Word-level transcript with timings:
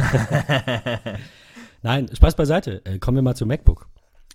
Nein, 1.82 2.08
Spaß 2.14 2.36
beiseite. 2.36 2.84
Äh, 2.84 2.98
kommen 2.98 3.16
wir 3.16 3.22
mal 3.22 3.34
zu 3.36 3.46
MacBook. 3.46 3.88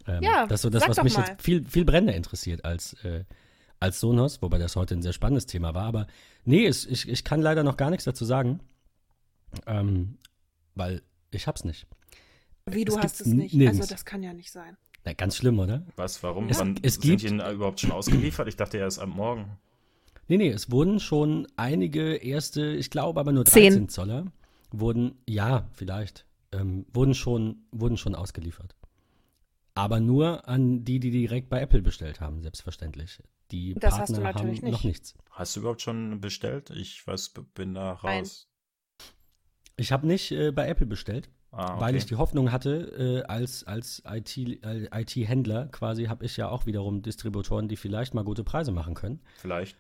Ähm, 0.07 0.23
Ja, 0.23 0.45
das 0.47 0.59
ist 0.59 0.61
so 0.63 0.69
das, 0.69 0.81
sag 0.83 0.89
was 0.89 1.03
mich 1.03 1.17
mal. 1.17 1.27
jetzt 1.27 1.41
viel, 1.41 1.65
viel 1.65 1.85
brennender 1.85 2.15
interessiert 2.15 2.63
als, 2.65 2.93
äh, 3.03 3.23
als 3.79 3.99
Sonos, 3.99 4.41
wobei 4.41 4.57
das 4.57 4.75
heute 4.75 4.95
ein 4.95 5.01
sehr 5.01 5.13
spannendes 5.13 5.45
Thema 5.45 5.73
war. 5.73 5.85
Aber 5.85 6.07
nee, 6.45 6.65
es, 6.65 6.85
ich, 6.85 7.07
ich 7.09 7.23
kann 7.23 7.41
leider 7.41 7.63
noch 7.63 7.77
gar 7.77 7.89
nichts 7.89 8.05
dazu 8.05 8.25
sagen, 8.25 8.59
ähm, 9.67 10.17
weil 10.75 11.01
ich 11.31 11.47
hab's 11.47 11.63
nicht. 11.63 11.85
Wie, 12.65 12.85
du 12.85 12.93
Es 12.93 12.99
hast 13.03 13.21
es 13.21 13.27
nicht. 13.27 13.53
nirgends. 13.53 13.81
Also, 13.81 13.93
das 13.93 14.05
kann 14.05 14.23
ja 14.23 14.33
nicht 14.33 14.51
sein. 14.51 14.77
Na, 15.05 15.11
ganz 15.11 15.35
schlimm, 15.35 15.59
oder? 15.59 15.83
Was, 15.97 16.23
warum? 16.23 16.47
Es- 16.47 16.59
Wann 16.59 16.79
es 16.81 16.93
sind 16.95 17.01
gibt- 17.03 17.21
die 17.23 17.27
denn 17.27 17.41
überhaupt 17.55 17.81
schon 17.81 17.91
ausgeliefert? 17.91 18.47
Ich 18.47 18.55
dachte, 18.55 18.77
er 18.77 18.87
ist 18.87 18.99
am 18.99 19.09
Morgen. 19.09 19.57
Nee, 20.29 20.37
nee, 20.37 20.49
es 20.49 20.71
wurden 20.71 21.01
schon 21.01 21.45
einige 21.57 22.15
erste, 22.15 22.67
ich 22.67 22.89
glaube 22.89 23.19
aber 23.19 23.33
nur 23.33 23.43
Zehn. 23.43 23.63
13 23.73 23.89
Zoller, 23.89 24.25
wurden, 24.73 25.15
ja, 25.27 25.69
vielleicht, 25.71 26.25
ähm, 26.51 26.85
wurden, 26.91 27.13
schon, 27.13 27.65
wurden 27.71 27.95
schon 27.95 28.15
ausgeliefert. 28.15 28.75
Aber 29.75 29.99
nur 29.99 30.47
an 30.47 30.83
die, 30.83 30.99
die 30.99 31.11
direkt 31.11 31.49
bei 31.49 31.61
Apple 31.61 31.81
bestellt 31.81 32.19
haben, 32.19 32.41
selbstverständlich. 32.41 33.23
Die 33.51 33.73
Das 33.75 33.97
hast 33.97 34.09
du 34.09 34.21
Partner 34.21 34.27
haben 34.29 34.35
natürlich 34.35 34.61
nicht. 34.63 34.71
noch 34.71 34.83
nichts. 34.83 35.15
Hast 35.31 35.55
du 35.55 35.61
überhaupt 35.61 35.81
schon 35.81 36.19
bestellt? 36.19 36.69
Ich 36.71 37.05
weiß, 37.07 37.33
bin 37.53 37.73
da 37.75 37.99
Nein. 38.03 38.19
raus. 38.23 38.47
Ich 39.77 39.91
habe 39.91 40.05
nicht 40.05 40.31
äh, 40.31 40.51
bei 40.51 40.67
Apple 40.67 40.85
bestellt, 40.85 41.29
Ah, 41.51 41.73
okay. 41.73 41.81
weil 41.81 41.95
ich 41.95 42.05
die 42.07 42.15
Hoffnung 42.15 42.51
hatte, 42.51 43.23
äh, 43.25 43.27
als, 43.31 43.63
als 43.63 44.01
IT 44.07 44.37
äh, 44.37 44.87
IT-Händler 44.91 45.67
quasi 45.67 46.05
habe 46.05 46.25
ich 46.25 46.35
ja 46.35 46.49
auch 46.49 46.65
wiederum 46.65 47.03
Distributoren, 47.03 47.67
die 47.67 47.75
vielleicht 47.77 48.15
mal 48.15 48.23
gute 48.23 48.43
Preise 48.43 48.71
machen 48.71 48.95
können. 48.95 49.21
Vielleicht. 49.37 49.77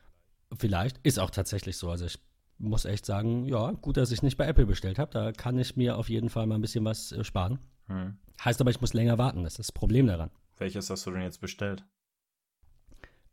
Vielleicht. 0.55 0.99
Ist 1.03 1.19
auch 1.19 1.31
tatsächlich 1.31 1.77
so. 1.77 1.89
Also 1.89 2.05
ich 2.05 2.19
muss 2.63 2.85
echt 2.85 3.05
sagen, 3.05 3.45
ja, 3.45 3.71
gut, 3.71 3.97
dass 3.97 4.11
ich 4.11 4.23
nicht 4.23 4.37
bei 4.37 4.47
Apple 4.47 4.65
bestellt 4.65 4.99
habe. 4.99 5.11
Da 5.11 5.31
kann 5.31 5.57
ich 5.57 5.75
mir 5.75 5.97
auf 5.97 6.09
jeden 6.09 6.29
Fall 6.29 6.47
mal 6.47 6.55
ein 6.55 6.61
bisschen 6.61 6.85
was 6.85 7.11
äh, 7.11 7.23
sparen. 7.23 7.59
Hm. 7.87 8.17
Heißt 8.43 8.61
aber, 8.61 8.71
ich 8.71 8.81
muss 8.81 8.93
länger 8.93 9.17
warten. 9.17 9.43
Das 9.43 9.53
ist 9.53 9.59
das 9.59 9.71
Problem 9.71 10.07
daran. 10.07 10.31
Welches 10.57 10.89
hast 10.89 11.05
du 11.05 11.11
denn 11.11 11.21
jetzt 11.21 11.41
bestellt? 11.41 11.85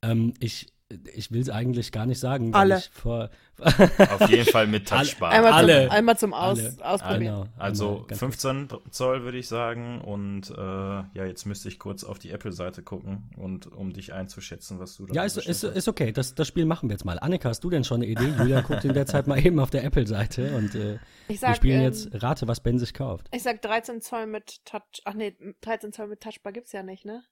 Ähm, 0.02 0.34
ich 0.40 0.72
ich 1.14 1.30
will 1.30 1.40
es 1.40 1.48
eigentlich 1.48 1.92
gar 1.92 2.06
nicht 2.06 2.18
sagen. 2.18 2.52
weil 2.52 2.60
Alle. 2.60 2.78
Ich 2.78 2.88
vor, 2.90 3.30
Auf 3.60 4.28
jeden 4.28 4.44
Fall 4.50 4.66
mit 4.66 4.88
Touchbar. 4.88 5.30
Einmal 5.30 5.52
alle. 5.52 5.82
zum, 5.84 5.90
einmal 5.92 6.18
zum 6.18 6.34
Aus, 6.34 6.58
Alle. 6.58 6.74
Ausprobieren. 6.84 7.20
Genau, 7.20 7.46
Also 7.58 7.88
einmal 7.90 8.06
ganz 8.08 8.18
15 8.20 8.68
Zoll 8.90 9.22
würde 9.22 9.38
ich 9.38 9.48
sagen 9.48 10.00
und 10.00 10.50
äh, 10.50 10.54
ja, 10.58 11.24
jetzt 11.26 11.46
müsste 11.46 11.68
ich 11.68 11.78
kurz 11.78 12.02
auf 12.04 12.18
die 12.18 12.30
Apple-Seite 12.30 12.82
gucken 12.82 13.30
und 13.36 13.66
um 13.72 13.92
dich 13.92 14.12
einzuschätzen, 14.12 14.78
was 14.80 14.96
du 14.96 15.06
da 15.06 15.14
Ja, 15.14 15.24
ist, 15.24 15.36
ist, 15.36 15.62
ist 15.62 15.88
okay. 15.88 16.12
Das, 16.12 16.34
das 16.34 16.48
Spiel 16.48 16.64
machen 16.64 16.88
wir 16.88 16.94
jetzt 16.94 17.04
mal. 17.04 17.18
Annika, 17.18 17.48
hast 17.50 17.62
du 17.62 17.70
denn 17.70 17.84
schon 17.84 17.96
eine 18.02 18.06
Idee? 18.06 18.32
Julia 18.38 18.60
guckt 18.62 18.84
in 18.84 18.94
der 18.94 19.06
Zeit 19.06 19.26
mal 19.26 19.38
eben 19.44 19.60
auf 19.60 19.70
der 19.70 19.84
Apple-Seite 19.84 20.56
und 20.56 20.74
äh, 20.74 20.94
Ich 21.28 21.28
wir 21.28 21.38
sag, 21.38 21.56
spielen 21.56 21.78
ähm, 21.80 21.84
jetzt 21.84 22.08
Rate, 22.22 22.48
was 22.48 22.60
Ben 22.60 22.78
sich 22.78 22.94
kauft. 22.94 23.28
ich 23.32 23.42
sag 23.42 23.62
13 23.62 24.00
Zoll 24.00 24.26
mit 24.26 24.64
Touch. 24.64 25.02
Ach 25.04 25.14
nee, 25.14 25.36
13 25.60 25.92
Zoll 25.92 26.08
mit 26.08 26.20
Touchbar 26.20 26.52
gibt's 26.52 26.72
ja 26.72 26.82
nicht, 26.82 27.04
ne? 27.04 27.22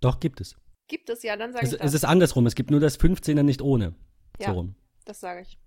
Doch, 0.00 0.20
gibt 0.20 0.40
es. 0.40 0.56
Gibt 0.88 1.08
es 1.10 1.22
ja, 1.22 1.36
dann 1.36 1.52
sag 1.52 1.62
Es, 1.62 1.70
ich 1.70 1.74
es 1.74 1.80
das. 1.80 1.94
ist 1.94 2.04
andersrum. 2.04 2.46
Es 2.46 2.54
gibt 2.54 2.70
nur 2.70 2.80
das 2.80 2.98
15er 3.00 3.42
nicht 3.42 3.62
ohne. 3.62 3.94
Ja. 4.38 4.48
So 4.48 4.52
rum. 4.54 4.74
das 5.04 5.20
sage 5.20 5.42
ich. 5.42 5.58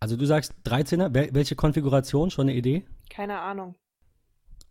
Also 0.00 0.16
du 0.16 0.24
sagst 0.24 0.54
13er. 0.64 1.14
Wel 1.14 1.30
welche 1.32 1.54
Konfiguration? 1.56 2.30
Schon 2.30 2.48
eine 2.48 2.54
Idee? 2.56 2.84
Keine 3.10 3.38
Ahnung. 3.40 3.76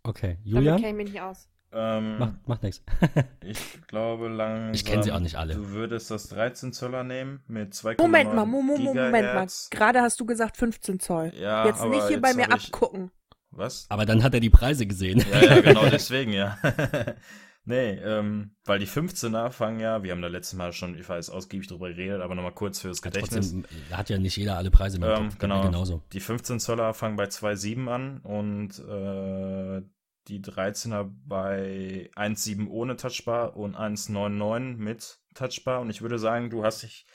Okay. 0.02 0.38
Damit 0.44 0.46
Julia? 0.46 0.74
kenne 0.76 0.88
ich 0.88 0.94
mich 0.94 1.12
nicht 1.12 1.20
aus. 1.20 1.48
Ähm, 1.74 2.18
Macht, 2.18 2.48
macht 2.48 2.62
nichts. 2.64 2.82
ich 3.42 3.58
glaube 3.86 4.28
langsam. 4.28 4.74
Ich 4.74 4.84
kenn 4.84 5.02
sie 5.02 5.10
auch 5.12 5.20
nicht 5.20 5.36
alle. 5.36 5.54
Du 5.54 5.70
würdest 5.70 6.10
das 6.10 6.28
13 6.28 6.72
Zoller 6.74 7.02
nehmen 7.02 7.40
mit 7.46 7.72
2,9 7.72 8.02
Moment 8.02 8.34
mal, 8.34 8.44
Mo- 8.44 8.60
Mo- 8.60 8.76
Mo- 8.76 8.84
Moment 8.92 9.10
mal. 9.12 9.20
Gigahertz. 9.22 9.70
Gerade 9.70 10.02
hast 10.02 10.20
du 10.20 10.26
gesagt 10.26 10.58
15 10.58 11.00
Zoll. 11.00 11.32
Ja, 11.34 11.64
jetzt 11.66 11.80
aber 11.80 11.90
nicht 11.90 12.02
hier 12.02 12.10
jetzt 12.16 12.22
bei 12.22 12.34
mir 12.34 12.46
ich- 12.48 12.52
abgucken. 12.52 13.10
Was? 13.52 13.86
Aber 13.88 14.04
dann 14.06 14.22
hat 14.22 14.34
er 14.34 14.40
die 14.40 14.50
Preise 14.50 14.86
gesehen. 14.86 15.24
Ja, 15.30 15.44
ja, 15.44 15.60
genau 15.60 15.86
deswegen, 15.88 16.32
ja. 16.32 16.58
nee, 17.64 17.92
ähm, 17.92 18.56
weil 18.64 18.78
die 18.78 18.86
15er 18.86 19.50
fangen 19.50 19.80
ja, 19.80 20.02
wir 20.02 20.12
haben 20.12 20.22
da 20.22 20.28
letztes 20.28 20.56
Mal 20.56 20.72
schon, 20.72 20.98
ich 20.98 21.08
weiß, 21.08 21.30
ausgiebig 21.30 21.68
drüber 21.68 21.88
geredet, 21.88 22.20
aber 22.20 22.34
nochmal 22.34 22.52
kurz 22.52 22.80
fürs 22.80 23.02
Gedächtnis. 23.02 23.52
Trotzdem 23.52 23.64
hat 23.90 24.10
ja 24.10 24.18
nicht 24.18 24.36
jeder 24.36 24.56
alle 24.56 24.70
Preise 24.70 24.96
im 24.96 25.02
Ähm, 25.02 25.28
genau. 25.38 25.62
Genauso. 25.62 26.02
Die 26.12 26.20
15 26.20 26.60
Zoller 26.60 26.94
fangen 26.94 27.16
bei 27.16 27.24
2,7 27.24 27.88
an 27.88 28.18
und 28.18 28.78
äh, 28.78 29.82
die 30.28 30.40
13er 30.40 31.10
bei 31.26 32.10
1,7 32.16 32.68
ohne 32.68 32.96
Touchbar 32.96 33.56
und 33.56 33.76
1,99 33.76 34.76
mit 34.76 35.18
Touchbar. 35.34 35.80
Und 35.80 35.90
ich 35.90 36.02
würde 36.02 36.18
sagen, 36.18 36.50
du 36.50 36.64
hast 36.64 36.82
dich 36.82 37.06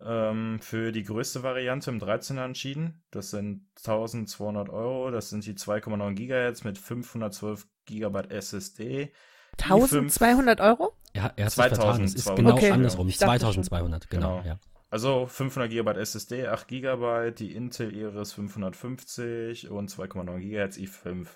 ähm, 0.00 0.58
für 0.60 0.92
die 0.92 1.04
größte 1.04 1.42
Variante 1.42 1.90
im 1.90 1.98
13er 2.00 2.44
entschieden. 2.44 3.02
Das 3.10 3.30
sind 3.30 3.66
1200 3.78 4.68
Euro. 4.68 5.10
Das 5.10 5.30
sind 5.30 5.46
die 5.46 5.54
2,9 5.54 6.14
Gigahertz 6.14 6.64
mit 6.64 6.78
512 6.78 7.66
Gigabyte 7.84 8.30
SSD. 8.30 9.12
1200 9.58 10.60
Euro? 10.60 10.92
Ja, 11.14 11.32
er 11.36 11.46
hat 11.46 11.52
sich 11.52 11.64
vertan. 11.64 12.04
Es 12.04 12.14
ist 12.14 12.24
2200. 12.24 12.36
genau 12.36 12.56
Okay. 12.56 12.70
andersrum. 12.70 13.08
Ich 13.08 13.18
dachte 13.18 13.40
schon. 13.40 13.64
2200, 13.64 14.10
genau. 14.10 14.36
Genau. 14.38 14.46
Ja. 14.48 14.58
Also 14.90 15.26
500 15.26 15.70
GB 15.70 15.90
SSD, 15.98 16.46
8 16.46 16.68
GB, 16.68 17.32
die 17.32 17.52
Intel 17.54 17.92
Iris 17.94 18.32
550 18.34 19.68
und 19.70 19.90
2,9 19.90 20.38
GHz 20.38 20.76
i5. 20.78 21.26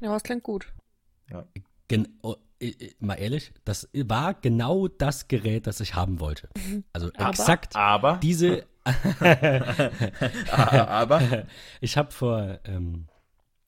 Ja, 0.00 0.12
das 0.12 0.22
klingt 0.22 0.42
gut. 0.42 0.72
Gen 1.88 2.08
oh, 2.22 2.36
mal 3.00 3.14
ehrlich, 3.14 3.52
das 3.64 3.88
war 3.94 4.34
genau 4.34 4.88
das 4.88 5.28
Gerät, 5.28 5.66
das 5.66 5.80
ich 5.80 5.94
haben 5.94 6.20
wollte. 6.20 6.48
Also 6.92 7.10
Aber- 7.16 7.28
exakt 7.28 7.76
Aber, 7.76 8.18
diese. 8.22 8.66
aber, 10.40 11.46
ich 11.80 11.96
habe 11.96 12.12
vor, 12.12 12.60
ähm, 12.64 13.08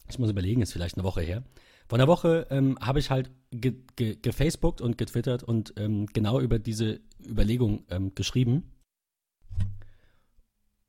ich 0.08 0.18
muss 0.18 0.30
überlegen, 0.30 0.62
ist 0.62 0.72
vielleicht 0.72 0.96
eine 0.96 1.04
Woche 1.04 1.20
her. 1.22 1.42
Vor 1.88 1.98
einer 1.98 2.06
Woche 2.08 2.46
ähm, 2.50 2.78
habe 2.80 2.98
ich 2.98 3.10
halt 3.10 3.30
ge 3.50 3.74
ge 3.96 4.16
gefacebookt 4.20 4.80
und 4.80 4.98
getwittert 4.98 5.42
und 5.42 5.74
ähm, 5.76 6.06
genau 6.06 6.40
über 6.40 6.58
diese 6.58 7.00
Überlegung 7.24 7.84
ähm, 7.90 8.14
geschrieben. 8.14 8.72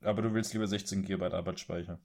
aber 0.02 0.22
du 0.22 0.34
willst 0.34 0.52
lieber 0.52 0.66
16 0.66 1.02
GB 1.02 1.26
Arbeitsspeicher. 1.26 1.98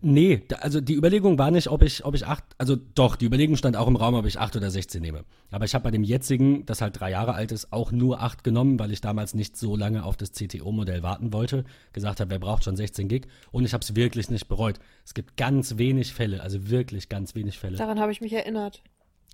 Nee, 0.00 0.42
also 0.60 0.80
die 0.80 0.94
Überlegung 0.94 1.38
war 1.38 1.50
nicht, 1.50 1.68
ob 1.68 1.82
ich, 1.82 2.04
ob 2.04 2.14
ich 2.14 2.26
acht, 2.26 2.44
also 2.58 2.76
doch, 2.94 3.16
die 3.16 3.26
Überlegung 3.26 3.56
stand 3.56 3.76
auch 3.76 3.86
im 3.86 3.96
Raum, 3.96 4.14
ob 4.14 4.26
ich 4.26 4.38
acht 4.38 4.56
oder 4.56 4.70
16 4.70 5.00
nehme. 5.00 5.24
Aber 5.50 5.64
ich 5.64 5.74
habe 5.74 5.84
bei 5.84 5.90
dem 5.90 6.02
jetzigen, 6.02 6.66
das 6.66 6.80
halt 6.80 7.00
drei 7.00 7.10
Jahre 7.10 7.34
alt 7.34 7.52
ist, 7.52 7.72
auch 7.72 7.92
nur 7.92 8.22
acht 8.22 8.44
genommen, 8.44 8.78
weil 8.78 8.92
ich 8.92 9.00
damals 9.00 9.34
nicht 9.34 9.56
so 9.56 9.76
lange 9.76 10.04
auf 10.04 10.16
das 10.16 10.32
CTO-Modell 10.32 11.02
warten 11.02 11.32
wollte. 11.32 11.64
Gesagt 11.92 12.20
habe, 12.20 12.30
wer 12.30 12.38
braucht 12.38 12.64
schon 12.64 12.76
16 12.76 13.08
Gig? 13.08 13.26
Und 13.50 13.64
ich 13.64 13.72
habe 13.72 13.82
es 13.82 13.96
wirklich 13.96 14.30
nicht 14.30 14.48
bereut. 14.48 14.78
Es 15.04 15.14
gibt 15.14 15.36
ganz 15.36 15.78
wenig 15.78 16.12
Fälle, 16.12 16.42
also 16.42 16.68
wirklich 16.68 17.08
ganz 17.08 17.34
wenig 17.34 17.58
Fälle, 17.58 17.76
Daran 17.76 18.00
habe 18.00 18.12
ich 18.12 18.20
mich 18.20 18.32
erinnert. 18.32 18.82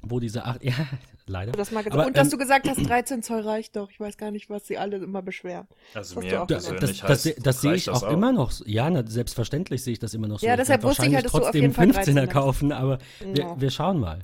Wo 0.03 0.21
diese 0.21 0.45
acht, 0.45 0.63
ja, 0.65 0.75
leider. 1.27 1.53
Das 1.53 1.71
mal. 1.71 1.85
Aber, 1.91 2.07
Und 2.07 2.17
dass 2.17 2.27
ähm, 2.29 2.31
du 2.33 2.39
gesagt 2.39 2.69
hast, 2.69 2.79
13 2.89 3.23
Zoll 3.23 3.41
reicht 3.41 3.77
doch. 3.77 3.91
Ich 3.91 4.01
weiß 4.01 4.17
gar 4.17 4.31
nicht, 4.31 4.51
was 4.51 4.67
sie 4.67 4.79
alle 4.79 4.97
immer 4.97 5.23
beschweren. 5.23 5.67
Also 5.95 6.17
Das 6.17 6.25
mir 6.25 6.43
auch 6.43 6.47
persönlich 6.47 6.81
das, 6.81 7.01
das, 7.01 7.25
heißt, 7.27 7.47
das 7.47 7.61
sehe 7.61 7.75
ich 7.75 7.89
reicht 7.89 8.03
auch, 8.05 8.11
immer 8.11 8.33
noch. 8.33 8.51
so. 8.51 8.65
Ja, 8.67 8.89
na, 8.91 9.07
selbstverständlich 9.07 9.83
sehe 9.83 9.93
ich 9.93 9.99
das 9.99 10.15
immer 10.15 10.29
noch 10.29 10.41
so. 10.41 10.47
Ja, 10.47 10.57
deshalb 10.57 10.83
wusste 10.83 11.07
ich 11.07 11.15
halt, 11.15 11.25
dass 11.27 11.33
du 11.33 11.39
auf 11.39 11.55
jeden 11.55 11.73
trotzdem 11.73 11.93
Fall 11.95 12.03
15er 12.05 12.25
13er 12.25 12.27
kaufen, 12.27 12.73
aber 12.73 12.99
wir, 13.21 13.43
Ja. 13.45 13.61
wir 13.61 13.71
schauen 13.71 14.01
mal. 14.01 14.21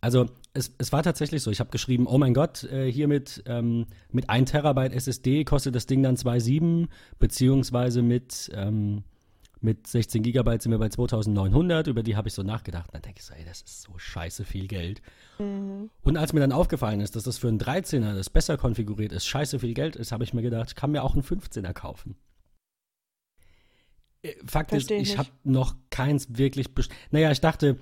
Also 0.00 0.26
es, 0.54 0.72
es 0.78 0.92
war 0.92 1.02
tatsächlich 1.02 1.42
so, 1.42 1.50
ich 1.50 1.60
habe 1.60 1.70
geschrieben, 1.70 2.06
oh 2.06 2.18
mein 2.18 2.34
Gott, 2.34 2.64
äh, 2.64 2.90
hier 2.90 3.06
mit, 3.06 3.42
ähm, 3.46 3.86
mit 4.10 4.30
1 4.30 4.50
Terabyte 4.50 4.92
SSD 4.94 5.44
kostet 5.44 5.74
das 5.74 5.86
Ding 5.86 6.02
dann 6.02 6.16
2,7, 6.16 6.88
beziehungsweise 7.18 8.02
mit, 8.02 8.50
ähm, 8.54 9.04
mit 9.62 9.86
16 9.86 10.22
Gigabyte 10.22 10.62
sind 10.62 10.72
wir 10.72 10.78
bei 10.78 10.88
2900, 10.88 11.86
über 11.86 12.02
die 12.02 12.16
habe 12.16 12.28
ich 12.28 12.34
so 12.34 12.42
nachgedacht. 12.42 12.86
Und 12.88 12.94
dann 12.94 13.02
denke 13.02 13.18
ich 13.20 13.24
so, 13.26 13.34
ey, 13.34 13.44
das 13.44 13.60
ist 13.62 13.82
so 13.82 13.98
scheiße 13.98 14.44
viel 14.44 14.66
Geld. 14.68 15.02
Und 15.38 16.16
als 16.16 16.32
mir 16.32 16.40
dann 16.40 16.52
aufgefallen 16.52 17.00
ist, 17.00 17.14
dass 17.16 17.24
das 17.24 17.38
für 17.38 17.48
einen 17.48 17.60
13er, 17.60 18.14
das 18.14 18.30
besser 18.30 18.56
konfiguriert 18.56 19.12
ist, 19.12 19.26
scheiße 19.26 19.58
viel 19.58 19.74
Geld 19.74 19.96
ist, 19.96 20.12
habe 20.12 20.24
ich 20.24 20.32
mir 20.34 20.42
gedacht, 20.42 20.68
ich 20.70 20.74
kann 20.76 20.90
mir 20.90 21.02
auch 21.02 21.12
einen 21.14 21.22
15er 21.22 21.72
kaufen. 21.72 22.16
Äh, 24.22 24.34
Fakt 24.46 24.70
Versteh 24.70 24.98
ist, 24.98 25.10
ich 25.12 25.18
habe 25.18 25.30
noch 25.44 25.76
keins 25.90 26.36
wirklich. 26.36 26.74
best- 26.74 26.92
Naja, 27.10 27.30
ich 27.30 27.40
dachte, 27.40 27.78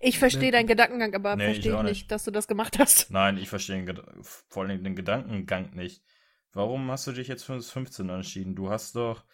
Ich 0.00 0.18
verstehe 0.18 0.50
deinen 0.50 0.66
Gedankengang, 0.66 1.14
aber 1.14 1.36
Nee, 1.36 1.44
ich 1.52 1.52
verstehe 1.60 1.74
nicht. 1.82 1.84
nicht, 1.84 2.10
dass 2.10 2.24
du 2.24 2.30
das 2.30 2.48
gemacht 2.48 2.78
hast. 2.78 3.10
Nein, 3.10 3.38
ich 3.38 3.48
verstehe 3.48 3.84
vor 4.48 4.64
allem 4.64 4.82
den 4.84 4.96
Gedankengang 4.96 5.74
nicht. 5.74 6.02
Warum 6.52 6.90
hast 6.90 7.06
du 7.06 7.12
dich 7.12 7.28
jetzt 7.28 7.44
für 7.44 7.54
das 7.54 7.72
15er 7.74 8.14
entschieden? 8.16 8.54
Du 8.54 8.70
hast 8.70 8.96
doch 8.96 9.24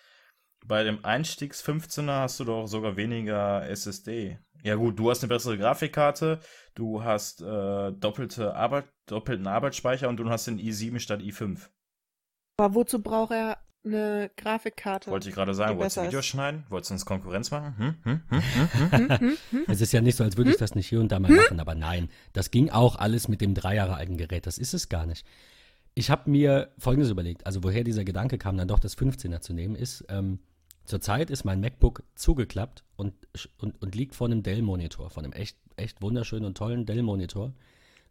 bei 0.67 0.85
dem 0.85 1.05
Einstiegs 1.05 1.65
15er 1.65 2.21
hast 2.21 2.41
du 2.41 2.45
doch 2.45 2.67
sogar 2.67 2.97
weniger 2.97 3.69
SSD. 3.69 4.39
Ja 4.63 4.75
gut, 4.75 4.99
du 4.99 5.11
hast 5.11 5.23
eine 5.23 5.29
bessere 5.29 5.57
Grafikkarte, 5.57 6.41
du 6.75 7.05
hast 7.05 7.43
äh, 7.43 7.93
doppelte 7.93 8.55
Arbeit, 8.55 8.87
doppelten 9.07 9.47
Arbeitsspeicher 9.47 10.09
und 10.09 10.17
du 10.17 10.29
hast 10.29 10.47
den 10.47 10.59
i7 10.59 10.99
statt 10.99 11.21
i5. 11.21 11.69
Aber 12.59 12.75
wozu 12.75 13.01
braucht 13.01 13.33
er 13.33 13.59
eine 13.85 14.31
Grafikkarte? 14.37 15.11
Wollte 15.11 15.29
ich 15.29 15.35
gerade 15.35 15.55
sagen, 15.55 15.79
wolltest 15.79 15.99
du 15.99 16.03
Videos 16.03 16.27
schneiden? 16.27 16.65
Wolltest 16.69 16.91
du 16.91 16.95
uns 16.95 17.07
Konkurrenz 17.07 17.51
machen? 17.51 17.77
Hm? 17.79 17.95
Hm? 18.05 18.21
Hm? 18.29 18.91
Hm, 18.91 19.09
hm, 19.09 19.39
hm. 19.51 19.65
es 19.69 19.81
ist 19.81 19.93
ja 19.93 20.01
nicht 20.01 20.17
so, 20.17 20.25
als 20.25 20.37
würde 20.37 20.51
ich 20.51 20.57
das 20.57 20.75
nicht 20.75 20.89
hier 20.89 21.01
und 21.01 21.13
da 21.13 21.21
mal 21.21 21.31
machen, 21.31 21.61
aber 21.61 21.75
nein, 21.75 22.09
das 22.33 22.51
ging 22.51 22.71
auch 22.71 22.97
alles 22.97 23.29
mit 23.29 23.41
dem 23.41 23.55
drei 23.55 23.77
Jahre 23.77 23.95
alten 23.95 24.17
Gerät. 24.17 24.47
Das 24.47 24.59
ist 24.59 24.75
es 24.75 24.89
gar 24.89 25.07
nicht. 25.07 25.25
Ich 25.99 26.11
habe 26.11 26.31
mir 26.31 26.69
Folgendes 26.79 27.11
überlegt, 27.11 27.45
also 27.45 27.65
woher 27.65 27.83
dieser 27.83 28.05
Gedanke 28.05 28.39
kam, 28.39 28.57
dann 28.57 28.69
doch 28.69 28.79
das 28.79 28.97
15er 28.97 29.41
zu 29.41 29.53
nehmen, 29.53 29.75
ist, 29.75 30.05
ähm, 30.09 30.39
Zurzeit 30.85 31.29
ist 31.29 31.45
mein 31.45 31.61
MacBook 31.61 32.05
zugeklappt 32.15 32.85
und, 32.95 33.15
und, 33.59 33.83
und 33.83 33.97
liegt 33.97 34.15
vor 34.15 34.29
einem 34.29 34.45
Dell-Monitor, 34.45 35.11
von 35.11 35.25
einem 35.25 35.33
echt, 35.33 35.57
echt 35.75 36.01
wunderschönen 36.01 36.45
und 36.45 36.57
tollen 36.57 36.87
Dell-Monitor 36.87 37.53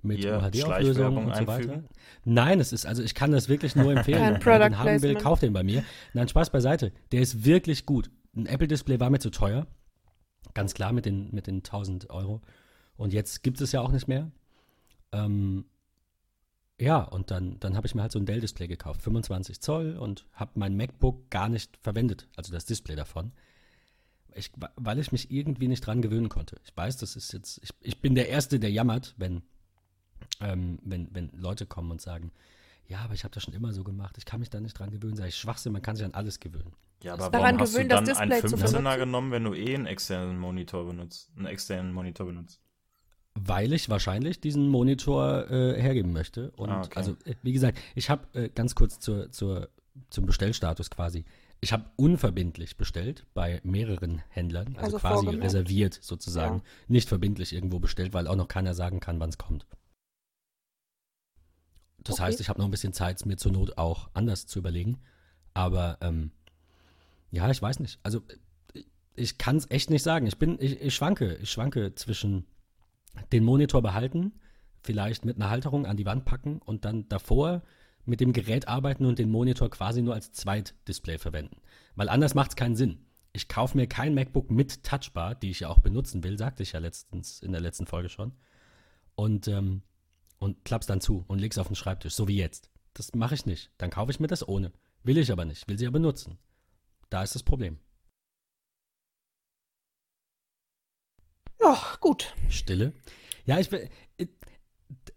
mit 0.02 0.26
UHD-Auflösung 0.26 1.16
und 1.16 1.34
so 1.34 1.48
weiter. 1.48 1.54
einfügen? 1.54 1.88
Nein, 2.26 2.60
es 2.60 2.74
ist, 2.74 2.86
also 2.86 3.02
ich 3.02 3.16
kann 3.16 3.32
das 3.32 3.48
wirklich 3.48 3.78
nur 3.78 3.90
empfehlen. 3.96 4.20
Wer 4.20 4.32
den 4.32 4.42
Product 4.42 4.78
haben 4.78 5.02
will, 5.02 5.16
kauft 5.16 5.44
den 5.44 5.54
bei 5.54 5.64
mir. 5.64 5.86
Nein, 6.14 6.28
Spaß 6.28 6.50
beiseite. 6.50 6.92
Der 7.14 7.22
ist 7.22 7.46
wirklich 7.46 7.86
gut. 7.86 8.12
Ein 8.36 8.48
Apple-Display 8.48 9.00
war 9.00 9.10
mir 9.10 9.20
zu 9.20 9.30
teuer. 9.30 9.66
Ganz 10.54 10.74
klar 10.74 10.92
mit 10.92 11.06
den, 11.06 11.34
mit 11.34 11.48
den 11.48 11.60
1000 11.60 12.10
Euro. 12.10 12.42
Und 12.98 13.14
jetzt 13.14 13.44
gibt 13.44 13.62
es 13.62 13.72
ja 13.72 13.80
auch 13.80 13.94
nicht 13.94 14.10
mehr. 14.10 14.30
Ähm, 15.14 15.64
ja, 16.80 17.00
und 17.00 17.32
dann, 17.32 17.60
dann 17.60 17.76
habe 17.76 17.88
ich 17.88 17.96
mir 17.96 18.04
halt 18.04 18.12
so 18.12 18.20
ein 18.20 18.26
Dell-Display 18.26 18.68
gekauft, 18.68 19.02
25 19.02 19.62
Zoll 19.62 19.98
und 19.98 20.26
habe 20.34 20.52
mein 20.56 20.78
MacBook 20.78 21.30
gar 21.32 21.50
nicht 21.50 21.78
verwendet, 21.78 22.28
also 22.36 22.52
das 22.54 22.66
Display 22.66 22.96
davon. 22.96 23.32
Ich, 24.36 24.52
weil 24.76 25.00
ich 25.00 25.12
mich 25.12 25.32
irgendwie 25.32 25.68
nicht 25.68 25.82
dran 25.82 26.04
gewöhnen 26.04 26.30
konnte. 26.30 26.58
Ich 26.64 26.78
weiß, 26.78 26.98
das 26.98 27.16
ist 27.16 27.34
jetzt, 27.34 27.60
ich, 27.64 27.72
ich 27.82 28.00
bin 28.02 28.14
der 28.14 28.30
Erste, 28.30 28.60
der 28.60 28.70
jammert, 28.70 29.16
wenn, 29.18 29.42
ähm, 30.40 30.78
wenn, 30.84 31.08
wenn 31.16 31.32
Leute 31.34 31.66
kommen 31.66 31.90
und 31.90 32.02
sagen, 32.02 32.32
ja, 32.86 33.00
aber 33.00 33.16
ich 33.16 33.24
habe 33.24 33.34
das 33.34 33.44
schon 33.44 33.56
immer 33.56 33.74
so 33.74 33.84
gemacht, 33.84 34.16
ich 34.20 34.26
kann 34.26 34.40
mich 34.40 34.52
da 34.52 34.60
nicht 34.60 34.78
dran 34.78 34.92
gewöhnen. 34.92 35.16
Sag 35.16 35.28
ich, 35.28 35.36
Schwachsinn, 35.36 35.74
man 35.74 35.82
kann 35.82 35.96
sich 35.96 36.06
an 36.06 36.14
alles 36.14 36.40
gewöhnen. 36.40 36.74
Ja, 37.02 37.14
aber 37.14 37.30
daran 37.30 37.56
warum 37.56 37.60
hast 37.60 37.74
du 37.74 37.78
gewöhnt, 37.80 37.92
das 37.92 38.04
dann 38.06 38.18
einen 38.18 38.32
Display 38.32 38.50
zu 38.50 38.56
15er 38.56 38.78
benutzen? 38.78 39.00
genommen, 39.00 39.32
wenn 39.32 39.44
du 39.44 39.54
eh 39.56 39.76
einen 39.76 39.88
externen 39.88 40.38
Monitor 40.38 40.86
benutzt? 40.86 41.32
Einen 41.36 41.48
externen 41.48 41.92
Monitor 41.92 42.28
benutzt? 42.28 42.62
Weil 43.40 43.72
ich 43.74 43.88
wahrscheinlich 43.90 44.40
diesen 44.40 44.68
Monitor 44.68 45.50
äh, 45.52 45.80
hergeben 45.80 46.12
möchte. 46.12 46.50
Und 46.52 46.70
Ah, 46.70 46.82
okay. 46.82 46.94
also, 46.96 47.12
äh, 47.26 47.36
wie 47.44 47.54
gesagt, 47.54 47.78
ich 47.94 48.10
habe 48.10 48.26
äh, 48.34 48.50
ganz 48.50 48.74
kurz 48.74 49.00
zur, 49.00 49.32
zur, 49.32 49.70
zum 50.10 50.26
Bestellstatus 50.26 50.90
quasi. 50.90 51.24
Ich 51.62 51.72
habe 51.74 51.86
unverbindlich 51.98 52.78
bestellt 52.78 53.26
bei 53.34 53.62
mehreren 53.64 54.24
Händlern, 54.30 54.70
also, 54.76 54.80
Also 54.86 54.98
quasi 55.00 55.26
vorgemerkt. 55.26 55.44
reserviert 55.44 55.94
sozusagen, 56.02 56.62
nicht 56.88 57.08
verbindlich 57.10 57.54
irgendwo 57.54 57.80
bestellt, 57.80 58.14
weil 58.14 58.28
auch 58.28 58.36
noch 58.36 58.48
keiner 58.48 58.74
sagen 58.74 59.00
kann, 59.00 59.20
wann 59.20 59.30
es 59.30 59.38
kommt. 59.38 59.66
Das 62.04 62.16
Okay. 62.16 62.24
heißt, 62.24 62.40
ich 62.42 62.50
habe 62.50 62.60
noch 62.60 62.66
ein 62.68 62.72
bisschen 62.72 62.94
Zeit, 62.94 63.18
es 63.18 63.26
mir 63.26 63.38
zur 63.38 63.52
Not 63.52 63.78
auch 63.78 64.10
anders 64.14 64.46
zu 64.48 64.60
überlegen. 64.60 65.00
Aber 65.54 65.98
ähm, 66.02 66.32
ja, 67.32 67.50
ich 67.50 67.62
weiß 67.62 67.80
nicht. 67.80 68.00
Also 68.04 68.22
äh, 68.74 68.84
ich 69.16 69.38
kann 69.38 69.58
es 69.58 69.70
echt 69.70 69.90
nicht 69.90 70.04
sagen. 70.04 70.28
Ich 70.28 70.38
bin, 70.38 70.58
ich, 70.60 70.80
ich 70.82 70.96
schwanke, 70.96 71.36
ich 71.42 71.52
schwanke 71.52 71.94
zwischen 71.96 72.46
den 73.32 73.44
Monitor 73.44 73.82
behalten, 73.82 74.34
vielleicht 74.84 75.26
mit 75.26 75.36
einer 75.38 75.50
Halterung 75.50 75.86
an 75.86 75.98
die 75.98 76.06
Wand 76.06 76.26
packen 76.26 76.60
und 76.60 76.86
dann 76.86 77.08
davor 77.10 77.64
mit 78.06 78.22
dem 78.22 78.34
Gerät 78.34 78.68
arbeiten 78.68 79.06
und 79.06 79.20
den 79.20 79.30
Monitor 79.30 79.70
quasi 79.70 80.02
nur 80.02 80.14
als 80.14 80.32
Zweitdisplay 80.32 81.18
verwenden. 81.18 81.58
Weil 81.96 82.10
anders 82.10 82.36
macht 82.36 82.52
es 82.52 82.56
keinen 82.56 82.76
Sinn. 82.76 83.06
Ich 83.34 83.50
kaufe 83.50 83.78
mir 83.78 83.88
kein 83.88 84.16
MacBook 84.16 84.50
mit 84.50 84.84
Touchbar, 84.84 85.36
die 85.36 85.52
ich 85.52 85.60
ja 85.60 85.70
auch 85.70 85.80
benutzen 85.80 86.24
will, 86.24 86.38
sagte 86.38 86.64
ich 86.64 86.72
ja 86.72 86.80
letztens 86.80 87.42
in 87.42 87.52
der 87.52 87.62
letzten 87.62 87.86
Folge 87.86 88.10
schon. 88.10 88.32
Und, 89.16 89.48
ähm, 89.48 89.84
und 90.40 90.64
klapp's 90.64 90.88
dann 90.88 91.02
zu 91.02 91.26
und 91.28 91.40
leg's 91.40 91.58
auf 91.58 91.68
den 91.68 91.76
Schreibtisch, 91.76 92.14
so 92.14 92.28
wie 92.28 92.38
jetzt. 92.38 92.72
Das 92.94 93.14
mache 93.14 93.36
ich 93.36 93.46
nicht. 93.46 93.72
Dann 93.78 93.90
kaufe 93.90 94.12
ich 94.12 94.20
mir 94.20 94.28
das 94.28 94.48
ohne. 94.48 94.72
Will 95.04 95.18
ich 95.18 95.32
aber 95.32 95.46
nicht, 95.46 95.68
will 95.68 95.78
sie 95.78 95.88
aber 95.88 96.00
nutzen. 96.00 96.38
Da 97.10 97.24
ist 97.24 97.36
das 97.36 97.44
Problem. 97.44 97.78
Ja, 101.68 101.78
gut. 102.00 102.34
Stille. 102.50 102.94
Ja, 103.46 103.60
ich 103.60 103.72
will. 103.72 103.90
äh, 104.18 104.28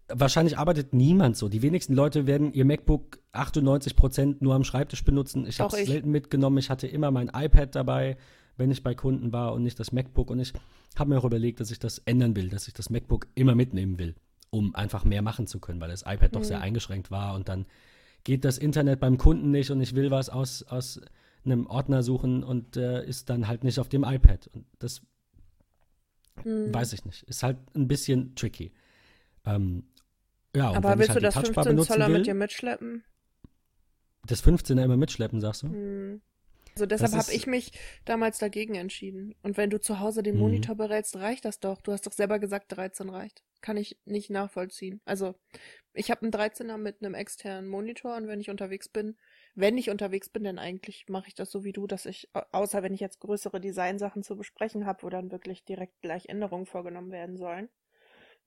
Wahrscheinlich 0.09 0.57
arbeitet 0.57 0.93
niemand 0.93 1.37
so. 1.37 1.47
Die 1.47 1.61
wenigsten 1.61 1.93
Leute 1.93 2.27
werden 2.27 2.51
ihr 2.53 2.65
MacBook 2.65 3.19
98% 3.33 4.37
nur 4.41 4.55
am 4.55 4.63
Schreibtisch 4.65 5.05
benutzen. 5.05 5.45
Ich 5.47 5.59
habe 5.61 5.77
es 5.77 5.87
selten 5.87 6.11
mitgenommen. 6.11 6.57
Ich 6.57 6.69
hatte 6.69 6.87
immer 6.87 7.11
mein 7.11 7.29
iPad 7.33 7.73
dabei, 7.75 8.17
wenn 8.57 8.71
ich 8.71 8.83
bei 8.83 8.93
Kunden 8.93 9.31
war 9.31 9.53
und 9.53 9.63
nicht 9.63 9.79
das 9.79 9.93
MacBook. 9.93 10.29
Und 10.29 10.39
ich 10.39 10.51
habe 10.97 11.09
mir 11.09 11.17
auch 11.19 11.23
überlegt, 11.23 11.61
dass 11.61 11.71
ich 11.71 11.79
das 11.79 11.99
ändern 11.99 12.35
will, 12.35 12.49
dass 12.49 12.67
ich 12.67 12.73
das 12.73 12.89
MacBook 12.89 13.27
immer 13.35 13.55
mitnehmen 13.55 13.97
will, 13.99 14.15
um 14.49 14.75
einfach 14.75 15.05
mehr 15.05 15.21
machen 15.21 15.47
zu 15.47 15.59
können, 15.59 15.79
weil 15.79 15.89
das 15.89 16.01
iPad 16.01 16.35
doch 16.35 16.43
sehr 16.43 16.59
eingeschränkt 16.59 17.09
war. 17.11 17.33
Und 17.35 17.47
dann 17.47 17.65
geht 18.25 18.43
das 18.43 18.57
Internet 18.57 18.99
beim 18.99 19.17
Kunden 19.17 19.51
nicht 19.51 19.71
und 19.71 19.79
ich 19.79 19.95
will 19.95 20.11
was 20.11 20.29
aus, 20.29 20.63
aus 20.63 20.99
einem 21.45 21.65
Ordner 21.67 22.03
suchen 22.03 22.43
und 22.43 22.75
äh, 22.75 23.05
ist 23.05 23.29
dann 23.29 23.47
halt 23.47 23.63
nicht 23.63 23.79
auf 23.79 23.87
dem 23.87 24.03
iPad. 24.03 24.49
Und 24.53 24.65
das 24.79 25.01
Hm. 26.43 26.73
Weiß 26.73 26.93
ich 26.93 27.05
nicht. 27.05 27.23
Ist 27.23 27.43
halt 27.43 27.57
ein 27.75 27.87
bisschen 27.87 28.35
tricky. 28.35 28.71
Ähm, 29.45 29.83
ja, 30.55 30.69
und 30.69 30.77
Aber 30.77 30.89
wenn 30.89 30.93
ich 30.93 30.99
willst 30.99 31.09
halt 31.11 31.17
du 31.17 31.21
das 31.21 31.33
Touchbar 31.33 31.63
15 31.65 31.71
benutzen 31.75 31.93
Zoller 31.93 32.07
will, 32.07 32.17
mit 32.17 32.27
dir 32.27 32.33
mitschleppen? 32.33 33.03
das 34.25 34.43
15er 34.43 34.83
immer 34.83 34.97
mitschleppen, 34.97 35.41
sagst 35.41 35.63
du? 35.63 35.67
Hm. 35.67 36.21
Also 36.73 36.85
deshalb 36.85 37.11
habe 37.11 37.33
ich 37.33 37.47
mich 37.47 37.73
damals 38.05 38.37
dagegen 38.37 38.75
entschieden. 38.75 39.35
Und 39.43 39.57
wenn 39.57 39.69
du 39.69 39.79
zu 39.81 39.99
Hause 39.99 40.23
den 40.23 40.35
Mhm. 40.35 40.41
Monitor 40.41 40.75
berätst, 40.75 41.17
reicht 41.17 41.43
das 41.43 41.59
doch. 41.59 41.81
Du 41.81 41.91
hast 41.91 42.07
doch 42.07 42.13
selber 42.13 42.39
gesagt, 42.39 42.71
13 42.71 43.09
reicht. 43.09 43.43
Kann 43.59 43.75
ich 43.75 43.97
nicht 44.05 44.29
nachvollziehen. 44.29 45.01
Also 45.03 45.35
ich 45.93 46.09
habe 46.09 46.21
einen 46.21 46.31
13er 46.31 46.77
mit 46.77 47.01
einem 47.01 47.13
externen 47.13 47.69
Monitor 47.69 48.15
und 48.15 48.27
wenn 48.27 48.39
ich 48.39 48.49
unterwegs 48.49 48.87
bin, 48.87 49.17
wenn 49.55 49.77
ich 49.77 49.89
unterwegs 49.89 50.29
bin, 50.29 50.43
dann 50.43 50.59
eigentlich 50.59 51.07
mache 51.09 51.27
ich 51.27 51.35
das 51.35 51.51
so 51.51 51.63
wie 51.63 51.73
du, 51.73 51.87
dass 51.87 52.05
ich, 52.05 52.29
au- 52.33 52.43
außer 52.51 52.83
wenn 52.83 52.93
ich 52.93 52.99
jetzt 52.99 53.19
größere 53.19 53.59
Designsachen 53.61 54.23
zu 54.23 54.35
besprechen 54.35 54.85
habe, 54.85 55.03
wo 55.03 55.09
dann 55.09 55.31
wirklich 55.31 55.63
direkt 55.65 56.01
gleich 56.01 56.27
Änderungen 56.29 56.65
vorgenommen 56.65 57.11
werden 57.11 57.37
sollen, 57.37 57.69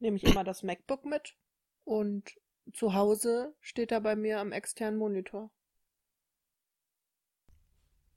nehme 0.01 0.17
ich 0.17 0.25
immer 0.25 0.45
das 0.45 0.62
MacBook 0.62 1.05
mit 1.05 1.37
und 1.85 2.35
zu 2.73 2.95
Hause 2.95 3.55
steht 3.61 3.93
er 3.93 4.01
bei 4.01 4.17
mir 4.17 4.41
am 4.41 4.53
externen 4.53 4.99
Monitor. 4.99 5.51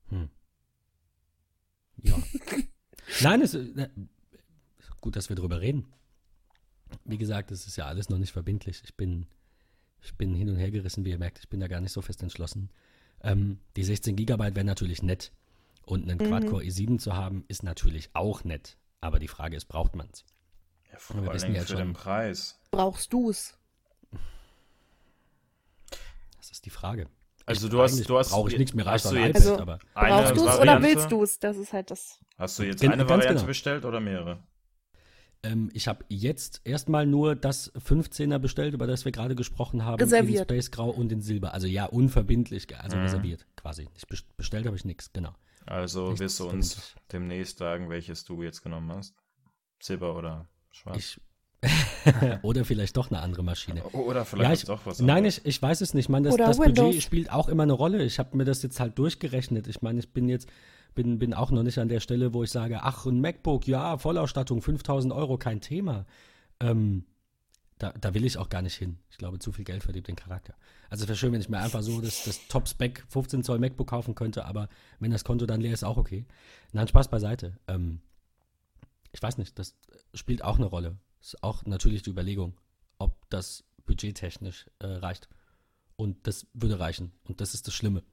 Hm. 0.10 0.30
Ja. 2.04 2.16
Nein, 3.22 3.42
es 3.42 3.54
ist 3.56 3.76
äh, 3.78 3.90
gut, 5.02 5.16
dass 5.16 5.30
wir 5.30 5.36
drüber 5.36 5.62
reden. 5.62 5.92
Wie 7.06 7.18
gesagt, 7.18 7.52
es 7.52 7.68
ist 7.68 7.76
ja 7.76 7.86
alles 7.86 8.10
noch 8.10 8.18
nicht 8.18 8.32
verbindlich. 8.34 8.82
Ich 8.84 8.96
bin, 8.96 9.26
ich 10.02 10.16
bin 10.16 10.34
hin 10.34 10.50
und 10.50 10.56
her 10.58 10.72
gerissen, 10.72 11.06
wie 11.06 11.10
ihr 11.12 11.18
merkt. 11.18 11.40
Ich 11.40 11.50
bin 11.50 11.60
da 11.60 11.68
gar 11.68 11.82
nicht 11.82 11.92
so 11.92 12.02
fest 12.02 12.22
entschlossen. 12.24 12.70
Ähm, 13.22 13.60
die 13.76 13.84
16 13.84 14.16
Gigabyte 14.16 14.56
wären 14.56 14.68
natürlich 14.68 15.02
nett. 15.04 15.32
Und 15.86 16.04
einen 16.10 16.20
Mhm. 16.20 16.30
Quad-Core 16.30 16.64
i7 16.64 17.00
zu 17.00 17.16
haben, 17.16 17.46
ist 17.48 17.64
natürlich 17.64 18.10
auch 18.14 18.44
nett. 18.44 18.78
Aber 19.02 19.20
die 19.20 19.28
Frage 19.28 19.56
ist, 19.56 19.66
braucht 19.66 19.96
man 19.96 20.10
es? 20.12 20.26
Ja, 20.92 21.00
vor 21.00 21.16
wir 21.22 21.24
allen 21.30 21.34
wissen 21.36 21.56
ja 21.56 21.62
für 21.62 21.68
schon- 21.70 21.78
den 21.78 21.94
Preis. 21.94 22.60
Brauchst 22.72 23.12
du's? 23.14 23.58
Das 26.38 26.52
ist 26.52 26.66
die 26.66 26.70
Frage. 26.70 27.08
Also 27.46 27.68
Ich- 27.68 27.72
du 27.72 27.82
hast- 27.82 28.10
du 28.10 28.18
hast- 28.18 28.32
brauche 28.32 28.50
ich 28.52 28.58
nichts 28.58 28.74
mehr, 28.74 28.86
reicht 28.86 29.06
du 29.06 29.16
jetzt- 29.16 29.38
iPad, 29.46 29.50
Also- 29.50 29.60
aber 29.62 29.80
Brauchst 29.94 30.32
du's 30.36 30.42
oder 30.42 30.58
Variante? 30.58 30.88
willst 30.88 31.12
du's? 31.12 31.40
Das 31.40 31.58
ist 31.58 31.72
halt 31.74 31.92
das. 31.92 32.20
Hast 32.38 32.60
du 32.60 32.64
jetzt 32.64 32.82
Gen- 32.82 32.92
eine 32.92 33.08
Variante 33.08 33.36
genau. 33.36 33.46
bestellt 33.48 33.86
oder 33.86 34.00
mehrere? 34.00 34.44
Ähm, 35.44 35.70
ich 35.74 35.88
habe 35.88 36.04
jetzt 36.10 36.62
erstmal 36.64 37.06
nur 37.06 37.36
das 37.36 37.74
15er 37.76 38.40
bestellt, 38.40 38.74
über 38.74 38.88
das 38.88 39.06
wir 39.06 39.12
gerade 39.12 39.36
gesprochen 39.36 39.84
haben. 39.86 40.00
Reserviert. 40.02 40.50
In 40.52 40.56
Space 40.62 40.72
Grau 40.72 40.90
und 40.90 41.12
in 41.12 41.22
Silber. 41.22 41.54
Also 41.54 41.68
ja, 41.68 41.86
unverbindlich, 41.86 42.68
also 42.78 42.98
Mhm. 42.98 43.04
reserviert 43.04 43.46
quasi. 43.56 43.88
Ich 43.96 44.08
best- 44.08 44.36
bestellt 44.38 44.66
habe 44.66 44.76
ich 44.76 44.86
nichts, 44.86 45.12
genau. 45.14 45.34
Also 45.66 46.06
Nichts 46.08 46.20
wirst 46.22 46.40
du 46.40 46.50
uns 46.50 46.96
demnächst 47.12 47.58
sagen, 47.58 47.90
welches 47.90 48.24
du 48.26 48.42
jetzt 48.44 48.62
genommen 48.64 48.92
hast? 48.92 49.16
Silber 49.82 50.16
oder 50.16 50.48
schwarz? 50.72 50.98
Ich 50.98 51.22
oder 52.44 52.64
vielleicht 52.66 52.96
doch 52.98 53.10
eine 53.10 53.20
andere 53.20 53.44
Maschine. 53.44 53.84
oder 53.84 54.26
vielleicht 54.26 54.48
Ja, 54.50 54.54
ich, 54.54 54.66
doch 54.66 54.86
was 54.86 55.00
nein, 55.00 55.18
anderes. 55.18 55.40
ich, 55.40 55.46
ich 55.46 55.62
weiß 55.62 55.82
es 55.82 55.94
nicht. 55.94 56.06
Ich 56.06 56.10
meine, 56.10 56.30
das, 56.30 56.38
das. 56.38 56.58
Budget 56.58 57.02
spielt 57.02 57.32
auch 57.32 57.50
immer 57.50 57.64
eine 57.64 57.74
Rolle. 57.74 58.04
Ich 58.04 58.20
habe 58.20 58.38
mir 58.38 58.46
das 58.46 58.62
jetzt 58.64 58.80
halt 58.80 58.98
durchgerechnet. 59.00 59.68
Ich 59.68 59.82
meine, 59.82 60.00
ich 60.00 60.14
bin 60.14 60.30
jetzt, 60.30 60.48
bin, 60.98 61.20
bin 61.20 61.34
auch 61.34 61.52
noch 61.52 61.64
nicht 61.64 61.78
an 61.78 61.88
der 61.88 62.00
Stelle, 62.00 62.34
wo 62.34 62.44
ich 62.44 62.50
sage, 62.50 62.82
ach, 62.82 63.06
ein 63.06 63.22
MacBook, 63.22 63.68
ja, 63.68 63.98
Vollausstattung, 63.98 64.62
5000 64.62 65.14
Euro, 65.14 65.38
kein 65.38 65.62
Thema. 65.62 66.06
Ähm, 66.60 67.06
da, 67.78 67.94
da 67.94 68.16
will 68.16 68.26
ich 68.26 68.40
auch 68.40 68.50
gar 68.50 68.64
nicht 68.64 68.74
hin. 68.74 68.98
Ich 69.12 69.18
glaube, 69.18 69.38
zu 69.38 69.52
viel 69.52 69.64
Geld 69.64 69.84
verdirbt 69.84 70.08
den 70.08 70.16
Charakter. 70.16 70.56
Also 70.90 71.04
es 71.04 71.08
wäre 71.08 71.18
schön, 71.18 71.32
wenn 71.32 71.42
ich 71.42 71.50
mir 71.50 71.60
einfach 71.60 71.84
so 71.84 72.02
das, 72.02 72.24
das 72.24 72.48
Top-Spec 72.48 73.06
15 73.10 73.44
Zoll 73.44 73.60
MacBook 73.60 73.88
kaufen 73.88 74.16
könnte, 74.16 74.46
aber 74.46 74.70
wenn 75.00 75.12
das 75.12 75.24
Konto 75.24 75.46
dann 75.46 75.62
leer 75.62 75.74
ist, 75.74 75.84
auch 75.84 75.98
okay. 75.98 76.26
Nein, 76.74 76.88
Spaß 76.88 77.10
beiseite. 77.10 77.60
Ähm, 77.68 78.02
ich 79.12 79.22
weiß 79.22 79.38
nicht, 79.38 79.60
das 79.60 79.78
spielt 80.16 80.44
auch 80.44 80.58
eine 80.58 80.66
Rolle. 80.66 80.98
Ist 81.22 81.44
auch 81.44 81.64
natürlich 81.66 82.02
die 82.02 82.10
Überlegung, 82.10 82.58
ob 82.98 83.30
das 83.30 83.64
budgettechnisch 83.86 84.66
äh, 84.80 84.88
reicht. 84.88 85.30
Und 85.96 86.26
das 86.26 86.48
würde 86.54 86.80
reichen. 86.80 87.12
Und 87.24 87.40
das 87.40 87.54
ist 87.54 87.68
das 87.68 87.76
Schlimme. 87.76 88.04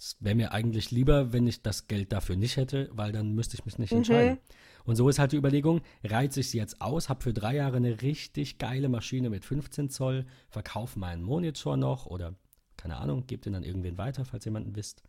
Es 0.00 0.16
wäre 0.20 0.34
mir 0.34 0.52
eigentlich 0.52 0.90
lieber, 0.90 1.34
wenn 1.34 1.46
ich 1.46 1.60
das 1.60 1.86
Geld 1.86 2.10
dafür 2.10 2.34
nicht 2.36 2.56
hätte, 2.56 2.88
weil 2.92 3.12
dann 3.12 3.34
müsste 3.34 3.54
ich 3.56 3.66
mich 3.66 3.76
nicht 3.78 3.90
Mhm. 3.92 3.98
entscheiden. 3.98 4.38
Und 4.86 4.96
so 4.96 5.08
ist 5.10 5.18
halt 5.18 5.32
die 5.32 5.36
Überlegung, 5.36 5.82
reize 6.02 6.40
ich 6.40 6.48
sie 6.48 6.56
jetzt 6.56 6.80
aus, 6.80 7.10
habe 7.10 7.22
für 7.22 7.34
drei 7.34 7.56
Jahre 7.56 7.76
eine 7.76 8.00
richtig 8.00 8.56
geile 8.56 8.88
Maschine 8.88 9.28
mit 9.28 9.44
15 9.44 9.90
Zoll, 9.90 10.24
verkaufe 10.48 10.98
meinen 10.98 11.22
Monitor 11.22 11.76
noch 11.76 12.06
oder 12.06 12.34
keine 12.78 12.96
Ahnung, 12.96 13.26
gebe 13.26 13.42
den 13.42 13.52
dann 13.52 13.62
irgendwen 13.62 13.98
weiter, 13.98 14.24
falls 14.24 14.46
jemanden 14.46 14.74
wisst. 14.74 15.02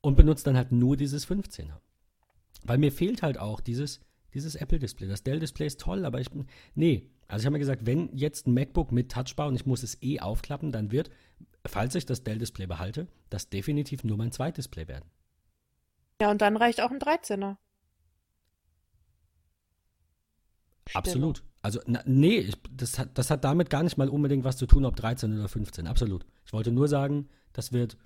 Und 0.00 0.16
benutze 0.16 0.44
dann 0.44 0.56
halt 0.56 0.72
nur 0.72 0.96
dieses 0.96 1.26
15er. 1.28 1.80
Weil 2.64 2.78
mir 2.78 2.92
fehlt 2.92 3.22
halt 3.22 3.38
auch 3.38 3.60
dieses, 3.60 4.00
dieses 4.32 4.54
Apple-Display. 4.54 5.06
Das 5.06 5.22
Dell-Display 5.22 5.66
ist 5.66 5.80
toll, 5.80 6.06
aber 6.06 6.20
ich 6.20 6.30
bin. 6.30 6.46
Nee. 6.74 7.10
Also 7.28 7.42
ich 7.42 7.46
habe 7.46 7.54
mir 7.54 7.58
gesagt, 7.58 7.84
wenn 7.86 8.08
jetzt 8.16 8.46
ein 8.46 8.54
MacBook 8.54 8.92
mit 8.92 9.10
Touchbar 9.12 9.48
und 9.48 9.56
ich 9.56 9.66
muss 9.66 9.82
es 9.82 10.00
eh 10.02 10.20
aufklappen, 10.20 10.72
dann 10.72 10.92
wird, 10.92 11.10
falls 11.68 11.94
ich 11.94 12.06
das 12.06 12.22
Dell-Display 12.24 12.66
behalte, 12.66 13.06
das 13.30 13.48
definitiv 13.48 14.04
nur 14.04 14.16
mein 14.16 14.32
Zweitdisplay 14.32 14.88
werden. 14.88 15.10
Ja, 16.20 16.30
und 16.30 16.40
dann 16.40 16.56
reicht 16.56 16.80
auch 16.80 16.90
ein 16.90 16.98
13er. 16.98 17.56
Stille. 20.88 20.94
Absolut. 20.94 21.42
Also, 21.62 21.80
na, 21.86 22.00
nee, 22.06 22.38
ich, 22.38 22.56
das, 22.70 22.98
hat, 22.98 23.18
das 23.18 23.30
hat 23.30 23.42
damit 23.44 23.70
gar 23.70 23.82
nicht 23.82 23.96
mal 23.96 24.08
unbedingt 24.08 24.44
was 24.44 24.56
zu 24.56 24.66
tun, 24.66 24.84
ob 24.84 24.94
13 24.96 25.36
oder 25.36 25.48
15. 25.48 25.86
Absolut. 25.88 26.24
Ich 26.44 26.52
wollte 26.52 26.70
nur 26.70 26.86
sagen, 26.86 27.28
das 27.52 27.72
wird 27.72 27.96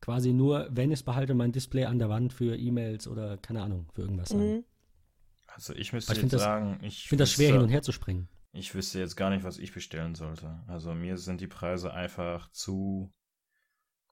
quasi 0.00 0.32
nur, 0.32 0.68
wenn 0.70 0.90
ich 0.90 1.00
es 1.00 1.02
behalte, 1.02 1.34
mein 1.34 1.52
Display 1.52 1.84
an 1.84 1.98
der 1.98 2.08
Wand 2.08 2.32
für 2.32 2.56
E-Mails 2.56 3.06
oder 3.08 3.36
keine 3.36 3.62
Ahnung, 3.62 3.88
für 3.92 4.02
irgendwas 4.02 4.30
sein. 4.30 4.56
Mhm. 4.56 4.64
Also 5.48 5.74
ich 5.74 5.92
müsste 5.92 6.12
ich 6.12 6.16
jetzt 6.16 6.20
find 6.20 6.32
das- 6.32 6.40
sagen, 6.42 6.78
ich, 6.80 6.98
Ich 7.04 7.08
finde 7.08 7.22
das 7.22 7.32
schwer 7.32 7.52
hin 7.52 7.60
und 7.62 7.68
her 7.68 7.82
zu 7.82 7.92
springen. 7.92 8.28
Ich 8.56 8.72
wüsste 8.72 9.00
jetzt 9.00 9.16
gar 9.16 9.30
nicht, 9.30 9.42
was 9.42 9.58
ich 9.58 9.72
bestellen 9.72 10.14
sollte. 10.14 10.62
Also 10.68 10.94
mir 10.94 11.18
sind 11.18 11.40
die 11.40 11.48
Preise 11.48 11.92
einfach 11.92 12.48
zu 12.52 13.12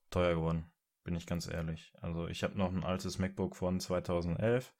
teuer 0.09 0.35
geworden, 0.35 0.69
bin 1.05 1.15
ich 1.15 1.25
ganz 1.25 1.47
ehrlich. 1.47 1.93
Also 2.01 2.27
ich 2.27 2.43
habe 2.43 2.57
noch 2.57 2.69
ein 2.69 2.83
altes 2.83 3.19
MacBook 3.19 3.55
von 3.55 3.79
2011. 3.79 4.73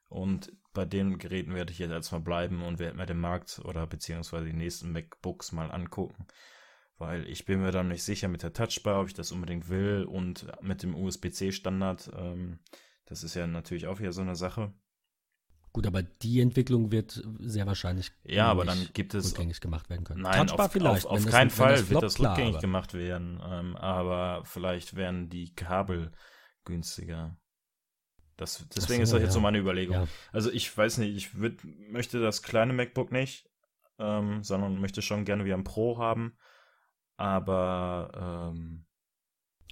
Und 0.08 0.52
bei 0.72 0.84
den 0.84 1.18
Geräten 1.18 1.54
werde 1.54 1.70
ich 1.70 1.78
jetzt 1.78 1.92
erstmal 1.92 2.22
bleiben 2.22 2.64
und 2.64 2.80
werde 2.80 2.96
mir 2.96 3.06
den 3.06 3.20
Markt 3.20 3.60
oder 3.64 3.86
beziehungsweise 3.86 4.46
die 4.46 4.54
nächsten 4.54 4.90
MacBooks 4.90 5.52
mal 5.52 5.70
angucken. 5.70 6.26
Weil 6.98 7.28
ich 7.28 7.44
bin 7.44 7.60
mir 7.62 7.70
dann 7.70 7.88
nicht 7.88 8.02
sicher 8.02 8.26
mit 8.28 8.42
der 8.42 8.52
Touchbar, 8.52 9.00
ob 9.00 9.06
ich 9.06 9.14
das 9.14 9.30
unbedingt 9.30 9.68
will 9.68 10.04
und 10.04 10.46
mit 10.60 10.82
dem 10.82 10.94
USB-C-Standard. 10.96 12.10
Ähm, 12.16 12.58
das 13.06 13.22
ist 13.22 13.34
ja 13.34 13.46
natürlich 13.46 13.86
auch 13.86 14.00
wieder 14.00 14.12
so 14.12 14.20
eine 14.20 14.34
Sache. 14.36 14.72
Gut, 15.72 15.86
aber 15.86 16.02
die 16.02 16.40
Entwicklung 16.40 16.90
wird 16.90 17.22
sehr 17.38 17.66
wahrscheinlich 17.66 18.10
Ja, 18.24 18.46
aber 18.46 18.64
dann 18.64 18.88
gibt 18.94 19.14
es 19.14 19.30
rückgängig 19.32 19.60
gemacht 19.60 19.88
werden 19.90 20.04
können. 20.04 20.22
Nein, 20.22 20.48
Touchbar 20.48 20.66
auf, 20.66 20.72
vielleicht. 20.72 21.06
auf, 21.06 21.12
auf 21.12 21.22
das- 21.24 21.30
keinen 21.32 21.50
wenn 21.50 21.56
Fall 21.56 21.76
floppt, 21.76 21.90
wird 21.90 22.02
das 22.02 22.14
klar, 22.14 22.32
rückgängig 22.32 22.54
aber- 22.54 22.60
gemacht 22.62 22.94
werden. 22.94 23.40
Ähm, 23.44 23.76
aber 23.76 24.44
vielleicht 24.44 24.96
werden 24.96 25.28
die 25.28 25.54
Kabel 25.54 26.10
günstiger. 26.64 27.36
Das, 28.36 28.66
deswegen 28.74 29.00
Ach 29.00 29.02
ist 29.04 29.10
so, 29.10 29.16
das 29.16 29.22
jetzt 29.22 29.30
ja. 29.30 29.34
so 29.34 29.40
meine 29.40 29.58
Überlegung. 29.58 29.94
Ja. 29.96 30.08
Also 30.32 30.50
ich 30.50 30.76
weiß 30.76 30.98
nicht, 30.98 31.16
ich 31.16 31.36
würd, 31.38 31.60
möchte 31.64 32.20
das 32.20 32.42
kleine 32.42 32.72
MacBook 32.72 33.12
nicht, 33.12 33.48
ähm, 33.98 34.42
sondern 34.42 34.80
möchte 34.80 35.02
schon 35.02 35.24
gerne 35.24 35.44
wie 35.44 35.52
ein 35.52 35.64
Pro 35.64 35.98
haben. 35.98 36.36
Aber 37.18 38.50
ähm, 38.54 38.84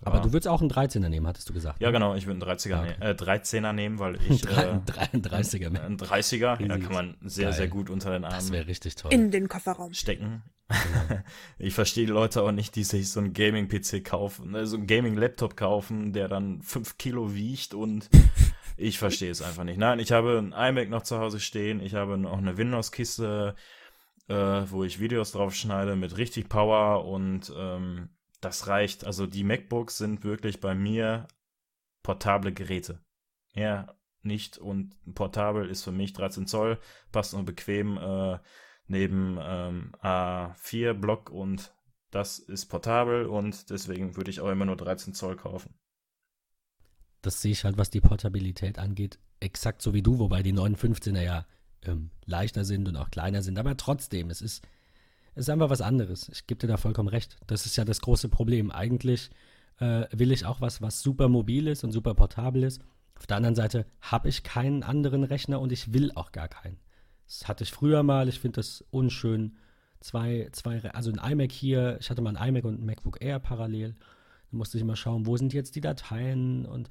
Aber 0.03 0.17
ja. 0.17 0.23
du 0.23 0.33
würdest 0.33 0.49
auch 0.49 0.61
einen 0.61 0.71
13er 0.71 1.09
nehmen, 1.09 1.27
hattest 1.27 1.49
du 1.49 1.55
gesagt. 1.55 1.81
Ja, 1.81 1.89
ne? 1.89 1.93
genau, 1.95 2.15
ich 2.15 2.27
würde 2.27 2.45
einen 2.47 2.59
30er, 2.59 2.75
Ah, 2.75 2.83
okay. 2.83 2.95
ne 2.99 3.07
äh, 3.11 3.15
13er 3.15 3.73
nehmen, 3.73 3.99
weil 3.99 4.17
ich 4.17 4.45
äh, 4.47 4.69
ein 4.69 4.85
drei- 4.85 5.09
ein 5.13 5.23
30er. 5.23 5.71
mehr. 5.71 5.85
ein 5.85 5.97
30er, 5.97 6.37
ja, 6.39 6.53
Riesiges. 6.55 6.85
kann 6.85 6.93
man 6.93 7.17
sehr, 7.23 7.45
Geil. 7.47 7.53
sehr 7.55 7.69
gut 7.69 7.89
unter 7.89 8.11
den 8.11 8.23
Das 8.23 8.35
Armen 8.35 8.51
wäre 8.53 8.67
richtig 8.67 8.97
toll. 8.97 9.13
In 9.15 9.31
den 9.31 9.49
Kofferraum. 9.49 9.95
stecken. 9.95 10.43
Genau. 10.69 11.21
ich 11.59 11.73
verstehe 11.75 12.07
die 12.07 12.13
Leute 12.13 12.43
auch 12.43 12.51
nicht, 12.51 12.75
die 12.75 12.83
sich 12.83 13.11
so 13.11 13.21
einen 13.21 13.33
Gaming-PC 13.33 14.05
kaufen, 14.05 14.51
ne, 14.51 14.67
so 14.67 14.77
einen 14.77 14.89
Gaming-Laptop 14.89 15.57
kaufen, 15.57 16.13
der 16.13 16.27
dann 16.27 16.61
5 16.63 16.99
Kilo 16.99 17.33
wiegt 17.35 17.73
und 17.73 18.11
ich 18.77 18.99
verstehe 18.99 19.31
es 19.31 19.41
einfach 19.43 19.63
nicht. 19.63 19.79
Nein, 19.79 20.01
ich 20.01 20.11
habe 20.11 20.39
ein 20.39 20.53
iMac 20.53 20.91
noch 20.91 21.05
zu 21.05 21.19
Hause 21.21 21.39
stehen, 21.39 21.81
ich 21.81 21.95
habe 21.95 22.19
noch 22.19 22.37
eine 22.37 22.57
Windows-Kiste, 22.59 23.55
äh, 24.29 24.35
wo 24.71 24.85
ich 24.85 25.01
Videos 25.01 25.33
drauf 25.33 25.55
schneide 25.55 25.97
mit 25.97 26.17
richtig 26.17 26.49
Power 26.49 27.05
und 27.05 27.53
ähm, 27.57 28.11
das 28.41 28.67
reicht. 28.67 29.05
Also 29.05 29.27
die 29.27 29.45
MacBooks 29.45 29.99
sind 29.99 30.25
wirklich 30.25 30.61
bei 30.61 30.75
mir 30.75 31.27
portable 32.03 32.53
Geräte. 32.53 33.01
Ja, 33.55 33.97
nicht 34.23 34.59
und 34.59 34.95
portabel 35.15 35.69
ist 35.69 35.85
für 35.85 35.93
mich 35.93 36.13
13 36.13 36.47
Zoll, 36.47 36.79
passt 37.13 37.33
und 37.33 37.45
bequem 37.45 37.97
äh, 37.97 38.39
neben 38.87 39.39
ähm, 39.41 39.93
A4 40.03 40.93
Block 40.93 41.31
und 41.31 41.73
das 42.11 42.39
ist 42.39 42.67
portabel 42.67 43.27
und 43.27 43.71
deswegen 43.71 44.17
würde 44.17 44.31
ich 44.31 44.41
auch 44.41 44.51
immer 44.51 44.65
nur 44.65 44.77
13 44.77 45.15
Zoll 45.15 45.37
kaufen. 45.37 45.75
Das 47.23 47.41
sehe 47.41 47.53
ich 47.53 47.65
halt, 47.65 47.79
was 47.79 47.91
die 47.91 48.01
Portabilität 48.01 48.79
angeht, 48.79 49.19
exakt 49.41 49.83
so 49.83 49.95
wie 49.95 50.03
du, 50.03 50.19
wobei 50.19 50.43
die 50.43 50.53
59er 50.53 51.21
ja 51.21 51.47
ähm, 51.89 52.11
leichter 52.25 52.65
sind 52.65 52.89
und 52.89 52.97
auch 52.97 53.11
kleiner 53.11 53.43
sind. 53.43 53.59
Aber 53.59 53.77
trotzdem, 53.77 54.31
es 54.31 54.43
ist, 54.43 54.65
es 55.35 55.43
ist 55.43 55.51
einfach 55.51 55.71
was 55.71 55.81
anderes. 55.81 56.29
Ich 56.31 56.47
gebe 56.47 56.61
dir 56.61 56.67
da 56.67 56.77
vollkommen 56.77 57.09
recht. 57.09 57.37
Das 57.47 57.67
ist 57.67 57.77
ja 57.77 57.85
das 57.85 58.01
große 58.01 58.29
Problem. 58.29 58.71
Eigentlich 58.71 59.31
äh, 59.79 60.07
will 60.13 60.33
ich 60.33 60.47
auch 60.47 60.61
was, 60.61 60.83
was 60.83 61.03
super 61.03 61.29
mobil 61.29 61.69
ist 61.69 61.85
und 61.85 61.93
super 61.93 62.15
portabel 62.15 62.63
ist. 62.63 62.81
Auf 63.19 63.27
der 63.27 63.37
anderen 63.37 63.55
Seite 63.55 63.87
habe 64.01 64.29
ich 64.29 64.43
keinen 64.43 64.83
anderen 64.83 65.25
Rechner 65.25 65.61
und 65.61 65.73
ich 65.73 65.93
will 65.93 66.13
auch 66.15 66.33
gar 66.33 66.49
keinen. 66.49 66.79
Das 67.27 67.49
hatte 67.49 67.65
ich 67.65 67.73
früher 67.73 68.03
mal. 68.03 68.29
Ich 68.29 68.41
finde 68.41 68.57
das 68.57 68.85
unschön. 68.91 69.57
Zwei, 70.01 70.49
zwei, 70.53 70.83
also 70.91 71.11
ein 71.11 71.33
iMac 71.33 71.51
hier. 71.51 71.97
Ich 72.01 72.11
hatte 72.11 72.23
mal 72.23 72.37
ein 72.37 72.49
iMac 72.49 72.65
und 72.65 72.81
ein 72.81 72.87
MacBook 72.87 73.21
Air 73.21 73.39
parallel. 73.39 73.97
Da 74.51 74.57
musste 74.57 74.79
ich 74.79 74.85
mal 74.85 74.97
schauen, 74.97 75.27
wo 75.27 75.37
sind 75.37 75.53
jetzt 75.53 75.75
die 75.75 75.81
Dateien 75.81 76.67
und 76.67 76.89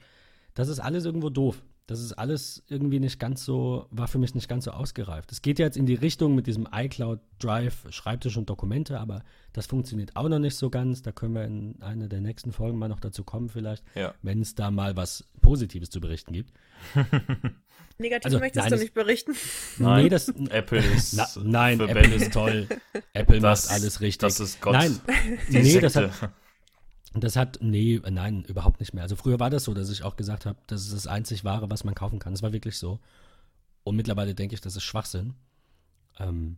das 0.54 0.68
ist 0.68 0.80
alles 0.80 1.06
irgendwo 1.06 1.30
doof. 1.30 1.64
Das 1.88 2.00
ist 2.00 2.14
alles 2.14 2.64
irgendwie 2.68 3.00
nicht 3.00 3.20
ganz 3.20 3.46
so, 3.46 3.86
war 3.92 4.08
für 4.08 4.18
mich 4.18 4.34
nicht 4.34 4.50
ganz 4.50 4.66
so 4.66 4.72
ausgereift. 4.72 5.32
Es 5.32 5.44
geht 5.44 5.60
jetzt 5.60 5.78
in 5.78 5.86
die 5.86 5.94
Richtung 5.94 6.34
mit 6.34 6.48
diesem 6.48 6.68
iCloud 6.74 7.20
Drive, 7.38 7.86
Schreibtisch 7.92 8.38
und 8.38 8.50
Dokumente, 8.50 9.00
aber 9.00 9.22
das 9.54 9.68
funktioniert 9.68 10.16
auch 10.16 10.28
noch 10.28 10.40
nicht 10.40 10.56
so 10.56 10.72
ganz. 10.72 11.04
Da 11.04 11.12
können 11.12 11.36
wir 11.36 11.44
in 11.46 11.80
einer 11.84 12.08
der 12.08 12.22
nächsten 12.22 12.52
Folgen 12.52 12.80
mal 12.80 12.88
noch 12.88 13.00
dazu 13.00 13.24
kommen, 13.24 13.50
vielleicht, 13.50 13.84
Ja. 13.94 14.16
wenn 14.24 14.42
es 14.42 14.56
da 14.56 14.72
mal 14.72 14.96
was 14.98 15.26
Positives 15.42 15.92
zu 15.92 16.02
berichten 16.02 16.34
gibt. 16.34 16.54
Negativ 17.98 18.26
Also, 18.26 18.40
möchtest 18.40 18.58
nein, 18.64 18.70
du 18.70 18.76
das- 18.76 18.82
nicht 18.82 18.94
berichten. 18.94 19.34
Nein, 19.78 20.04
Nee, 20.04 20.10
das, 20.10 20.28
Apple 20.30 20.80
ist 20.96 21.14
na, 21.14 21.28
nein, 21.44 21.78
für 21.78 21.88
Apple 21.90 22.02
Ben- 22.02 22.14
ist 22.14 22.34
toll. 22.34 22.68
Apple 23.14 23.40
das, 23.40 23.66
macht 23.68 23.74
alles 23.76 24.02
richtig. 24.02 24.28
Das 24.28 24.40
ist 24.40 24.60
Gott. 24.60 24.74
Nein, 24.74 25.00
die 25.50 25.54
nee, 25.62 25.80
das 25.80 25.94
Sekte. 25.94 26.22
hat, 26.22 26.32
Das 27.18 27.36
hat, 27.36 27.60
nee, 27.62 28.02
nein, 28.10 28.44
überhaupt 28.44 28.80
nicht 28.80 28.94
mehr. 28.94 29.04
Also 29.04 29.16
früher 29.16 29.40
war 29.40 29.50
das 29.50 29.64
so, 29.64 29.74
dass 29.74 29.90
ich 29.90 30.04
auch 30.04 30.16
gesagt 30.16 30.46
habe, 30.46 30.60
das 30.68 30.84
ist 30.84 30.94
das 30.94 31.08
einzig 31.08 31.44
Wahre, 31.44 31.70
was 31.70 31.84
man 31.84 31.96
kaufen 31.96 32.20
kann. 32.20 32.34
Das 32.34 32.44
war 32.44 32.54
wirklich 32.54 32.78
so. 32.78 33.00
Und 33.84 33.96
mittlerweile 33.96 34.36
denke 34.36 34.56
ich, 34.56 34.62
das 34.62 34.76
ist 34.76 34.84
Schwachsinn. 34.84 35.34
Ähm, 36.20 36.58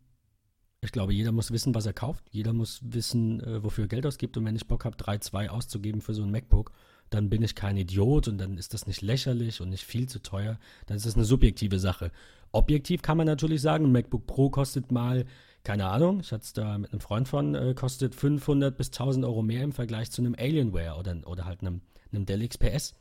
ich 0.81 0.91
glaube, 0.91 1.13
jeder 1.13 1.31
muss 1.31 1.51
wissen, 1.51 1.75
was 1.75 1.85
er 1.85 1.93
kauft. 1.93 2.23
Jeder 2.31 2.53
muss 2.53 2.79
wissen, 2.83 3.41
äh, 3.41 3.63
wofür 3.63 3.85
er 3.85 3.89
Geld 3.89 4.05
ausgibt. 4.05 4.37
Und 4.37 4.45
wenn 4.45 4.55
ich 4.55 4.67
Bock 4.67 4.85
habe, 4.85 4.97
3,2 4.97 5.49
auszugeben 5.49 6.01
für 6.01 6.13
so 6.13 6.23
ein 6.23 6.31
MacBook, 6.31 6.71
dann 7.09 7.29
bin 7.29 7.41
ich 7.41 7.55
kein 7.55 7.77
Idiot 7.77 8.27
und 8.27 8.37
dann 8.37 8.57
ist 8.57 8.73
das 8.73 8.87
nicht 8.87 9.01
lächerlich 9.01 9.61
und 9.61 9.69
nicht 9.69 9.85
viel 9.85 10.07
zu 10.07 10.21
teuer. 10.21 10.59
Dann 10.85 10.97
ist 10.97 11.05
das 11.05 11.15
eine 11.15 11.25
subjektive 11.25 11.79
Sache. 11.79 12.11
Objektiv 12.51 13.01
kann 13.01 13.17
man 13.17 13.27
natürlich 13.27 13.61
sagen, 13.61 13.85
ein 13.85 13.91
MacBook 13.91 14.25
Pro 14.27 14.49
kostet 14.49 14.91
mal, 14.91 15.25
keine 15.63 15.85
Ahnung, 15.87 16.21
ich 16.21 16.31
hatte 16.31 16.43
es 16.43 16.53
da 16.53 16.77
mit 16.77 16.91
einem 16.91 17.01
Freund 17.01 17.27
von, 17.27 17.55
äh, 17.55 17.73
kostet 17.73 18.15
500 18.15 18.77
bis 18.77 18.91
1000 18.91 19.25
Euro 19.25 19.41
mehr 19.41 19.63
im 19.63 19.73
Vergleich 19.73 20.11
zu 20.11 20.21
einem 20.21 20.35
Alienware 20.37 20.97
oder, 20.97 21.15
oder 21.25 21.45
halt 21.45 21.61
einem, 21.61 21.81
einem 22.11 22.25
Dell 22.25 22.47
XPS. 22.47 22.95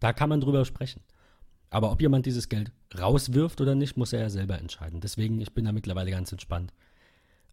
Da 0.00 0.12
kann 0.12 0.28
man 0.28 0.40
drüber 0.40 0.64
sprechen. 0.64 1.00
Aber 1.70 1.92
ob 1.92 2.00
jemand 2.00 2.26
dieses 2.26 2.48
Geld 2.48 2.72
rauswirft 2.98 3.60
oder 3.60 3.74
nicht, 3.74 3.96
muss 3.96 4.12
er 4.12 4.20
ja 4.20 4.30
selber 4.30 4.58
entscheiden. 4.58 5.00
Deswegen, 5.00 5.40
ich 5.40 5.52
bin 5.52 5.64
da 5.64 5.72
mittlerweile 5.72 6.10
ganz 6.10 6.32
entspannt. 6.32 6.72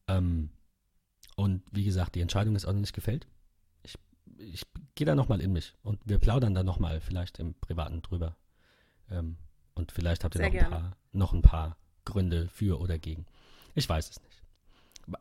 Ähm, 0.07 0.49
und 1.35 1.63
wie 1.71 1.83
gesagt, 1.83 2.15
die 2.15 2.21
Entscheidung 2.21 2.55
ist 2.55 2.65
auch 2.65 2.73
noch 2.73 2.79
nicht 2.79 2.93
gefällt. 2.93 3.27
Ich, 3.83 3.95
ich 4.37 4.63
gehe 4.95 5.05
da 5.05 5.15
nochmal 5.15 5.41
in 5.41 5.53
mich 5.53 5.73
und 5.83 5.99
wir 6.05 6.19
plaudern 6.19 6.53
da 6.53 6.63
nochmal 6.63 7.01
vielleicht 7.01 7.39
im 7.39 7.55
Privaten 7.55 8.01
drüber. 8.01 8.35
Ähm, 9.09 9.37
und 9.75 9.91
vielleicht 9.91 10.23
habt 10.23 10.35
ihr 10.35 10.39
Sehr 10.39 10.47
noch 10.49 10.53
ein, 10.53 10.59
gerne. 10.59 10.75
paar, 10.75 10.97
noch 11.11 11.33
ein 11.33 11.41
paar 11.41 11.77
Gründe 12.05 12.47
für 12.49 12.79
oder 12.79 12.97
gegen. 12.99 13.25
Ich 13.75 13.87
weiß 13.89 14.09
es 14.09 14.21
nicht. 14.21 14.41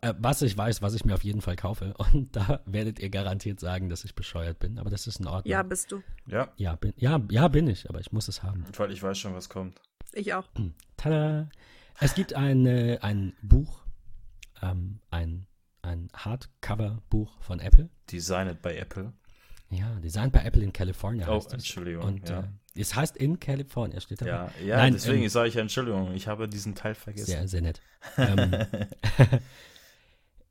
Äh, 0.03 0.15
Was 0.19 0.43
ich 0.43 0.57
weiß, 0.57 0.81
was 0.83 0.95
ich 0.95 1.05
mir 1.05 1.15
auf 1.15 1.25
jeden 1.25 1.41
Fall 1.41 1.57
kaufe, 1.57 1.95
und 2.13 2.35
da 2.37 2.61
werdet 2.67 2.99
ihr 3.01 3.11
garantiert 3.11 3.59
sagen, 3.61 3.89
dass 3.89 4.05
ich 4.05 4.15
bescheuert 4.15 4.59
bin, 4.59 4.79
aber 4.79 4.91
das 4.91 5.07
ist 5.07 5.21
in 5.21 5.27
Ordnung. 5.27 5.51
Ja, 5.51 5.63
bist 5.63 5.91
du. 5.93 6.03
Ja, 6.27 6.53
ja, 6.57 6.77
bin, 6.77 6.93
ja, 6.97 7.21
ja, 7.31 7.49
bin 7.49 7.67
ich, 7.69 7.89
aber 7.89 8.01
ich 8.01 8.13
muss 8.13 8.29
es 8.29 8.43
haben. 8.43 8.65
weil 8.77 8.93
ich 8.93 9.03
weiß 9.03 9.19
schon, 9.19 9.35
was 9.35 9.49
kommt. 9.49 9.81
Ich 10.13 10.35
auch. 10.35 10.47
Tada! 10.97 11.49
Es 12.01 12.15
gibt 12.15 12.35
ein, 12.35 12.67
äh, 12.67 12.99
ein 13.01 13.35
Buch, 13.43 13.81
ähm, 14.61 15.01
ein, 15.11 15.47
ein 15.83 16.09
Hardcover-Buch 16.15 17.41
von 17.43 17.61
Apple. 17.61 17.89
Designed 18.11 18.61
by 18.63 18.71
Apple. 18.71 19.13
Ja, 19.71 19.99
designed 20.01 20.33
bei 20.33 20.45
Apple 20.45 20.63
in 20.63 20.73
California 20.73 21.27
Oh, 21.29 21.37
heißt 21.37 21.49
es. 21.49 21.53
Entschuldigung. 21.55 22.05
Und 22.05 22.29
ja. 22.29 22.41
äh, 22.41 22.49
es 22.77 22.95
heißt 22.95 23.17
in 23.17 23.39
California, 23.41 24.01
steht 24.01 24.23
da. 24.23 24.27
ja, 24.27 24.51
ja, 24.65 24.77
Nein, 24.79 24.93
deswegen 24.95 25.23
ähm, 25.23 25.29
sage 25.29 25.49
ich 25.49 25.55
ja 25.55 25.61
Entschuldigung. 25.63 26.13
Ich 26.15 26.29
habe 26.29 26.49
diesen 26.49 26.75
Teil 26.75 26.95
Sehr, 26.95 27.03
vergessen. 27.03 27.49
sehr 27.49 27.63
nett. 27.63 27.81
ähm, 28.17 28.53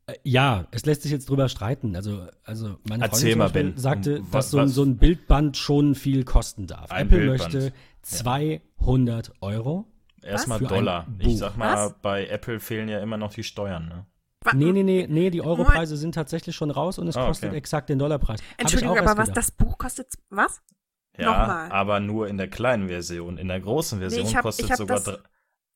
äh, 0.08 0.14
ja, 0.24 0.68
es 0.72 0.86
lässt 0.86 1.04
sich 1.04 1.12
jetzt 1.12 1.30
drüber 1.30 1.50
streiten. 1.50 1.96
Also, 1.96 2.28
also 2.44 2.78
meine 2.88 3.04
Erzähl 3.06 3.36
Freundin 3.36 3.38
mal, 3.38 3.50
Ben. 3.50 3.78
sagte, 3.78 4.20
Um, 4.20 4.34
wa- 4.34 4.38
dass 4.38 4.52
so, 4.52 4.58
ein- 4.60 4.66
was- 4.66 4.74
so 4.76 4.84
ein 4.84 4.98
Bildband 4.98 5.58
schon 5.58 5.96
viel 5.96 6.24
kosten 6.24 6.68
darf. 6.68 6.92
Ein 6.92 7.08
Apple 7.08 7.20
Bildband. 7.20 7.54
möchte 7.54 7.74
200 8.04 9.32
Euro. 9.42 9.86
Erstmal 10.24 10.60
Dollar. 10.60 11.08
Ich 11.20 11.38
sag 11.38 11.58
mal, 11.58 11.88
Was? 11.88 11.96
bei 12.02 12.28
Apple 12.28 12.60
fehlen 12.60 12.88
ja 12.90 13.00
immer 13.00 13.18
noch 13.18 13.34
die 13.34 13.44
Steuern. 13.44 13.88
Ne? 13.88 14.06
Nee, 14.54 14.72
nee, 14.72 14.84
nee, 14.84 15.08
nee, 15.10 15.30
die 15.32 15.42
Europreise 15.42 15.98
sind 15.98 16.14
tatsächlich 16.16 16.56
schon 16.56 16.72
raus 16.72 16.98
und 17.00 17.08
es 17.08 17.16
Ah, 17.18 17.26
kostet 17.28 17.50
okay. 17.50 17.58
exakt 17.58 17.90
den 17.90 18.00
Dollarpreis. 18.00 18.40
Entschuldigung, 18.58 18.98
aber 18.98 19.18
was 19.18 19.30
gedacht. 19.30 19.38
das 19.38 19.52
Buch 19.52 19.78
kostet, 19.78 20.08
was? 20.30 20.62
Ja, 21.18 21.26
Nochmal. 21.42 21.72
aber 21.72 22.00
nur 22.00 22.28
in 22.28 22.38
der 22.38 22.48
kleinen 22.50 22.88
Version. 22.88 23.38
In 23.38 23.48
der 23.50 23.60
großen 23.60 24.00
Version 24.00 24.26
ich 24.26 24.36
hab- 24.36 24.44
kostet 24.44 24.76
sogar 24.78 25.00
das- 25.00 25.20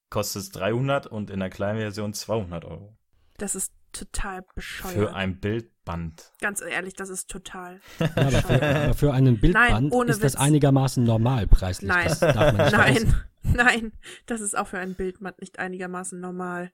kostet 0.10 0.44
es 0.44 0.50
300 0.52 1.08
und 1.08 1.30
in 1.30 1.40
der 1.40 1.50
kleinen 1.50 1.80
Version 1.80 2.14
200 2.14 2.64
Euro. 2.66 2.98
Das 3.38 3.54
ist 3.56 3.74
total 3.92 4.44
bescheuert. 4.56 4.94
Für 4.94 5.14
ein 5.14 5.40
Bildband. 5.42 6.32
Ganz 6.40 6.62
ehrlich, 6.62 6.94
das 6.94 7.10
ist 7.10 7.30
total. 7.30 7.82
Ja, 8.00 8.08
aber, 8.16 8.32
für, 8.32 8.62
aber 8.64 8.94
für 8.94 9.14
einen 9.14 9.40
Bildband 9.40 9.92
ohne 9.92 10.12
ist 10.12 10.24
das 10.24 10.34
Witz. 10.36 10.42
einigermaßen 10.42 11.04
normal 11.04 11.48
preislich. 11.48 11.90
Nein. 11.90 12.08
Das 12.08 12.20
darf 12.20 12.36
man 12.36 12.56
nicht 12.58 12.70
vergessen. 12.76 13.16
Nein, 13.44 13.56
nein, 13.66 13.92
das 14.26 14.42
ist 14.42 14.58
auch 14.58 14.68
für 14.68 14.80
ein 14.80 14.96
Bildband 14.96 15.40
nicht 15.42 15.60
einigermaßen 15.60 16.20
normal. 16.20 16.72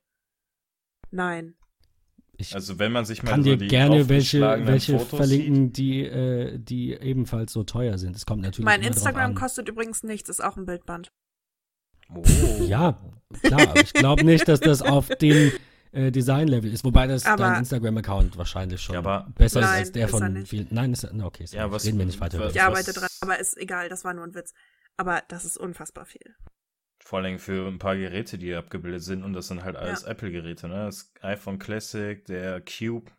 Nein. 1.10 1.56
Ich 2.50 2.56
Also 2.56 2.80
wenn 2.80 2.92
man 2.92 3.06
sich 3.06 3.24
mal 3.24 3.32
kann 3.32 3.44
dir 3.44 3.58
die 3.58 3.68
gerne 3.68 4.10
welche, 4.10 4.42
welche 4.66 5.00
Fotos 5.00 5.18
verlinken, 5.18 5.72
die, 5.74 6.02
äh, 6.06 6.58
die 6.60 6.94
ebenfalls 6.94 7.54
so 7.54 7.64
teuer 7.64 7.98
sind. 7.98 8.16
Es 8.16 8.26
kommt 8.26 8.42
natürlich 8.42 8.66
Mein 8.66 8.82
Instagram 8.82 9.32
an. 9.32 9.36
kostet 9.36 9.68
übrigens 9.70 10.04
nichts, 10.04 10.30
ist 10.30 10.44
auch 10.44 10.58
ein 10.58 10.66
Bildband. 10.66 11.12
sieht. 12.26 12.60
Oh. 12.60 12.64
Ja, 12.66 12.98
klar, 13.44 13.62
aber 13.62 13.82
ich 13.82 13.94
glaube 13.94 14.24
nicht, 14.26 14.48
dass 14.48 14.60
das 14.60 14.82
auf 14.82 15.08
dem 15.08 15.52
äh, 15.94 16.12
Design-Level 16.12 16.72
ist. 16.74 16.84
Wobei 16.86 17.08
das 17.08 17.26
Aber- 17.26 17.44
dein 17.44 17.60
Instagram-Account 17.60 18.38
wahrscheinlich 18.38 18.82
schon 18.82 18.94
Ja, 18.94 19.00
aber- 19.00 19.28
besser 19.36 19.60
ist 19.60 19.66
Nein, 19.66 19.80
als 19.80 19.92
der 19.92 20.06
ist 20.06 20.12
von 20.12 20.46
vielen. 20.46 20.68
Nein, 20.72 20.94
ist 20.94 21.04
er, 21.04 21.12
na, 21.14 21.26
okay, 21.26 21.44
Ja, 21.44 21.62
sorry, 21.64 21.72
was- 21.72 21.86
reden 21.86 21.98
wir 22.00 22.06
nicht 22.06 22.20
weiter. 22.22 22.40
was- 22.40 22.54
Ich 22.56 22.62
arbeite 22.62 22.94
dran, 22.94 23.10
aber 23.22 23.40
ist 23.40 23.58
egal, 23.58 23.90
das 23.90 24.04
war 24.06 24.14
nur 24.14 24.24
ein 24.26 24.34
Witz. 24.34 24.54
Aber 24.98 25.22
das 25.30 25.46
ist 25.46 25.58
unfassbar 25.58 26.06
viel. 26.06 26.36
Vor 27.04 27.20
allem 27.20 27.40
für 27.40 27.68
ein 27.68 27.80
paar 27.80 27.98
Geräte, 27.98 28.38
die 28.38 28.54
abgebildet 28.54 29.04
sind 29.04 29.24
und 29.24 29.34
das 29.34 29.48
sind 29.48 29.64
halt 29.64 29.76
alles 29.76 30.04
Apple-Geräte, 30.04 30.68
ne? 30.68 30.86
Das 30.86 31.12
iPhone 31.22 31.60
Classic, 31.60 32.24
der 32.26 32.62
Cube, 32.62 33.12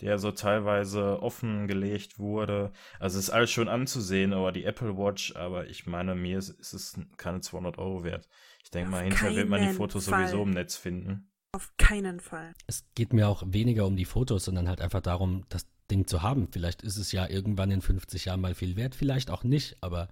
der 0.00 0.18
so 0.18 0.32
teilweise 0.32 1.22
offengelegt 1.22 2.18
wurde. 2.18 2.72
Also 2.98 3.18
ist 3.18 3.30
alles 3.30 3.50
schon 3.50 3.68
anzusehen, 3.68 4.32
aber 4.32 4.50
die 4.50 4.64
Apple 4.64 4.96
Watch, 4.96 5.36
aber 5.36 5.68
ich 5.68 5.86
meine, 5.86 6.14
mir 6.14 6.38
ist, 6.38 6.50
ist 6.50 6.72
es 6.72 7.00
keine 7.16 7.40
200 7.40 7.78
Euro 7.78 8.02
wert. 8.02 8.28
Ich 8.64 8.70
denke 8.70 8.90
mal, 8.90 9.04
hinterher 9.04 9.36
wird 9.36 9.48
man 9.48 9.62
die 9.62 9.74
Fotos 9.74 10.08
Fall. 10.08 10.26
sowieso 10.26 10.42
im 10.42 10.50
Netz 10.50 10.76
finden. 10.76 11.30
Auf 11.52 11.72
keinen 11.76 12.18
Fall. 12.20 12.54
Es 12.66 12.84
geht 12.94 13.12
mir 13.12 13.28
auch 13.28 13.44
weniger 13.46 13.86
um 13.86 13.96
die 13.96 14.04
Fotos, 14.04 14.46
sondern 14.46 14.68
halt 14.68 14.80
einfach 14.80 15.02
darum, 15.02 15.44
das 15.48 15.66
Ding 15.90 16.06
zu 16.06 16.22
haben. 16.22 16.48
Vielleicht 16.50 16.82
ist 16.82 16.96
es 16.96 17.12
ja 17.12 17.28
irgendwann 17.28 17.70
in 17.70 17.82
50 17.82 18.24
Jahren 18.24 18.40
mal 18.40 18.54
viel 18.54 18.76
wert, 18.76 18.94
vielleicht 18.94 19.30
auch 19.30 19.44
nicht, 19.44 19.76
aber 19.82 20.08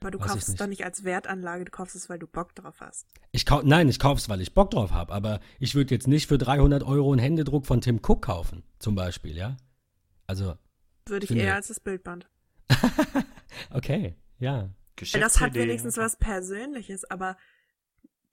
Aber 0.00 0.12
du 0.12 0.20
Weiß 0.20 0.28
kaufst 0.28 0.48
es 0.48 0.54
doch 0.54 0.68
nicht 0.68 0.84
als 0.84 1.02
Wertanlage, 1.02 1.64
du 1.64 1.70
kaufst 1.72 1.96
es, 1.96 2.08
weil 2.08 2.18
du 2.18 2.28
Bock 2.28 2.54
drauf 2.54 2.76
hast. 2.80 3.06
ich 3.32 3.44
kauf, 3.44 3.64
nein, 3.64 3.88
ich 3.88 3.98
kauf's, 3.98 4.28
weil 4.28 4.40
ich 4.40 4.54
Bock 4.54 4.70
drauf 4.70 4.92
habe, 4.92 5.12
aber 5.12 5.40
ich 5.58 5.74
würde 5.74 5.94
jetzt 5.94 6.06
nicht 6.06 6.28
für 6.28 6.38
300 6.38 6.84
Euro 6.84 7.10
einen 7.10 7.18
Händedruck 7.18 7.66
von 7.66 7.80
Tim 7.80 7.96
Cook 7.96 8.22
kaufen, 8.22 8.62
zum 8.78 8.94
Beispiel, 8.94 9.36
ja? 9.36 9.56
Also, 10.26 10.54
Würde 11.06 11.24
ich 11.24 11.32
eher 11.32 11.56
als 11.56 11.68
das 11.68 11.80
Bildband. 11.80 12.28
okay, 13.70 14.14
ja. 14.38 14.70
Weil 15.12 15.20
das 15.20 15.40
hat 15.40 15.52
Geschäftsidee. 15.52 15.60
wenigstens 15.60 15.96
was 15.96 16.16
Persönliches, 16.16 17.04
aber 17.10 17.36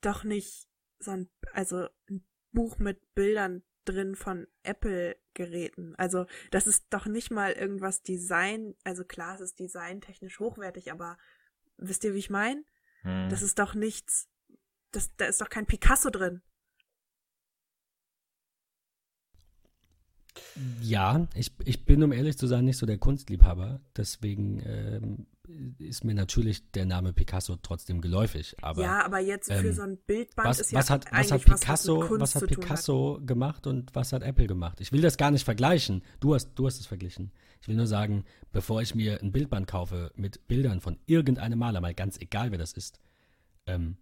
doch 0.00 0.24
nicht 0.24 0.68
so 0.98 1.12
ein, 1.12 1.28
also 1.52 1.88
ein 2.08 2.24
Buch 2.52 2.78
mit 2.78 3.14
Bildern 3.14 3.62
drin 3.84 4.14
von 4.14 4.46
Apple-Geräten. 4.62 5.94
Also 5.96 6.26
das 6.50 6.66
ist 6.66 6.86
doch 6.90 7.06
nicht 7.06 7.30
mal 7.30 7.52
irgendwas 7.52 8.02
Design, 8.02 8.74
also 8.84 9.04
klar, 9.04 9.36
es 9.36 9.40
ist 9.40 9.58
designtechnisch 9.58 10.38
hochwertig, 10.38 10.92
aber 10.92 11.16
wisst 11.76 12.04
ihr, 12.04 12.14
wie 12.14 12.18
ich 12.18 12.30
meine? 12.30 12.64
Hm. 13.02 13.28
Das 13.28 13.42
ist 13.42 13.58
doch 13.58 13.74
nichts, 13.74 14.28
das, 14.92 15.14
da 15.16 15.26
ist 15.26 15.40
doch 15.40 15.48
kein 15.48 15.66
Picasso 15.66 16.10
drin. 16.10 16.42
Ja, 20.80 21.26
ich, 21.34 21.52
ich 21.64 21.84
bin, 21.84 22.02
um 22.02 22.12
ehrlich 22.12 22.36
zu 22.36 22.46
sein, 22.46 22.64
nicht 22.64 22.76
so 22.76 22.86
der 22.86 22.98
Kunstliebhaber. 22.98 23.80
Deswegen 23.96 24.60
ähm, 24.64 25.26
ist 25.78 26.04
mir 26.04 26.14
natürlich 26.14 26.70
der 26.72 26.86
Name 26.86 27.12
Picasso 27.12 27.56
trotzdem 27.56 28.00
geläufig. 28.00 28.56
Aber 28.62 28.82
ja, 28.82 29.04
aber 29.04 29.20
jetzt 29.20 29.52
für 29.52 29.68
ähm, 29.68 29.72
so 29.72 29.82
ein 29.82 29.96
Bildband 29.98 30.48
was, 30.48 30.60
ist 30.60 30.72
ja 30.72 30.78
was 30.78 30.90
hat, 30.90 31.06
was 31.10 31.30
hat 31.32 31.40
was, 31.40 31.50
was 31.50 31.60
Picasso, 31.60 32.00
Kunst 32.00 32.20
was 32.20 32.34
hat 32.34 32.46
Picasso 32.48 33.20
gemacht 33.24 33.66
und 33.66 33.94
was 33.94 34.12
hat 34.12 34.22
Apple 34.22 34.46
gemacht? 34.46 34.80
Ich 34.80 34.92
will 34.92 35.00
das 35.00 35.16
gar 35.16 35.30
nicht 35.30 35.44
vergleichen. 35.44 36.02
Du 36.20 36.34
hast, 36.34 36.54
du 36.54 36.66
hast 36.66 36.80
es 36.80 36.86
verglichen. 36.86 37.32
Ich 37.60 37.68
will 37.68 37.76
nur 37.76 37.86
sagen, 37.86 38.24
bevor 38.52 38.82
ich 38.82 38.94
mir 38.94 39.20
ein 39.22 39.32
Bildband 39.32 39.66
kaufe 39.66 40.12
mit 40.16 40.46
Bildern 40.48 40.80
von 40.80 40.98
irgendeinem 41.06 41.58
Maler, 41.58 41.80
mal 41.80 41.94
ganz 41.94 42.18
egal 42.18 42.50
wer 42.50 42.58
das 42.58 42.72
ist, 42.72 43.00
ähm, 43.66 43.96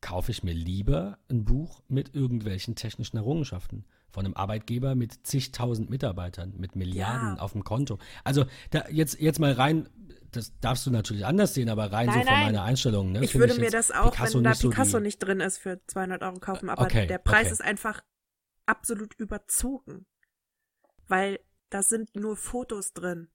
kaufe 0.00 0.30
ich 0.30 0.42
mir 0.42 0.54
lieber 0.54 1.18
ein 1.30 1.44
Buch 1.44 1.82
mit 1.88 2.14
irgendwelchen 2.14 2.74
technischen 2.74 3.16
Errungenschaften. 3.16 3.84
Von 4.14 4.26
einem 4.26 4.34
Arbeitgeber 4.36 4.94
mit 4.94 5.26
zigtausend 5.26 5.90
Mitarbeitern, 5.90 6.54
mit 6.56 6.76
Milliarden 6.76 7.34
Ja. 7.36 7.42
auf 7.42 7.50
dem 7.50 7.64
Konto. 7.64 7.98
Also 8.22 8.46
da, 8.70 8.88
jetzt, 8.88 9.18
jetzt 9.20 9.40
mal 9.40 9.50
rein, 9.50 9.88
das 10.30 10.56
darfst 10.60 10.86
du 10.86 10.92
natürlich 10.92 11.26
anders 11.26 11.52
sehen, 11.52 11.68
aber 11.68 11.90
rein 11.90 12.06
so 12.06 12.12
Nein, 12.14 12.24
von 12.24 12.32
nein. 12.32 12.46
meiner 12.46 12.62
Einstellung. 12.62 13.10
Ne, 13.10 13.24
Ich 13.24 13.34
würde 13.34 13.54
mir 13.54 13.62
jetzt 13.62 13.74
das 13.74 13.90
auch, 13.90 14.12
Picasso 14.12 14.38
wenn 14.38 14.44
da 14.44 14.50
nicht 14.50 14.60
so 14.60 14.70
Picasso 14.70 14.98
die- 14.98 15.02
nicht 15.02 15.18
drin 15.18 15.40
ist, 15.40 15.58
für 15.58 15.80
200 15.88 16.22
Euro 16.22 16.38
kaufen. 16.38 16.70
Aber 16.70 16.84
Okay, 16.84 17.08
der 17.08 17.18
Preis 17.18 17.46
okay. 17.46 17.52
ist 17.54 17.60
einfach 17.62 18.02
absolut 18.66 19.14
überzogen. 19.14 20.06
Weil 21.08 21.40
da 21.70 21.82
sind 21.82 22.14
nur 22.14 22.36
Fotos 22.36 22.92
drin. 22.92 23.32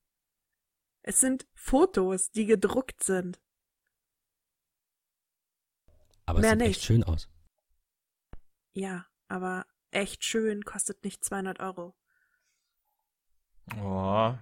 Es 1.04 1.20
sind 1.20 1.46
Fotos, 1.56 2.32
die 2.32 2.46
gedruckt 2.46 3.04
sind. 3.04 3.42
Aber 6.26 6.40
es 6.40 6.44
Mehr 6.44 6.52
sieht 6.54 6.62
echt 6.62 6.70
nicht. 6.70 6.84
schön 6.84 7.04
aus. 7.04 7.28
Ja, 8.74 9.06
aber 9.28 9.66
echt 9.92 10.24
schön 10.24 10.64
kostet 10.64 11.04
nicht 11.04 11.24
200 11.24 11.60
Euro. 11.60 11.96
Oh, 13.82 14.34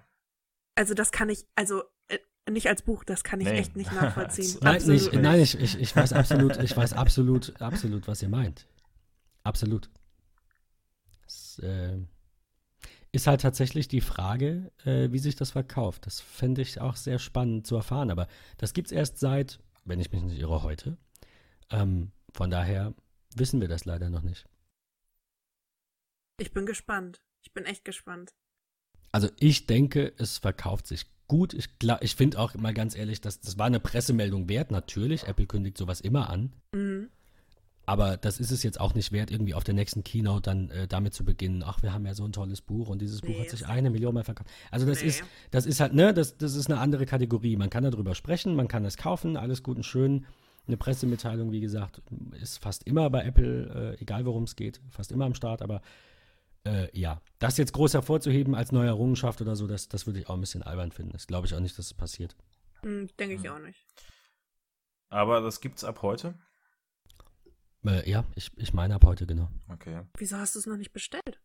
Also 0.74 0.94
das 0.94 1.10
kann 1.12 1.28
ich, 1.28 1.46
also 1.54 1.82
äh, 2.08 2.18
nicht 2.50 2.68
als 2.68 2.82
Buch, 2.82 3.04
das 3.04 3.24
kann 3.24 3.40
ich 3.40 3.48
Nee. 3.48 3.58
echt 3.58 3.76
nicht 3.76 3.92
nachvollziehen. 3.92 4.58
Nein, 4.62 4.82
nicht, 4.86 5.12
nein 5.12 5.40
ich, 5.40 5.58
ich, 5.58 5.78
ich 5.78 5.94
weiß 5.94 6.12
absolut, 6.12 6.56
ich 6.58 6.76
weiß 6.76 6.92
absolut, 6.94 7.60
absolut, 7.60 8.08
was 8.08 8.22
ihr 8.22 8.28
meint. 8.28 8.66
Absolut. 9.42 9.90
Es, 11.26 11.58
äh, 11.58 11.98
ist 13.12 13.26
halt 13.26 13.40
tatsächlich 13.40 13.88
die 13.88 14.00
Frage, 14.00 14.70
äh, 14.84 15.10
wie 15.10 15.18
sich 15.18 15.34
das 15.34 15.50
verkauft. 15.50 16.06
Das 16.06 16.20
fände 16.20 16.62
ich 16.62 16.80
auch 16.80 16.96
sehr 16.96 17.18
spannend 17.18 17.66
zu 17.66 17.76
erfahren. 17.76 18.10
Aber 18.10 18.28
das 18.58 18.72
gibt 18.74 18.88
es 18.88 18.92
erst 18.92 19.18
seit, 19.18 19.60
wenn 19.84 19.98
ich 20.00 20.12
mich 20.12 20.22
nicht 20.22 20.38
irre, 20.38 20.62
heute. 20.62 20.96
Ähm, 21.70 22.12
von 22.32 22.50
daher 22.50 22.94
wissen 23.34 23.60
wir 23.60 23.68
das 23.68 23.84
leider 23.86 24.10
noch 24.10 24.22
nicht. 24.22 24.46
Ich 26.38 26.52
bin 26.52 26.66
gespannt. 26.66 27.20
Ich 27.42 27.52
bin 27.52 27.64
echt 27.64 27.84
gespannt. 27.84 28.34
Also 29.12 29.28
ich 29.38 29.66
denke, 29.66 30.12
es 30.18 30.38
verkauft 30.38 30.86
sich 30.86 31.06
gut. 31.26 31.52
Ich, 31.52 31.68
ich 32.00 32.14
finde 32.14 32.38
auch 32.38 32.54
mal 32.54 32.74
ganz 32.74 32.96
ehrlich, 32.96 33.20
dass, 33.20 33.40
das 33.40 33.58
war 33.58 33.66
eine 33.66 33.80
Pressemeldung 33.80 34.48
wert. 34.48 34.70
Natürlich, 34.70 35.24
Apple 35.24 35.46
kündigt 35.46 35.76
sowas 35.76 36.00
immer 36.00 36.30
an. 36.30 36.52
Mhm. 36.72 37.08
Aber 37.86 38.18
das 38.18 38.38
ist 38.38 38.50
es 38.50 38.62
jetzt 38.62 38.78
auch 38.78 38.94
nicht 38.94 39.12
wert, 39.12 39.30
irgendwie 39.30 39.54
auf 39.54 39.64
der 39.64 39.72
nächsten 39.72 40.04
Keynote 40.04 40.42
dann 40.42 40.70
äh, 40.70 40.86
damit 40.86 41.14
zu 41.14 41.24
beginnen, 41.24 41.62
ach, 41.64 41.82
wir 41.82 41.94
haben 41.94 42.04
ja 42.04 42.12
so 42.12 42.24
ein 42.24 42.32
tolles 42.32 42.60
Buch 42.60 42.88
und 42.88 43.00
dieses 43.00 43.22
Buch 43.22 43.30
Nee, 43.30 43.40
hat 43.40 43.48
sich 43.48 43.66
eine 43.66 43.88
Million 43.88 44.12
mal 44.12 44.24
verkauft. 44.24 44.50
Also 44.70 44.84
das 44.84 45.00
Nee. 45.00 45.08
ist, 45.08 45.24
das 45.50 45.64
ist 45.64 45.80
halt, 45.80 45.94
ne, 45.94 46.12
das, 46.12 46.36
das 46.36 46.54
ist 46.54 46.70
eine 46.70 46.80
andere 46.80 47.06
Kategorie. 47.06 47.56
Man 47.56 47.70
kann 47.70 47.84
darüber 47.84 48.14
sprechen, 48.14 48.54
man 48.54 48.68
kann 48.68 48.84
es 48.84 48.98
kaufen, 48.98 49.38
alles 49.38 49.62
gut 49.62 49.78
und 49.78 49.84
schön. 49.84 50.26
Eine 50.66 50.76
Pressemitteilung, 50.76 51.50
wie 51.50 51.60
gesagt, 51.60 52.02
ist 52.42 52.58
fast 52.58 52.82
immer 52.86 53.08
bei 53.08 53.24
Apple, 53.24 53.96
äh, 53.96 54.02
egal 54.02 54.26
worum 54.26 54.42
es 54.42 54.54
geht, 54.54 54.82
fast 54.90 55.10
immer 55.10 55.24
am 55.24 55.34
Start, 55.34 55.62
aber 55.62 55.80
äh, 56.68 56.98
ja, 56.98 57.20
das 57.38 57.56
jetzt 57.56 57.72
groß 57.72 57.94
hervorzuheben 57.94 58.54
als 58.54 58.72
neue 58.72 58.88
Errungenschaft 58.88 59.40
oder 59.40 59.56
so, 59.56 59.66
das, 59.66 59.88
das 59.88 60.06
würde 60.06 60.20
ich 60.20 60.28
auch 60.28 60.34
ein 60.34 60.40
bisschen 60.40 60.62
albern 60.62 60.92
finden. 60.92 61.12
Das 61.12 61.26
glaube 61.26 61.46
ich 61.46 61.54
auch 61.54 61.60
nicht, 61.60 61.78
dass 61.78 61.86
es 61.86 61.94
passiert. 61.94 62.36
Mhm, 62.82 63.08
Denke 63.18 63.34
ich 63.34 63.42
Mhm. 63.42 63.48
auch 63.50 63.58
nicht. 63.58 63.84
aber 65.10 65.40
das 65.40 65.60
gibt's 65.60 65.84
ab 65.84 66.02
heute? 66.02 66.34
Äh, 67.86 68.08
ja, 68.10 68.24
ich, 68.34 68.50
ich 68.56 68.74
meine 68.74 68.94
ab 68.94 69.04
heute, 69.04 69.26
genau. 69.26 69.48
Okay. 69.72 70.02
Wieso 70.18 70.36
hast 70.36 70.54
du 70.54 70.58
es 70.58 70.66
noch 70.66 70.76
nicht 70.76 70.92
bestellt? 70.92 71.40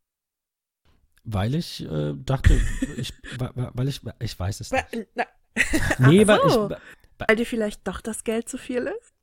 Weil 1.23 1.55
ich 1.55 1.81
äh, 1.85 2.13
dachte, 2.17 2.59
ich, 2.97 3.13
weil 3.55 3.87
ich, 3.87 4.01
ich 4.19 4.37
weiß 4.39 4.59
es 4.59 4.71
nicht. 4.71 5.07
Nee, 5.99 6.27
weil 6.27 6.49
so. 6.49 6.69
ich, 6.69 6.77
weil 7.27 7.35
dir 7.37 7.45
vielleicht 7.45 7.87
doch 7.87 8.01
das 8.01 8.23
Geld 8.23 8.49
zu 8.49 8.57
viel 8.57 8.87
ist? 8.87 9.13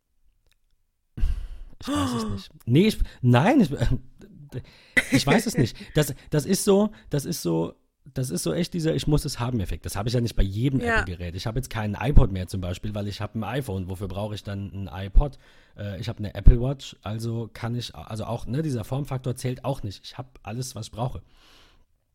ich 1.82 1.88
weiß 1.88 2.12
es 2.12 2.24
nicht. 2.24 2.50
Nee, 2.66 2.86
ich, 2.88 2.98
nein, 3.20 3.60
ich, 3.60 3.70
ich 5.10 5.26
weiß 5.26 5.46
es 5.46 5.56
nicht. 5.56 5.76
Das, 5.94 6.14
das 6.30 6.46
ist 6.46 6.64
so, 6.64 6.90
das 7.10 7.24
ist 7.24 7.42
so, 7.42 7.74
das 8.12 8.30
ist 8.30 8.42
so 8.42 8.52
echt 8.54 8.72
dieser 8.74 8.94
Ich 8.94 9.06
muss 9.06 9.24
es 9.24 9.38
haben 9.38 9.60
Effekt. 9.60 9.84
Das 9.86 9.94
habe 9.94 10.08
ich 10.08 10.14
ja 10.14 10.20
nicht 10.20 10.34
bei 10.34 10.42
jedem 10.42 10.80
Ja. 10.80 11.00
Apple-Gerät. 11.00 11.34
Ich 11.34 11.46
habe 11.46 11.58
jetzt 11.58 11.68
keinen 11.70 11.94
iPod 11.94 12.32
mehr 12.32 12.46
zum 12.48 12.60
Beispiel, 12.60 12.94
weil 12.94 13.06
ich 13.08 13.20
habe 13.20 13.38
ein 13.38 13.44
iPhone. 13.44 13.88
Wofür 13.88 14.08
brauche 14.08 14.34
ich 14.34 14.42
dann 14.42 14.88
ein 14.88 15.06
iPod? 15.06 15.38
Äh, 15.76 16.00
ich 16.00 16.08
habe 16.08 16.18
eine 16.18 16.34
Apple 16.34 16.60
Watch, 16.60 16.96
also 17.02 17.48
kann 17.52 17.74
ich, 17.74 17.94
also 17.94 18.24
auch, 18.24 18.46
ne, 18.46 18.62
dieser 18.62 18.84
Formfaktor 18.84 19.36
zählt 19.36 19.64
auch 19.64 19.82
nicht. 19.82 20.04
Ich 20.04 20.18
habe 20.18 20.28
alles, 20.42 20.74
was 20.74 20.86
ich 20.86 20.92
brauche. 20.92 21.22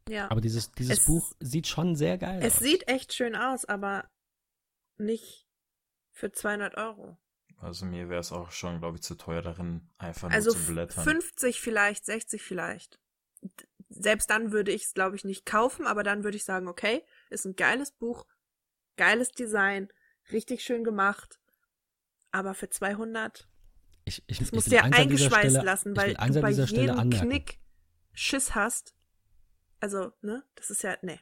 Ja. 0.09 0.29
Aber 0.29 0.41
dieses, 0.41 0.71
dieses 0.71 0.99
Es- 0.99 1.05
Buch 1.05 1.31
sieht 1.39 1.67
schon 1.67 1.95
sehr 1.95 2.17
geil 2.17 2.39
es 2.43 2.55
aus. 2.55 2.59
sieht 2.59 2.87
echt 2.87 3.13
schön 3.13 3.35
aus, 3.35 3.65
aber 3.65 4.05
nicht 4.97 5.47
für 6.11 6.31
200 6.31 6.75
Euro. 6.77 7.17
Also 7.65 7.85
mir 7.85 8.09
wäre 8.09 8.19
es 8.21 8.31
auch 8.31 8.51
schon, 8.51 8.79
glaube 8.79 8.97
ich, 8.97 9.03
zu 9.03 9.15
teuer 9.15 9.41
darin, 9.41 9.89
einfach 9.97 10.29
nur 10.29 10.35
Also 10.35 10.51
zu 10.51 10.65
blättern. 10.71 11.03
50 11.03 11.59
vielleicht, 11.59 12.05
60 12.05 12.41
vielleicht. 12.41 12.99
Selbst 13.89 14.29
dann 14.29 14.51
würde 14.51 14.71
ich 14.71 14.83
es, 14.85 14.93
glaube 14.93 15.15
ich, 15.15 15.23
nicht 15.25 15.45
kaufen, 15.45 15.85
aber 15.87 16.03
dann 16.03 16.23
würde 16.23 16.37
ich 16.37 16.43
sagen, 16.43 16.67
okay, 16.67 17.03
ist 17.29 17.45
ein 17.45 17.55
geiles 17.55 17.91
Buch, 17.91 18.25
geiles 18.97 19.31
Design, 19.31 19.89
richtig 20.31 20.63
schön 20.63 20.83
gemacht, 20.83 21.39
aber 22.31 22.53
für 22.53 22.69
200 22.69 23.47
Ich, 24.05 24.23
ich, 24.27 24.37
Das 24.39 24.47
ich 24.49 24.53
musst 24.53 24.71
du 24.71 24.75
ja 24.75 24.83
eingeschweißt 24.83 25.35
Stelle- 25.51 25.63
lassen, 25.63 25.95
weil 25.95 26.13
du 26.13 26.41
bei 26.41 26.51
jedem. 26.51 27.09
Knick 27.09 27.59
Schiss 28.13 28.53
hast. 28.55 28.95
Also, 29.79 30.11
ne? 30.21 30.43
Das 30.55 30.69
ist 30.69 30.83
ja, 30.83 30.95
ne. 31.01 31.19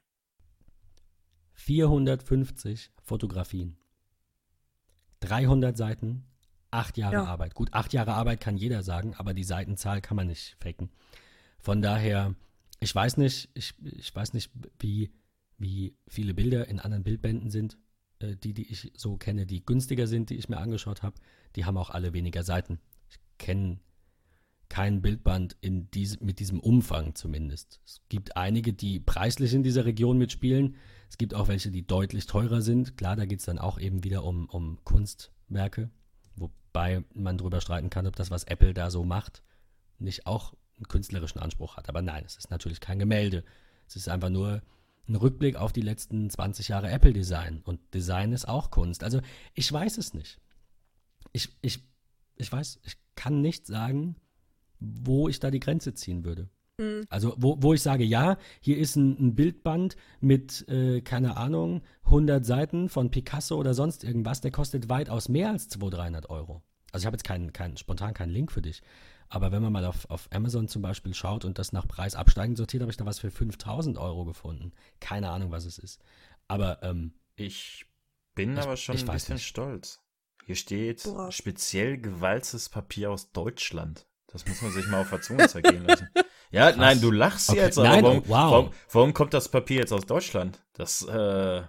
450 1.54 2.92
Fotografien. 3.04 3.78
300 5.22 5.78
Seiten, 5.78 6.26
8 6.74 6.98
Jahre 6.98 7.14
Ja. 7.16 7.24
Arbeit. 7.26 7.54
Gut, 7.56 7.74
8 7.74 7.94
Jahre 7.94 8.14
Arbeit 8.14 8.40
kann 8.42 8.58
jeder 8.58 8.84
sagen, 8.84 9.14
aber 9.16 9.34
die 9.34 9.44
Seitenzahl 9.44 10.02
kann 10.02 10.18
man 10.18 10.28
nicht 10.28 10.56
faken. 10.60 10.90
Von 11.60 11.82
daher, 11.82 12.36
ich 12.80 12.94
weiß 12.94 13.18
nicht, 13.18 13.50
ich, 13.54 13.74
ich 13.84 14.14
weiß 14.14 14.34
nicht, 14.34 14.52
wie, 14.80 15.12
wie 15.58 15.96
viele 16.08 16.34
Bilder 16.34 16.68
in 16.68 16.80
anderen 16.80 17.04
Bildbänden 17.04 17.50
sind, 17.50 17.78
äh, 18.20 18.36
die, 18.36 18.54
die 18.54 18.70
ich 18.72 18.92
so 18.98 19.18
kenne, 19.18 19.46
die 19.46 19.66
günstiger 19.66 20.08
sind, 20.08 20.30
die 20.30 20.36
ich 20.36 20.50
mir 20.50 20.58
angeschaut 20.58 21.04
habe. 21.04 21.16
Die 21.56 21.66
haben 21.66 21.78
auch 21.78 21.90
alle 21.90 22.14
weniger 22.14 22.44
Seiten. 22.44 22.80
Ich 23.10 23.18
kenne 23.38 23.80
kein 24.70 25.02
Bildband 25.02 25.56
in 25.62 25.92
diese, 25.92 26.24
mit 26.24 26.40
diesem 26.40 26.60
Umfang 26.60 27.14
zumindest. 27.14 27.80
Es 27.86 28.02
gibt 28.10 28.36
einige, 28.36 28.74
die 28.74 29.00
preislich 29.00 29.54
in 29.54 29.62
dieser 29.62 29.86
Region 29.86 30.18
mitspielen. 30.18 30.76
Es 31.10 31.20
gibt 31.20 31.36
auch 31.36 31.48
welche, 31.48 31.70
die 31.70 31.86
deutlich 31.86 32.26
teurer 32.26 32.62
sind. 32.64 32.98
Klar, 32.98 33.16
da 33.16 33.26
geht 33.26 33.40
es 33.40 33.46
dann 33.46 33.60
auch 33.60 33.80
eben 33.80 34.04
wieder 34.04 34.24
um, 34.24 34.50
um 34.50 34.84
Kunstwerke, 34.84 35.92
wobei 36.74 37.04
man 37.14 37.38
drüber 37.38 37.62
streiten 37.62 37.90
kann, 37.90 38.08
ob 38.08 38.16
das, 38.16 38.32
was 38.32 38.46
Apple 38.46 38.74
da 38.74 38.90
so 38.90 39.04
macht, 39.04 39.44
nicht 40.00 40.26
auch 40.26 40.54
einen 40.78 40.88
künstlerischen 40.88 41.40
Anspruch 41.40 41.78
hat. 41.78 41.88
Aber 41.88 42.02
nein, 42.02 42.24
es 42.26 42.36
ist 42.36 42.50
natürlich 42.50 42.82
kein 42.82 42.98
Gemälde. 42.98 43.44
Es 43.88 43.96
ist 43.96 44.10
einfach 44.10 44.30
nur 44.30 44.64
ein 45.08 45.16
Rückblick 45.16 45.56
auf 45.56 45.72
die 45.72 45.82
letzten 45.82 46.30
20 46.30 46.70
Jahre 46.70 46.90
Apple-Design. 46.90 47.62
Und 47.64 47.94
Design 47.94 48.34
ist 48.34 48.48
auch 48.48 48.72
Kunst. 48.72 49.04
Also 49.04 49.22
ich 49.54 49.72
weiß 49.72 50.00
es 50.00 50.16
nicht. 50.16 50.40
Ich, 51.32 51.56
ich, 51.62 51.84
ich 52.38 52.52
weiß, 52.52 52.80
ich 52.84 52.98
kann 53.16 53.42
nicht 53.42 53.68
sagen, 53.68 54.16
wo 54.80 55.30
ich 55.30 55.40
da 55.40 55.52
die 55.52 55.60
Grenze 55.60 55.94
ziehen 55.94 56.26
würde. 56.26 56.50
Hm. 56.82 57.06
Also, 57.10 57.36
wo, 57.38 57.58
wo 57.62 57.74
ich 57.74 57.82
sage, 57.82 58.04
ja, 58.04 58.38
hier 58.60 58.78
ist 58.80 58.96
ein, 58.96 59.12
ein 59.20 59.36
Bildband 59.36 59.96
mit, 60.22 60.68
äh, 60.70 61.02
keine 61.02 61.38
Ahnung, 61.38 61.84
100 62.06 62.44
Seiten 62.46 62.90
von 62.90 63.12
Picasso 63.12 63.58
oder 63.58 63.74
sonst 63.74 64.04
irgendwas, 64.04 64.42
der 64.42 64.52
kostet 64.52 64.90
weitaus 64.90 65.30
mehr 65.30 65.52
als 65.52 65.70
200, 65.70 66.00
300 66.00 66.30
Euro. 66.30 66.64
Also, 66.92 67.04
ich 67.04 67.06
habe 67.06 67.16
jetzt 67.16 67.24
keinen, 67.26 67.54
keinen, 67.54 67.78
spontan 67.78 68.14
keinen 68.14 68.32
Link 68.32 68.52
für 68.52 68.62
dich. 68.62 68.82
Aber 69.30 69.52
wenn 69.52 69.62
man 69.64 69.72
mal 69.74 69.86
auf, 69.86 70.10
auf 70.10 70.28
Amazon 70.32 70.68
zum 70.68 70.82
Beispiel 70.82 71.14
schaut 71.14 71.46
und 71.46 71.58
das 71.58 71.74
nach 71.74 71.88
Preis 71.88 72.14
absteigend 72.16 72.58
sortiert, 72.58 72.82
habe 72.82 72.92
ich 72.92 72.98
da 72.98 73.06
was 73.06 73.20
für 73.20 73.32
5000 73.32 73.98
Euro 73.98 74.26
gefunden. 74.26 74.74
Keine 75.00 75.30
Ahnung, 75.30 75.52
was 75.52 75.66
es 75.66 75.78
ist. 75.80 76.02
Aber, 76.48 76.82
ähm, 76.84 77.14
Ich 77.36 77.86
bin 78.36 78.54
Ich- 78.54 78.60
aber 78.60 78.78
schon 78.78 78.96
ich 78.96 79.02
ein 79.04 79.08
weiß 79.08 79.14
bisschen 79.24 79.36
nicht. 79.36 79.46
stolz. 79.48 80.02
Hier 80.46 80.56
steht 80.56 81.06
Worauf? 81.06 81.34
speziell 81.34 81.98
gewalztes 82.00 82.70
Papier 82.70 83.10
aus 83.12 83.32
Deutschland. 83.32 84.06
Das 84.34 84.46
muss 84.48 84.62
man 84.62 84.72
sich 84.72 84.88
mal 84.88 85.02
auf 85.02 85.10
der 85.12 85.22
Zunge 85.22 85.48
zergehen 85.48 85.86
lassen. 85.86 86.10
Ja, 86.50 86.76
nein, 86.76 87.00
du 87.02 87.12
lachst 87.12 87.50
Okay. 87.50 87.62
jetzt, 87.62 87.78
aber 87.78 87.88
Nein, 87.88 88.04
warum, 88.04 88.18
wow. 88.28 88.52
warum, 88.52 88.74
warum 88.92 89.14
kommt 89.14 89.34
das 89.34 89.48
Papier 89.50 89.78
jetzt 89.78 89.94
aus 89.94 90.06
Deutschland? 90.06 90.64
Das, 90.74 91.04
äh, 91.04 91.64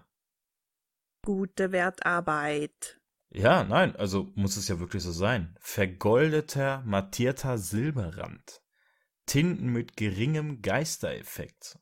Gute 1.25 1.73
Wertarbeit. 1.73 3.01
ja, 3.31 3.65
nein, 3.65 3.97
also 3.97 4.31
muss 4.35 4.57
es 4.57 4.69
ja 4.69 4.79
wirklich 4.81 5.03
so 5.03 5.13
sein. 5.13 5.57
Vergoldeter, 5.61 6.83
mattierter 6.85 7.59
Silberrand. 7.59 8.63
Tinten 9.27 9.69
mit 9.73 9.97
geringem 9.97 10.61
Geistereffekt. 10.61 11.79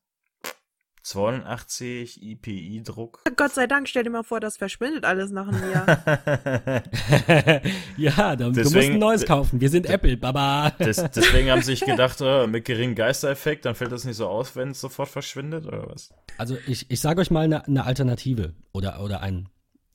82 1.02 2.22
IPI-Druck. 2.22 3.22
Gott 3.36 3.52
sei 3.52 3.66
Dank, 3.66 3.88
stell 3.88 4.04
dir 4.04 4.10
mal 4.10 4.22
vor, 4.22 4.40
das 4.40 4.56
verschwindet 4.56 5.04
alles 5.04 5.30
nach 5.30 5.48
einem 5.48 5.70
Jahr. 5.70 5.86
ja, 7.96 8.36
dann, 8.36 8.52
du 8.52 8.60
musst 8.60 8.74
Deswegen- 8.74 8.94
ein 8.94 8.98
neues 9.00 9.24
kaufen. 9.24 9.60
Wir 9.60 9.68
sind 9.68 9.86
Apple, 9.86 10.16
Baba. 10.16 10.70
Des, 10.70 10.96
deswegen 11.14 11.50
haben 11.50 11.62
sie 11.62 11.72
sich 11.72 11.80
gedacht, 11.84 12.20
äh, 12.20 12.46
mit 12.46 12.64
geringem 12.64 12.94
Geistereffekt, 12.94 13.64
dann 13.64 13.74
fällt 13.74 13.92
das 13.92 14.04
nicht 14.04 14.16
so 14.16 14.28
aus, 14.28 14.54
wenn 14.56 14.70
es 14.70 14.80
sofort 14.80 15.08
verschwindet, 15.08 15.66
oder 15.66 15.88
was? 15.88 16.12
Also 16.38 16.56
ich, 16.66 16.90
ich 16.90 17.00
sage 17.00 17.20
euch 17.20 17.30
mal 17.30 17.44
eine, 17.44 17.66
eine 17.66 17.84
Alternative 17.84 18.54
oder, 18.72 19.02
oder 19.02 19.20
ein, 19.22 19.48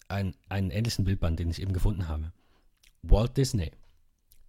ein, 0.09 0.35
einen 0.49 0.71
ähnlichen 0.71 1.05
Bildband, 1.05 1.39
den 1.39 1.49
ich 1.49 1.61
eben 1.61 1.73
gefunden 1.73 2.07
habe. 2.07 2.31
Walt 3.01 3.37
Disney 3.37 3.71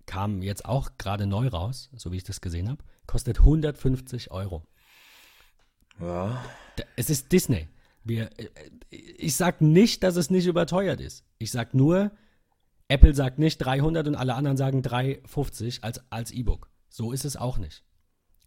kam 0.07 0.43
jetzt 0.43 0.65
auch 0.65 0.91
gerade 0.99 1.27
neu 1.27 1.49
raus, 1.49 1.91
so 1.97 2.11
wie 2.11 2.17
ich 2.17 2.25
das 2.25 2.41
gesehen 2.41 2.69
habe, 2.69 2.83
kostet 3.07 3.39
150 3.41 4.31
Euro. 4.31 4.65
Ja. 6.01 6.45
Es 6.97 7.11
ist 7.11 7.33
Disney. 7.33 7.69
Wir, 8.05 8.31
äh, 8.39 8.49
ich 8.91 9.37
sage 9.37 9.65
nicht, 9.65 10.03
dass 10.03 10.17
es 10.17 10.31
nicht 10.31 10.47
überteuert 10.47 11.01
ist. 11.01 11.25
Ich 11.39 11.51
sage 11.51 11.77
nur, 11.77 12.11
Apple 12.89 13.15
sagt 13.15 13.39
nicht 13.39 13.59
300 13.59 14.07
und 14.09 14.15
alle 14.15 14.35
anderen 14.35 14.57
sagen 14.57 14.83
350 14.83 15.85
als, 15.85 16.01
als 16.11 16.31
E-Book. 16.31 16.71
So 16.89 17.13
ist 17.13 17.25
es 17.25 17.37
auch 17.37 17.59
nicht. 17.59 17.85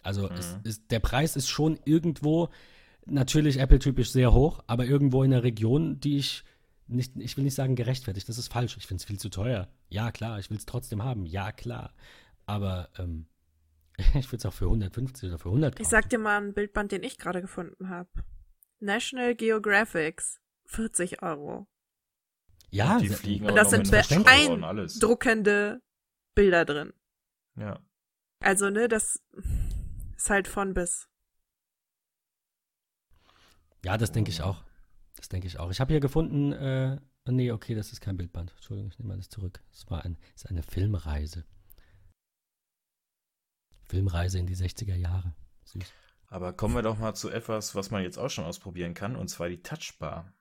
Also 0.02 0.28
es 0.30 0.58
ist, 0.64 0.90
der 0.90 1.00
Preis 1.00 1.36
ist 1.36 1.48
schon 1.48 1.80
irgendwo, 1.86 2.50
natürlich 3.06 3.60
Apple-typisch 3.60 4.12
sehr 4.12 4.34
hoch, 4.34 4.64
aber 4.66 4.86
irgendwo 4.86 5.24
in 5.24 5.32
einer 5.32 5.44
Region, 5.44 6.00
die 6.00 6.18
ich 6.18 6.44
nicht, 6.88 7.14
ich 7.18 7.38
will 7.38 7.44
nicht 7.44 7.56
sagen 7.56 7.76
gerechtfertigt, 7.76 8.28
das 8.28 8.38
ist 8.38 8.52
falsch. 8.52 8.78
Ich 8.78 8.88
finde 8.88 9.02
es 9.02 9.06
viel 9.06 9.20
zu 9.20 9.30
teuer. 9.30 9.68
Ja, 9.90 10.12
klar, 10.12 10.40
ich 10.40 10.50
will 10.50 10.58
es 10.58 10.66
trotzdem 10.66 11.04
haben. 11.04 11.26
Ja, 11.26 11.52
klar. 11.52 11.94
Aber 12.46 12.90
ähm, 12.98 13.28
ich 14.16 14.28
würde 14.28 14.38
es 14.38 14.46
auch 14.46 14.54
für 14.54 14.66
150 14.66 15.30
oder 15.30 15.38
für 15.40 15.50
100 15.50 15.76
kaufen. 15.76 15.82
Ich 15.84 15.90
sag 15.90 16.10
dir 16.10 16.20
mal 16.20 16.38
ein 16.42 16.54
Bildband, 16.54 16.92
den 16.92 17.04
ich 17.04 17.18
gerade 17.18 17.42
gefunden 17.42 17.90
habe. 17.90 18.10
National 18.80 19.36
Geographics. 19.36 20.40
40 20.68 21.22
Euro. 21.22 21.68
ja, 22.70 22.98
die 23.00 23.10
se- 23.10 23.16
fliegen 23.18 23.46
Und 23.48 23.56
das 23.56 23.70
sind 23.72 23.80
mit 23.82 23.88
verständlich. 23.90 24.34
Festschrauber 24.34 24.54
und 24.58 24.64
alles. 24.64 25.00
Druckende 25.00 25.82
Bilder 26.36 26.64
drin. 26.66 26.94
Ja. 27.58 27.80
Also, 28.40 28.70
ne, 28.70 28.88
das 28.88 29.22
ist 30.16 30.30
halt 30.30 30.48
von 30.48 30.74
bis. 30.74 31.08
Ja, 33.84 33.98
das 33.98 34.12
denke 34.12 34.32
ich 34.32 34.42
auch. 34.42 34.64
Das 35.16 35.30
denke 35.30 35.48
ich 35.48 35.60
auch. 35.60 35.72
Ich 35.72 35.80
habe 35.80 35.92
hier 35.94 36.00
gefunden, 36.00 36.54
äh, 36.54 37.00
nee, 37.26 37.52
okay, 37.52 37.76
das 37.76 37.92
ist 37.92 38.00
kein 38.02 38.18
Bildband. 38.18 38.52
Entschuldigung, 38.56 38.92
ich 38.92 39.00
nehme 39.00 39.14
alles 39.14 39.30
zurück. 39.30 39.62
Es 39.72 39.90
war 39.90 40.06
ein, 40.06 40.18
es 40.36 40.44
ist 40.44 40.50
eine 40.50 40.64
Filmreise. 40.64 41.44
Filmreise 43.92 44.40
in 44.40 44.48
die 44.48 44.56
60er 44.56 44.96
Jahre. 44.96 45.34
Süß. 45.66 45.84
Aber 46.28 46.54
kommen 46.54 46.76
wir 46.76 46.82
doch 46.82 46.98
mal 46.98 47.14
zu 47.14 47.30
etwas, 47.30 47.76
was 47.76 47.92
man 47.92 48.04
jetzt 48.04 48.18
auch 48.18 48.30
schon 48.30 48.46
ausprobieren 48.46 48.94
kann, 48.94 49.18
und 49.18 49.28
zwar 49.28 49.50
die 49.50 49.62
Touchbar. 49.62 50.32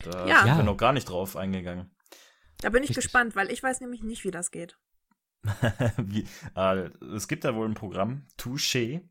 Da 0.00 0.26
Ja. 0.26 0.38
sind 0.38 0.46
wir 0.46 0.56
Ja. 0.58 0.62
noch 0.64 0.76
gar 0.76 0.92
nicht 0.92 1.08
drauf 1.08 1.36
eingegangen. 1.36 1.90
Da 2.60 2.70
bin 2.70 2.82
ich 2.82 2.90
Richtig. 2.90 3.04
gespannt, 3.04 3.36
weil 3.36 3.52
ich 3.52 3.62
weiß 3.62 3.80
nämlich 3.80 4.02
nicht, 4.02 4.24
wie 4.24 4.32
das 4.32 4.50
geht. 4.50 4.76
Wie, 5.96 6.26
äh, 6.56 6.90
es 7.14 7.28
gibt 7.28 7.44
da 7.44 7.54
wohl 7.54 7.68
ein 7.68 7.74
Programm, 7.74 8.26
Touché. 8.36 9.02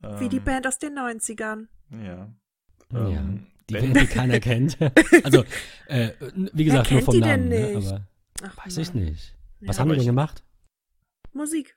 Wie 0.00 0.28
die 0.28 0.36
Ähm, 0.38 0.44
Band 0.44 0.66
aus 0.68 0.78
den 0.78 0.94
90ern. 0.94 1.66
Ja. 1.90 2.32
ja, 2.92 3.08
Ähm, 3.08 3.48
die, 3.68 3.74
wenn- 3.74 3.94
die 3.94 4.06
keiner 4.06 4.38
kennt. 4.40 4.78
also, 5.24 5.44
äh, 5.88 6.12
wie 6.52 6.64
gesagt, 6.64 6.90
nur 6.90 6.98
kennt 7.00 7.04
vom 7.06 7.14
die 7.14 7.20
denn 7.20 7.48
Namen. 7.48 7.48
Ne? 7.48 7.74
nicht? 7.76 7.88
Aber 7.92 8.06
Ach, 8.44 8.66
weiß 8.66 8.76
ich 8.78 8.94
Mann. 8.94 9.04
nicht. 9.04 9.36
Was 9.60 9.76
Ja. 9.76 9.80
haben 9.80 9.88
die 9.88 9.94
denn 9.94 10.00
ich- 10.02 10.06
gemacht? 10.06 10.44
Musik. 11.32 11.76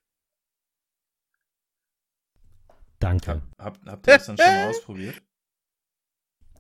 Danke. 3.00 3.42
Hab, 3.60 3.78
hab, 3.80 3.86
habt 3.86 4.08
ihr 4.08 4.14
das 4.18 4.26
dann 4.28 4.38
schon 4.38 4.46
mal 4.46 4.70
ausprobiert? 4.70 5.22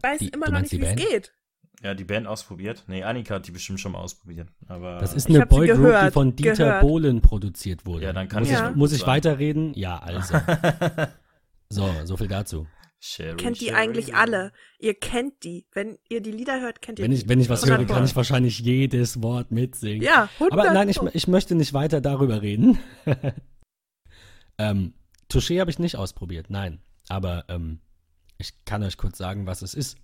Weiß 0.01 0.19
Die- 0.19 0.27
immer 0.29 0.45
du 0.47 0.51
noch 0.51 0.59
meinst 0.59 0.73
nicht, 0.73 0.83
die 0.83 0.87
wie 0.87 0.91
es 0.91 0.95
Band? 0.95 1.09
geht. 1.11 1.33
Ja, 1.83 1.93
die 1.93 2.03
Band 2.05 2.25
ausprobiert? 2.27 2.83
Nee, 2.87 3.03
Annika 3.03 3.35
hat 3.35 3.47
die 3.47 3.51
bestimmt 3.51 3.79
schon 3.79 3.91
mal 3.91 3.99
ausprobiert. 3.99 4.49
Aber 4.67 4.97
Das 4.99 5.13
ist 5.13 5.27
eine 5.27 5.45
Boygroup, 5.45 5.93
die 6.05 6.11
von 6.11 6.35
Dieter 6.35 6.53
gehört. 6.55 6.81
Bohlen 6.81 7.21
produziert 7.21 7.85
wurde. 7.85 8.05
Ja, 8.05 8.13
dann 8.13 8.27
kann 8.29 8.39
muss 8.39 8.49
ich 8.49 8.53
ich, 8.55 8.59
ja 8.59 8.71
muss 8.71 8.91
ich 8.93 9.05
weiterreden? 9.07 9.73
Ja, 9.75 9.99
also. 9.99 10.35
So, 11.69 11.91
so 12.03 12.15
viel 12.15 12.27
dazu. 12.27 12.67
Sherry, 12.99 13.37
Kennt 13.37 13.59
die 13.59 13.65
Sherry. 13.65 13.75
eigentlich 13.77 14.13
alle? 14.15 14.53
Ihr 14.79 14.93
kennt 14.93 15.43
die. 15.43 15.67
Wenn 15.73 15.97
ihr 16.09 16.21
die 16.21 16.31
Lieder 16.31 16.61
hört, 16.61 16.79
kennt 16.81 16.99
ihr 16.99 17.03
Wenn 17.03 17.11
die. 17.11 17.17
ich, 17.17 17.27
wenn 17.27 17.41
ich 17.41 17.49
was 17.49 17.65
höre, 17.65 17.83
kann 17.85 18.05
ich 18.05 18.15
wahrscheinlich 18.15 18.59
jedes 18.59 19.23
Wort 19.23 19.49
mitsingen. 19.51 20.03
ja, 20.03 20.29
100 20.39 20.53
Aber 20.53 20.71
nein, 20.73 20.89
ich, 20.89 21.01
ich 21.13 21.27
möchte 21.27 21.55
nicht 21.55 21.73
weiter 21.73 22.01
darüber 22.01 22.43
reden. 22.43 22.77
ähm, 24.59 24.93
Touché 25.29 25.59
habe 25.59 25.71
ich 25.71 25.79
nicht 25.79 25.95
ausprobiert, 25.95 26.49
nein. 26.49 26.79
Aber 27.09 27.45
ähm, 27.49 27.79
ich 28.37 28.53
kann 28.65 28.83
euch 28.83 28.97
kurz 28.97 29.17
sagen, 29.17 29.45
was 29.45 29.61
es 29.61 29.73
ist. 29.73 29.97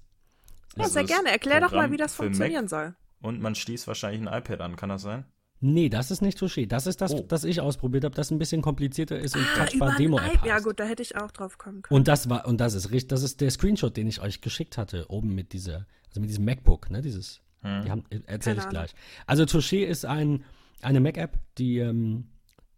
Ja, 0.77 0.87
sehr 0.87 1.03
gerne. 1.03 1.29
Erklär 1.29 1.55
doch 1.61 1.71
mal, 1.71 1.77
Programm 1.77 1.91
wie 1.91 1.97
das 1.97 2.15
funktionieren 2.15 2.65
Mac. 2.65 2.69
soll. 2.69 2.95
Und 3.21 3.41
man 3.41 3.55
schließt 3.55 3.87
wahrscheinlich 3.87 4.21
ein 4.27 4.39
iPad 4.39 4.61
an, 4.61 4.75
kann 4.75 4.89
das 4.89 5.01
sein? 5.03 5.25
Nee, 5.63 5.89
das 5.89 6.09
ist 6.09 6.21
nicht 6.21 6.39
Touché. 6.39 6.65
Das 6.67 6.87
ist 6.87 7.01
das, 7.01 7.13
Oh. 7.13 7.23
das 7.27 7.43
ich 7.43 7.61
ausprobiert 7.61 8.03
habe, 8.03 8.15
das 8.15 8.31
ein 8.31 8.39
bisschen 8.39 8.63
komplizierter 8.63 9.19
ist 9.19 9.35
und 9.35 9.45
Ah, 9.55 9.65
Touchbar 9.65 9.91
ein 9.91 9.97
Demo-App 9.97 10.41
iP- 10.41 10.47
Ja 10.47 10.57
gut, 10.59 10.79
da 10.79 10.85
hätte 10.85 11.03
ich 11.03 11.15
auch 11.17 11.29
drauf 11.29 11.59
kommen 11.59 11.83
können. 11.83 11.95
Und 11.95 12.07
das 12.07 12.29
war, 12.29 12.47
und 12.47 12.59
das 12.59 12.73
ist 12.73 12.89
richtig, 12.89 13.09
das 13.09 13.21
ist 13.21 13.41
der 13.41 13.51
Screenshot, 13.51 13.95
den 13.95 14.07
ich 14.07 14.21
euch 14.21 14.41
geschickt 14.41 14.77
hatte, 14.79 15.05
oben 15.09 15.35
mit 15.35 15.53
dieser, 15.53 15.85
also 16.07 16.19
mit 16.19 16.31
diesem 16.31 16.45
MacBook, 16.45 16.89
ne, 16.89 17.01
dieses, 17.03 17.41
Hm. 17.61 17.83
die 17.83 17.91
haben, 17.91 18.03
erzähle 18.25 18.57
ich 18.59 18.69
gleich. 18.69 18.95
Also 19.27 19.43
Touché 19.43 19.85
ist 19.85 20.03
ein, 20.05 20.43
eine 20.81 20.99
Mac-App, 20.99 21.37
die 21.59 21.77
ähm, 21.77 22.29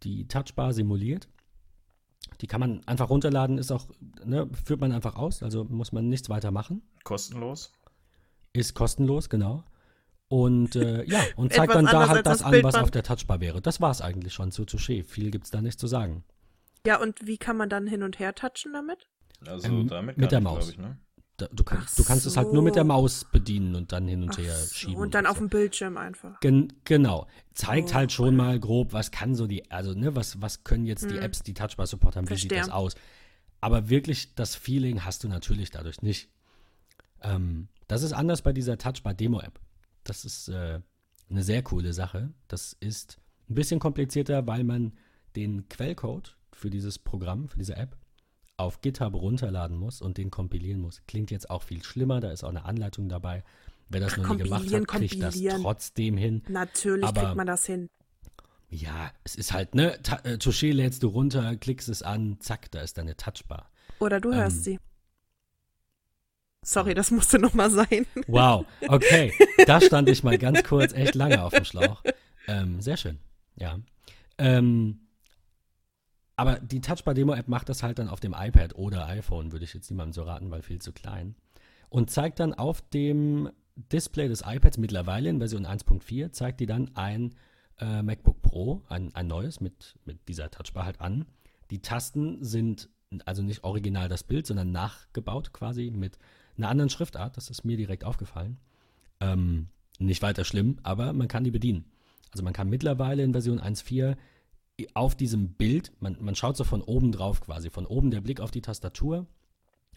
die 0.02 0.28
Touchbar 0.28 0.74
simuliert. 0.74 1.26
Die 2.40 2.46
kann 2.46 2.60
man 2.60 2.82
einfach 2.86 3.10
runterladen, 3.10 3.58
ist 3.58 3.70
auch, 3.70 3.86
ne, 4.24 4.48
führt 4.64 4.80
man 4.80 4.92
einfach 4.92 5.16
aus, 5.16 5.42
also 5.42 5.64
muss 5.64 5.92
man 5.92 6.08
nichts 6.08 6.28
weiter 6.28 6.50
machen. 6.50 6.82
Kostenlos? 7.04 7.72
Ist 8.52 8.74
kostenlos, 8.74 9.28
genau. 9.28 9.64
Und 10.28 10.74
äh, 10.76 11.04
ja, 11.04 11.22
und 11.36 11.52
zeigt 11.52 11.74
dann 11.74 11.86
da 11.86 12.08
halt 12.08 12.26
das 12.26 12.38
das 12.38 12.42
an, 12.42 12.62
was 12.62 12.74
auf 12.74 12.90
der 12.90 13.02
Touchbar 13.02 13.40
wäre. 13.40 13.60
Das 13.60 13.80
war 13.80 13.90
es 13.90 14.00
eigentlich 14.00 14.32
schon 14.32 14.52
zu 14.52 14.62
Touché. 14.62 15.04
Viel 15.04 15.30
gibt's 15.30 15.50
da 15.50 15.60
nicht 15.60 15.78
zu 15.78 15.86
sagen. 15.86 16.24
Ja, 16.86 17.00
und 17.00 17.26
wie 17.26 17.38
kann 17.38 17.56
man 17.56 17.68
dann 17.68 17.86
hin 17.86 18.02
und 18.02 18.18
her 18.18 18.34
touchen 18.34 18.72
damit? 18.72 19.06
Also 19.46 19.68
Ähm, 19.68 19.88
damit 19.88 20.18
mit 20.18 20.32
der 20.32 20.40
nicht, 20.40 20.44
Maus. 20.44 20.58
glaube 20.58 20.72
ich, 20.72 20.78
ne? 20.78 20.98
Da, 21.36 21.48
du, 21.52 21.64
kann, 21.64 21.84
du 21.96 22.04
kannst 22.04 22.26
es 22.26 22.36
halt 22.36 22.52
nur 22.52 22.62
mit 22.62 22.76
der. 22.76 22.84
Maus 22.84 23.24
bedienen 23.24 23.74
und 23.74 23.90
dann 23.90 24.06
hin 24.06 24.22
und 24.22 24.30
Ach 24.34 24.38
her 24.38 24.54
so, 24.56 24.74
schieben. 24.74 24.96
und 24.96 25.14
dann 25.14 25.26
auf 25.26 25.36
so. 25.38 25.44
dem 25.44 25.48
Bildschirm 25.48 25.96
einfach. 25.96 26.38
Gen 26.40 26.72
genau. 26.84 27.26
Zeigt 27.54 27.90
Oh, 27.90 27.94
halt 27.94 28.12
schon 28.12 28.36
mal 28.36 28.60
grob, 28.60 28.92
was 28.92 29.10
kann 29.10 29.34
so 29.34 29.46
die, 29.48 29.68
also 29.70 29.94
ne, 29.94 30.14
was, 30.14 30.40
was 30.40 30.62
können 30.64 30.86
jetzt 30.86 31.10
die 31.10 31.16
Hm. 31.16 31.22
Apps, 31.22 31.42
die 31.42 31.54
Touchbar 31.54 31.86
Support 31.86 32.14
haben, 32.16 32.30
wie 32.30 32.36
sieht 32.36 32.52
Verstehe. 32.52 32.60
das 32.60 32.70
aus? 32.70 32.94
Aber 33.60 33.88
wirklich 33.88 34.34
das 34.36 34.54
Feeling 34.54 35.04
hast 35.04 35.24
du 35.24 35.28
natürlich 35.28 35.70
dadurch 35.70 36.02
nicht. 36.02 36.28
Ähm, 37.22 37.68
das 37.88 38.02
ist 38.02 38.12
anders 38.12 38.42
bei 38.42 38.52
dieser 38.52 38.78
Touchbar 38.78 39.14
Demo 39.14 39.40
App. 39.40 39.58
Das 40.04 40.24
ist 40.24 40.48
äh, 40.48 40.80
eine 41.30 41.42
sehr 41.42 41.62
coole 41.62 41.92
Sache. 41.92 42.32
Das 42.48 42.74
ist 42.78 43.18
ein 43.48 43.54
bisschen 43.54 43.80
komplizierter, 43.80 44.46
weil 44.46 44.62
man 44.64 44.92
den 45.34 45.68
Quellcode 45.68 46.36
für 46.52 46.70
dieses 46.70 46.98
Programm, 46.98 47.48
für 47.48 47.58
diese 47.58 47.76
App, 47.76 47.96
auf 48.56 48.80
GitHub 48.80 49.14
runterladen 49.14 49.76
muss 49.76 50.00
und 50.00 50.16
den 50.18 50.30
kompilieren 50.30 50.80
muss. 50.80 51.02
Klingt 51.06 51.30
jetzt 51.30 51.50
auch 51.50 51.62
viel 51.62 51.82
schlimmer, 51.82 52.20
da 52.20 52.30
ist 52.30 52.44
auch 52.44 52.50
eine 52.50 52.64
Anleitung 52.64 53.08
dabei. 53.08 53.42
Wer 53.88 54.00
das 54.00 54.14
Ach, 54.14 54.18
noch 54.18 54.34
nie 54.36 54.42
gemacht 54.44 54.72
hat, 54.72 54.86
kriegt 54.88 55.22
das 55.22 55.38
trotzdem 55.60 56.16
hin. 56.16 56.42
Natürlich 56.48 57.04
Aber- 57.04 57.22
kriegt 57.22 57.36
man 57.36 57.46
das 57.46 57.66
hin. 57.66 57.88
Ja, 58.70 59.12
es 59.22 59.36
ist 59.36 59.52
halt, 59.52 59.74
ne, 59.76 60.00
Ta 60.02 60.16
äh, 60.24 60.34
Touché 60.36 60.72
lädst 60.72 61.02
du 61.04 61.08
runter, 61.08 61.54
klickst 61.56 61.88
es 61.88 62.02
an, 62.02 62.38
zack, 62.40 62.70
da 62.72 62.80
ist 62.80 62.98
deine 62.98 63.16
Touchbar. 63.16 63.70
Oder 64.00 64.20
du 64.20 64.34
hörst 64.34 64.56
Ähm, 64.58 64.62
sie. 64.62 64.78
Sorry, 66.62 66.94
das 66.94 67.10
musste 67.10 67.38
nochmal 67.38 67.70
sein. 67.70 68.06
Wow, 68.26 68.64
okay, 68.88 69.32
da 69.66 69.80
stand 69.80 70.08
ich 70.08 70.22
mal 70.24 70.38
ganz 70.38 70.64
kurz 70.64 70.92
echt 70.94 71.14
lange 71.14 71.42
auf 71.42 71.52
dem 71.52 71.64
Schlauch. 71.64 72.02
Ähm, 72.48 72.80
sehr 72.80 72.96
schön, 72.96 73.18
ja. 73.56 73.78
Ähm, 74.38 75.03
aber 76.36 76.58
die 76.58 76.80
Touchbar-Demo-App 76.80 77.48
macht 77.48 77.68
das 77.68 77.82
halt 77.82 77.98
dann 77.98 78.08
auf 78.08 78.20
dem 78.20 78.34
iPad 78.36 78.74
oder 78.74 79.06
iPhone, 79.06 79.52
würde 79.52 79.64
ich 79.64 79.74
jetzt 79.74 79.90
niemandem 79.90 80.12
so 80.12 80.22
raten, 80.22 80.50
weil 80.50 80.62
viel 80.62 80.80
zu 80.80 80.92
klein. 80.92 81.36
Und 81.88 82.10
zeigt 82.10 82.40
dann 82.40 82.54
auf 82.54 82.80
dem 82.90 83.50
Display 83.76 84.28
des 84.28 84.42
iPads 84.44 84.78
mittlerweile 84.78 85.28
in 85.28 85.38
Version 85.38 85.66
1.4, 85.66 86.32
zeigt 86.32 86.60
die 86.60 86.66
dann 86.66 86.90
ein 86.96 87.34
äh, 87.78 88.02
MacBook 88.02 88.42
Pro, 88.42 88.82
ein, 88.88 89.14
ein 89.14 89.26
neues 89.26 89.60
mit, 89.60 89.96
mit 90.04 90.28
dieser 90.28 90.50
Touchbar 90.50 90.84
halt 90.84 91.00
an. 91.00 91.26
Die 91.70 91.82
Tasten 91.82 92.42
sind 92.44 92.88
also 93.24 93.42
nicht 93.42 93.62
original 93.64 94.08
das 94.08 94.24
Bild, 94.24 94.46
sondern 94.46 94.72
nachgebaut 94.72 95.52
quasi 95.52 95.90
mit 95.90 96.18
einer 96.56 96.68
anderen 96.68 96.90
Schriftart. 96.90 97.36
Das 97.36 97.50
ist 97.50 97.64
mir 97.64 97.76
direkt 97.76 98.04
aufgefallen. 98.04 98.58
Ähm, 99.20 99.68
nicht 99.98 100.22
weiter 100.22 100.44
schlimm, 100.44 100.78
aber 100.82 101.12
man 101.12 101.28
kann 101.28 101.44
die 101.44 101.52
bedienen. 101.52 101.84
Also 102.32 102.42
man 102.42 102.52
kann 102.52 102.68
mittlerweile 102.68 103.22
in 103.22 103.32
Version 103.32 103.60
1.4 103.60 104.16
auf 104.94 105.14
diesem 105.14 105.54
Bild, 105.54 105.92
man, 106.00 106.16
man 106.20 106.34
schaut 106.34 106.56
so 106.56 106.64
von 106.64 106.82
oben 106.82 107.12
drauf 107.12 107.40
quasi, 107.40 107.70
von 107.70 107.86
oben 107.86 108.10
der 108.10 108.20
Blick 108.20 108.40
auf 108.40 108.50
die 108.50 108.62
Tastatur 108.62 109.26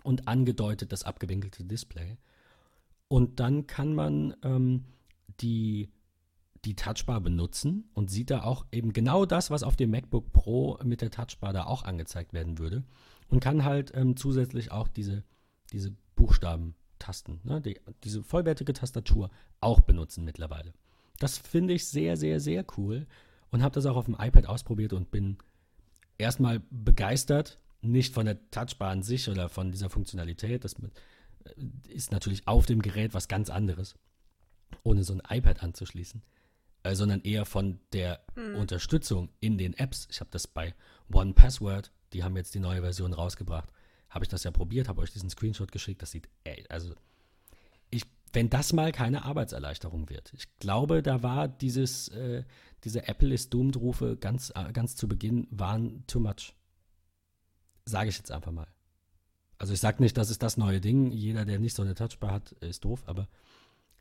und 0.03 0.27
angedeutet 0.27 0.91
das 0.91 1.03
abgewinkelte 1.03 1.63
Display. 1.63 2.17
Und 3.07 3.39
dann 3.39 3.67
kann 3.67 3.95
man 3.95 4.35
ähm, 4.43 4.85
die, 5.39 5.89
die 6.65 6.75
Touchbar 6.75 7.21
benutzen 7.21 7.89
und 7.93 8.11
sieht 8.11 8.29
da 8.29 8.43
auch 8.43 8.65
eben 8.71 8.93
genau 8.93 9.25
das, 9.25 9.49
was 9.49 9.63
auf 9.63 9.75
dem 9.75 9.91
MacBook 9.91 10.31
Pro 10.31 10.77
mit 10.83 11.01
der 11.01 11.11
Touchbar 11.11 11.53
da 11.53 11.65
auch 11.65 11.83
angezeigt 11.83 12.33
werden 12.33 12.59
würde. 12.59 12.83
Und 13.29 13.39
kann 13.39 13.65
halt 13.65 13.91
ähm, 13.95 14.15
zusätzlich 14.15 14.71
auch 14.71 14.87
diese, 14.87 15.23
diese 15.73 15.93
Buchstabentasten, 16.15 17.41
ne, 17.43 17.61
die, 17.61 17.79
diese 18.03 18.23
vollwertige 18.23 18.73
Tastatur 18.73 19.29
auch 19.59 19.81
benutzen 19.81 20.23
mittlerweile. 20.23 20.73
Das 21.19 21.37
finde 21.37 21.73
ich 21.73 21.85
sehr, 21.87 22.15
sehr, 22.15 22.39
sehr 22.39 22.63
cool 22.77 23.07
und 23.51 23.63
habe 23.63 23.75
das 23.75 23.85
auch 23.85 23.95
auf 23.95 24.05
dem 24.05 24.17
iPad 24.19 24.47
ausprobiert 24.47 24.93
und 24.93 25.11
bin 25.11 25.37
erstmal 26.17 26.61
begeistert, 26.69 27.59
nicht 27.81 28.13
von 28.13 28.25
der 28.25 28.49
Touchbar 28.51 28.91
an 28.91 29.03
sich 29.03 29.29
oder 29.29 29.49
von 29.49 29.71
dieser 29.71 29.89
Funktionalität. 29.89 30.63
Das 30.63 30.73
äh, 30.73 31.89
ist 31.89 32.11
natürlich 32.11 32.47
auf 32.47 32.65
dem 32.65 32.81
Gerät 32.81 33.13
was 33.13 33.27
ganz 33.27 33.49
anderes, 33.49 33.95
ohne 34.83 35.03
so 35.03 35.13
ein 35.13 35.21
iPad 35.29 35.63
anzuschließen, 35.63 36.21
äh, 36.83 36.95
sondern 36.95 37.21
eher 37.21 37.45
von 37.45 37.79
der 37.93 38.21
Unterstützung 38.55 39.29
in 39.39 39.57
den 39.57 39.73
Apps. 39.73 40.07
Ich 40.11 40.19
habe 40.19 40.31
das 40.31 40.47
bei 40.47 40.73
One 41.11 41.33
Password, 41.33 41.91
die 42.13 42.23
haben 42.23 42.35
jetzt 42.35 42.55
die 42.55 42.59
neue 42.59 42.81
Version 42.81 43.13
rausgebracht, 43.13 43.71
habe 44.09 44.25
ich 44.25 44.29
das 44.29 44.43
ja 44.43 44.51
probiert, 44.51 44.87
habe 44.87 45.01
euch 45.01 45.11
diesen 45.11 45.29
Screenshot 45.29 45.71
geschickt. 45.71 46.01
Das 46.01 46.11
sieht, 46.11 46.29
ey, 46.43 46.65
also 46.69 46.93
wenn 48.37 48.51
das 48.51 48.71
mal 48.71 48.91
keine 48.91 49.25
Arbeitserleichterung 49.25 50.11
wird. 50.11 50.31
Ich 50.35 50.59
glaube, 50.59 51.01
da 51.01 51.23
war 51.23 51.47
dieses, 51.47 52.09
äh, 52.09 52.43
diese 52.83 53.07
Apple 53.07 53.33
ist 53.33 53.51
Doomed-Rufe 53.51 54.15
ganz, 54.15 54.53
äh, 54.53 54.71
ganz 54.73 54.95
zu 54.95 55.07
Beginn 55.07 55.47
waren 55.49 56.05
too 56.05 56.19
much. 56.19 56.53
Sage 57.85 58.09
ich 58.09 58.17
jetzt 58.19 58.31
einfach 58.31 58.51
mal. 58.51 58.67
Also 59.57 59.73
ich 59.73 59.79
sage 59.79 60.03
nicht, 60.03 60.15
das 60.17 60.29
ist 60.29 60.43
das 60.43 60.55
neue 60.55 60.79
Ding. 60.79 61.09
Jeder, 61.09 61.45
der 61.45 61.57
nicht 61.57 61.75
so 61.75 61.81
eine 61.81 61.95
Touchbar 61.95 62.31
hat, 62.31 62.51
ist 62.51 62.85
doof, 62.85 63.01
aber 63.07 63.27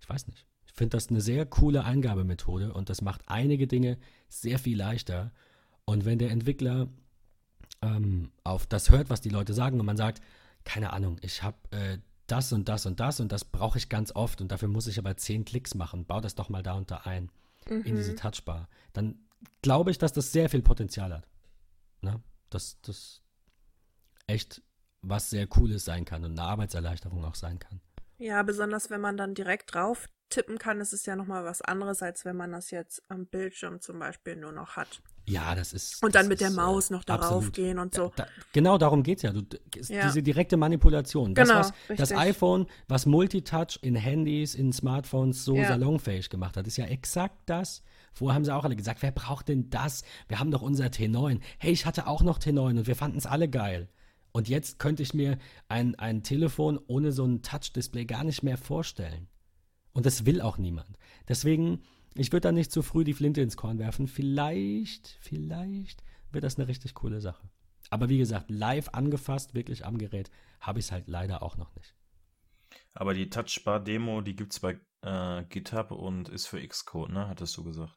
ich 0.01 0.07
weiß 0.07 0.27
nicht. 0.27 0.45
Ich 0.67 0.75
finde 0.75 0.99
das 0.99 1.09
eine 1.09 1.23
sehr 1.23 1.47
coole 1.47 1.85
Eingabemethode 1.85 2.75
und 2.75 2.91
das 2.91 3.01
macht 3.01 3.23
einige 3.29 3.67
Dinge 3.67 3.97
sehr 4.29 4.59
viel 4.59 4.77
leichter. 4.77 5.33
Und 5.87 6.05
wenn 6.05 6.19
der 6.19 6.31
Entwickler 6.31 6.89
ähm, 7.81 8.33
auf 8.45 8.67
das 8.67 8.91
hört, 8.91 9.09
was 9.09 9.23
die 9.23 9.31
Leute 9.31 9.55
sagen 9.55 9.81
und 9.81 9.87
man 9.87 9.97
sagt, 9.97 10.23
keine 10.65 10.93
Ahnung, 10.93 11.17
ich 11.23 11.43
habe 11.43 11.57
äh, 11.71 11.97
das 12.27 12.53
und 12.53 12.69
das 12.69 12.87
und 12.87 13.01
das 13.01 13.21
und 13.21 13.33
das 13.33 13.45
brauche 13.45 13.79
ich 13.79 13.89
ganz 13.89 14.15
oft 14.15 14.41
und 14.41 14.51
dafür 14.51 14.69
muss 14.69 14.87
ich 14.87 14.99
aber 14.99 15.17
zehn 15.17 15.45
Klicks 15.45 15.75
machen, 15.75 16.07
bau 16.07 16.21
das 16.21 16.35
doch 16.35 16.49
mal 16.49 16.63
da 16.63 16.75
und 16.75 16.91
da 16.91 16.99
ein 16.99 17.31
in 17.69 17.97
diese 17.97 18.15
Touchbar, 18.15 18.69
dann 18.93 19.19
glaube 19.63 19.91
ich, 19.91 19.99
dass 19.99 20.13
das 20.13 20.33
sehr 20.33 20.49
viel 20.49 20.63
Potenzial 20.63 21.13
hat. 21.13 21.27
Ne? 22.01 22.23
Dass 22.51 22.81
das 22.83 23.23
echt 24.27 24.63
was 25.03 25.31
sehr 25.31 25.47
Cooles 25.47 25.85
sein 25.85 26.05
kann 26.05 26.25
und 26.25 26.39
eine 26.39 26.49
Arbeitserleichterung 26.49 27.25
auch 27.25 27.35
sein 27.35 27.59
kann. 27.59 27.81
Ja, 28.19 28.43
besonders 28.43 28.91
wenn 28.91 29.01
man 29.01 29.17
dann 29.17 29.35
direkt 29.35 29.75
drauf 29.75 30.09
tippen 30.31 30.59
kann, 30.59 30.81
ist 30.81 30.93
es 30.93 31.07
ja 31.07 31.17
nochmal 31.17 31.45
was 31.45 31.63
anderes, 31.63 32.03
als 32.03 32.25
wenn 32.25 32.37
man 32.37 32.53
das 32.53 32.71
jetzt 32.71 33.03
am 33.09 33.27
Bildschirm 33.27 33.81
zum 33.81 33.99
Beispiel 33.99 34.37
nur 34.37 34.53
noch 34.53 34.77
hat. 34.77 35.03
Ja, 35.29 35.55
das 35.55 35.73
ist. 35.73 36.03
Und 36.05 36.15
dann 36.15 36.29
mit 36.29 36.41
der 36.41 36.49
ist, 36.49 36.55
äh, 36.55 36.57
Maus 36.57 36.91
noch 36.91 37.03
darauf 37.05 37.51
gehen 37.53 37.79
und 37.79 37.95
so. 37.95 38.13
Da, 38.15 38.25
da, 38.25 38.31
genau 38.53 38.79
darum 38.79 39.03
geht 39.03 39.19
es 39.19 39.23
ja. 39.23 39.33
Du, 39.33 39.43
Ja. 39.89 40.07
Diese 40.07 40.23
direkte 40.23 40.57
Manipulation. 40.57 41.35
Das, 41.35 41.49
Genau, 41.49 41.61
was 41.61 41.73
das 41.97 42.13
iPhone, 42.13 42.67
was 42.89 43.07
Multitouch 43.07 43.79
in 43.83 43.97
Handys, 43.97 44.55
in 44.55 44.73
Smartphones 44.73 45.45
so 45.45 45.57
Ja. 45.57 45.69
salonfähig 45.69 46.31
gemacht 46.31 46.57
hat, 46.57 46.67
ist 46.67 46.77
ja 46.77 46.85
exakt 46.87 47.37
das. 47.47 47.83
Vorher 48.13 48.35
haben 48.37 48.45
sie 48.45 48.55
auch 48.55 48.65
alle 48.65 48.77
gesagt, 48.77 49.03
wer 49.03 49.11
braucht 49.11 49.49
denn 49.49 49.69
das? 49.69 50.03
Wir 50.29 50.39
haben 50.39 50.51
doch 50.51 50.63
unser 50.63 50.87
T9. 50.87 51.41
Hey, 51.59 51.73
ich 51.73 51.87
hatte 51.87 52.07
auch 52.07 52.23
noch 52.23 52.39
T9 52.39 52.79
und 52.79 52.87
wir 52.87 52.97
fanden 52.97 53.19
es 53.19 53.27
alle 53.27 53.49
geil. 53.49 53.89
Und 54.33 54.49
jetzt 54.49 54.79
könnte 54.79 55.03
ich 55.03 55.13
mir 55.15 55.39
ein, 55.69 55.95
ein 55.97 56.23
Telefon 56.23 56.79
ohne 56.87 57.11
so 57.11 57.25
ein 57.25 57.43
Touch-Display 57.43 58.05
gar 58.05 58.23
nicht 58.23 58.43
mehr 58.43 58.59
vorstellen. 58.59 59.29
Und 59.93 60.05
das 60.07 60.27
will 60.27 60.41
auch 60.43 60.59
niemand. 60.59 60.99
Deswegen, 61.27 61.83
ich 62.19 62.33
würde 62.33 62.43
da 62.43 62.53
nicht 62.53 62.73
zu 62.73 62.83
früh 62.83 63.05
die 63.05 63.15
Flinte 63.15 63.41
ins 63.41 63.57
Korn 63.57 63.79
werfen. 63.79 64.07
Vielleicht, 64.07 65.19
vielleicht 65.21 66.03
wird 66.33 66.45
das 66.45 66.57
eine 66.57 66.69
richtig 66.69 66.95
coole 66.95 67.21
Sache. 67.21 67.49
Aber 67.91 68.09
wie 68.09 68.19
gesagt, 68.19 68.51
live 68.51 68.89
angefasst, 68.91 69.55
wirklich 69.55 69.85
am 69.85 69.99
Gerät, 69.99 70.31
habe 70.61 70.79
ich 70.79 70.87
es 70.87 70.93
halt 70.93 71.09
leider 71.09 71.43
auch 71.43 71.57
noch 71.57 71.75
nicht. 71.77 71.95
Aber 72.95 73.15
die 73.15 73.31
Touchbar-Demo, 73.31 74.23
die 74.23 74.35
gibt 74.35 74.53
es 74.53 74.61
bei 74.61 74.81
äh, 75.03 75.45
GitHub 75.49 75.93
und 75.93 76.29
ist 76.29 76.47
für 76.47 76.67
Xcode, 76.67 77.11
ne? 77.11 77.29
Hattest 77.29 77.57
du 77.57 77.65
gesagt. 77.65 77.97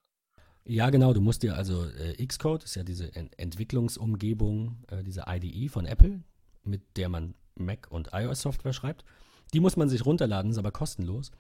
Ja, 0.66 0.90
genau, 0.90 1.14
du 1.14 1.22
musst 1.22 1.42
dir 1.42 1.56
also 1.56 1.86
äh, 1.86 2.26
Xcode, 2.26 2.64
ist 2.64 2.76
ja 2.76 2.84
diese 2.84 3.16
Ent 3.16 3.38
Entwicklungsumgebung, 3.40 4.84
äh, 4.90 5.04
diese 5.04 5.26
IDE 5.28 5.70
von 5.70 5.86
Apple, 5.86 6.24
mit 6.64 6.98
der 6.98 7.10
man 7.10 7.34
Mac 7.56 7.88
und 7.90 8.10
iOS-Software 8.14 8.74
schreibt. 8.74 9.06
Die 9.54 9.60
muss 9.60 9.78
man 9.78 9.90
sich 9.90 10.06
runterladen, 10.06 10.52
ist 10.52 10.58
aber 10.58 10.72
kostenlos. 10.72 11.32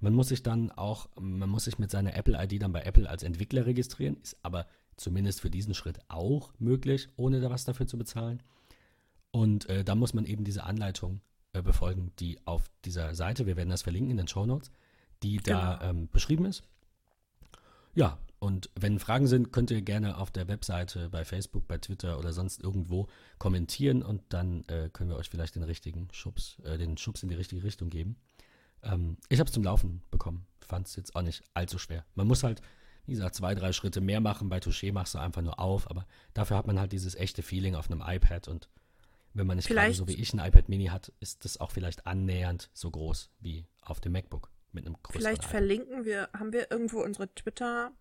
Man 0.00 0.12
muss 0.12 0.28
sich 0.28 0.42
dann 0.42 0.70
auch, 0.72 1.08
man 1.18 1.48
muss 1.48 1.64
sich 1.64 1.78
mit 1.78 1.90
seiner 1.90 2.14
Apple-ID 2.14 2.60
dann 2.62 2.72
bei 2.72 2.82
Apple 2.82 3.08
als 3.08 3.22
Entwickler 3.22 3.64
registrieren, 3.66 4.16
ist 4.22 4.36
aber 4.42 4.66
zumindest 4.96 5.40
für 5.40 5.50
diesen 5.50 5.74
Schritt 5.74 5.98
auch 6.08 6.52
möglich, 6.58 7.08
ohne 7.16 7.40
da 7.40 7.50
was 7.50 7.64
dafür 7.64 7.86
zu 7.86 7.96
bezahlen. 7.98 8.42
Und 9.30 9.68
äh, 9.68 9.84
da 9.84 9.94
muss 9.94 10.14
man 10.14 10.24
eben 10.26 10.44
diese 10.44 10.64
Anleitung 10.64 11.20
äh, 11.52 11.62
befolgen, 11.62 12.12
die 12.18 12.38
auf 12.46 12.70
dieser 12.84 13.14
Seite, 13.14 13.46
wir 13.46 13.56
werden 13.56 13.70
das 13.70 13.82
verlinken 13.82 14.10
in 14.10 14.16
den 14.16 14.28
Show 14.28 14.46
Notes, 14.46 14.70
die 15.22 15.38
da 15.38 15.76
Genau. 15.76 15.90
ähm, 15.90 16.08
beschrieben 16.10 16.44
ist. 16.44 16.62
Ja, 17.94 18.18
und 18.38 18.68
wenn 18.78 18.98
Fragen 18.98 19.26
sind, 19.26 19.52
könnt 19.52 19.70
ihr 19.70 19.80
gerne 19.80 20.18
auf 20.18 20.30
der 20.30 20.46
Webseite, 20.48 21.08
bei 21.08 21.24
Facebook, 21.24 21.66
bei 21.66 21.78
Twitter 21.78 22.18
oder 22.18 22.32
sonst 22.34 22.62
irgendwo 22.62 23.08
kommentieren 23.38 24.02
und 24.02 24.22
dann 24.28 24.64
äh, 24.68 24.90
können 24.92 25.08
wir 25.10 25.16
euch 25.16 25.30
vielleicht 25.30 25.54
den 25.54 25.62
richtigen 25.62 26.08
Schubs, 26.12 26.58
äh, 26.64 26.76
den 26.76 26.98
Schubs 26.98 27.22
in 27.22 27.30
die 27.30 27.34
richtige 27.34 27.62
Richtung 27.62 27.88
geben. 27.88 28.16
Ähm, 28.86 29.16
ich 29.28 29.38
habe 29.40 29.48
es 29.48 29.54
zum 29.54 29.62
Laufen 29.64 30.02
bekommen. 30.10 30.46
Fand 30.66 30.86
es 30.88 30.96
jetzt 30.96 31.14
auch 31.14 31.22
nicht 31.22 31.42
allzu 31.54 31.78
schwer. 31.78 32.04
Man 32.14 32.26
muss 32.26 32.42
halt, 32.42 32.60
wie 33.04 33.12
gesagt, 33.12 33.34
zwei, 33.34 33.54
drei 33.54 33.72
Schritte 33.72 34.00
mehr 34.00 34.20
machen. 34.20 34.48
Bei 34.48 34.58
Touché 34.58 34.92
machst 34.92 35.14
du 35.14 35.18
einfach 35.18 35.42
nur 35.42 35.58
auf, 35.60 35.90
aber 35.90 36.06
dafür 36.34 36.56
hat 36.56 36.66
man 36.66 36.78
halt 36.80 36.92
dieses 36.92 37.14
echte 37.14 37.42
Feeling 37.42 37.74
auf 37.74 37.90
einem 37.90 38.02
iPad 38.04 38.48
und 38.48 38.68
wenn 39.34 39.46
man 39.46 39.56
nicht 39.56 39.68
gerade 39.68 39.80
Vielleicht- 39.82 39.98
so 39.98 40.08
wie 40.08 40.14
ich 40.14 40.32
ein 40.32 40.38
iPad 40.38 40.68
Mini 40.70 40.86
hat, 40.86 41.12
ist 41.20 41.44
das 41.44 41.58
auch 41.60 41.70
vielleicht 41.70 42.06
annähernd 42.06 42.70
so 42.72 42.90
groß 42.90 43.30
wie 43.40 43.66
auf 43.82 44.00
dem 44.00 44.12
MacBook 44.12 44.50
mit 44.72 44.86
einem 44.86 44.96
größeren 45.02 45.20
Vielleicht 45.20 45.42
iPad. 45.42 45.50
verlinken 45.50 46.04
wir, 46.06 46.30
haben 46.32 46.52
wir 46.54 46.70
irgendwo 46.70 47.02
unsere 47.02 47.32
Twitter 47.34 47.92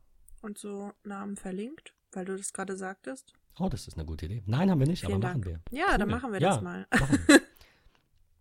und 0.42 0.58
so 0.58 0.94
Namen 1.04 1.36
verlinkt, 1.36 1.94
weil 2.14 2.24
du 2.26 2.38
das 2.38 2.54
gerade 2.54 2.78
sagtest? 2.78 3.34
Oh, 3.60 3.68
das 3.70 3.88
ist 3.88 3.96
eine 3.96 4.06
gute 4.06 4.26
Idee. 4.28 4.44
Nein, 4.46 4.72
haben 4.72 4.80
wir 4.80 4.88
nicht, 4.88 5.02
Vielen 5.02 5.14
aber 5.16 5.28
machen 5.28 5.42
Dank. 5.42 5.62
wir. 5.72 5.78
Ja, 5.78 5.90
Tun 5.92 6.00
dann 6.00 6.10
machen 6.10 6.32
wir 6.34 6.40
Ja, 6.42 6.50
das 6.54 6.62
mal. 6.62 6.88
Machen 6.98 7.20
wir. 7.28 7.42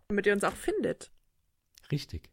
Damit 0.07 0.25
ihr 0.25 0.33
uns 0.33 0.43
auch 0.43 0.55
findet. 0.55 1.11
Richtig. 1.91 2.29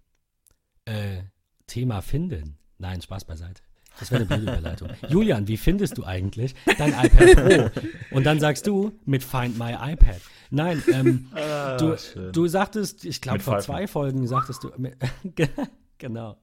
Äh, 0.84 1.22
Thema 1.66 2.00
finden. 2.02 2.58
Nein, 2.78 3.00
Spaß 3.00 3.24
beiseite. 3.24 3.62
Das 3.98 4.10
wäre 4.10 4.22
eine 4.22 4.26
blöde 4.26 4.52
Überleitung. 4.58 4.88
Julian, 5.08 5.46
wie 5.48 5.56
findest 5.56 5.98
du 5.98 6.04
eigentlich 6.04 6.54
dein 6.78 6.92
iPad 6.92 7.36
Pro? 7.72 8.16
Und 8.16 8.24
dann 8.24 8.40
sagst 8.40 8.66
du 8.66 8.98
mit 9.04 9.22
Find 9.22 9.58
My 9.58 9.72
iPad. 9.78 10.20
Nein, 10.50 10.82
ähm, 10.92 11.30
Ah, 11.34 11.76
du, 11.76 11.96
du 12.32 12.48
sagtest, 12.48 13.04
ich 13.04 13.20
glaube 13.20 13.40
vor 13.40 13.58
zwei 13.60 13.86
Folgen 13.86 14.26
sagtest 14.26 14.64
du, 14.64 14.70
genau. 15.98 16.38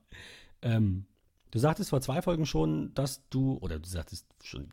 Ähm, 0.61 1.05
du 1.51 1.59
sagtest 1.59 1.89
vor 1.89 2.01
zwei 2.01 2.21
Folgen 2.21 2.45
schon, 2.45 2.93
dass 2.93 3.27
du, 3.29 3.57
oder 3.61 3.79
du 3.79 3.87
sagtest 3.89 4.27
schon, 4.43 4.69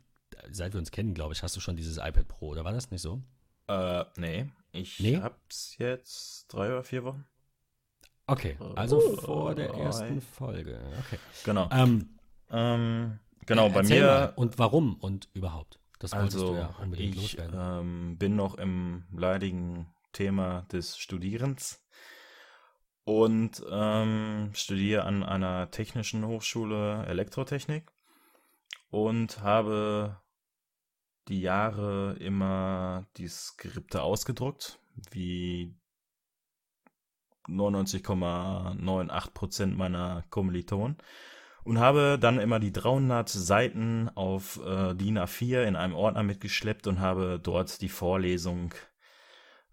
seit 0.51 0.73
wir 0.73 0.79
uns 0.79 0.91
kennen, 0.91 1.13
glaube 1.13 1.33
ich, 1.33 1.43
hast 1.43 1.55
du 1.55 1.59
schon 1.59 1.75
dieses 1.75 1.97
iPad 1.97 2.27
Pro, 2.27 2.49
oder 2.49 2.63
war 2.63 2.71
das 2.73 2.91
nicht 2.91 3.01
so? 3.01 3.21
Äh, 3.67 4.05
nee. 4.17 4.45
Ich 4.71 4.99
Nee? 4.99 5.17
hab's 5.17 5.75
jetzt 5.79 6.47
drei 6.47 6.67
oder 6.67 6.83
vier 6.83 7.03
Wochen. 7.03 7.25
Okay, 8.27 8.57
also 8.75 8.97
Oh, 8.97 9.15
vor 9.17 9.55
der 9.55 9.73
ersten 9.73 10.21
Folge. 10.21 10.79
Okay. 10.99 11.19
Genau. 11.45 11.69
Ähm, 11.71 12.17
Ähm, 12.49 13.19
genau, 13.45 13.69
bei 13.69 13.83
mir. 13.83 14.05
Mal. 14.05 14.33
Und 14.35 14.59
warum 14.59 14.95
und 14.95 15.29
überhaupt? 15.33 15.79
Das 15.99 16.13
Also, 16.13 16.53
du 16.53 16.59
ja 16.59 16.75
unbedingt 16.81 17.15
ich 17.15 17.37
ähm, 17.39 18.17
bin 18.17 18.35
noch 18.35 18.55
im 18.55 19.05
leidigen 19.11 19.87
Thema 20.13 20.61
des 20.71 20.97
Studierens 20.97 21.83
und 23.03 23.63
ähm, 23.69 24.51
studiere 24.53 25.03
an 25.05 25.23
einer 25.23 25.71
technischen 25.71 26.25
Hochschule 26.25 27.05
Elektrotechnik 27.07 27.91
und 28.89 29.41
habe 29.41 30.21
die 31.27 31.41
Jahre 31.41 32.15
immer 32.19 33.07
die 33.17 33.27
Skripte 33.27 34.03
ausgedruckt, 34.03 34.79
wie 35.11 35.75
99,98% 37.47 39.75
meiner 39.75 40.23
Kommilitonen 40.29 40.97
und 41.67 41.79
habe 41.79 42.17
dann 42.19 42.39
immer 42.39 42.61
die 42.61 42.71
300 42.71 43.27
Seiten 43.27 44.09
auf 44.15 44.57
äh, 44.65 44.95
DIN 44.95 45.19
A4 45.19 45.63
in 45.63 45.75
einem 45.75 45.95
Ordner 45.95 46.23
mitgeschleppt 46.23 46.87
und 46.87 47.01
habe 47.01 47.41
dort 47.43 47.81
die 47.81 47.89
Vorlesung 47.89 48.73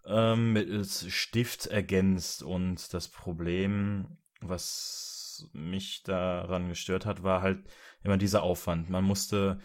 ähm, 0.05 0.51
mittels 0.51 1.09
Stift 1.09 1.67
ergänzt. 1.67 2.43
Und 2.43 2.93
das 2.93 3.07
Problem, 3.07 4.17
was 4.41 5.49
mich 5.53 6.03
daran 6.03 6.67
gestört 6.67 7.05
hat, 7.05 7.23
war 7.23 7.41
halt 7.41 7.63
immer 8.03 8.17
dieser 8.17 8.43
Aufwand. 8.43 8.89
Man 8.89 9.05
musste 9.05 9.59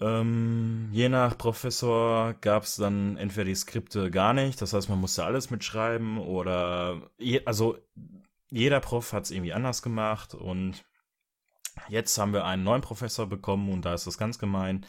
ähm, 0.00 0.88
je 0.92 1.08
nach 1.08 1.36
Professor 1.36 2.34
gab 2.40 2.62
es 2.62 2.76
dann 2.76 3.16
entweder 3.16 3.46
die 3.46 3.54
Skripte 3.54 4.10
gar 4.10 4.32
nicht, 4.32 4.60
das 4.62 4.72
heißt, 4.72 4.88
man 4.88 5.00
musste 5.00 5.24
alles 5.24 5.50
mitschreiben 5.50 6.18
oder 6.18 7.10
je, 7.18 7.44
also 7.44 7.78
jeder 8.50 8.80
Prof 8.80 9.12
hat 9.12 9.24
es 9.24 9.30
irgendwie 9.30 9.52
anders 9.52 9.82
gemacht 9.82 10.34
und 10.34 10.84
jetzt 11.88 12.16
haben 12.18 12.32
wir 12.32 12.44
einen 12.44 12.64
neuen 12.64 12.82
Professor 12.82 13.26
bekommen 13.26 13.72
und 13.72 13.84
da 13.84 13.94
ist 13.94 14.06
das 14.06 14.18
ganz 14.18 14.38
gemein. 14.38 14.86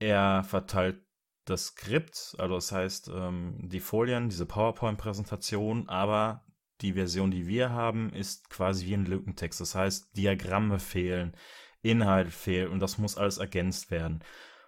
Er 0.00 0.44
verteilt 0.44 1.00
das 1.44 1.66
Skript, 1.66 2.34
also 2.38 2.54
das 2.56 2.72
heißt 2.72 3.10
ähm, 3.14 3.58
die 3.62 3.80
Folien, 3.80 4.28
diese 4.28 4.46
PowerPoint-Präsentation, 4.46 5.88
aber 5.88 6.44
die 6.80 6.94
Version, 6.94 7.30
die 7.30 7.46
wir 7.46 7.70
haben, 7.70 8.12
ist 8.12 8.50
quasi 8.50 8.86
wie 8.86 8.94
ein 8.94 9.06
Lückentext. 9.06 9.60
Das 9.60 9.74
heißt, 9.74 10.16
Diagramme 10.16 10.78
fehlen, 10.78 11.36
Inhalt 11.84 12.32
fehlt 12.32 12.70
und 12.70 12.80
das 12.80 12.98
muss 12.98 13.16
alles 13.16 13.38
ergänzt 13.38 13.90
werden. 13.90 14.22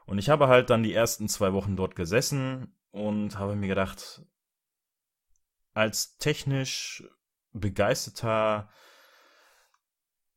Und 0.06 0.18
ich 0.18 0.28
habe 0.28 0.48
halt 0.48 0.70
dann 0.70 0.82
die 0.82 0.94
ersten 0.94 1.28
zwei 1.28 1.52
Wochen 1.52 1.76
dort 1.76 1.96
gesessen 1.96 2.76
und 2.92 3.38
habe 3.38 3.56
mir 3.56 3.68
gedacht, 3.68 4.22
als 5.74 6.16
technisch 6.18 7.04
begeisterter 7.52 8.68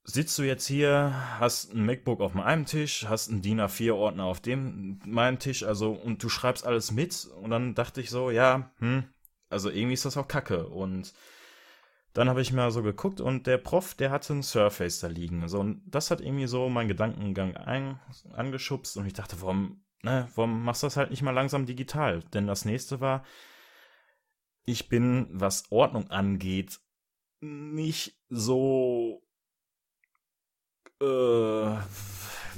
sitzt 0.04 0.38
du 0.40 0.44
jetzt 0.44 0.66
hier, 0.66 1.14
hast 1.40 1.74
ein 1.74 1.86
MacBook 1.86 2.20
auf 2.20 2.34
meinem 2.34 2.66
Tisch, 2.66 3.06
hast 3.08 3.30
einen 3.30 3.42
DIN 3.42 3.62
A4-Ordner 3.62 4.24
auf 4.24 4.40
dem 4.40 5.00
meinem 5.06 5.40
Tisch, 5.40 5.64
also 5.64 5.92
und 5.92 6.24
du 6.24 6.30
schreibst 6.30 6.66
alles 6.66 6.92
mit 6.92 7.26
und 7.42 7.52
dann 7.52 7.76
dachte 7.76 8.02
ich 8.02 8.10
so, 8.10 8.32
ja, 8.32 8.72
hm, 8.80 9.04
also 9.50 9.70
irgendwie 9.70 9.94
ist 9.94 10.06
das 10.06 10.18
auch 10.18 10.28
Kacke 10.28 10.68
und 10.68 11.14
dann 12.14 12.30
habe 12.30 12.42
ich 12.42 12.52
mal 12.52 12.72
so 12.72 12.82
geguckt 12.82 13.22
und 13.22 13.46
der 13.48 13.58
Prof, 13.58 13.94
der 13.94 14.12
hatte 14.12 14.34
ein 14.34 14.44
Surface 14.44 15.00
da 15.00 15.08
liegen. 15.08 15.44
Also, 15.44 15.60
und 15.60 15.82
das 15.86 16.12
hat 16.12 16.22
irgendwie 16.22 16.48
so 16.48 16.70
meinen 16.70 16.88
Gedankengang 16.88 17.56
ein, 17.56 18.00
angeschubst 18.32 18.98
und 18.98 19.06
ich 19.06 19.14
dachte, 19.14 19.42
warum, 19.42 19.84
ne, 20.02 20.28
warum 20.36 20.64
machst 20.64 20.84
du 20.84 20.88
das 20.88 20.98
halt 20.98 21.12
nicht 21.12 21.22
mal 21.22 21.32
langsam 21.32 21.66
digital? 21.66 22.22
Denn 22.34 22.48
das 22.48 22.66
nächste 22.66 23.00
war, 23.00 23.24
ich 24.66 24.90
bin, 24.90 25.28
was 25.32 25.72
Ordnung 25.72 26.10
angeht, 26.10 26.80
nicht 27.42 28.20
so, 28.30 29.24
äh, 31.02 31.78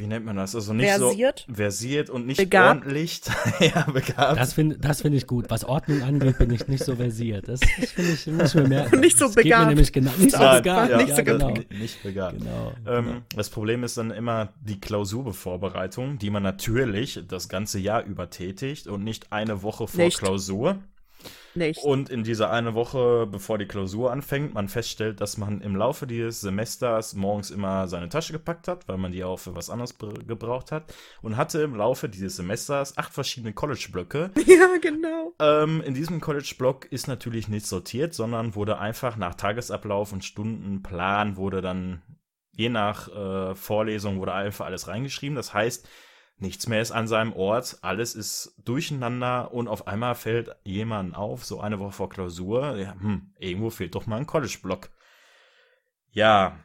wie 0.01 0.07
nennt 0.07 0.25
man 0.25 0.35
das? 0.35 0.55
Also 0.55 0.73
nicht 0.73 0.89
Versiert? 0.89 1.45
so 1.47 1.53
versiert 1.53 2.09
und 2.09 2.25
nicht 2.25 2.37
Begabt? 2.37 2.85
ordentlich. 2.85 3.21
ja, 3.59 3.83
begabt. 3.83 4.39
Das 4.39 4.53
finde 4.53 4.79
das 4.79 5.03
find 5.03 5.15
ich 5.15 5.27
gut. 5.27 5.45
Was 5.49 5.63
Ordnung 5.63 6.01
angeht, 6.01 6.39
bin 6.39 6.51
ich 6.51 6.67
nicht 6.67 6.83
so 6.83 6.95
versiert. 6.95 7.47
Das, 7.47 7.59
das 7.59 7.91
finde 7.91 8.11
ich, 8.13 8.27
muss 8.27 8.55
ich 8.55 8.55
mir 8.55 8.67
merken. 8.67 8.99
Nicht 8.99 9.19
so 9.19 9.25
das 9.25 9.35
geht 9.35 9.45
mir 9.45 9.51
begabt. 9.51 9.67
nämlich 9.69 9.93
genau, 9.93 10.11
nicht 10.17 10.31
so 10.31 10.39
begabt. 10.39 10.65
ja, 10.65 10.89
ja, 10.89 10.97
nicht 10.97 11.15
so 11.15 11.23
genau. 11.23 11.47
begabt. 11.49 11.71
Nicht 11.71 12.01
begabt. 12.01 12.39
genau. 12.39 12.73
Ähm, 12.87 13.21
das 13.35 13.51
Problem 13.51 13.83
ist 13.83 13.97
dann 13.97 14.09
immer 14.09 14.49
die 14.59 14.79
Klausurbevorbereitung, 14.79 16.17
die 16.17 16.31
man 16.31 16.41
natürlich 16.41 17.23
das 17.27 17.47
ganze 17.47 17.77
Jahr 17.77 18.03
über 18.03 18.31
tätigt 18.31 18.87
und 18.87 19.03
nicht 19.03 19.31
eine 19.31 19.61
Woche 19.61 19.87
vor 19.87 20.03
Nicht. 20.05 20.17
Klausur. 20.17 20.79
Nicht. 21.55 21.83
Und 21.83 22.09
in 22.09 22.23
dieser 22.23 22.51
eine 22.51 22.73
Woche, 22.73 23.27
bevor 23.27 23.57
die 23.57 23.65
Klausur 23.65 24.11
anfängt, 24.11 24.53
man 24.53 24.69
feststellt, 24.69 25.21
dass 25.21 25.37
man 25.37 25.61
im 25.61 25.75
Laufe 25.75 26.07
dieses 26.07 26.41
Semesters 26.41 27.13
morgens 27.13 27.51
immer 27.51 27.87
seine 27.87 28.09
Tasche 28.09 28.33
gepackt 28.33 28.67
hat, 28.67 28.87
weil 28.87 28.97
man 28.97 29.11
die 29.11 29.23
auch 29.23 29.37
für 29.37 29.55
was 29.55 29.69
anderes 29.69 29.93
br- 29.93 30.23
gebraucht 30.25 30.71
hat. 30.71 30.93
Und 31.21 31.37
hatte 31.37 31.61
im 31.61 31.75
Laufe 31.75 32.09
dieses 32.09 32.35
Semesters 32.37 32.97
acht 32.97 33.13
verschiedene 33.13 33.53
College-Blöcke. 33.53 34.31
Ja, 34.45 34.77
genau. 34.81 35.33
Ähm, 35.39 35.81
in 35.81 35.93
diesem 35.93 36.19
College-Block 36.19 36.85
ist 36.91 37.07
natürlich 37.07 37.47
nicht 37.47 37.65
sortiert, 37.65 38.13
sondern 38.13 38.53
wurde 38.55 38.79
einfach 38.79 39.15
nach 39.15 39.35
Tagesablauf 39.35 40.11
und 40.11 40.25
Stundenplan 40.25 41.37
wurde 41.37 41.61
dann 41.61 42.01
je 42.53 42.69
nach 42.69 43.07
äh, 43.07 43.55
Vorlesung 43.55 44.19
wurde 44.19 44.33
einfach 44.33 44.65
alles 44.65 44.87
reingeschrieben. 44.87 45.35
Das 45.35 45.53
heißt, 45.53 45.87
nichts 46.41 46.67
mehr 46.67 46.81
ist 46.81 46.91
an 46.91 47.07
seinem 47.07 47.33
Ort, 47.33 47.77
alles 47.81 48.15
ist 48.15 48.55
durcheinander 48.63 49.53
und 49.53 49.67
auf 49.67 49.87
einmal 49.87 50.15
fällt 50.15 50.55
jemand 50.63 51.15
auf, 51.15 51.45
so 51.45 51.61
eine 51.61 51.79
Woche 51.79 51.91
vor 51.91 52.09
Klausur, 52.09 52.77
ja, 52.77 52.93
hm, 52.99 53.33
irgendwo 53.39 53.69
fehlt 53.69 53.95
doch 53.95 54.07
mal 54.07 54.17
ein 54.17 54.25
College-Block. 54.25 54.89
Ja, 56.11 56.57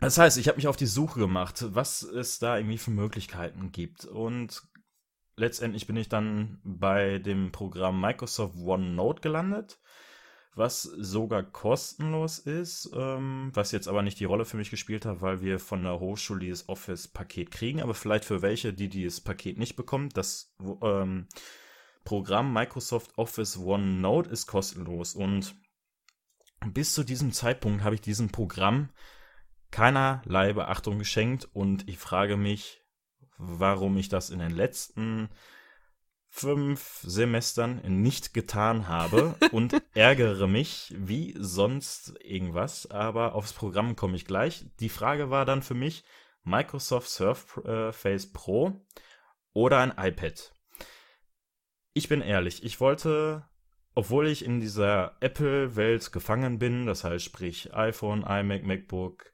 das 0.00 0.18
heißt, 0.18 0.38
ich 0.38 0.48
habe 0.48 0.56
mich 0.56 0.66
auf 0.66 0.76
die 0.76 0.86
Suche 0.86 1.20
gemacht, 1.20 1.64
was 1.74 2.02
es 2.02 2.38
da 2.38 2.56
irgendwie 2.56 2.78
für 2.78 2.90
Möglichkeiten 2.90 3.70
gibt. 3.70 4.04
Und 4.04 4.62
letztendlich 5.36 5.86
bin 5.86 5.96
ich 5.96 6.08
dann 6.08 6.60
bei 6.64 7.18
dem 7.18 7.52
Programm 7.52 8.00
Microsoft 8.00 8.56
OneNote 8.56 9.20
gelandet, 9.20 9.78
was 10.54 10.82
sogar 10.82 11.42
kostenlos 11.42 12.38
ist, 12.38 12.90
ähm, 12.94 13.50
was 13.54 13.72
jetzt 13.72 13.88
aber 13.88 14.02
nicht 14.02 14.20
die 14.20 14.26
Rolle 14.26 14.44
für 14.44 14.58
mich 14.58 14.70
gespielt 14.70 15.06
hat, 15.06 15.22
weil 15.22 15.40
wir 15.40 15.58
von 15.58 15.82
der 15.82 15.98
Hochschule 15.98 16.40
dieses 16.40 16.68
Office-Paket 16.68 17.50
kriegen, 17.50 17.80
aber 17.80 17.94
vielleicht 17.94 18.24
für 18.24 18.42
welche, 18.42 18.74
die 18.74 18.88
dieses 18.88 19.20
Paket 19.20 19.58
nicht 19.58 19.76
bekommen, 19.76 20.10
das 20.10 20.54
ähm, 20.82 21.26
Programm 22.04 22.52
Microsoft 22.52 23.16
Office 23.16 23.56
OneNote 23.56 24.28
ist 24.30 24.46
kostenlos 24.46 25.14
und 25.14 25.54
bis 26.66 26.92
zu 26.94 27.02
diesem 27.02 27.32
Zeitpunkt 27.32 27.82
habe 27.82 27.94
ich 27.94 28.00
diesem 28.00 28.30
Programm 28.30 28.90
keinerlei 29.70 30.52
Beachtung 30.52 30.98
geschenkt 30.98 31.48
und 31.52 31.88
ich 31.88 31.98
frage 31.98 32.36
mich, 32.36 32.82
warum 33.38 33.96
ich 33.96 34.08
das 34.08 34.30
in 34.30 34.38
den 34.38 34.52
letzten 34.52 35.30
fünf 36.34 37.00
Semestern 37.02 37.82
nicht 38.00 38.32
getan 38.32 38.88
habe 38.88 39.36
und 39.52 39.74
ärgere 39.94 40.48
mich 40.48 40.92
wie 40.96 41.34
sonst 41.38 42.14
irgendwas, 42.24 42.90
aber 42.90 43.34
aufs 43.34 43.52
Programm 43.52 43.96
komme 43.96 44.16
ich 44.16 44.24
gleich. 44.24 44.64
Die 44.80 44.88
Frage 44.88 45.28
war 45.28 45.44
dann 45.44 45.60
für 45.62 45.74
mich 45.74 46.04
Microsoft 46.42 47.10
Surface 47.10 48.32
Pro 48.32 48.80
oder 49.52 49.80
ein 49.80 49.92
iPad. 49.96 50.54
Ich 51.92 52.08
bin 52.08 52.22
ehrlich, 52.22 52.64
ich 52.64 52.80
wollte, 52.80 53.44
obwohl 53.94 54.26
ich 54.26 54.42
in 54.42 54.58
dieser 54.58 55.18
Apple-Welt 55.20 56.12
gefangen 56.12 56.58
bin, 56.58 56.86
das 56.86 57.04
heißt 57.04 57.26
sprich 57.26 57.74
iPhone, 57.74 58.22
iMac, 58.22 58.64
MacBook, 58.64 59.30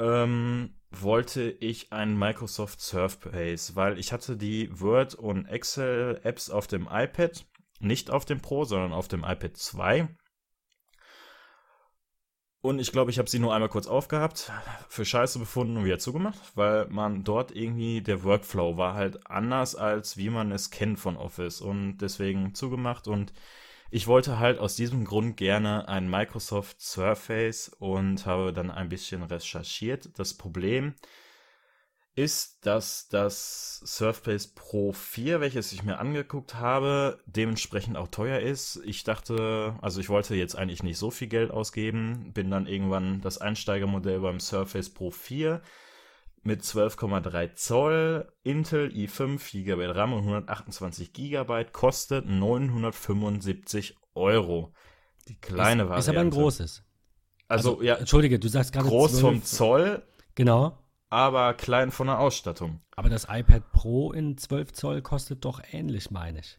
ähm, 0.00 0.77
wollte 0.90 1.50
ich 1.50 1.92
ein 1.92 2.18
Microsoft 2.18 2.80
Surface, 2.80 3.76
weil 3.76 3.98
ich 3.98 4.12
hatte 4.12 4.36
die 4.36 4.68
Word 4.80 5.14
und 5.14 5.46
Excel 5.46 6.20
Apps 6.22 6.50
auf 6.50 6.66
dem 6.66 6.88
iPad, 6.90 7.46
nicht 7.80 8.10
auf 8.10 8.24
dem 8.24 8.40
Pro, 8.40 8.64
sondern 8.64 8.92
auf 8.92 9.08
dem 9.08 9.24
iPad 9.24 9.56
2. 9.56 10.08
Und 12.60 12.80
ich 12.80 12.90
glaube, 12.90 13.10
ich 13.10 13.18
habe 13.18 13.30
sie 13.30 13.38
nur 13.38 13.54
einmal 13.54 13.68
kurz 13.68 13.86
aufgehabt, 13.86 14.50
für 14.88 15.04
scheiße 15.04 15.38
befunden 15.38 15.76
und 15.76 15.84
wieder 15.84 16.00
zugemacht, 16.00 16.38
weil 16.56 16.88
man 16.88 17.22
dort 17.22 17.54
irgendwie, 17.54 18.02
der 18.02 18.24
Workflow 18.24 18.76
war 18.76 18.94
halt 18.94 19.30
anders, 19.30 19.76
als 19.76 20.16
wie 20.16 20.28
man 20.28 20.50
es 20.50 20.70
kennt 20.70 20.98
von 20.98 21.16
Office. 21.16 21.60
Und 21.60 21.98
deswegen 21.98 22.54
zugemacht. 22.54 23.06
Und 23.06 23.32
ich 23.90 24.06
wollte 24.06 24.38
halt 24.38 24.58
aus 24.58 24.76
diesem 24.76 25.04
Grund 25.04 25.36
gerne 25.36 25.88
ein 25.88 26.10
Microsoft 26.10 26.80
Surface 26.80 27.70
und 27.78 28.26
habe 28.26 28.52
dann 28.52 28.70
ein 28.70 28.88
bisschen 28.88 29.22
recherchiert. 29.22 30.10
Das 30.18 30.34
Problem 30.34 30.94
ist, 32.14 32.66
dass 32.66 33.08
das 33.08 33.80
Surface 33.86 34.48
Pro 34.48 34.92
4, 34.92 35.40
welches 35.40 35.72
ich 35.72 35.84
mir 35.84 35.98
angeguckt 35.98 36.56
habe, 36.56 37.20
dementsprechend 37.26 37.96
auch 37.96 38.08
teuer 38.08 38.40
ist. 38.40 38.80
Ich 38.84 39.04
dachte, 39.04 39.78
also 39.80 40.00
ich 40.00 40.08
wollte 40.08 40.34
jetzt 40.34 40.56
eigentlich 40.56 40.82
nicht 40.82 40.98
so 40.98 41.10
viel 41.10 41.28
Geld 41.28 41.52
ausgeben, 41.52 42.32
bin 42.34 42.50
dann 42.50 42.66
irgendwann 42.66 43.20
das 43.20 43.38
Einsteigermodell 43.38 44.20
beim 44.20 44.40
Surface 44.40 44.90
Pro 44.90 45.10
4 45.10 45.62
mit 46.42 46.62
12,3 46.62 47.54
Zoll, 47.54 48.32
Intel 48.42 48.88
i5, 48.88 49.64
GB 49.64 49.86
RAM 49.86 50.12
und 50.12 50.20
128 50.20 51.12
GB, 51.12 51.64
kostet 51.72 52.26
975 52.26 53.96
Euro. 54.14 54.72
Die 55.28 55.38
kleine 55.38 55.82
ist, 55.82 55.88
Variante. 55.88 55.98
Ist 55.98 56.08
aber 56.08 56.20
ein 56.20 56.30
großes. 56.30 56.84
Also, 57.48 57.70
also 57.70 57.82
ja. 57.82 57.94
Entschuldige, 57.96 58.38
du 58.38 58.48
sagst 58.48 58.72
gerade 58.72 58.88
groß 58.88 59.18
12, 59.18 59.20
vom 59.20 59.42
Zoll. 59.42 60.02
Genau 60.34 60.78
aber 61.10 61.54
klein 61.54 61.90
von 61.90 62.06
der 62.08 62.18
Ausstattung. 62.18 62.80
Aber 62.96 63.08
das 63.08 63.26
iPad 63.28 63.72
Pro 63.72 64.12
in 64.12 64.36
12 64.36 64.72
Zoll 64.72 65.02
kostet 65.02 65.44
doch 65.44 65.60
ähnlich, 65.72 66.10
meine 66.10 66.40
ich. 66.40 66.58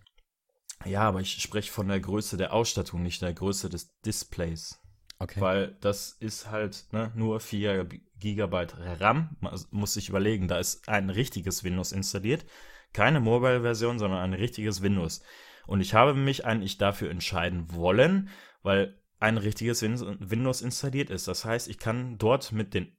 Ja, 0.85 1.01
aber 1.01 1.19
ich 1.19 1.41
spreche 1.41 1.71
von 1.71 1.87
der 1.87 1.99
Größe 1.99 2.37
der 2.37 2.53
Ausstattung, 2.53 3.03
nicht 3.03 3.21
der 3.21 3.33
Größe 3.33 3.69
des 3.69 3.99
Displays. 4.01 4.79
Okay. 5.19 5.41
Weil 5.41 5.77
das 5.81 6.11
ist 6.11 6.49
halt 6.49 6.87
ne, 6.91 7.11
nur 7.15 7.41
4 7.41 7.89
GB 8.19 8.67
RAM. 8.99 9.37
Man 9.39 9.59
muss 9.71 9.93
sich 9.93 10.09
überlegen, 10.09 10.47
da 10.47 10.59
ist 10.59 10.87
ein 10.87 11.09
richtiges 11.09 11.63
Windows 11.63 11.91
installiert. 11.91 12.45
Keine 12.93 13.19
Mobile-Version, 13.19 13.99
sondern 13.99 14.19
ein 14.19 14.33
richtiges 14.33 14.81
Windows. 14.81 15.21
Und 15.67 15.81
ich 15.81 15.93
habe 15.93 16.13
mich 16.13 16.45
eigentlich 16.45 16.77
dafür 16.77 17.11
entscheiden 17.11 17.73
wollen, 17.73 18.29
weil 18.63 18.99
ein 19.19 19.37
richtiges 19.37 19.81
Windows 19.83 20.61
installiert 20.61 21.09
ist. 21.09 21.27
Das 21.27 21.45
heißt, 21.45 21.67
ich 21.67 21.77
kann 21.77 22.17
dort 22.17 22.51
mit 22.51 22.73
den 22.73 22.95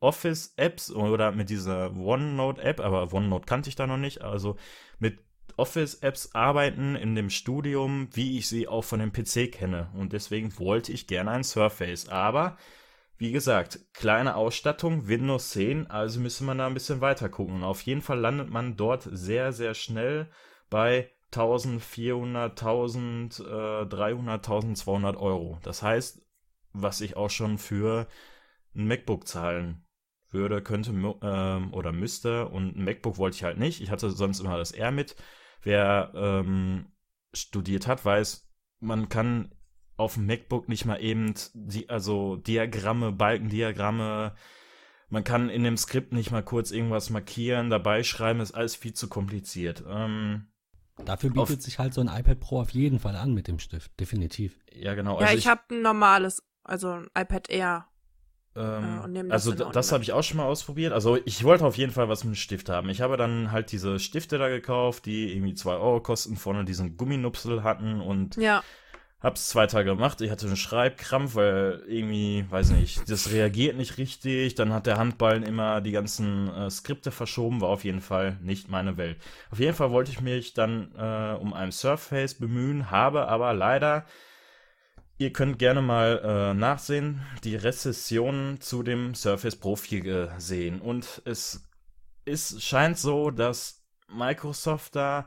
Office-Apps 0.00 0.90
oder 0.90 1.32
mit 1.32 1.50
dieser 1.50 1.96
OneNote-App, 1.96 2.80
aber 2.80 3.12
OneNote 3.12 3.46
kannte 3.46 3.68
ich 3.68 3.76
da 3.76 3.86
noch 3.86 3.96
nicht, 3.96 4.22
also 4.22 4.56
mit 4.98 5.18
Office-Apps 5.56 6.34
arbeiten 6.34 6.96
in 6.96 7.14
dem 7.14 7.30
Studium, 7.30 8.08
wie 8.12 8.38
ich 8.38 8.46
sie 8.46 8.68
auch 8.68 8.84
von 8.84 9.00
dem 9.00 9.12
PC 9.12 9.50
kenne. 9.50 9.90
Und 9.94 10.12
deswegen 10.12 10.58
wollte 10.58 10.92
ich 10.92 11.06
gerne 11.06 11.30
ein 11.30 11.44
Surface. 11.44 12.08
Aber, 12.08 12.58
wie 13.18 13.32
gesagt, 13.32 13.80
kleine 13.94 14.36
Ausstattung, 14.36 15.08
Windows 15.08 15.50
10, 15.50 15.86
also 15.88 16.20
müsste 16.20 16.44
man 16.44 16.58
da 16.58 16.66
ein 16.66 16.74
bisschen 16.74 17.00
weiter 17.00 17.28
gucken. 17.28 17.62
Auf 17.62 17.82
jeden 17.82 18.02
Fall 18.02 18.18
landet 18.18 18.50
man 18.50 18.76
dort 18.76 19.08
sehr, 19.10 19.52
sehr 19.52 19.74
schnell 19.74 20.30
bei 20.68 21.10
1400, 21.32 22.50
1300, 22.60 24.46
1200 24.46 25.16
Euro. 25.16 25.58
Das 25.62 25.82
heißt, 25.82 26.22
was 26.72 27.00
ich 27.00 27.16
auch 27.16 27.30
schon 27.30 27.58
für 27.58 28.06
ein 28.74 28.86
MacBook 28.86 29.26
zahlen 29.26 29.86
würde, 30.30 30.62
könnte 30.62 30.90
ähm, 31.22 31.72
oder 31.72 31.92
müsste. 31.92 32.48
Und 32.48 32.76
ein 32.76 32.84
MacBook 32.84 33.16
wollte 33.18 33.36
ich 33.36 33.44
halt 33.44 33.58
nicht. 33.58 33.80
Ich 33.80 33.90
hatte 33.90 34.10
sonst 34.10 34.40
immer 34.40 34.58
das 34.58 34.72
R 34.72 34.90
mit. 34.90 35.16
Wer 35.62 36.12
ähm, 36.14 36.92
studiert 37.32 37.86
hat, 37.86 38.04
weiß, 38.04 38.48
man 38.80 39.08
kann 39.08 39.55
auf 39.96 40.14
dem 40.14 40.26
MacBook 40.26 40.68
nicht 40.68 40.84
mal 40.84 41.02
eben 41.02 41.34
die, 41.54 41.88
also 41.88 42.36
Diagramme, 42.36 43.12
Balkendiagramme, 43.12 44.34
man 45.08 45.24
kann 45.24 45.48
in 45.48 45.62
dem 45.62 45.76
Skript 45.76 46.12
nicht 46.12 46.30
mal 46.30 46.42
kurz 46.42 46.70
irgendwas 46.70 47.10
markieren, 47.10 47.70
dabei 47.70 48.02
schreiben, 48.02 48.40
ist 48.40 48.52
alles 48.52 48.74
viel 48.74 48.92
zu 48.92 49.08
kompliziert. 49.08 49.84
Ähm, 49.88 50.48
Dafür 51.04 51.30
bietet 51.30 51.62
sich 51.62 51.78
halt 51.78 51.94
so 51.94 52.00
ein 52.00 52.08
iPad 52.08 52.40
Pro 52.40 52.60
auf 52.60 52.70
jeden 52.70 52.98
Fall 52.98 53.16
an 53.16 53.34
mit 53.34 53.48
dem 53.48 53.58
Stift, 53.58 53.98
definitiv. 54.00 54.58
Ja, 54.72 54.94
genau. 54.94 55.20
Ja, 55.20 55.26
also 55.26 55.34
ich, 55.34 55.44
ich 55.44 55.46
habe 55.48 55.62
ein 55.70 55.82
normales, 55.82 56.42
also 56.64 56.90
ein 56.90 57.08
iPad 57.14 57.50
Air 57.50 57.86
ähm, 58.56 59.14
äh, 59.14 59.30
also 59.30 59.52
das, 59.52 59.70
das 59.72 59.92
habe 59.92 60.02
ich 60.02 60.12
auch 60.12 60.22
schon 60.22 60.38
mal 60.38 60.46
ausprobiert. 60.46 60.92
Also 60.92 61.18
ich 61.24 61.44
wollte 61.44 61.64
auf 61.64 61.76
jeden 61.76 61.92
Fall 61.92 62.08
was 62.08 62.24
mit 62.24 62.30
einem 62.30 62.36
Stift 62.36 62.68
haben. 62.68 62.88
Ich 62.88 63.00
habe 63.00 63.16
dann 63.16 63.52
halt 63.52 63.70
diese 63.70 63.98
Stifte 63.98 64.38
da 64.38 64.48
gekauft, 64.48 65.06
die 65.06 65.32
irgendwie 65.32 65.54
2 65.54 65.74
Euro 65.74 66.00
kosten, 66.00 66.36
vorne 66.36 66.64
diesen 66.64 66.96
Gumminupsel 66.96 67.62
hatten 67.62 68.00
und 68.00 68.36
ja. 68.36 68.62
Hab's 69.20 69.48
zwei 69.48 69.66
Tage 69.66 69.90
gemacht. 69.90 70.20
Ich 70.20 70.30
hatte 70.30 70.46
einen 70.46 70.56
Schreibkrampf, 70.56 71.34
weil 71.34 71.82
irgendwie, 71.86 72.44
weiß 72.48 72.70
nicht, 72.70 73.10
das 73.10 73.32
reagiert 73.32 73.76
nicht 73.76 73.98
richtig. 73.98 74.54
Dann 74.54 74.72
hat 74.72 74.86
der 74.86 74.98
Handballen 74.98 75.42
immer 75.42 75.80
die 75.80 75.92
ganzen 75.92 76.48
äh, 76.54 76.70
Skripte 76.70 77.10
verschoben, 77.10 77.60
war 77.60 77.70
auf 77.70 77.84
jeden 77.84 78.00
Fall 78.00 78.38
nicht 78.42 78.68
meine 78.68 78.96
Welt. 78.96 79.18
Auf 79.50 79.58
jeden 79.58 79.74
Fall 79.74 79.90
wollte 79.90 80.10
ich 80.10 80.20
mich 80.20 80.54
dann 80.54 80.92
äh, 80.96 81.36
um 81.40 81.54
ein 81.54 81.72
Surface 81.72 82.34
bemühen, 82.34 82.90
habe 82.90 83.28
aber 83.28 83.52
leider 83.54 84.04
Ihr 85.18 85.32
könnt 85.32 85.58
gerne 85.58 85.80
mal 85.80 86.20
äh, 86.22 86.54
nachsehen, 86.54 87.22
die 87.42 87.56
Rezession 87.56 88.58
zu 88.60 88.82
dem 88.82 89.14
Surface 89.14 89.56
Pro 89.56 89.74
4 89.74 90.34
sehen. 90.36 90.78
Und 90.82 91.22
es 91.24 91.66
ist, 92.26 92.62
scheint 92.62 92.98
so, 92.98 93.30
dass 93.30 93.82
Microsoft 94.08 94.94
da 94.94 95.26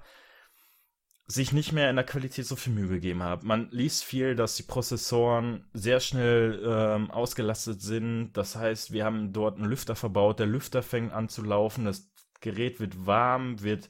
sich 1.31 1.51
nicht 1.51 1.73
mehr 1.73 1.91
in 1.91 1.95
der 1.95 2.05
Qualität 2.05 2.47
so 2.47 2.55
viel 2.55 2.73
Mühe 2.73 2.87
gegeben 2.87 3.21
hat. 3.21 3.43
Man 3.43 3.69
liest 3.69 4.03
viel, 4.03 4.35
dass 4.35 4.55
die 4.55 4.63
Prozessoren 4.63 5.63
sehr 5.73 5.99
schnell 5.99 6.59
ähm, 6.65 7.11
ausgelastet 7.11 7.83
sind. 7.83 8.33
Das 8.33 8.55
heißt, 8.55 8.91
wir 8.91 9.05
haben 9.05 9.31
dort 9.31 9.57
einen 9.57 9.69
Lüfter 9.69 9.95
verbaut. 9.95 10.39
Der 10.39 10.47
Lüfter 10.47 10.81
fängt 10.81 11.13
an 11.13 11.29
zu 11.29 11.43
laufen. 11.43 11.85
Das 11.85 12.09
Gerät 12.41 12.79
wird 12.79 13.05
warm, 13.05 13.61
wird, 13.61 13.89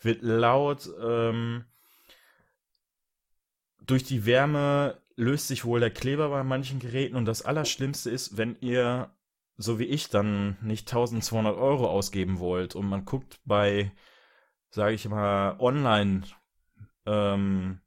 wird 0.00 0.20
laut. 0.20 0.90
Ähm, 1.02 1.64
durch 3.80 4.04
die 4.04 4.26
Wärme 4.26 5.00
löst 5.16 5.48
sich 5.48 5.64
wohl 5.64 5.80
der 5.80 5.90
Kleber 5.90 6.28
bei 6.28 6.44
manchen 6.44 6.80
Geräten 6.80 7.16
und 7.16 7.24
das 7.24 7.42
Allerschlimmste 7.42 8.10
ist, 8.10 8.36
wenn 8.36 8.56
ihr, 8.60 9.10
so 9.56 9.78
wie 9.78 9.84
ich, 9.84 10.10
dann 10.10 10.58
nicht 10.60 10.88
1200 10.88 11.56
Euro 11.56 11.88
ausgeben 11.88 12.40
wollt 12.40 12.74
und 12.74 12.86
man 12.86 13.06
guckt 13.06 13.40
bei, 13.46 13.90
sage 14.68 14.94
ich 14.94 15.08
mal, 15.08 15.56
online, 15.60 16.24
ähm, 17.06 17.80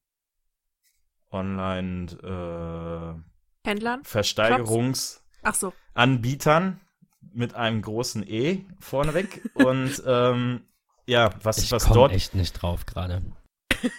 online, 1.32 2.11
äh, 2.24 3.68
Händlern? 3.68 4.03
Versteigerungsanbietern 4.03 6.80
so. 6.80 6.86
mit 7.34 7.55
einem 7.55 7.82
großen 7.82 8.24
E 8.28 8.65
vorneweg 8.80 9.49
und, 9.53 10.03
ähm, 10.05 10.61
ja, 11.05 11.32
was, 11.43 11.59
ich 11.59 11.72
was 11.72 11.88
dort. 11.88 12.11
echt 12.11 12.36
nicht 12.36 12.51
drauf 12.53 12.86
gerade. 12.86 13.22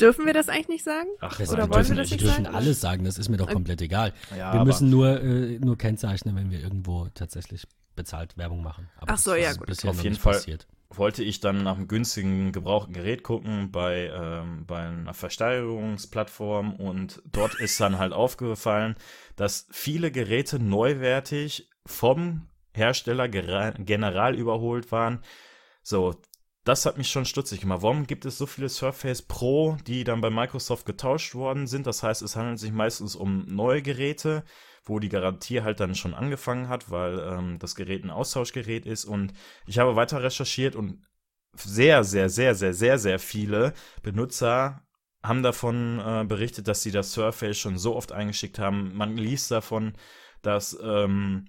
Dürfen 0.00 0.26
wir 0.26 0.32
das 0.32 0.48
eigentlich 0.48 0.68
nicht 0.68 0.84
sagen? 0.84 1.08
Ach, 1.20 1.38
Oder 1.38 1.50
wollen 1.50 1.70
dürfen, 1.70 1.90
wir 1.90 1.96
das 2.02 2.10
nicht 2.10 2.22
dürfen 2.22 2.44
sagen? 2.44 2.56
alles 2.56 2.80
sagen, 2.80 3.04
das 3.04 3.18
ist 3.18 3.28
mir 3.28 3.36
doch 3.36 3.48
komplett 3.48 3.80
egal. 3.80 4.12
Ja, 4.36 4.54
wir 4.54 4.64
müssen 4.64 4.90
nur, 4.90 5.22
äh, 5.22 5.58
nur 5.58 5.78
kennzeichnen, 5.78 6.34
wenn 6.36 6.50
wir 6.50 6.60
irgendwo 6.60 7.08
tatsächlich 7.14 7.66
bezahlt 7.94 8.36
Werbung 8.36 8.62
machen. 8.62 8.88
Aber 8.98 9.14
Ach 9.14 9.18
so, 9.18 9.34
ja, 9.34 9.52
gut. 9.54 9.70
Auf 9.84 10.02
jeden 10.02 10.16
Fall 10.16 10.34
passiert. 10.34 10.66
Wollte 10.98 11.22
ich 11.22 11.40
dann 11.40 11.62
nach 11.62 11.76
einem 11.76 11.88
günstigen 11.88 12.52
gebrauchten 12.52 12.92
Gerät 12.92 13.22
gucken 13.22 13.70
bei, 13.70 14.10
ähm, 14.14 14.64
bei 14.66 14.80
einer 14.80 15.14
Versteigerungsplattform 15.14 16.74
und 16.76 17.22
dort 17.24 17.54
ist 17.56 17.80
dann 17.80 17.98
halt 17.98 18.12
aufgefallen, 18.12 18.96
dass 19.36 19.66
viele 19.70 20.10
Geräte 20.10 20.58
neuwertig 20.58 21.70
vom 21.84 22.48
Hersteller 22.72 23.28
general 23.28 24.34
überholt 24.34 24.92
waren. 24.92 25.22
So, 25.82 26.14
das 26.64 26.84
hat 26.84 26.98
mich 26.98 27.08
schon 27.08 27.24
stutzig 27.24 27.60
gemacht. 27.60 27.82
Warum 27.82 28.06
gibt 28.06 28.24
es 28.24 28.38
so 28.38 28.46
viele 28.46 28.68
Surface 28.68 29.22
Pro, 29.22 29.76
die 29.86 30.02
dann 30.02 30.20
bei 30.20 30.30
Microsoft 30.30 30.84
getauscht 30.84 31.34
worden 31.36 31.68
sind? 31.68 31.86
Das 31.86 32.02
heißt, 32.02 32.22
es 32.22 32.34
handelt 32.34 32.58
sich 32.58 32.72
meistens 32.72 33.14
um 33.14 33.44
neue 33.46 33.82
Geräte, 33.82 34.44
wo 34.86 34.98
die 35.00 35.08
Garantie 35.08 35.62
halt 35.62 35.80
dann 35.80 35.94
schon 35.94 36.14
angefangen 36.14 36.68
hat, 36.68 36.90
weil 36.90 37.18
ähm, 37.18 37.58
das 37.58 37.74
Gerät 37.74 38.04
ein 38.04 38.10
Austauschgerät 38.10 38.86
ist. 38.86 39.04
Und 39.04 39.32
ich 39.66 39.78
habe 39.78 39.96
weiter 39.96 40.22
recherchiert 40.22 40.76
und 40.76 41.04
sehr, 41.54 42.04
sehr, 42.04 42.28
sehr, 42.28 42.54
sehr, 42.54 42.72
sehr, 42.72 42.98
sehr 42.98 43.18
viele 43.18 43.74
Benutzer 44.02 44.82
haben 45.22 45.42
davon 45.42 45.98
äh, 45.98 46.24
berichtet, 46.24 46.68
dass 46.68 46.82
sie 46.82 46.92
das 46.92 47.12
Surface 47.12 47.58
schon 47.58 47.78
so 47.78 47.96
oft 47.96 48.12
eingeschickt 48.12 48.58
haben. 48.58 48.94
Man 48.94 49.16
liest 49.16 49.50
davon, 49.50 49.94
dass 50.42 50.78
ähm, 50.80 51.46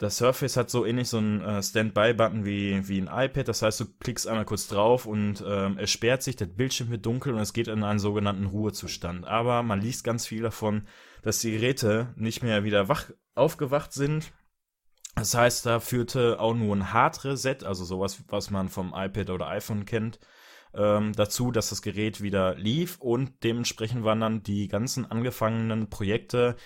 das 0.00 0.16
Surface 0.16 0.56
hat 0.56 0.70
so 0.70 0.86
ähnlich 0.86 1.10
so 1.10 1.18
einen 1.18 1.42
äh, 1.42 1.62
Standby-Button 1.62 2.46
wie, 2.46 2.88
wie 2.88 3.02
ein 3.02 3.10
iPad. 3.12 3.46
Das 3.46 3.60
heißt, 3.60 3.80
du 3.80 3.84
klickst 4.00 4.26
einmal 4.26 4.46
kurz 4.46 4.66
drauf 4.66 5.04
und 5.04 5.44
ähm, 5.46 5.76
es 5.78 5.90
sperrt 5.90 6.22
sich, 6.22 6.36
der 6.36 6.46
Bildschirm 6.46 6.90
wird 6.90 7.04
dunkel 7.04 7.34
und 7.34 7.40
es 7.40 7.52
geht 7.52 7.68
in 7.68 7.84
einen 7.84 7.98
sogenannten 7.98 8.46
Ruhezustand. 8.46 9.26
Aber 9.26 9.62
man 9.62 9.82
liest 9.82 10.02
ganz 10.02 10.26
viel 10.26 10.40
davon, 10.40 10.86
dass 11.20 11.40
die 11.40 11.52
Geräte 11.52 12.14
nicht 12.16 12.42
mehr 12.42 12.64
wieder 12.64 12.88
wach 12.88 13.10
aufgewacht 13.34 13.92
sind. 13.92 14.32
Das 15.16 15.34
heißt, 15.34 15.66
da 15.66 15.80
führte 15.80 16.40
auch 16.40 16.54
nur 16.54 16.74
ein 16.74 16.94
Hard 16.94 17.22
Reset, 17.26 17.58
also 17.64 17.84
sowas, 17.84 18.24
was 18.28 18.50
man 18.50 18.70
vom 18.70 18.94
iPad 18.96 19.28
oder 19.28 19.48
iPhone 19.48 19.84
kennt, 19.84 20.18
ähm, 20.72 21.12
dazu, 21.12 21.50
dass 21.50 21.68
das 21.68 21.82
Gerät 21.82 22.22
wieder 22.22 22.54
lief 22.54 22.96
und 23.00 23.44
dementsprechend 23.44 24.02
waren 24.04 24.20
dann 24.20 24.42
die 24.42 24.68
ganzen 24.68 25.04
angefangenen 25.10 25.90
Projekte 25.90 26.56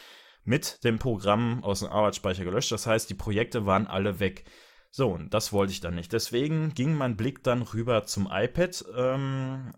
mit 0.45 0.85
dem 0.85 0.99
Programm 0.99 1.65
aus 1.65 1.81
dem 1.81 1.89
Arbeitsspeicher 1.89 2.45
gelöscht. 2.45 2.73
Das 2.73 2.87
heißt, 2.87 3.09
die 3.11 3.15
Projekte 3.15 3.67
waren 3.67 3.87
alle 3.87 4.21
weg. 4.21 4.45
So, 4.91 5.11
und 5.11 5.35
das 5.35 5.53
wollte 5.53 5.73
ich 5.73 5.81
dann 5.81 5.97
nicht. 5.97 6.13
Deswegen 6.13 6.73
ging 6.75 6.95
mein 6.95 7.17
Blick 7.17 7.43
dann 7.43 7.63
rüber 7.63 8.05
zum 8.05 8.29
iPad. 8.31 8.85
Ähm, 8.97 9.73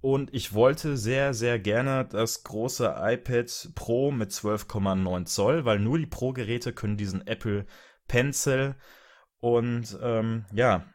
und 0.00 0.34
ich 0.34 0.54
wollte 0.54 0.96
sehr, 0.96 1.34
sehr 1.34 1.58
gerne 1.58 2.06
das 2.06 2.42
große 2.42 2.96
iPad 2.98 3.70
Pro 3.74 4.10
mit 4.10 4.30
12,9 4.30 5.26
Zoll, 5.26 5.64
weil 5.64 5.78
nur 5.78 5.98
die 5.98 6.06
Pro-Geräte 6.06 6.72
können 6.72 6.96
diesen 6.96 7.26
Apple 7.26 7.66
Pencil. 8.08 8.76
Und 9.38 9.98
ähm, 10.02 10.46
ja, 10.52 10.86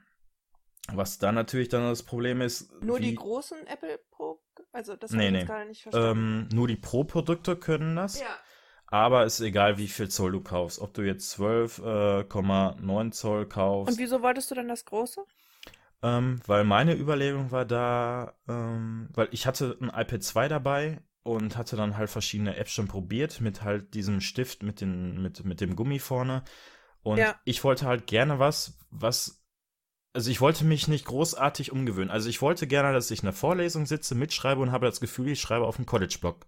was 0.92 1.18
da 1.18 1.32
natürlich 1.32 1.70
dann 1.70 1.84
das 1.84 2.04
Problem 2.04 2.42
ist. 2.42 2.72
Nur 2.82 3.00
die 3.00 3.16
großen 3.16 3.66
Apple 3.68 4.00
Pro, 4.12 4.42
also 4.72 4.96
das 4.96 5.12
nee, 5.12 5.28
habe 5.28 5.38
ich 5.38 5.44
nee. 5.44 5.48
gerade 5.48 5.70
nicht 5.70 5.84
verstanden. 5.84 6.48
Ähm, 6.50 6.50
nur 6.54 6.68
die 6.68 6.76
Pro-Produkte 6.76 7.56
können 7.56 7.96
das. 7.96 8.20
ja. 8.20 8.38
Aber 8.88 9.26
ist 9.26 9.40
egal, 9.40 9.78
wie 9.78 9.88
viel 9.88 10.10
Zoll 10.10 10.32
du 10.32 10.42
kaufst. 10.42 10.80
Ob 10.80 10.94
du 10.94 11.02
jetzt 11.02 11.38
12,9 11.40 13.12
Zoll 13.12 13.48
kaufst. 13.48 13.94
Und 13.94 14.00
wieso 14.00 14.22
wolltest 14.22 14.52
du 14.52 14.56
denn 14.56 14.68
das 14.68 14.86
große? 14.86 15.24
Ähm, 16.04 16.40
weil 16.46 16.64
meine 16.64 16.94
Überlegung 16.96 17.52
war 17.52 17.66
da, 17.66 18.36
ähm, 18.48 19.10
weil 19.14 19.28
ich 19.32 19.48
hatte 19.48 19.78
ein 19.82 19.90
iPad 19.90 20.22
2 20.22 20.48
dabei 20.48 21.02
und 21.24 21.58
hatte 21.58 21.76
dann 21.76 21.98
halt 21.98 22.12
verschiedene 22.12 22.58
Apps 22.58 22.72
schon 22.72 22.88
probiert 22.88 23.42
mit 23.42 23.64
halt 23.64 23.96
diesem 23.96 24.22
Stift 24.22 24.62
mit, 24.62 24.82
den, 24.82 25.22
mit, 25.22 25.44
mit 25.44 25.62
dem 25.62 25.76
Gummi 25.76 25.98
vorne. 25.98 26.44
Und 27.02 27.18
Ja. 27.18 27.36
ich 27.46 27.64
wollte 27.64 27.88
halt 27.88 28.06
gerne 28.06 28.38
was, 28.38 28.78
was, 28.92 29.44
also 30.14 30.30
ich 30.30 30.42
wollte 30.42 30.64
mich 30.64 30.88
nicht 30.88 31.06
großartig 31.06 31.72
umgewöhnen. 31.72 32.12
Also 32.12 32.30
ich 32.30 32.42
wollte 32.42 32.68
gerne, 32.68 32.94
dass 32.94 33.10
ich 33.10 33.20
in 33.20 33.26
der 33.26 33.34
Vorlesung 33.34 33.88
sitze, 33.88 34.14
mitschreibe 34.14 34.62
und 34.62 34.72
habe 34.72 34.86
das 34.86 35.00
Gefühl, 35.00 35.30
ich 35.30 35.42
schreibe 35.42 35.66
auf 35.66 35.78
dem 35.78 35.88
College-Blog. 35.88 36.46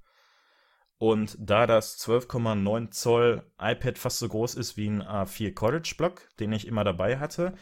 Und 0.99 1.37
da 1.39 1.67
das 1.67 1.99
12,9 1.99 2.91
Zoll 2.91 3.43
iPad 3.59 3.97
fast 3.97 4.19
so 4.19 4.27
groß 4.27 4.55
ist 4.55 4.77
wie 4.77 4.87
ein 4.87 5.03
A4 5.03 5.53
College-Block, 5.53 6.27
den 6.39 6.53
ich 6.53 6.67
immer 6.67 6.83
dabei 6.83 7.19
hatte, 7.19 7.53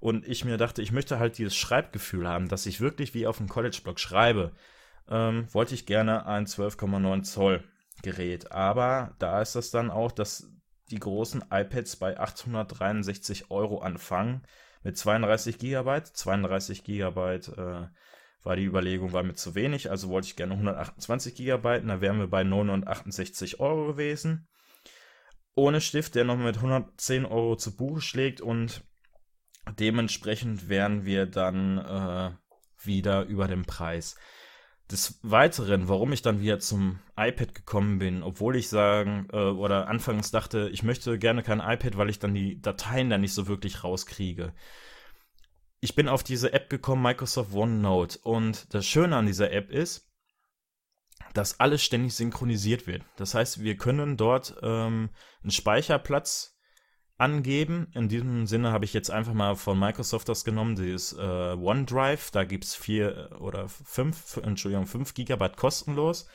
und 0.00 0.26
ich 0.26 0.46
mir 0.46 0.56
dachte, 0.56 0.80
ich 0.80 0.92
möchte 0.92 1.18
halt 1.18 1.36
dieses 1.36 1.54
Schreibgefühl 1.54 2.26
haben, 2.26 2.48
dass 2.48 2.66
ich 2.66 2.80
wirklich 2.80 3.12
wie 3.12 3.26
auf 3.26 3.38
einem 3.38 3.50
College-Block 3.50 4.00
schreibe, 4.00 4.52
ähm, 5.08 5.46
wollte 5.52 5.74
ich 5.74 5.86
gerne 5.86 6.26
ein 6.26 6.46
12,9 6.46 7.22
Zoll 7.22 7.64
Gerät. 8.02 8.50
Aber 8.50 9.14
da 9.18 9.42
ist 9.42 9.54
das 9.56 9.70
dann 9.70 9.90
auch, 9.90 10.10
dass 10.10 10.50
die 10.90 10.98
großen 10.98 11.44
iPads 11.50 11.96
bei 11.96 12.18
863 12.18 13.50
Euro 13.50 13.80
anfangen 13.80 14.42
mit 14.82 14.96
32 14.96 15.58
Gigabyte. 15.58 16.06
32 16.06 16.82
Gigabyte 16.82 17.48
äh, 17.48 17.86
war 18.42 18.56
die 18.56 18.64
Überlegung, 18.64 19.12
war 19.12 19.22
mir 19.22 19.34
zu 19.34 19.54
wenig, 19.54 19.90
also 19.90 20.08
wollte 20.08 20.28
ich 20.28 20.36
gerne 20.36 20.54
128 20.54 21.34
Gigabyte, 21.34 21.86
da 21.86 22.00
wären 22.00 22.18
wir 22.18 22.28
bei 22.28 22.42
968 22.42 23.60
Euro 23.60 23.86
gewesen. 23.86 24.48
Ohne 25.54 25.80
Stift, 25.80 26.14
der 26.14 26.24
noch 26.24 26.36
mit 26.36 26.56
110 26.56 27.26
Euro 27.26 27.56
zu 27.56 27.76
Buche 27.76 28.00
schlägt 28.00 28.40
und 28.40 28.84
dementsprechend 29.78 30.68
wären 30.68 31.04
wir 31.04 31.26
dann 31.26 31.78
äh, 31.78 32.30
wieder 32.82 33.24
über 33.24 33.46
dem 33.46 33.64
Preis. 33.64 34.16
Des 34.90 35.20
Weiteren, 35.22 35.88
warum 35.88 36.12
ich 36.12 36.22
dann 36.22 36.40
wieder 36.40 36.58
zum 36.58 36.98
iPad 37.16 37.54
gekommen 37.54 37.98
bin, 37.98 38.22
obwohl 38.22 38.56
ich 38.56 38.68
sagen 38.68 39.28
äh, 39.32 39.36
oder 39.36 39.86
anfangs 39.88 40.30
dachte, 40.30 40.68
ich 40.72 40.82
möchte 40.82 41.18
gerne 41.18 41.42
kein 41.42 41.60
iPad, 41.60 41.96
weil 41.96 42.10
ich 42.10 42.18
dann 42.18 42.34
die 42.34 42.60
Dateien 42.60 43.10
da 43.10 43.18
nicht 43.18 43.34
so 43.34 43.46
wirklich 43.46 43.84
rauskriege. 43.84 44.52
Ich 45.80 45.94
bin 45.94 46.08
auf 46.08 46.22
diese 46.22 46.52
App 46.52 46.68
gekommen, 46.68 47.02
Microsoft 47.02 47.54
OneNote. 47.54 48.18
Und 48.22 48.72
das 48.74 48.86
Schöne 48.86 49.16
an 49.16 49.26
dieser 49.26 49.50
App 49.50 49.70
ist, 49.70 50.10
dass 51.32 51.58
alles 51.60 51.82
ständig 51.82 52.14
synchronisiert 52.14 52.86
wird. 52.86 53.02
Das 53.16 53.34
heißt, 53.34 53.62
wir 53.62 53.76
können 53.76 54.16
dort 54.16 54.56
ähm, 54.62 55.10
einen 55.42 55.50
Speicherplatz 55.50 56.58
angeben. 57.16 57.88
In 57.94 58.08
diesem 58.08 58.46
Sinne 58.46 58.72
habe 58.72 58.84
ich 58.84 58.92
jetzt 58.92 59.10
einfach 59.10 59.32
mal 59.32 59.54
von 59.54 59.78
Microsoft 59.78 60.28
das 60.28 60.44
genommen, 60.44 60.76
dieses 60.76 61.12
äh, 61.12 61.18
OneDrive. 61.18 62.30
Da 62.30 62.44
gibt 62.44 62.64
es 62.64 62.74
vier 62.74 63.36
oder 63.40 63.68
fünf, 63.68 64.38
Entschuldigung, 64.38 64.86
fünf 64.86 65.14
Gigabyte 65.14 65.56
kostenlos 65.56 66.28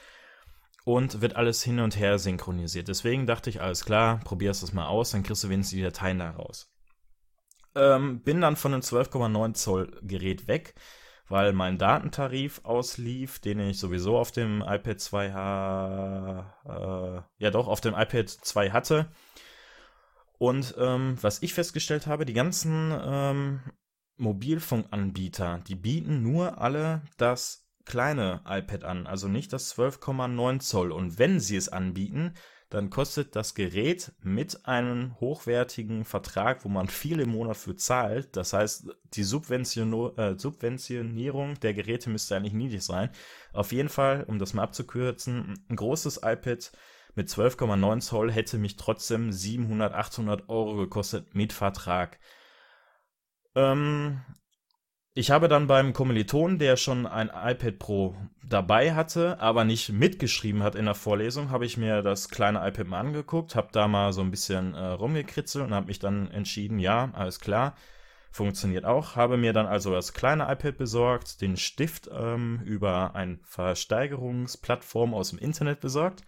und 0.86 1.22
wird 1.22 1.36
alles 1.36 1.64
hin 1.64 1.80
und 1.80 2.00
her 2.00 2.20
synchronisiert. 2.20 2.88
Deswegen 2.88 3.26
dachte 3.26 3.50
ich, 3.50 3.62
alles 3.62 3.86
klar, 3.86 4.22
probierst 4.24 4.64
das 4.64 4.74
mal 4.74 4.88
aus, 4.88 5.12
dann 5.12 5.24
kriegst 5.24 5.44
du 5.44 5.50
wenigstens 5.50 5.76
die 5.76 5.84
Dateien 5.84 6.20
da 6.20 6.30
raus. 6.30 6.72
Ähm, 7.76 8.22
bin 8.22 8.42
dann 8.42 8.56
von 8.56 8.74
einem 8.74 8.82
12,9 8.82 9.54
Zoll 9.54 10.00
Gerät 10.02 10.48
weg, 10.48 10.76
weil 11.28 11.54
mein 11.54 11.78
Datentarif 11.78 12.62
auslief, 12.64 13.40
den 13.40 13.60
ich 13.60 13.80
sowieso 13.80 14.18
auf 14.18 14.32
dem 14.32 14.62
iPad 14.62 15.00
2 15.00 15.34
ha 15.34 16.54
äh, 16.66 17.44
ja 17.44 17.52
doch 17.52 17.68
auf 17.68 17.82
dem 17.82 17.94
iPad 17.94 18.30
2 18.30 18.72
hatte. 18.72 19.08
Und 20.38 20.76
ähm, 20.78 21.18
was 21.22 21.42
ich 21.42 21.54
festgestellt 21.54 22.08
habe, 22.08 22.26
die 22.26 22.34
ganzen 22.34 22.94
ähm, 23.04 23.62
Mobilfunkanbieter, 24.18 25.62
die 25.68 25.76
bieten 25.76 26.22
nur 26.22 26.60
alle 26.60 27.02
das 27.18 27.68
kleine 27.86 28.42
iPad 28.48 28.84
an, 28.84 29.08
also 29.08 29.28
nicht 29.28 29.54
das 29.54 29.78
12,9 29.78 30.60
Zoll. 30.60 30.92
Und 30.92 31.20
wenn 31.20 31.40
sie 31.40 31.56
es 31.56 31.70
anbieten, 31.70 32.34
dann 32.76 32.90
kostet 32.90 33.38
das 33.38 33.56
Gerät 33.56 34.12
mit 34.22 34.68
einem 34.68 35.18
hochwertigen 35.22 36.04
Vertrag, 36.04 36.66
wo 36.66 36.68
man 36.68 36.90
viel 36.90 37.22
im 37.22 37.30
Monat 37.30 37.56
für 37.56 37.78
zahlt, 37.78 38.36
das 38.36 38.52
heißt, 38.52 38.90
die 39.14 39.22
äh, 39.22 39.24
Subventionierung 39.24 41.58
der 41.62 41.74
Geräte 41.74 42.10
müsste 42.10 42.36
eigentlich 42.36 42.52
niedrig 42.52 42.84
sein. 42.84 43.12
Auf 43.54 43.72
jeden 43.72 43.88
Fall, 43.88 44.26
um 44.28 44.40
das 44.40 44.54
mal 44.54 44.64
abzukürzen, 44.64 45.58
ein 45.70 45.76
großes 45.78 46.18
iPad 46.18 46.74
mit 47.16 47.30
12,9 47.30 48.02
Zoll 48.02 48.30
hätte 48.30 48.58
mich 48.58 48.76
trotzdem 48.76 49.32
700, 49.32 49.94
800 49.94 50.50
Euro 50.50 50.76
gekostet 50.76 51.34
mit 51.34 51.54
Vertrag. 51.54 52.20
Ähm, 53.56 54.20
ich 55.18 55.32
habe 55.32 55.48
dann 55.48 55.66
beim 55.66 55.94
Kommiliton, 55.94 56.60
der 56.60 56.76
schon 56.76 57.08
ein 57.08 57.30
iPad 57.30 57.80
Pro 57.80 58.16
dabei 58.44 58.94
hatte, 58.94 59.40
aber 59.40 59.64
nicht 59.64 59.90
mitgeschrieben 59.90 60.62
hat 60.62 60.76
in 60.76 60.86
der 60.86 60.94
Vorlesung, 60.94 61.52
habe 61.52 61.66
ich 61.66 61.78
mir 61.78 62.02
das 62.02 62.28
kleine 62.28 62.68
iPad 62.68 62.88
mal 62.88 63.00
angeguckt, 63.00 63.56
habe 63.56 63.70
da 63.72 63.88
mal 63.88 64.12
so 64.12 64.20
ein 64.20 64.30
bisschen 64.30 64.74
äh, 64.74 64.88
rumgekritzelt 64.88 65.66
und 65.66 65.74
habe 65.74 65.88
mich 65.88 66.00
dann 66.00 66.30
entschieden, 66.32 66.80
ja, 66.80 67.12
alles 67.14 67.40
klar, 67.40 67.76
funktioniert 68.30 68.84
auch. 68.84 69.16
Habe 69.16 69.38
mir 69.38 69.54
dann 69.54 69.68
also 69.68 69.94
das 69.94 70.12
kleine 70.12 70.52
iPad 70.52 70.78
besorgt, 70.78 71.40
den 71.40 71.56
Stift 71.56 72.10
ähm, 72.12 72.62
über 72.66 73.16
eine 73.16 73.40
Versteigerungsplattform 73.44 75.14
aus 75.14 75.30
dem 75.30 75.40
Internet 75.40 75.80
besorgt 75.80 76.24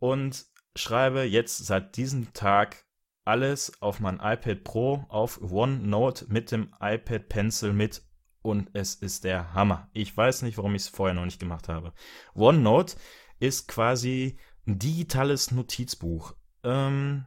und 0.00 0.46
schreibe 0.74 1.22
jetzt 1.22 1.64
seit 1.64 1.96
diesem 1.96 2.32
Tag 2.32 2.83
alles 3.24 3.80
auf 3.82 4.00
mein 4.00 4.16
iPad 4.16 4.64
Pro 4.64 5.04
auf 5.08 5.40
OneNote 5.42 6.26
mit 6.28 6.50
dem 6.50 6.74
iPad 6.80 7.28
Pencil 7.28 7.72
mit 7.72 8.02
und 8.42 8.68
es 8.74 8.94
ist 8.94 9.24
der 9.24 9.54
Hammer. 9.54 9.88
Ich 9.92 10.14
weiß 10.16 10.42
nicht, 10.42 10.58
warum 10.58 10.74
ich 10.74 10.82
es 10.82 10.88
vorher 10.88 11.14
noch 11.14 11.24
nicht 11.24 11.40
gemacht 11.40 11.68
habe. 11.68 11.92
OneNote 12.34 12.96
ist 13.40 13.68
quasi 13.68 14.38
ein 14.66 14.78
digitales 14.78 15.50
Notizbuch. 15.50 16.34
Ähm, 16.62 17.26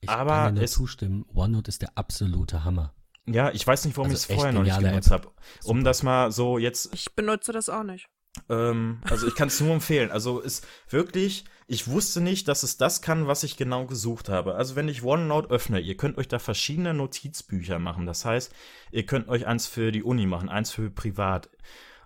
Ich 0.00 0.08
Aber 0.08 0.30
kann 0.30 0.54
dir 0.54 0.60
nur 0.60 0.64
es- 0.64 0.72
zustimmen. 0.72 1.24
OneNote 1.34 1.68
ist 1.68 1.82
der 1.82 1.96
absolute 1.96 2.64
Hammer. 2.64 2.94
ja, 3.26 3.50
ich 3.50 3.66
weiß 3.66 3.84
nicht, 3.84 3.96
warum 3.96 4.10
Also 4.10 4.16
ich 4.24 4.28
es 4.30 4.34
vorher 4.36 4.52
noch 4.52 4.62
nicht 4.62 4.78
genutzt 4.78 5.10
habe. 5.10 5.30
Um 5.64 5.82
das 5.84 6.02
mal 6.02 6.30
so 6.32 6.56
jetzt 6.58 6.92
Ich 6.94 7.14
benutze 7.14 7.52
das 7.52 7.68
auch 7.68 7.82
nicht. 7.82 8.08
Ähm, 8.48 9.00
also 9.08 9.26
ich 9.26 9.34
kann 9.34 9.48
es 9.48 9.60
nur 9.60 9.74
empfehlen. 9.74 10.10
Also 10.10 10.40
ist 10.40 10.66
wirklich, 10.88 11.44
ich 11.66 11.88
wusste 11.88 12.20
nicht, 12.20 12.48
dass 12.48 12.62
es 12.62 12.76
das 12.76 13.02
kann, 13.02 13.26
was 13.26 13.42
ich 13.42 13.56
genau 13.56 13.86
gesucht 13.86 14.28
habe. 14.28 14.54
Also 14.54 14.76
wenn 14.76 14.88
ich 14.88 15.02
OneNote 15.02 15.50
öffne, 15.50 15.80
ihr 15.80 15.96
könnt 15.96 16.18
euch 16.18 16.28
da 16.28 16.38
verschiedene 16.38 16.94
Notizbücher 16.94 17.78
machen. 17.78 18.06
Das 18.06 18.24
heißt, 18.24 18.52
ihr 18.90 19.06
könnt 19.06 19.28
euch 19.28 19.46
eins 19.46 19.66
für 19.66 19.92
die 19.92 20.02
Uni 20.02 20.26
machen, 20.26 20.48
eins 20.48 20.70
für 20.70 20.90
privat. 20.90 21.50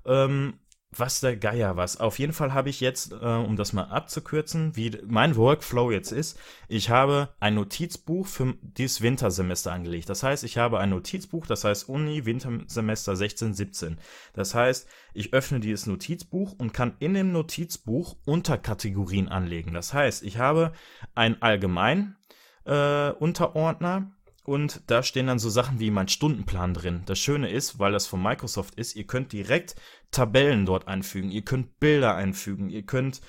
Ähm, 0.04 0.54
was 0.94 1.20
der 1.20 1.36
Geier 1.36 1.76
was. 1.76 1.98
Auf 1.98 2.18
jeden 2.18 2.32
Fall 2.32 2.52
habe 2.52 2.68
ich 2.68 2.80
jetzt, 2.80 3.12
äh, 3.12 3.16
um 3.16 3.56
das 3.56 3.72
mal 3.72 3.84
abzukürzen, 3.84 4.76
wie 4.76 4.98
mein 5.06 5.36
Workflow 5.36 5.90
jetzt 5.90 6.12
ist, 6.12 6.38
ich 6.68 6.90
habe 6.90 7.30
ein 7.40 7.54
Notizbuch 7.54 8.26
für 8.26 8.54
dieses 8.62 9.00
Wintersemester 9.00 9.72
angelegt. 9.72 10.08
Das 10.08 10.22
heißt, 10.22 10.44
ich 10.44 10.58
habe 10.58 10.78
ein 10.78 10.90
Notizbuch, 10.90 11.46
das 11.46 11.64
heißt 11.64 11.88
Uni 11.88 12.26
Wintersemester 12.26 13.16
16, 13.16 13.54
17. 13.54 13.98
Das 14.34 14.54
heißt, 14.54 14.86
ich 15.14 15.32
öffne 15.32 15.60
dieses 15.60 15.86
Notizbuch 15.86 16.54
und 16.58 16.74
kann 16.74 16.94
in 16.98 17.14
dem 17.14 17.32
Notizbuch 17.32 18.16
Unterkategorien 18.26 19.28
anlegen. 19.28 19.72
Das 19.72 19.94
heißt, 19.94 20.22
ich 20.22 20.38
habe 20.38 20.72
ein 21.14 21.40
allgemein 21.40 22.16
äh, 22.64 23.10
Unterordner 23.10 24.12
und 24.42 24.82
da 24.88 25.02
stehen 25.02 25.26
dann 25.26 25.38
so 25.38 25.50
Sachen 25.50 25.80
wie 25.80 25.90
mein 25.90 26.08
Stundenplan 26.08 26.74
drin. 26.74 27.02
Das 27.06 27.18
Schöne 27.18 27.50
ist, 27.50 27.78
weil 27.78 27.92
das 27.92 28.06
von 28.06 28.22
Microsoft 28.22 28.74
ist, 28.74 28.96
ihr 28.96 29.06
könnt 29.06 29.32
direkt 29.32 29.76
Tabellen 30.10 30.66
dort 30.66 30.88
einfügen, 30.88 31.30
ihr 31.30 31.42
könnt 31.42 31.78
Bilder 31.78 32.14
einfügen, 32.14 32.70
ihr 32.70 32.82
könnt 32.82 33.20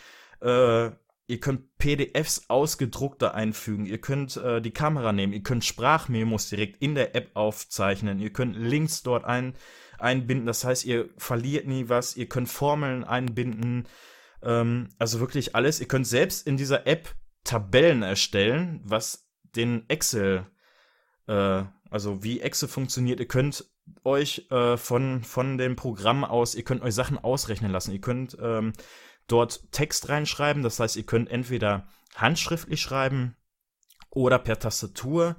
äh, 0.41 0.91
ihr 1.25 1.39
könnt 1.39 1.77
PDFs 1.77 2.49
ausgedruckte 2.49 3.33
einfügen, 3.33 3.85
ihr 3.85 4.01
könnt 4.01 4.37
äh, 4.37 4.61
die 4.61 4.71
Kamera 4.71 5.13
nehmen, 5.13 5.33
ihr 5.33 5.43
könnt 5.43 5.63
Sprachmemos 5.63 6.49
direkt 6.49 6.81
in 6.81 6.95
der 6.95 7.15
App 7.15 7.31
aufzeichnen, 7.35 8.19
ihr 8.19 8.33
könnt 8.33 8.57
Links 8.57 9.03
dort 9.03 9.23
ein, 9.23 9.55
einbinden. 10.03 10.45
Das 10.45 10.63
heißt, 10.63 10.85
ihr 10.85 11.09
verliert 11.17 11.67
nie 11.67 11.89
was. 11.89 12.15
Ihr 12.15 12.27
könnt 12.27 12.49
Formeln 12.49 13.03
einbinden. 13.03 13.87
Ähm, 14.41 14.89
also 14.99 15.19
wirklich 15.19 15.55
alles. 15.55 15.79
Ihr 15.79 15.87
könnt 15.87 16.07
selbst 16.07 16.45
in 16.45 16.57
dieser 16.57 16.85
App 16.85 17.15
Tabellen 17.43 18.03
erstellen, 18.03 18.81
was 18.83 19.27
den 19.55 19.89
Excel, 19.89 20.45
äh, 21.27 21.63
also 21.89 22.23
wie 22.23 22.41
Excel 22.41 22.67
funktioniert. 22.67 23.19
Ihr 23.19 23.27
könnt 23.27 23.65
euch 24.03 24.47
äh, 24.49 24.77
von, 24.77 25.23
von 25.23 25.57
dem 25.57 25.75
Programm 25.75 26.23
aus, 26.23 26.55
ihr 26.55 26.63
könnt 26.63 26.81
euch 26.81 26.95
Sachen 26.95 27.17
ausrechnen 27.17 27.71
lassen. 27.71 27.91
Ihr 27.91 28.01
könnt 28.01 28.37
ähm, 28.41 28.73
dort 29.27 29.71
Text 29.71 30.09
reinschreiben. 30.09 30.63
Das 30.63 30.79
heißt, 30.79 30.95
ihr 30.95 31.05
könnt 31.05 31.29
entweder 31.29 31.87
handschriftlich 32.15 32.81
schreiben 32.81 33.35
oder 34.09 34.39
per 34.39 34.59
Tastatur. 34.59 35.35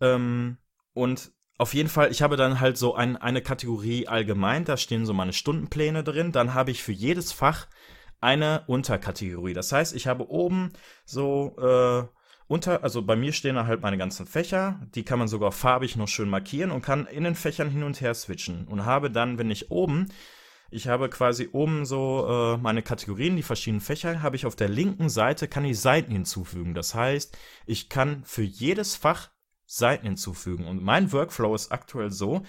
Ähm, 0.00 0.58
und 0.92 1.32
auf 1.58 1.74
jeden 1.74 1.88
Fall, 1.88 2.10
ich 2.10 2.22
habe 2.22 2.36
dann 2.36 2.60
halt 2.60 2.78
so 2.78 2.94
ein, 2.94 3.16
eine 3.16 3.42
Kategorie 3.42 4.08
allgemein, 4.08 4.64
da 4.64 4.78
stehen 4.78 5.04
so 5.04 5.12
meine 5.12 5.34
Stundenpläne 5.34 6.02
drin. 6.02 6.32
Dann 6.32 6.54
habe 6.54 6.70
ich 6.70 6.82
für 6.82 6.92
jedes 6.92 7.32
Fach 7.32 7.66
eine 8.20 8.64
Unterkategorie. 8.66 9.52
Das 9.52 9.72
heißt, 9.72 9.94
ich 9.94 10.06
habe 10.06 10.30
oben 10.30 10.72
so 11.04 11.56
äh, 11.58 12.19
unter, 12.50 12.82
also 12.82 13.02
bei 13.02 13.14
mir 13.14 13.32
stehen 13.32 13.54
da 13.54 13.66
halt 13.66 13.80
meine 13.80 13.96
ganzen 13.96 14.26
Fächer, 14.26 14.80
die 14.96 15.04
kann 15.04 15.20
man 15.20 15.28
sogar 15.28 15.52
farbig 15.52 15.94
noch 15.94 16.08
schön 16.08 16.28
markieren 16.28 16.72
und 16.72 16.82
kann 16.82 17.06
in 17.06 17.22
den 17.22 17.36
Fächern 17.36 17.70
hin 17.70 17.84
und 17.84 18.00
her 18.00 18.12
switchen 18.12 18.66
und 18.66 18.84
habe 18.84 19.08
dann, 19.08 19.38
wenn 19.38 19.52
ich 19.52 19.70
oben, 19.70 20.08
ich 20.68 20.88
habe 20.88 21.08
quasi 21.08 21.48
oben 21.52 21.86
so 21.86 22.26
äh, 22.28 22.56
meine 22.56 22.82
Kategorien, 22.82 23.36
die 23.36 23.44
verschiedenen 23.44 23.80
Fächer, 23.80 24.20
habe 24.20 24.34
ich 24.34 24.46
auf 24.46 24.56
der 24.56 24.68
linken 24.68 25.08
Seite, 25.08 25.46
kann 25.46 25.64
ich 25.64 25.78
Seiten 25.78 26.10
hinzufügen. 26.10 26.74
Das 26.74 26.92
heißt, 26.92 27.38
ich 27.66 27.88
kann 27.88 28.24
für 28.24 28.42
jedes 28.42 28.96
Fach 28.96 29.30
Seiten 29.64 30.06
hinzufügen 30.06 30.66
und 30.66 30.82
mein 30.82 31.12
Workflow 31.12 31.54
ist 31.54 31.70
aktuell 31.70 32.10
so, 32.10 32.42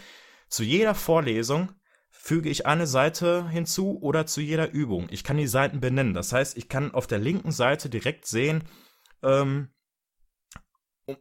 zu 0.47 0.63
jeder 0.63 0.95
Vorlesung 0.95 1.73
füge 2.09 2.49
ich 2.49 2.65
eine 2.65 2.87
Seite 2.87 3.47
hinzu 3.49 3.99
oder 4.01 4.25
zu 4.25 4.41
jeder 4.41 4.71
Übung. 4.71 5.09
Ich 5.11 5.23
kann 5.23 5.37
die 5.37 5.45
Seiten 5.45 5.79
benennen. 5.79 6.15
Das 6.15 6.33
heißt, 6.33 6.57
ich 6.57 6.69
kann 6.69 6.91
auf 6.91 7.05
der 7.05 7.19
linken 7.19 7.51
Seite 7.51 7.87
direkt 7.87 8.25
sehen, 8.25 8.63
ähm, 9.21 9.69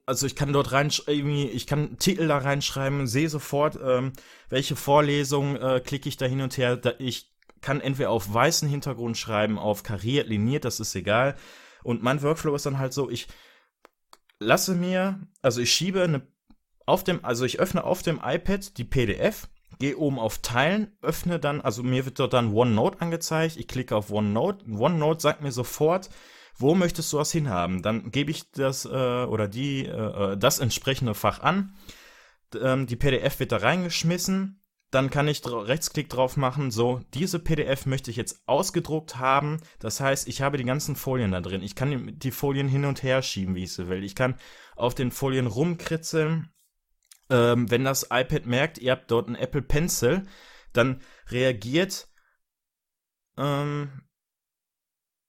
also 0.07 0.27
ich 0.27 0.37
kann 0.37 0.53
dort 0.53 0.73
rein, 0.73 0.91
irgendwie, 1.07 1.49
ich 1.49 1.67
kann 1.67 1.99
Titel 1.99 2.29
da 2.29 2.39
reinschreiben, 2.39 3.07
sehe 3.07 3.29
sofort, 3.29 3.79
ähm, 3.83 4.13
welche 4.49 4.77
Vorlesung 4.77 5.57
äh, 5.57 5.81
klicke 5.81 6.09
ich 6.09 6.17
da 6.17 6.27
hin 6.27 6.41
und 6.43 6.57
her. 6.59 6.77
Da, 6.77 6.93
ich 6.99 7.33
kann 7.61 7.81
entweder 7.81 8.11
auf 8.11 8.33
weißen 8.33 8.69
Hintergrund 8.69 9.19
schreiben, 9.19 9.59
auf 9.59 9.83
kariert, 9.83 10.29
liniert, 10.29 10.65
das 10.65 10.81
ist 10.81 10.95
egal. 10.95 11.37
Und 11.83 12.03
mein 12.03 12.23
Workflow 12.23 12.55
ist 12.55 12.67
dann 12.67 12.79
halt 12.79 12.93
so, 12.93 13.11
ich 13.11 13.29
lasse 14.39 14.75
mir, 14.75 15.21
also 15.43 15.61
ich 15.61 15.73
schiebe 15.73 16.03
eine, 16.03 16.27
auf 16.87 17.05
dem, 17.05 17.25
also 17.25 17.45
ich 17.45 17.61
öffne 17.61 17.85
auf 17.85 18.03
dem 18.03 18.21
iPad 18.23 18.77
die 18.79 18.85
PDF 18.85 19.49
gehe 19.81 19.97
oben 19.97 20.19
auf 20.19 20.39
Teilen, 20.39 20.97
öffne 21.01 21.41
dann, 21.41 21.61
also 21.61 21.83
mir 21.83 22.05
wird 22.05 22.19
dort 22.19 22.35
dann 22.35 22.53
OneNote 22.55 23.01
angezeigt, 23.01 23.57
ich 23.57 23.67
klicke 23.67 23.97
auf 23.97 24.11
OneNote, 24.11 24.65
OneNote 24.71 25.21
sagt 25.21 25.43
mir 25.43 25.53
sofort, 25.53 26.11
wo 26.61 26.75
möchtest 26.75 27.13
du 27.13 27.19
was 27.19 27.33
hinhaben? 27.33 27.83
Dann 27.83 28.11
gebe 28.11 28.31
ich 28.31 28.51
das 28.51 28.85
äh, 28.85 28.89
oder 28.89 29.49
die 29.49 29.87
äh, 29.87 30.33
äh 30.33 30.37
das 30.37 30.59
entsprechende 30.59 31.15
Fach 31.15 31.41
an. 31.41 31.75
Ähm, 32.61 32.87
die 32.87 32.97
PDF 32.97 33.41
wird 33.41 33.53
da 33.53 33.59
reingeschmissen. 33.59 34.63
Dann 34.91 35.11
kann 35.11 35.29
ich 35.29 35.41
dra 35.41 35.61
Rechtsklick 35.61 36.09
drauf 36.09 36.37
machen. 36.37 36.71
So, 36.71 37.01
diese 37.15 37.39
PDF 37.39 37.87
möchte 37.87 38.11
ich 38.11 38.17
jetzt 38.17 38.43
ausgedruckt 38.47 39.19
haben. 39.19 39.59
Das 39.79 40.01
heißt, 40.01 40.27
ich 40.27 40.43
habe 40.43 40.59
die 40.59 40.65
ganzen 40.65 40.97
Folien 40.97 41.31
da 41.31 41.41
drin. 41.41 41.63
Ich 41.63 41.77
kann 41.77 42.19
die 42.19 42.31
Folien 42.33 42.67
hin 42.67 42.85
und 42.85 43.03
her 43.03 43.23
schieben, 43.23 43.55
wie 43.55 43.65
ich 43.65 43.73
sie 43.73 43.89
will. 43.89 44.03
Ich 44.03 44.17
kann 44.17 44.35
auf 44.75 44.95
den 44.95 45.13
Folien 45.13 45.47
rumkritzeln 45.47 46.51
ähm, 47.31 47.71
wenn 47.71 47.85
das 47.85 48.09
iPad 48.11 48.47
merkt, 48.47 48.79
ihr 48.79 48.93
habt 48.93 49.11
dort 49.11 49.29
einen 49.29 49.37
Apple 49.37 49.63
Pencil, 49.63 50.27
dann 50.73 51.01
reagiert 51.29 52.09
ähm, 53.37 54.03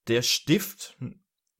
der 0.07 0.23
Stift 0.23 0.97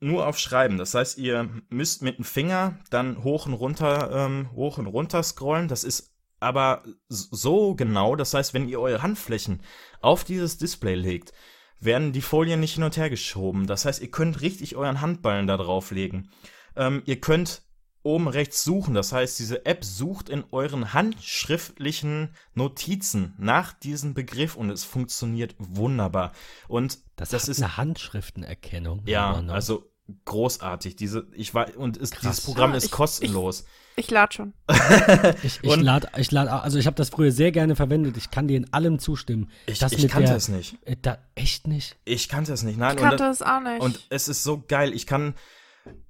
nur 0.01 0.27
auf 0.27 0.37
Schreiben. 0.37 0.77
Das 0.77 0.93
heißt, 0.93 1.17
ihr 1.17 1.49
müsst 1.69 2.01
mit 2.01 2.17
dem 2.17 2.25
Finger 2.25 2.79
dann 2.89 3.23
hoch 3.23 3.45
und 3.45 3.53
runter, 3.53 4.09
ähm, 4.11 4.49
hoch 4.53 4.77
und 4.77 4.87
runter 4.87 5.23
scrollen. 5.23 5.67
Das 5.67 5.83
ist 5.83 6.11
aber 6.39 6.83
so 7.07 7.75
genau. 7.75 8.15
Das 8.15 8.33
heißt, 8.33 8.53
wenn 8.53 8.67
ihr 8.67 8.81
eure 8.81 9.03
Handflächen 9.03 9.61
auf 10.01 10.23
dieses 10.23 10.57
Display 10.57 10.95
legt, 10.95 11.31
werden 11.79 12.11
die 12.11 12.21
Folien 12.21 12.59
nicht 12.59 12.73
hin 12.75 12.83
und 12.83 12.97
her 12.97 13.09
geschoben. 13.09 13.67
Das 13.67 13.85
heißt, 13.85 14.01
ihr 14.01 14.11
könnt 14.11 14.41
richtig 14.41 14.75
euren 14.75 15.01
Handballen 15.01 15.47
da 15.47 15.57
drauflegen. 15.57 16.31
Ähm, 16.75 17.03
ihr 17.05 17.21
könnt 17.21 17.61
oben 18.03 18.27
rechts 18.27 18.63
suchen. 18.63 18.93
Das 18.93 19.11
heißt, 19.11 19.37
diese 19.37 19.65
App 19.65 19.83
sucht 19.83 20.29
in 20.29 20.43
euren 20.51 20.93
handschriftlichen 20.93 22.35
Notizen 22.55 23.33
nach 23.37 23.73
diesem 23.73 24.13
Begriff 24.13 24.55
und 24.55 24.69
es 24.69 24.83
funktioniert 24.83 25.55
wunderbar. 25.59 26.31
Und 26.67 26.99
das, 27.15 27.29
das 27.29 27.47
ist 27.47 27.61
eine 27.61 27.77
Handschriftenerkennung. 27.77 29.03
Ja, 29.05 29.33
also 29.47 29.90
großartig. 30.25 30.95
Diese, 30.95 31.27
ich 31.33 31.53
war, 31.53 31.75
und 31.77 31.97
ist, 31.97 32.21
dieses 32.21 32.41
Programm 32.41 32.71
ja, 32.71 32.77
ist 32.77 32.91
kostenlos. 32.91 33.65
Ich, 33.95 34.05
ich 34.05 34.11
lade 34.11 34.33
schon. 34.33 34.53
ich 35.43 35.59
ich 35.61 35.75
lade, 35.77 36.09
ich 36.17 36.31
lad, 36.31 36.47
also 36.49 36.79
ich 36.79 36.87
habe 36.87 36.95
das 36.95 37.09
früher 37.09 37.31
sehr 37.31 37.51
gerne 37.51 37.75
verwendet. 37.75 38.17
Ich 38.17 38.31
kann 38.31 38.47
dir 38.47 38.57
in 38.57 38.71
allem 38.73 38.99
zustimmen. 38.99 39.49
Ich, 39.65 39.79
das 39.79 39.93
ich 39.93 40.07
kannte 40.07 40.33
es 40.33 40.47
nicht. 40.47 40.77
Äh, 40.85 40.95
da, 41.01 41.17
echt 41.35 41.67
nicht? 41.67 41.97
Ich 42.05 42.29
kannte 42.29 42.53
es 42.53 42.63
nicht. 42.63 42.77
Nein, 42.77 42.95
ich 42.95 43.01
kannte 43.03 43.25
es 43.25 43.41
auch 43.41 43.61
nicht. 43.61 43.81
Und 43.81 43.99
es 44.09 44.27
ist 44.27 44.43
so 44.43 44.63
geil. 44.67 44.93
Ich 44.93 45.07
kann 45.07 45.35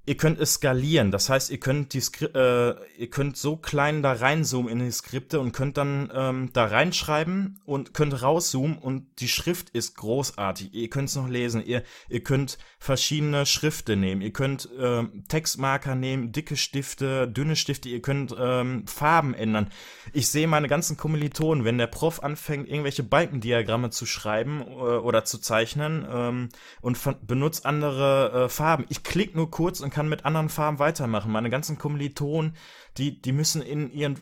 Ihr 0.04 0.16
könnt 0.16 0.40
es 0.40 0.54
skalieren, 0.54 1.12
das 1.12 1.28
heißt, 1.28 1.50
ihr 1.50 1.60
könnt 1.60 1.92
die 1.92 2.00
Skri 2.00 2.24
äh, 2.24 2.74
ihr 2.98 3.08
könnt 3.08 3.36
so 3.36 3.56
klein 3.56 4.02
da 4.02 4.12
reinzoomen 4.14 4.68
in 4.68 4.80
die 4.80 4.90
Skripte 4.90 5.38
und 5.38 5.52
könnt 5.52 5.76
dann 5.76 6.10
ähm, 6.12 6.50
da 6.52 6.64
reinschreiben 6.64 7.60
und 7.64 7.94
könnt 7.94 8.20
rauszoomen 8.20 8.78
und 8.78 9.06
die 9.20 9.28
Schrift 9.28 9.70
ist 9.70 9.94
großartig. 9.94 10.74
Ihr 10.74 10.90
könnt 10.90 11.08
es 11.08 11.14
noch 11.14 11.28
lesen. 11.28 11.64
Ihr, 11.64 11.84
ihr 12.08 12.24
könnt 12.24 12.58
verschiedene 12.80 13.46
Schriften 13.46 14.00
nehmen. 14.00 14.22
Ihr 14.22 14.32
könnt 14.32 14.68
ähm, 14.76 15.22
Textmarker 15.28 15.94
nehmen, 15.94 16.32
dicke 16.32 16.56
Stifte, 16.56 17.28
dünne 17.28 17.54
Stifte. 17.54 17.88
Ihr 17.88 18.02
könnt 18.02 18.34
ähm, 18.36 18.88
Farben 18.88 19.34
ändern. 19.34 19.70
Ich 20.12 20.26
sehe 20.26 20.48
meine 20.48 20.66
ganzen 20.66 20.96
Kommilitonen, 20.96 21.64
wenn 21.64 21.78
der 21.78 21.86
Prof 21.86 22.24
anfängt, 22.24 22.68
irgendwelche 22.68 23.04
Balkendiagramme 23.04 23.90
zu 23.90 24.04
schreiben 24.04 24.62
äh, 24.62 24.72
oder 24.72 25.24
zu 25.24 25.38
zeichnen 25.38 26.04
ähm, 26.10 26.48
und 26.80 26.98
benutzt 27.24 27.66
andere 27.66 28.46
äh, 28.46 28.48
Farben. 28.48 28.84
Ich 28.88 29.04
klicke 29.04 29.36
nur 29.36 29.48
kurz 29.48 29.61
und 29.62 29.90
kann 29.90 30.08
mit 30.08 30.24
anderen 30.24 30.48
Farben 30.48 30.78
weitermachen. 30.78 31.32
Meine 31.32 31.50
ganzen 31.50 31.78
Kommilitonen, 31.78 32.56
die, 32.98 33.20
die 33.20 33.32
müssen 33.32 33.62
in 33.62 33.90
ihren 33.90 34.18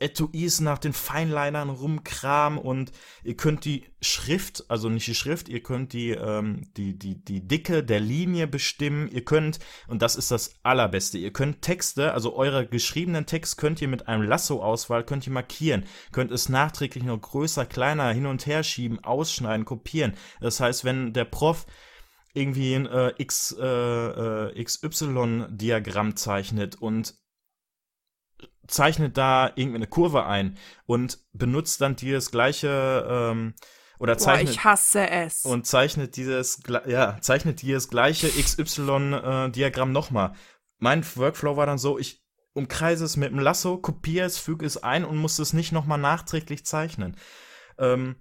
Etuis 0.00 0.60
nach 0.60 0.78
den 0.78 0.92
Feinlinern 0.92 1.68
rumkramen 1.68 2.58
und 2.58 2.92
ihr 3.24 3.36
könnt 3.36 3.64
die 3.64 3.84
Schrift, 4.00 4.64
also 4.68 4.88
nicht 4.88 5.06
die 5.06 5.14
Schrift, 5.14 5.48
ihr 5.48 5.62
könnt 5.62 5.92
die, 5.92 6.10
ähm, 6.10 6.70
die, 6.76 6.98
die, 6.98 7.22
die 7.22 7.46
Dicke 7.46 7.84
der 7.84 8.00
Linie 8.00 8.46
bestimmen. 8.46 9.08
Ihr 9.08 9.24
könnt, 9.24 9.58
und 9.88 10.02
das 10.02 10.16
ist 10.16 10.30
das 10.30 10.54
Allerbeste, 10.62 11.18
ihr 11.18 11.32
könnt 11.32 11.62
Texte, 11.62 12.12
also 12.12 12.34
eure 12.34 12.66
geschriebenen 12.66 13.26
Text 13.26 13.58
könnt 13.58 13.82
ihr 13.82 13.88
mit 13.88 14.08
einem 14.08 14.22
Lasso-Auswahl, 14.22 15.04
könnt 15.04 15.26
ihr 15.26 15.32
markieren, 15.32 15.84
könnt 16.10 16.32
es 16.32 16.48
nachträglich 16.48 17.04
noch 17.04 17.20
größer, 17.20 17.66
kleiner 17.66 18.12
hin 18.12 18.26
und 18.26 18.46
her 18.46 18.62
schieben, 18.64 19.04
ausschneiden, 19.04 19.66
kopieren. 19.66 20.14
Das 20.40 20.58
heißt, 20.58 20.84
wenn 20.84 21.12
der 21.12 21.26
Prof 21.26 21.66
irgendwie 22.34 22.74
ein 22.74 22.86
äh, 22.86 23.12
X, 23.18 23.54
äh, 23.58 23.64
äh, 23.64 24.64
XY-Diagramm 24.64 26.16
zeichnet 26.16 26.76
und 26.76 27.14
zeichnet 28.66 29.16
da 29.16 29.52
irgendwie 29.54 29.76
eine 29.76 29.86
Kurve 29.86 30.24
ein 30.26 30.56
und 30.86 31.18
benutzt 31.32 31.80
dann 31.80 31.96
dieses 31.96 32.30
gleiche 32.30 33.06
ähm, 33.08 33.54
oder 33.98 34.18
zeichnet 34.18 34.46
Boah, 34.46 34.52
ich 34.52 34.64
hasse 34.64 35.10
es 35.10 35.44
und 35.44 35.66
zeichnet 35.66 36.16
dieses 36.16 36.62
ja 36.86 37.18
zeichnet 37.20 37.62
dieses 37.62 37.88
gleiche 37.88 38.28
XY-Diagramm 38.28 39.90
äh, 39.90 39.92
nochmal. 39.92 40.32
Mein 40.78 41.04
Workflow 41.16 41.56
war 41.56 41.66
dann 41.66 41.78
so, 41.78 41.98
ich 41.98 42.24
umkreise 42.54 43.04
es 43.04 43.16
mit 43.16 43.30
dem 43.30 43.38
Lasso, 43.38 43.78
kopiere 43.78 44.26
es, 44.26 44.38
füge 44.38 44.66
es 44.66 44.82
ein 44.82 45.04
und 45.04 45.16
muss 45.16 45.38
es 45.38 45.52
nicht 45.52 45.72
nochmal 45.72 45.98
nachträglich 45.98 46.66
zeichnen. 46.66 47.16
Ähm, 47.78 48.16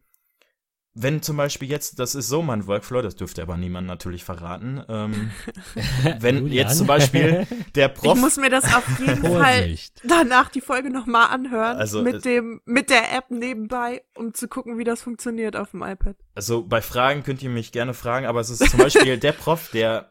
wenn 0.93 1.21
zum 1.21 1.37
Beispiel 1.37 1.69
jetzt, 1.69 1.99
das 1.99 2.15
ist 2.15 2.27
so 2.27 2.41
mein 2.41 2.67
Workflow, 2.67 3.01
das 3.01 3.15
dürfte 3.15 3.41
aber 3.41 3.55
niemand 3.55 3.87
natürlich 3.87 4.25
verraten, 4.25 4.83
ähm, 4.89 5.31
wenn 6.19 6.47
jetzt 6.47 6.77
zum 6.77 6.87
Beispiel 6.87 7.47
der 7.75 7.87
Prof. 7.87 8.15
Ich 8.15 8.21
muss 8.21 8.37
mir 8.37 8.49
das 8.49 8.65
auf 8.65 8.99
jeden 8.99 9.23
Fall 9.39 9.75
danach 10.03 10.49
die 10.49 10.59
Folge 10.59 10.89
nochmal 10.89 11.29
anhören, 11.29 11.77
also, 11.77 12.01
mit 12.01 12.25
dem, 12.25 12.61
mit 12.65 12.89
der 12.89 13.15
App 13.15 13.31
nebenbei, 13.31 14.03
um 14.15 14.33
zu 14.33 14.49
gucken, 14.49 14.77
wie 14.77 14.83
das 14.83 15.01
funktioniert 15.01 15.55
auf 15.55 15.71
dem 15.71 15.81
iPad. 15.81 16.17
Also 16.35 16.63
bei 16.63 16.81
Fragen 16.81 17.23
könnt 17.23 17.41
ihr 17.41 17.49
mich 17.49 17.71
gerne 17.71 17.93
fragen, 17.93 18.25
aber 18.25 18.41
es 18.41 18.49
ist 18.49 18.69
zum 18.69 18.79
Beispiel 18.79 19.17
der 19.19 19.31
Prof, 19.31 19.69
der 19.71 20.10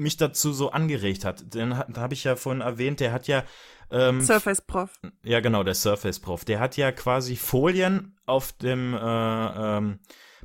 mich 0.00 0.16
dazu 0.16 0.52
so 0.52 0.70
angeregt 0.70 1.24
hat. 1.24 1.54
Den 1.54 1.76
habe 1.76 2.14
ich 2.14 2.24
ja 2.24 2.36
vorhin 2.36 2.62
erwähnt, 2.62 3.00
der 3.00 3.12
hat 3.12 3.28
ja 3.28 3.44
ähm, 3.90 4.20
Surface 4.20 4.60
Prof. 4.60 4.98
Ja, 5.22 5.40
genau, 5.40 5.62
der 5.62 5.74
Surface 5.74 6.20
Prof. 6.20 6.44
Der 6.44 6.60
hat 6.60 6.76
ja 6.76 6.92
quasi 6.92 7.36
Folien 7.36 8.18
auf 8.26 8.52
dem 8.52 8.94
äh, 8.94 8.98
ähm, 8.98 10.00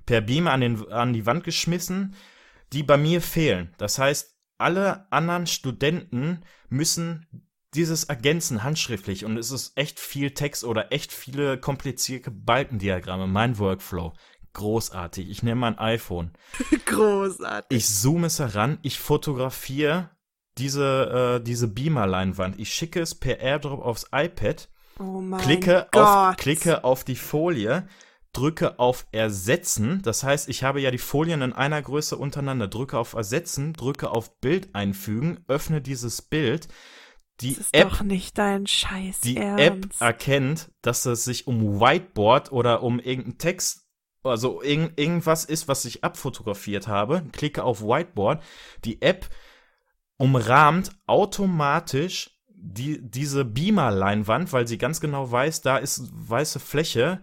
per 0.05 0.21
Beamer 0.21 0.51
an, 0.51 0.61
den, 0.61 0.91
an 0.91 1.13
die 1.13 1.25
Wand 1.25 1.43
geschmissen, 1.43 2.15
die 2.73 2.83
bei 2.83 2.97
mir 2.97 3.21
fehlen. 3.21 3.73
Das 3.77 3.97
heißt, 3.97 4.35
alle 4.57 5.11
anderen 5.11 5.47
Studenten 5.47 6.41
müssen 6.69 7.27
dieses 7.75 8.05
Ergänzen 8.05 8.63
handschriftlich 8.63 9.25
und 9.25 9.37
es 9.37 9.51
ist 9.51 9.77
echt 9.77 9.99
viel 9.99 10.31
Text 10.31 10.63
oder 10.63 10.91
echt 10.91 11.11
viele 11.11 11.59
komplizierte 11.59 12.31
Balkendiagramme, 12.31 13.27
mein 13.27 13.59
Workflow. 13.59 14.13
Großartig. 14.55 15.29
Ich 15.29 15.43
nehme 15.43 15.61
mein 15.61 15.77
iPhone. 15.77 16.31
Großartig. 16.85 17.77
Ich 17.77 17.87
zoome 17.87 18.27
es 18.27 18.39
heran, 18.39 18.79
ich 18.81 18.99
fotografiere 18.99 20.09
diese, 20.57 21.39
äh, 21.39 21.43
diese 21.43 21.67
Beamer-Leinwand. 21.67 22.59
Ich 22.59 22.73
schicke 22.73 23.01
es 23.01 23.15
per 23.15 23.39
AirDrop 23.39 23.83
aufs 23.83 24.07
iPad, 24.13 24.69
oh 24.99 25.19
mein 25.21 25.41
klicke 25.41 25.87
Gott. 25.91 26.01
auf, 26.01 26.37
klicke 26.37 26.85
auf 26.85 27.03
die 27.03 27.17
Folie, 27.17 27.87
drücke 28.31 28.79
auf 28.79 29.05
Ersetzen. 29.11 30.01
Das 30.03 30.23
heißt, 30.23 30.47
ich 30.47 30.63
habe 30.63 30.79
ja 30.79 30.89
die 30.89 30.97
Folien 30.99 31.41
in 31.41 31.51
einer 31.51 31.81
Größe 31.81 32.15
untereinander. 32.17 32.69
Drücke 32.69 32.97
auf 32.97 33.13
Ersetzen, 33.13 33.73
drücke 33.73 34.09
auf 34.09 34.39
Bild 34.39 34.73
einfügen, 34.73 35.43
öffne 35.49 35.81
dieses 35.81 36.21
Bild. 36.21 36.69
Die 37.41 37.55
Das 37.55 37.65
ist 37.65 37.73
App 37.75 37.89
doch 37.89 38.01
nicht 38.03 38.37
dein 38.37 38.65
Scheiß 38.65 39.19
die 39.19 39.35
Ernst. 39.35 39.59
App 39.61 39.87
erkennt, 39.99 40.71
dass 40.81 41.05
es 41.05 41.25
sich 41.25 41.47
um 41.47 41.81
Whiteboard 41.81 42.53
oder 42.53 42.81
um 42.81 42.99
irgendeinen 42.99 43.37
Text, 43.37 43.84
also 44.25 44.61
irgend, 44.61 44.99
irgendwas 44.99 45.45
ist, 45.45 45.67
was 45.67 45.85
ich 45.85 46.03
abfotografiert 46.03 46.87
habe, 46.87 47.23
klicke 47.31 47.63
auf 47.63 47.81
Whiteboard, 47.81 48.43
die 48.83 49.01
App 49.01 49.29
umrahmt 50.17 50.91
automatisch 51.07 52.31
die, 52.47 52.99
diese 53.01 53.45
Beamer-Leinwand, 53.45 54.51
weil 54.51 54.67
sie 54.67 54.77
ganz 54.77 54.99
genau 54.99 55.31
weiß, 55.31 55.61
da 55.61 55.77
ist 55.77 56.09
weiße 56.13 56.59
Fläche. 56.59 57.21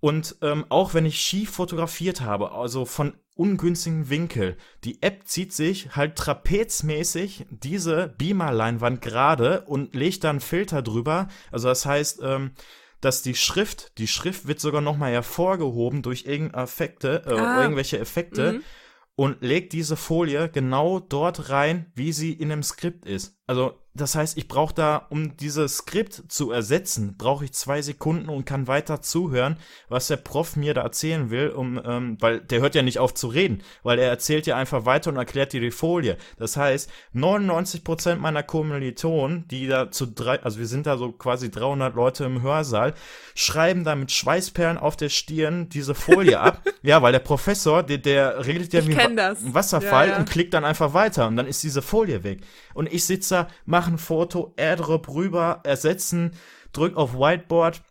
Und 0.00 0.36
ähm, 0.42 0.66
auch 0.68 0.94
wenn 0.94 1.06
ich 1.06 1.18
schief 1.18 1.50
fotografiert 1.50 2.20
habe, 2.20 2.52
also 2.52 2.84
von 2.84 3.14
ungünstigen 3.34 4.08
Winkel, 4.08 4.56
die 4.84 5.02
App 5.02 5.26
zieht 5.26 5.52
sich 5.52 5.96
halt 5.96 6.16
trapezmäßig 6.16 7.46
diese 7.50 8.14
Beamer-Leinwand 8.16 9.02
gerade 9.02 9.62
und 9.62 9.94
legt 9.94 10.24
dann 10.24 10.40
Filter 10.40 10.82
drüber. 10.82 11.28
Also 11.50 11.68
das 11.68 11.84
heißt, 11.84 12.20
ähm, 12.22 12.52
dass 13.00 13.22
die 13.22 13.34
Schrift, 13.34 13.92
die 13.98 14.06
Schrift 14.08 14.46
wird 14.48 14.60
sogar 14.60 14.80
nochmal 14.80 15.12
hervorgehoben 15.12 16.02
durch 16.02 16.26
Effekte, 16.26 17.22
äh, 17.26 17.32
Ah. 17.32 17.62
irgendwelche 17.62 17.98
Effekte 17.98 18.54
Mhm. 18.54 18.62
und 19.16 19.42
legt 19.42 19.72
diese 19.72 19.96
Folie 19.96 20.48
genau 20.48 20.98
dort 21.00 21.50
rein, 21.50 21.92
wie 21.94 22.12
sie 22.12 22.32
in 22.32 22.48
dem 22.48 22.62
Skript 22.62 23.04
ist. 23.06 23.36
Also 23.46 23.78
das 23.96 24.14
heißt, 24.14 24.36
ich 24.36 24.48
brauche 24.48 24.74
da, 24.74 25.06
um 25.10 25.36
dieses 25.36 25.78
Skript 25.78 26.24
zu 26.28 26.50
ersetzen, 26.50 27.16
brauche 27.16 27.44
ich 27.44 27.52
zwei 27.52 27.82
Sekunden 27.82 28.28
und 28.28 28.44
kann 28.44 28.66
weiter 28.66 29.02
zuhören, 29.02 29.56
was 29.88 30.08
der 30.08 30.16
Prof 30.16 30.56
mir 30.56 30.74
da 30.74 30.82
erzählen 30.82 31.30
will, 31.30 31.48
um, 31.50 31.80
ähm, 31.84 32.16
weil 32.20 32.40
der 32.40 32.60
hört 32.60 32.74
ja 32.74 32.82
nicht 32.82 32.98
auf 32.98 33.14
zu 33.14 33.28
reden, 33.28 33.62
weil 33.82 33.98
er 33.98 34.08
erzählt 34.08 34.46
ja 34.46 34.56
einfach 34.56 34.84
weiter 34.84 35.10
und 35.10 35.16
erklärt 35.16 35.52
dir 35.52 35.60
die 35.60 35.70
Folie. 35.70 36.16
Das 36.38 36.56
heißt, 36.56 36.90
99% 37.14 38.16
meiner 38.16 38.42
Kommilitonen, 38.42 39.48
die 39.48 39.66
da 39.66 39.90
zu 39.90 40.06
drei, 40.06 40.42
also 40.42 40.58
wir 40.58 40.66
sind 40.66 40.86
da 40.86 40.96
so 40.96 41.12
quasi 41.12 41.50
300 41.50 41.94
Leute 41.94 42.24
im 42.24 42.42
Hörsaal, 42.42 42.94
schreiben 43.34 43.84
da 43.84 43.94
mit 43.94 44.12
Schweißperlen 44.12 44.78
auf 44.78 44.96
der 44.96 45.08
Stirn 45.08 45.68
diese 45.68 45.94
Folie 45.94 46.40
ab. 46.40 46.62
Ja, 46.82 47.02
weil 47.02 47.10
der 47.10 47.18
Professor, 47.18 47.82
der, 47.82 47.98
der 47.98 48.46
redet 48.46 48.72
ja 48.72 48.86
wie 48.86 48.96
ein 48.96 49.16
Wasserfall 49.40 50.06
Ja, 50.06 50.12
ja. 50.12 50.18
und 50.20 50.30
klickt 50.30 50.54
dann 50.54 50.64
einfach 50.64 50.94
weiter 50.94 51.26
und 51.26 51.34
dann 51.34 51.48
ist 51.48 51.64
diese 51.64 51.82
Folie 51.82 52.22
weg. 52.22 52.42
Und 52.74 52.92
ich 52.92 53.04
sitze 53.04 53.34
da, 53.34 53.48
mache 53.86 53.94
ein 53.94 53.98
Foto, 53.98 54.52
AirDrop 54.56 55.08
rüber, 55.08 55.60
ersetzen, 55.64 56.32
drück 56.72 56.96
auf 56.96 57.14
Whiteboard. 57.14 57.82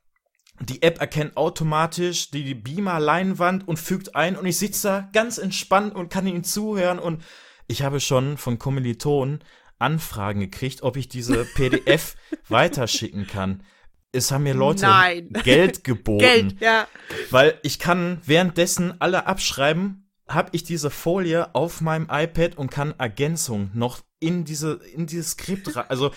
Die 0.62 0.82
App 0.82 1.00
erkennt 1.00 1.38
automatisch 1.38 2.32
die, 2.32 2.44
die 2.44 2.56
Beamer-Leinwand 2.56 3.68
und 3.68 3.80
fügt 3.80 4.16
ein 4.16 4.36
und 4.36 4.46
ich 4.46 4.58
sitze 4.58 4.88
da 4.88 5.10
ganz 5.14 5.38
entspannt 5.38 5.96
und 5.96 6.10
kann 6.10 6.28
ihnen 6.28 6.44
zuhören 6.44 7.00
und 7.00 7.24
ich 7.68 7.82
habe 7.82 8.00
schon 8.00 8.38
von 8.38 8.60
Kommilitonen 8.60 9.40
Anfragen 9.80 10.40
gekriegt, 10.40 10.84
ob 10.84 10.98
ich 10.98 11.10
diese 11.10 11.46
PDF 11.56 12.16
weiterschicken 12.48 13.28
kann. 13.28 13.64
Es 14.12 14.32
haben 14.32 14.44
mir 14.44 14.54
Leute 14.54 14.84
Nein. 14.84 15.30
Geld 15.44 15.84
geboten. 15.84 16.20
Geld, 16.20 16.62
ja. 16.62 16.88
Weil 17.32 17.60
ich 17.64 17.80
kann 17.80 18.22
währenddessen 18.26 19.00
alle 19.00 19.28
abschreiben, 19.28 20.05
habe 20.28 20.50
ich 20.54 20.64
diese 20.64 20.90
Folie 20.90 21.54
auf 21.54 21.82
meinem 21.82 22.08
iPad 22.10 22.58
und 22.58 22.72
kann 22.72 22.94
Ergänzungen 22.98 23.72
noch 23.74 24.02
in 24.20 24.44
diese 24.46 24.80
in 24.94 25.06
dieses 25.06 25.32
Skript 25.32 25.76
rein. 25.76 25.86
Also 25.90 26.12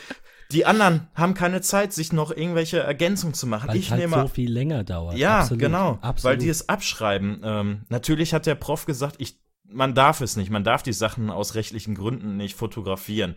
die 0.50 0.64
anderen 0.64 1.08
haben 1.14 1.34
keine 1.34 1.60
Zeit, 1.60 1.92
sich 1.92 2.12
noch 2.12 2.30
irgendwelche 2.30 2.78
Ergänzungen 2.78 3.34
zu 3.34 3.46
machen. 3.46 3.68
Weil 3.68 3.76
ich 3.76 3.86
es 3.86 3.90
halt 3.90 4.00
nehme 4.00 4.22
so 4.22 4.28
viel 4.28 4.50
länger 4.50 4.82
dauert. 4.82 5.18
ja, 5.18 5.40
Absolut, 5.40 5.60
genau, 5.60 5.98
Absolut. 6.00 6.24
weil 6.24 6.38
die 6.38 6.48
es 6.48 6.68
abschreiben. 6.70 7.40
Ähm, 7.44 7.82
natürlich 7.90 8.32
hat 8.32 8.46
der 8.46 8.54
Prof 8.54 8.86
gesagt, 8.86 9.16
ich, 9.18 9.38
man 9.64 9.94
darf 9.94 10.22
es 10.22 10.36
nicht, 10.36 10.50
man 10.50 10.64
darf 10.64 10.82
die 10.82 10.94
Sachen 10.94 11.28
aus 11.28 11.54
rechtlichen 11.54 11.94
Gründen 11.94 12.38
nicht 12.38 12.56
fotografieren. 12.56 13.36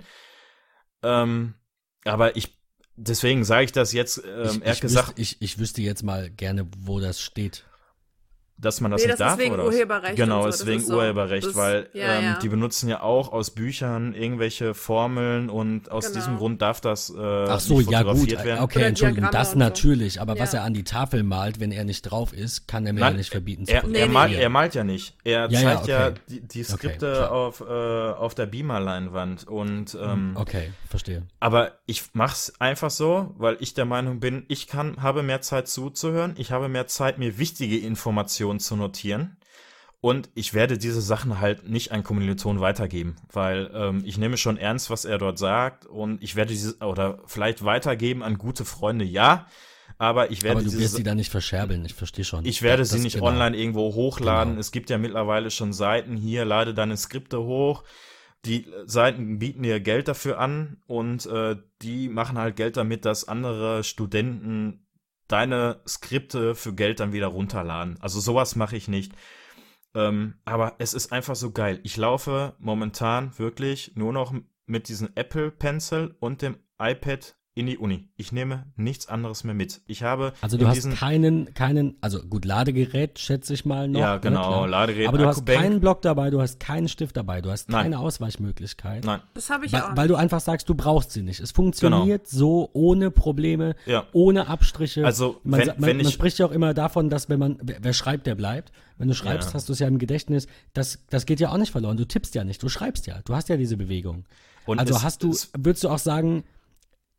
Ähm, 1.03 1.55
aber 2.05 2.37
ich, 2.37 2.57
deswegen 2.95 3.43
sage 3.43 3.65
ich 3.65 3.71
das 3.73 3.91
jetzt, 3.91 4.23
ähm, 4.25 4.43
ich, 4.43 4.61
er 4.61 4.69
hat 4.69 4.75
ich, 4.75 4.81
gesagt, 4.81 5.07
wüsste, 5.09 5.21
ich, 5.21 5.41
ich 5.41 5.59
wüsste 5.59 5.81
jetzt 5.81 6.03
mal 6.03 6.29
gerne, 6.29 6.65
wo 6.77 7.01
das 7.01 7.19
steht. 7.19 7.65
Dass 8.61 8.79
man 8.81 8.91
das 8.91 9.01
Nee, 9.01 9.07
nicht 9.07 9.19
das 9.19 9.27
ist 9.27 9.31
darf, 9.31 9.39
wegen 9.39 9.53
oder? 9.55 9.65
was? 9.65 9.73
Urheberrecht 9.75 10.15
Genau, 10.15 10.37
und 10.37 10.43
so, 10.43 10.49
ist 10.49 10.59
das 10.61 10.67
wegen 10.67 10.79
ist 10.79 10.87
so. 10.87 10.95
Urheberrecht, 10.97 11.47
Das- 11.47 11.55
weil 11.55 11.89
ja, 11.93 12.13
ähm, 12.19 12.23
ja. 12.23 12.39
die 12.39 12.49
benutzen 12.49 12.89
ja 12.89 13.01
auch 13.01 13.31
aus 13.33 13.51
Büchern 13.51 14.13
irgendwelche 14.13 14.73
Formeln 14.73 15.49
und 15.49 15.91
aus 15.91 16.05
Genau. 16.07 16.15
diesem 16.15 16.37
Grund 16.37 16.61
darf 16.61 16.79
das 16.81 17.09
äh, 17.09 17.13
Ach 17.19 17.59
so, 17.59 17.77
nicht 17.79 17.91
ja 17.91 18.03
gut, 18.03 18.11
fotografiert 18.11 18.45
werden. 18.45 18.63
okay, 18.63 18.79
Oder 18.79 18.87
Entschuldigung, 18.87 19.23
Diagramme 19.23 19.43
das 19.43 19.51
so. 19.53 19.57
natürlich, 19.59 20.21
aber 20.21 20.37
was 20.39 20.53
Ja. 20.53 20.59
er 20.59 20.65
an 20.65 20.73
die 20.73 20.83
Tafel 20.83 21.23
malt, 21.23 21.59
wenn 21.59 21.71
er 21.71 21.83
nicht 21.83 22.03
drauf 22.03 22.33
ist, 22.33 22.67
kann 22.67 22.85
er 22.85 22.93
mir 22.93 22.99
Nein, 23.01 23.13
ja 23.13 23.17
nicht 23.17 23.31
verbieten 23.31 23.65
zu 23.65 23.73
Er, 23.73 23.85
Nee, 23.87 23.99
er, 23.99 24.07
nee, 24.07 24.13
malt, 24.13 24.31
nee. 24.31 24.37
er 24.37 24.49
malt 24.49 24.75
ja 24.75 24.83
nicht. 24.83 25.15
Er 25.23 25.49
zeigt 25.49 25.87
ja, 25.87 26.07
okay. 26.09 26.19
die, 26.29 26.39
die 26.41 26.59
Okay, 26.61 26.63
Skripte 26.63 27.11
klar. 27.13 27.31
auf, 27.31 27.61
äh, 27.61 27.63
auf 27.73 28.35
der 28.35 28.45
Beamer-Leinwand. 28.45 29.47
Und 29.47 29.97
ähm, 30.01 30.33
Okay, 30.35 30.71
verstehe. 30.89 31.23
Aber 31.39 31.73
ich 31.85 32.03
mach's 32.13 32.53
einfach 32.59 32.89
so, 32.91 33.33
weil 33.37 33.57
ich 33.59 33.73
der 33.73 33.85
Meinung 33.85 34.19
bin, 34.19 34.45
ich 34.47 34.67
kann, 34.67 35.01
habe 35.01 35.23
mehr 35.23 35.41
Zeit 35.41 35.67
zuzuhören, 35.67 36.33
ich 36.37 36.51
habe 36.51 36.67
mehr 36.69 36.87
Zeit, 36.87 37.17
mir 37.17 37.37
wichtige 37.37 37.77
Informationen 37.77 38.50
zu 38.59 38.75
notieren. 38.75 39.37
Und 40.03 40.29
ich 40.33 40.55
werde 40.55 40.79
diese 40.79 40.99
Sachen 41.01 41.39
halt 41.39 41.69
nicht 41.69 41.91
an 41.91 42.03
Kommilitonen 42.03 42.59
weitergeben, 42.59 43.17
weil 43.31 43.69
ähm, 43.73 44.01
ich 44.03 44.17
nehme 44.17 44.35
schon 44.37 44.57
ernst, 44.57 44.89
was 44.89 45.05
er 45.05 45.19
dort 45.19 45.37
sagt 45.37 45.85
und 45.85 46.23
ich 46.23 46.35
werde 46.35 46.51
diese 46.53 46.75
oder 46.79 47.19
vielleicht 47.27 47.63
weitergeben 47.63 48.23
an 48.23 48.39
gute 48.39 48.65
Freunde, 48.65 49.05
ja, 49.05 49.45
aber 49.99 50.31
ich 50.31 50.41
werde 50.41 50.55
Aber 50.57 50.63
du 50.63 50.69
diese 50.71 50.81
wirst 50.81 50.95
sie 50.95 51.03
da 51.03 51.13
nicht 51.13 51.29
verscherbeln, 51.29 51.85
ich 51.85 51.93
verstehe 51.93 52.25
schon. 52.25 52.43
ich 52.45 52.63
werde 52.63 52.81
Das- 52.81 52.89
sie 52.89 52.95
das- 52.95 53.03
nicht 53.03 53.13
genau. 53.17 53.27
online 53.27 53.55
irgendwo 53.55 53.93
hochladen. 53.93 54.53
Genau. 54.53 54.59
Es 54.59 54.71
gibt 54.71 54.89
ja 54.89 54.97
mittlerweile 54.97 55.51
schon 55.51 55.71
Seiten 55.71 56.17
hier, 56.17 56.45
lade 56.45 56.73
deine 56.73 56.97
Skripte 56.97 57.39
hoch. 57.43 57.83
Die 58.45 58.65
Seiten 58.87 59.37
bieten 59.37 59.61
dir 59.61 59.79
Geld 59.79 60.07
dafür 60.07 60.39
an 60.39 60.77
und 60.87 61.27
äh, 61.27 61.57
die 61.83 62.09
machen 62.09 62.39
halt 62.39 62.55
Geld 62.55 62.75
damit, 62.75 63.05
dass 63.05 63.27
andere 63.27 63.83
Studenten 63.83 64.83
deine 65.31 65.81
Skripte 65.87 66.55
für 66.55 66.73
Geld 66.73 66.99
dann 66.99 67.13
wieder 67.13 67.27
runterladen. 67.27 67.97
Also 68.01 68.19
sowas 68.19 68.55
mache 68.55 68.75
ich 68.75 68.87
nicht. 68.87 69.13
Ähm, 69.93 70.35
aber 70.45 70.75
es 70.79 70.93
ist 70.93 71.11
einfach 71.11 71.35
so 71.35 71.51
geil. 71.51 71.79
Ich 71.83 71.97
laufe 71.97 72.55
momentan 72.59 73.37
wirklich 73.37 73.93
nur 73.95 74.13
noch 74.13 74.33
mit 74.65 74.87
diesem 74.87 75.09
Apple 75.15 75.51
Pencil 75.51 76.15
und 76.19 76.41
dem 76.41 76.57
iPad 76.79 77.35
in 77.53 77.65
die 77.67 77.77
Uni. 77.77 78.07
Ich 78.15 78.31
nehme 78.31 78.63
nichts 78.77 79.09
anderes 79.09 79.43
mehr 79.43 79.53
mit. 79.53 79.81
Ich 79.85 80.03
habe 80.03 80.31
Also 80.39 80.57
du 80.57 80.67
hast 80.69 80.89
keinen, 80.91 81.53
keinen, 81.53 81.95
also 81.99 82.21
gut, 82.23 82.45
Ladegerät 82.45 83.19
schätze 83.19 83.53
ich 83.53 83.65
mal 83.65 83.89
noch. 83.89 83.99
Ja, 83.99 84.13
ne, 84.15 84.19
genau, 84.21 84.47
klar. 84.47 84.67
Ladegerät, 84.69 85.07
Aber 85.09 85.17
du 85.17 85.25
hast 85.25 85.45
keinen 85.45 85.81
Block 85.81 86.01
dabei, 86.01 86.29
du 86.29 86.39
hast 86.39 86.61
keinen 86.61 86.87
Stift 86.87 87.17
dabei, 87.17 87.41
du 87.41 87.51
hast 87.51 87.67
Nein. 87.69 87.83
keine 87.83 87.99
Ausweichmöglichkeit. 87.99 89.03
Nein, 89.03 89.19
Das 89.33 89.49
habe 89.49 89.65
ich 89.65 89.73
Weil, 89.73 89.81
auch. 89.81 89.97
weil 89.97 90.07
du 90.07 90.15
einfach 90.15 90.39
sagst, 90.39 90.69
du 90.69 90.75
brauchst 90.75 91.11
sie 91.11 91.23
nicht. 91.23 91.41
Es 91.41 91.51
funktioniert 91.51 92.25
so 92.27 92.69
ohne 92.73 93.11
Probleme, 93.11 93.75
Ja. 93.85 94.05
ohne 94.13 94.47
Abstriche. 94.47 95.05
Also, 95.05 95.41
man, 95.43 95.59
wenn- 95.59 95.67
man, 95.67 95.75
wenn 95.81 95.97
man 95.97 96.05
ich- 96.07 96.13
spricht 96.13 96.39
ja 96.39 96.45
auch 96.45 96.51
immer 96.51 96.73
davon, 96.73 97.09
dass 97.09 97.27
wenn 97.29 97.39
man, 97.39 97.57
wer, 97.61 97.77
wer 97.81 97.93
schreibt, 97.93 98.27
der 98.27 98.35
bleibt. 98.35 98.71
Wenn 98.97 99.07
du 99.09 99.13
schreibst, 99.15 99.49
Ja. 99.49 99.53
hast 99.55 99.67
du 99.67 99.73
es 99.73 99.79
ja 99.79 99.87
im 99.87 99.97
Gedächtnis. 99.97 100.47
Das, 100.73 100.99
das 101.09 101.25
geht 101.25 101.39
ja 101.41 101.51
auch 101.51 101.57
nicht 101.57 101.71
verloren. 101.71 101.97
Du 101.97 102.05
tippst 102.05 102.33
ja 102.35 102.43
nicht, 102.45 102.61
du 102.63 102.69
schreibst 102.69 103.07
ja. 103.07 103.19
Du 103.25 103.35
hast 103.35 103.49
ja 103.49 103.57
diese 103.57 103.75
Bewegung. 103.75 104.23
Und 104.65 104.79
also 104.79 104.93
es- 104.95 105.03
hast 105.03 105.23
du, 105.23 105.31
es- 105.31 105.51
würdest 105.57 105.83
du 105.83 105.89
auch 105.89 105.97
sagen, 105.97 106.43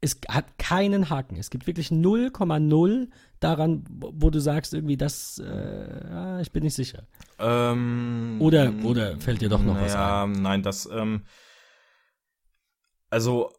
es 0.03 0.19
hat 0.29 0.59
keinen 0.59 1.11
Haken. 1.11 1.37
Es 1.37 1.49
gibt 1.49 1.67
wirklich 1.69 1.89
0,0 1.91 3.09
daran, 3.39 3.85
wo 3.89 4.31
du 4.31 4.41
sagst, 4.41 4.75
irgendwie, 4.75 4.97
das, 4.97 5.39
äh, 5.39 6.43
ich 6.43 6.51
bin 6.51 6.65
nicht 6.65 6.75
sicher. 6.75 7.07
Ähm, 7.39 8.37
Oder- 8.41 8.73
oder 8.85 9.17
fällt 9.19 9.41
dir 9.41 9.49
doch 9.49 9.63
noch 9.63 9.81
was 9.81 9.95
Ja, 9.95 10.27
nein, 10.27 10.63
das, 10.65 10.89
ähm, 10.93 11.25
also, 13.11 13.53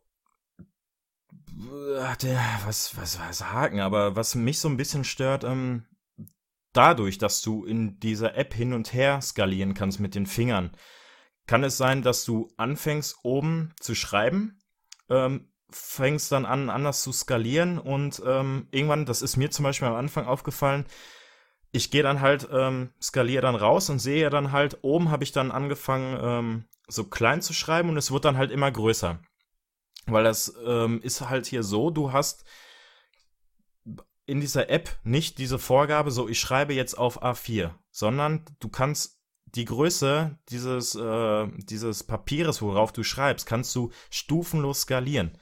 äh, 1.50 2.18
der, 2.22 2.40
was, 2.66 2.98
was, 2.98 3.20
was 3.20 3.52
Haken, 3.54 3.80
aber 3.80 4.18
was 4.18 4.36
mich 4.36 4.60
so 4.60 4.68
ein 4.68 4.78
bisschen 4.78 5.06
stört, 5.06 5.46
ähm, 5.46 5.86
dadurch, 6.74 7.18
dass 7.20 7.42
du 7.42 7.64
in 7.64 8.00
dieser 8.02 8.36
App 8.36 8.54
hin 8.54 8.74
und 8.74 8.94
her 8.94 9.22
skalieren 9.22 9.74
kannst 9.76 10.02
mit 10.02 10.14
den 10.14 10.26
Fingern, 10.26 10.72
kann 11.48 11.64
es 11.64 11.78
sein, 11.78 12.02
dass 12.02 12.26
du 12.26 12.50
anfängst 12.58 13.20
oben 13.24 13.74
zu 13.80 13.96
schreiben, 13.96 14.60
ähm, 15.10 15.53
fängst 15.74 16.32
dann 16.32 16.46
an, 16.46 16.70
anders 16.70 17.02
zu 17.02 17.12
skalieren 17.12 17.80
und 17.80 18.22
ähm, 18.26 18.68
irgendwann, 18.72 19.06
das 19.06 19.22
ist 19.22 19.38
mir 19.38 19.52
zum 19.52 19.64
Beispiel 19.64 19.88
am 19.88 19.96
Anfang 19.96 20.26
aufgefallen, 20.26 20.86
ich 21.72 21.90
gehe 21.90 22.04
dann 22.04 22.22
halt, 22.22 22.48
ähm, 22.52 22.92
skaliere 23.02 23.42
dann 23.42 23.56
raus 23.56 23.90
und 23.90 24.00
sehe 24.00 24.30
dann 24.30 24.52
halt, 24.52 24.80
oben 24.84 25.10
habe 25.10 25.24
ich 25.24 25.32
dann 25.32 25.52
angefangen, 25.52 26.20
ähm, 26.22 26.66
so 26.88 27.06
klein 27.06 27.42
zu 27.42 27.54
schreiben 27.54 27.90
und 27.90 27.98
es 27.98 28.12
wird 28.12 28.26
dann 28.26 28.38
halt 28.38 28.52
immer 28.52 28.72
größer. 28.72 29.20
Weil 30.06 30.24
das 30.24 30.54
ähm, 30.66 31.02
ist 31.02 31.22
halt 31.22 31.48
hier 31.48 31.64
so, 31.64 31.90
du 31.90 32.12
hast 32.12 32.46
in 34.26 34.40
dieser 34.40 34.70
App 34.70 34.90
nicht 35.04 35.38
diese 35.38 35.60
Vorgabe, 35.60 36.12
so 36.12 36.30
ich 36.30 36.40
schreibe 36.40 36.74
jetzt 36.74 36.98
auf 36.98 37.24
A4, 37.24 37.72
sondern 37.90 38.46
du 38.60 38.70
kannst 38.70 39.20
die 39.56 39.66
Größe 39.66 40.38
dieses, 40.50 40.96
äh, 40.96 41.48
dieses 41.58 42.04
Papieres, 42.04 42.62
worauf 42.62 42.92
du 42.92 43.04
schreibst, 43.04 43.46
kannst 43.46 43.76
du 43.76 43.92
stufenlos 44.10 44.82
skalieren. 44.82 45.38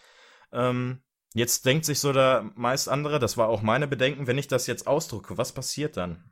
Ähm, 0.51 1.01
jetzt 1.33 1.65
denkt 1.65 1.85
sich 1.85 1.99
so 1.99 2.13
der 2.13 2.51
meist 2.55 2.89
andere, 2.89 3.19
das 3.19 3.37
war 3.37 3.47
auch 3.47 3.61
meine 3.61 3.87
Bedenken, 3.87 4.27
wenn 4.27 4.37
ich 4.37 4.47
das 4.47 4.67
jetzt 4.67 4.87
ausdrucke, 4.87 5.37
was 5.37 5.51
passiert 5.51 5.97
dann? 5.97 6.31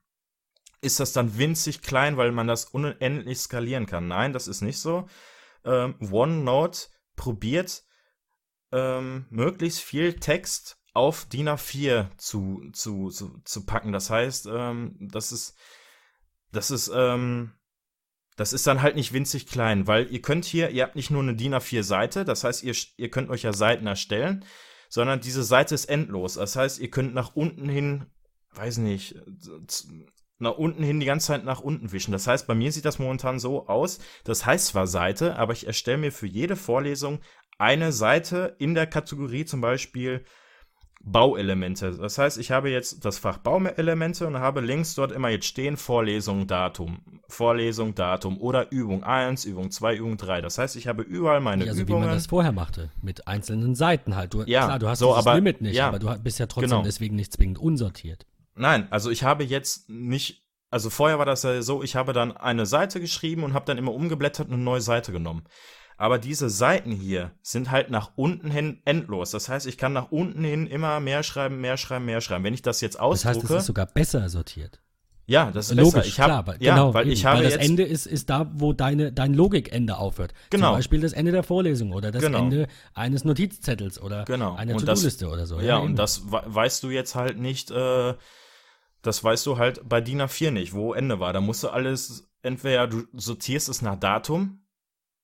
Ist 0.82 1.00
das 1.00 1.12
dann 1.12 1.38
winzig 1.38 1.82
klein, 1.82 2.18
weil 2.18 2.32
man 2.32 2.48
das 2.48 2.66
unendlich 2.66 3.40
skalieren 3.40 3.86
kann? 3.86 4.08
Nein, 4.08 4.32
das 4.32 4.48
ist 4.48 4.62
nicht 4.62 4.80
so. 4.80 5.08
Ähm, 5.66 5.96
OneNote 6.00 6.88
probiert 7.16 7.84
ähm, 8.72 9.26
möglichst 9.30 9.82
viel 9.82 10.14
Text 10.14 10.78
auf 10.94 11.26
DIN 11.26 11.50
A4 11.50 12.16
zu, 12.18 12.70
zu, 12.72 13.10
zu, 13.10 13.42
zu 13.44 13.66
packen. 13.66 13.92
Das 13.92 14.10
heißt, 14.10 14.48
ähm, 14.52 14.96
das 15.00 15.32
ist, 15.32 15.58
das 16.52 16.72
ist, 16.72 16.92
ähm, 16.94 17.54
das 18.40 18.54
ist 18.54 18.66
dann 18.68 18.82
halt 18.82 18.96
nicht 18.96 19.12
winzig 19.12 19.48
klein, 19.48 19.86
weil 19.86 20.10
ihr 20.14 20.22
könnt 20.22 20.46
hier, 20.46 20.70
ihr 20.70 20.84
habt 20.84 20.96
nicht 20.96 21.12
nur 21.12 21.22
eine 21.22 21.36
DIN 21.36 21.54
A4 21.54 21.84
Seite, 21.84 22.24
das 22.24 22.46
heißt, 22.46 22.64
ihr, 22.64 22.74
ihr 22.96 23.10
könnt 23.10 23.30
euch 23.30 23.44
ja 23.44 23.52
Seiten 23.52 23.86
erstellen, 23.86 24.46
sondern 24.88 25.20
diese 25.20 25.44
Seite 25.44 25.76
ist 25.76 25.90
endlos. 25.90 26.36
Das 26.36 26.56
heißt, 26.56 26.80
ihr 26.80 26.90
könnt 26.90 27.14
nach 27.14 27.36
unten 27.36 27.68
hin, 27.68 28.06
weiß 28.54 28.78
nicht, 28.78 29.16
nach 30.38 30.58
unten 30.58 30.84
hin 30.84 31.02
die 31.02 31.06
ganze 31.06 31.28
Zeit 31.28 31.44
nach 31.44 31.60
unten 31.60 31.92
wischen. 31.92 32.14
Das 32.14 32.28
heißt, 32.28 32.48
bei 32.48 32.56
mir 32.56 32.72
sieht 32.72 32.86
das 32.86 32.98
momentan 32.98 33.40
so 33.40 33.68
aus, 33.68 34.00
das 34.24 34.46
heißt 34.46 34.68
zwar 34.68 34.88
Seite, 34.88 35.36
aber 35.36 35.52
ich 35.52 35.68
erstelle 35.68 35.98
mir 35.98 36.14
für 36.14 36.28
jede 36.28 36.56
Vorlesung 36.56 37.20
eine 37.58 37.92
Seite 37.92 38.56
in 38.58 38.74
der 38.74 38.88
Kategorie 38.88 39.44
zum 39.44 39.60
Beispiel 39.60 40.24
Bauelemente. 41.02 41.92
Das 41.92 42.18
heißt, 42.18 42.38
ich 42.38 42.52
habe 42.52 42.70
jetzt 42.70 43.06
das 43.06 43.20
Fach 43.20 43.38
Bauelemente 43.38 44.28
und 44.28 44.38
habe 44.38 44.60
links 44.60 44.96
dort 44.96 45.14
immer 45.14 45.30
jetzt 45.30 45.46
stehen 45.46 45.78
Vorlesung, 45.78 46.46
Datum, 46.46 47.00
Vorlesung, 47.30 47.96
Datum 47.96 48.40
oder 48.40 48.72
Übung 48.72 49.04
1, 49.04 49.46
Übung 49.46 49.72
2, 49.72 49.96
Übung 49.96 50.18
3. 50.18 50.42
Das 50.42 50.58
heißt, 50.58 50.76
ich 50.76 50.88
habe 50.88 51.04
überall 51.04 51.40
meine 51.40 51.64
ja, 51.64 51.72
also 51.72 51.84
Übungen. 51.84 52.04
wie 52.04 52.08
man 52.08 52.16
das 52.16 52.28
vorher 52.28 52.52
machte, 52.52 52.92
mit 53.02 53.28
einzelnen 53.28 53.76
Seiten 53.76 54.16
halt. 54.16 54.34
Du, 54.34 54.44
ja, 54.44 54.66
klar, 54.66 54.80
du 54.80 54.88
hast 54.90 55.00
so, 55.00 55.16
aber, 55.16 55.36
Limit 55.36 55.62
nicht, 55.62 55.76
ja, 55.76 55.88
aber 55.88 56.00
du 56.00 56.20
bist 56.20 56.38
ja 56.38 56.48
trotzdem 56.48 56.70
genau. 56.70 56.84
deswegen 56.84 57.16
nicht 57.16 57.32
zwingend 57.32 57.60
unsortiert. 57.60 58.26
Nein, 58.56 58.88
also 58.92 59.10
ich 59.10 59.24
habe 59.24 59.46
jetzt 59.46 59.90
nicht, 59.90 60.44
also 60.70 60.90
vorher 60.90 61.18
war 61.18 61.26
das 61.26 61.44
ja 61.44 61.62
so, 61.62 61.82
ich 61.82 61.96
habe 61.96 62.12
dann 62.12 62.36
eine 62.36 62.66
Seite 62.66 63.00
geschrieben 63.00 63.44
und 63.46 63.54
habe 63.54 63.66
dann 63.66 63.78
immer 63.78 63.94
umgeblättert 63.94 64.48
und 64.48 64.56
eine 64.56 64.64
neue 64.64 64.82
Seite 64.82 65.14
genommen. 65.14 65.44
Aber 66.02 66.18
diese 66.18 66.50
Seiten 66.50 66.92
hier 66.92 67.32
sind 67.42 67.72
halt 67.72 67.90
nach 67.92 68.12
unten 68.16 68.50
hin 68.50 68.82
endlos. 68.86 69.32
Das 69.32 69.50
heißt, 69.50 69.68
ich 69.68 69.78
kann 69.78 69.92
nach 69.92 70.12
unten 70.12 70.46
hin 70.46 70.66
immer 70.66 71.02
mehr 71.02 71.24
schreiben, 71.24 71.60
mehr 71.60 71.76
schreiben, 71.76 72.06
mehr 72.06 72.22
schreiben. 72.22 72.46
Wenn 72.46 72.54
ich 72.54 72.62
das 72.62 72.80
jetzt 72.80 72.98
ausdrucke. 72.98 73.34
Das 73.34 73.44
heißt, 73.44 73.52
es 73.56 73.60
ist 73.64 73.66
sogar 73.66 73.86
besser 73.86 74.30
sortiert. 74.30 74.80
Ja, 75.26 75.52
das 75.52 75.70
ist 75.70 75.76
Logisch, 75.76 75.94
besser. 75.94 76.08
Ich 76.08 76.20
hab, 76.22 76.26
klar, 76.28 76.48
weil, 76.48 76.64
ja, 76.64 76.74
genau, 76.74 76.94
weil 76.94 77.04
eben, 77.04 77.12
ich 77.12 77.26
habe 77.26 77.40
weil 77.40 77.44
das 77.44 77.54
jetzt, 77.56 77.66
Ende 77.70 77.84
ist, 77.84 78.08
ist 78.08 78.30
da, 78.30 78.50
wo 78.54 78.72
deine, 78.72 79.12
dein 79.12 79.34
Logikende 79.34 79.98
aufhört. 79.98 80.34
Genau. 80.52 80.68
Zum 80.70 80.76
Beispiel 80.78 81.02
das 81.02 81.12
Ende 81.12 81.34
der 81.34 81.44
Vorlesung 81.44 81.92
oder 81.92 82.12
das 82.12 82.24
Genau. 82.24 82.40
Ende 82.40 82.68
eines 82.94 83.26
Notizzettels 83.26 84.02
oder 84.02 84.24
Genau. 84.24 84.56
einer 84.56 84.78
To-Do-Liste 84.78 85.28
oder 85.28 85.46
so. 85.48 85.60
Ja, 85.60 85.80
eben. 85.80 85.88
und 85.88 85.96
das 85.98 86.32
we- 86.32 86.42
weißt 86.46 86.82
du 86.82 86.92
jetzt 86.92 87.14
halt 87.14 87.38
nicht, 87.38 87.72
äh, 87.72 88.14
das 89.02 89.22
weißt 89.22 89.46
du 89.46 89.58
halt 89.58 89.82
bei 89.88 90.00
DIN 90.00 90.22
A4 90.22 90.52
nicht, 90.52 90.74
wo 90.74 90.94
Ende 90.94 91.20
war. 91.20 91.34
Da 91.34 91.42
musst 91.42 91.62
du 91.62 91.68
alles, 91.68 92.32
entweder 92.42 92.88
du 92.88 93.04
sortierst 93.14 93.68
es 93.68 93.82
nach 93.82 94.00
Datum 94.00 94.62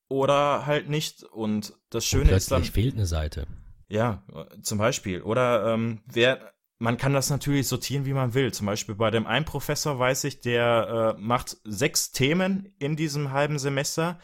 oder 0.07 0.65
halt 0.65 0.89
nicht. 0.89 1.23
Und 1.23 1.73
das 1.89 2.05
Schöne 2.05 2.31
ist 2.31 2.51
dann. 2.51 2.61
plötzlich 2.61 2.73
fehlt 2.73 2.95
eine 2.95 3.05
Seite. 3.05 3.47
Ja, 3.87 4.23
zum 4.61 4.77
Beispiel. 4.77 5.21
Oder 5.21 5.73
ähm, 5.73 6.01
wer, 6.05 6.53
man 6.79 6.97
kann 6.97 7.13
das 7.13 7.29
natürlich 7.29 7.67
sortieren, 7.67 8.05
wie 8.05 8.13
man 8.13 8.33
will. 8.33 8.51
Zum 8.51 8.65
Beispiel 8.65 8.95
bei 8.95 9.11
dem 9.11 9.27
einen 9.27 9.45
Professor 9.45 9.97
weiß 9.99 10.23
ich, 10.25 10.41
der 10.41 11.15
äh, 11.17 11.21
macht 11.21 11.57
sechs 11.63 12.11
Themen 12.11 12.73
in 12.79 12.95
diesem 12.95 13.31
halben 13.31 13.59
Semester 13.59 14.19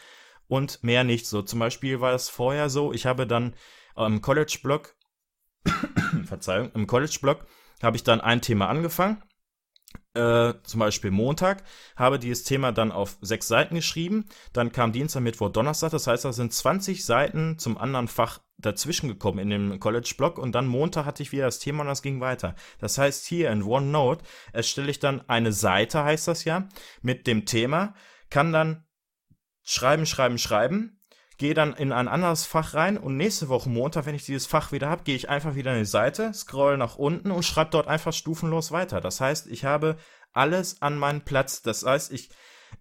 und 0.48 0.84
mehr 0.84 1.04
nicht. 1.04 1.28
So 1.28 1.42
zum 1.42 1.60
Beispiel 1.60 2.02
war 2.02 2.14
es 2.14 2.30
vorher 2.30 2.70
so, 2.70 2.92
ich 2.94 3.06
habe 3.06 3.28
dann 3.28 3.56
im 3.96 4.22
College-Blog, 4.22 4.96
Verzeihung, 6.26 6.72
im 6.74 6.88
College-Blog 6.88 7.46
habe 7.84 7.98
ich 7.98 8.04
dann 8.04 8.22
ein 8.22 8.42
Thema 8.42 8.68
angefangen. 8.68 9.24
Äh, 10.14 10.56
zum 10.64 10.82
Beispiel 10.82 11.10
Montag, 11.10 11.64
habe 11.96 12.20
dieses 12.20 12.44
Thema 12.44 12.74
dann 12.74 12.92
auf 12.92 13.18
sechs 13.22 13.48
Seiten 13.48 13.76
geschrieben, 13.76 14.26
dann 14.52 14.74
kam 14.74 14.92
Dienstag, 14.92 15.22
Mittwoch, 15.22 15.50
Donnerstag, 15.50 15.92
das 15.92 16.06
heißt, 16.06 16.26
da 16.26 16.34
sind 16.34 16.52
20 16.52 17.06
Seiten 17.06 17.58
zum 17.58 17.78
anderen 17.78 18.10
Fach 18.10 18.40
dazwischen 18.58 19.08
gekommen 19.08 19.40
in 19.40 19.50
dem 19.50 19.80
College-Blog 19.80 20.38
und 20.38 20.54
dann 20.54 20.68
Montag 20.68 21.06
hatte 21.06 21.24
ich 21.24 21.32
wieder 21.32 21.46
das 21.46 21.60
Thema 21.60 21.82
und 21.82 21.88
das 21.88 22.02
ging 22.02 22.20
weiter. 22.20 22.56
Das 22.80 22.98
heißt, 22.98 23.26
hier 23.26 23.52
in 23.52 23.64
OneNote 23.64 24.26
erstelle 24.52 24.92
ich 24.92 25.00
dann 25.00 25.28
eine 25.30 25.54
Seite, 25.54 26.04
heißt 26.04 26.28
das 26.28 26.44
ja, 26.44 26.68
mit 27.02 27.26
dem 27.26 27.46
Thema, 27.46 27.94
kann 28.30 28.52
dann 28.52 28.86
schreiben, 29.64 30.06
schreiben, 30.06 30.38
schreiben, 30.38 31.01
gehe 31.42 31.56
dann 31.56 31.74
in 31.74 31.92
ein 31.92 32.08
anderes 32.08 32.46
Fach 32.46 32.76
rein 32.76 33.00
und 33.00 33.18
nächste 33.18 33.50
Woche 33.50 33.68
Montag, 33.68 34.06
wenn 34.06 34.14
ich 34.14 34.26
dieses 34.26 34.46
Fach 34.46 34.72
wieder 34.72 34.92
habe, 34.92 35.04
gehe 35.04 35.16
ich 35.16 35.28
einfach 35.28 35.56
wieder 35.56 35.74
in 35.74 35.80
die 35.80 35.86
Seite, 35.86 36.32
scroll 36.36 36.78
nach 36.78 36.98
unten 36.98 37.32
und 37.32 37.42
schreibe 37.42 37.72
dort 37.72 37.88
einfach 37.88 38.14
stufenlos 38.14 38.72
weiter. 38.72 39.02
Das 39.02 39.20
heißt, 39.20 39.48
ich 39.48 39.66
habe 39.66 39.98
alles 40.34 40.84
an 40.84 41.00
meinem 41.00 41.22
Platz. 41.22 41.64
Das 41.64 41.84
heißt, 41.84 42.12
ich, 42.12 42.30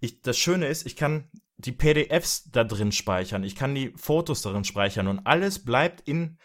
ich, 0.01 0.21
das 0.21 0.37
Schöne 0.37 0.67
ist, 0.69 0.85
ich 0.85 0.95
kann 0.95 1.31
die 1.57 1.73
PDFs 1.73 2.51
da 2.51 2.63
drin 2.63 2.93
speichern, 2.93 3.45
ich 3.45 3.57
kann 3.57 3.75
die 3.75 3.95
Fotos 3.97 4.43
darin 4.43 4.65
speichern 4.65 5.09
und 5.09 5.21
alles 5.21 5.65
bleibt 5.65 6.07
in, 6.07 6.37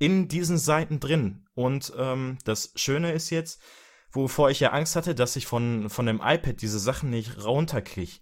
in 0.00 0.26
diesen 0.26 0.58
Seiten 0.58 0.98
drin. 0.98 1.46
Und 1.54 1.92
ähm, 1.96 2.38
das 2.44 2.72
Schöne 2.74 3.12
ist 3.12 3.30
jetzt, 3.30 3.62
wovor 4.10 4.50
ich 4.50 4.58
ja 4.58 4.72
Angst 4.72 4.96
hatte, 4.96 5.14
dass 5.14 5.36
ich 5.36 5.46
von, 5.46 5.88
von 5.88 6.06
dem 6.06 6.20
iPad 6.20 6.60
diese 6.60 6.80
Sachen 6.80 7.10
nicht 7.10 7.44
runterkriege. 7.44 8.18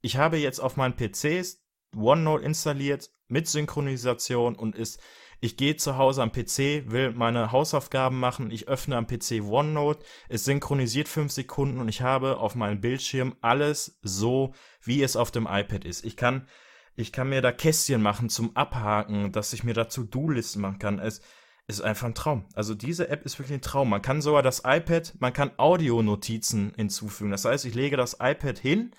Ich 0.00 0.16
habe 0.16 0.36
jetzt 0.36 0.58
auf 0.58 0.76
meinen 0.76 0.96
PCs 0.96 1.64
OneNote 1.94 2.44
installiert 2.44 3.10
mit 3.28 3.48
Synchronisation 3.48 4.54
und 4.54 4.76
ist, 4.76 5.00
ich 5.40 5.56
gehe 5.56 5.76
zu 5.76 5.98
Hause 5.98 6.22
am 6.22 6.32
PC, 6.32 6.90
will 6.90 7.12
meine 7.12 7.52
Hausaufgaben 7.52 8.18
machen, 8.18 8.50
ich 8.50 8.68
öffne 8.68 8.96
am 8.96 9.06
PC 9.06 9.42
OneNote, 9.42 10.04
es 10.28 10.44
synchronisiert 10.44 11.08
fünf 11.08 11.32
Sekunden 11.32 11.78
und 11.78 11.88
ich 11.88 12.00
habe 12.00 12.38
auf 12.38 12.54
meinem 12.54 12.80
Bildschirm 12.80 13.36
alles 13.42 13.98
so, 14.02 14.54
wie 14.82 15.02
es 15.02 15.16
auf 15.16 15.30
dem 15.30 15.46
iPad 15.46 15.84
ist. 15.84 16.04
Ich 16.04 16.16
kann, 16.16 16.48
ich 16.94 17.12
kann 17.12 17.28
mir 17.28 17.42
da 17.42 17.52
Kästchen 17.52 18.00
machen 18.00 18.30
zum 18.30 18.56
Abhaken, 18.56 19.32
dass 19.32 19.52
ich 19.52 19.62
mir 19.62 19.74
da 19.74 19.84
To-Do-Listen 19.84 20.62
machen 20.62 20.78
kann. 20.78 20.98
Es 20.98 21.20
ist 21.68 21.82
einfach 21.82 22.06
ein 22.06 22.14
Traum. 22.14 22.46
Also 22.54 22.74
diese 22.74 23.08
App 23.08 23.24
ist 23.26 23.38
wirklich 23.38 23.58
ein 23.58 23.62
Traum. 23.62 23.90
Man 23.90 24.02
kann 24.02 24.22
sogar 24.22 24.42
das 24.42 24.62
iPad, 24.64 25.14
man 25.18 25.32
kann 25.32 25.50
Audionotizen 25.58 26.72
hinzufügen. 26.76 27.30
Das 27.30 27.44
heißt, 27.44 27.64
ich 27.66 27.74
lege 27.74 27.96
das 27.96 28.14
iPad 28.20 28.58
hin 28.58 28.92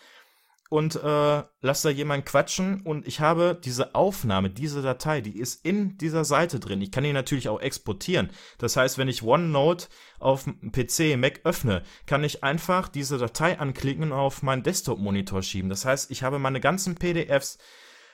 und 0.69 0.95
äh, 0.95 1.43
lass 1.61 1.81
da 1.81 1.89
jemanden 1.89 2.25
quatschen 2.25 2.81
und 2.81 3.07
ich 3.07 3.19
habe 3.19 3.59
diese 3.63 3.95
Aufnahme, 3.95 4.49
diese 4.49 4.81
Datei, 4.81 5.21
die 5.21 5.37
ist 5.37 5.65
in 5.65 5.97
dieser 5.97 6.25
Seite 6.25 6.59
drin. 6.59 6.81
Ich 6.81 6.91
kann 6.91 7.03
die 7.03 7.13
natürlich 7.13 7.49
auch 7.49 7.61
exportieren. 7.61 8.29
Das 8.57 8.75
heißt, 8.75 8.97
wenn 8.97 9.07
ich 9.07 9.23
OneNote 9.23 9.87
auf 10.19 10.45
PC, 10.45 11.17
Mac 11.17 11.41
öffne, 11.43 11.83
kann 12.05 12.23
ich 12.23 12.43
einfach 12.43 12.87
diese 12.87 13.17
Datei 13.17 13.59
anklicken 13.59 14.03
und 14.03 14.13
auf 14.13 14.43
meinen 14.43 14.63
Desktop-Monitor 14.63 15.41
schieben. 15.41 15.69
Das 15.69 15.85
heißt, 15.85 16.11
ich 16.11 16.23
habe 16.23 16.39
meine 16.39 16.59
ganzen 16.59 16.95
PDFs, 16.95 17.57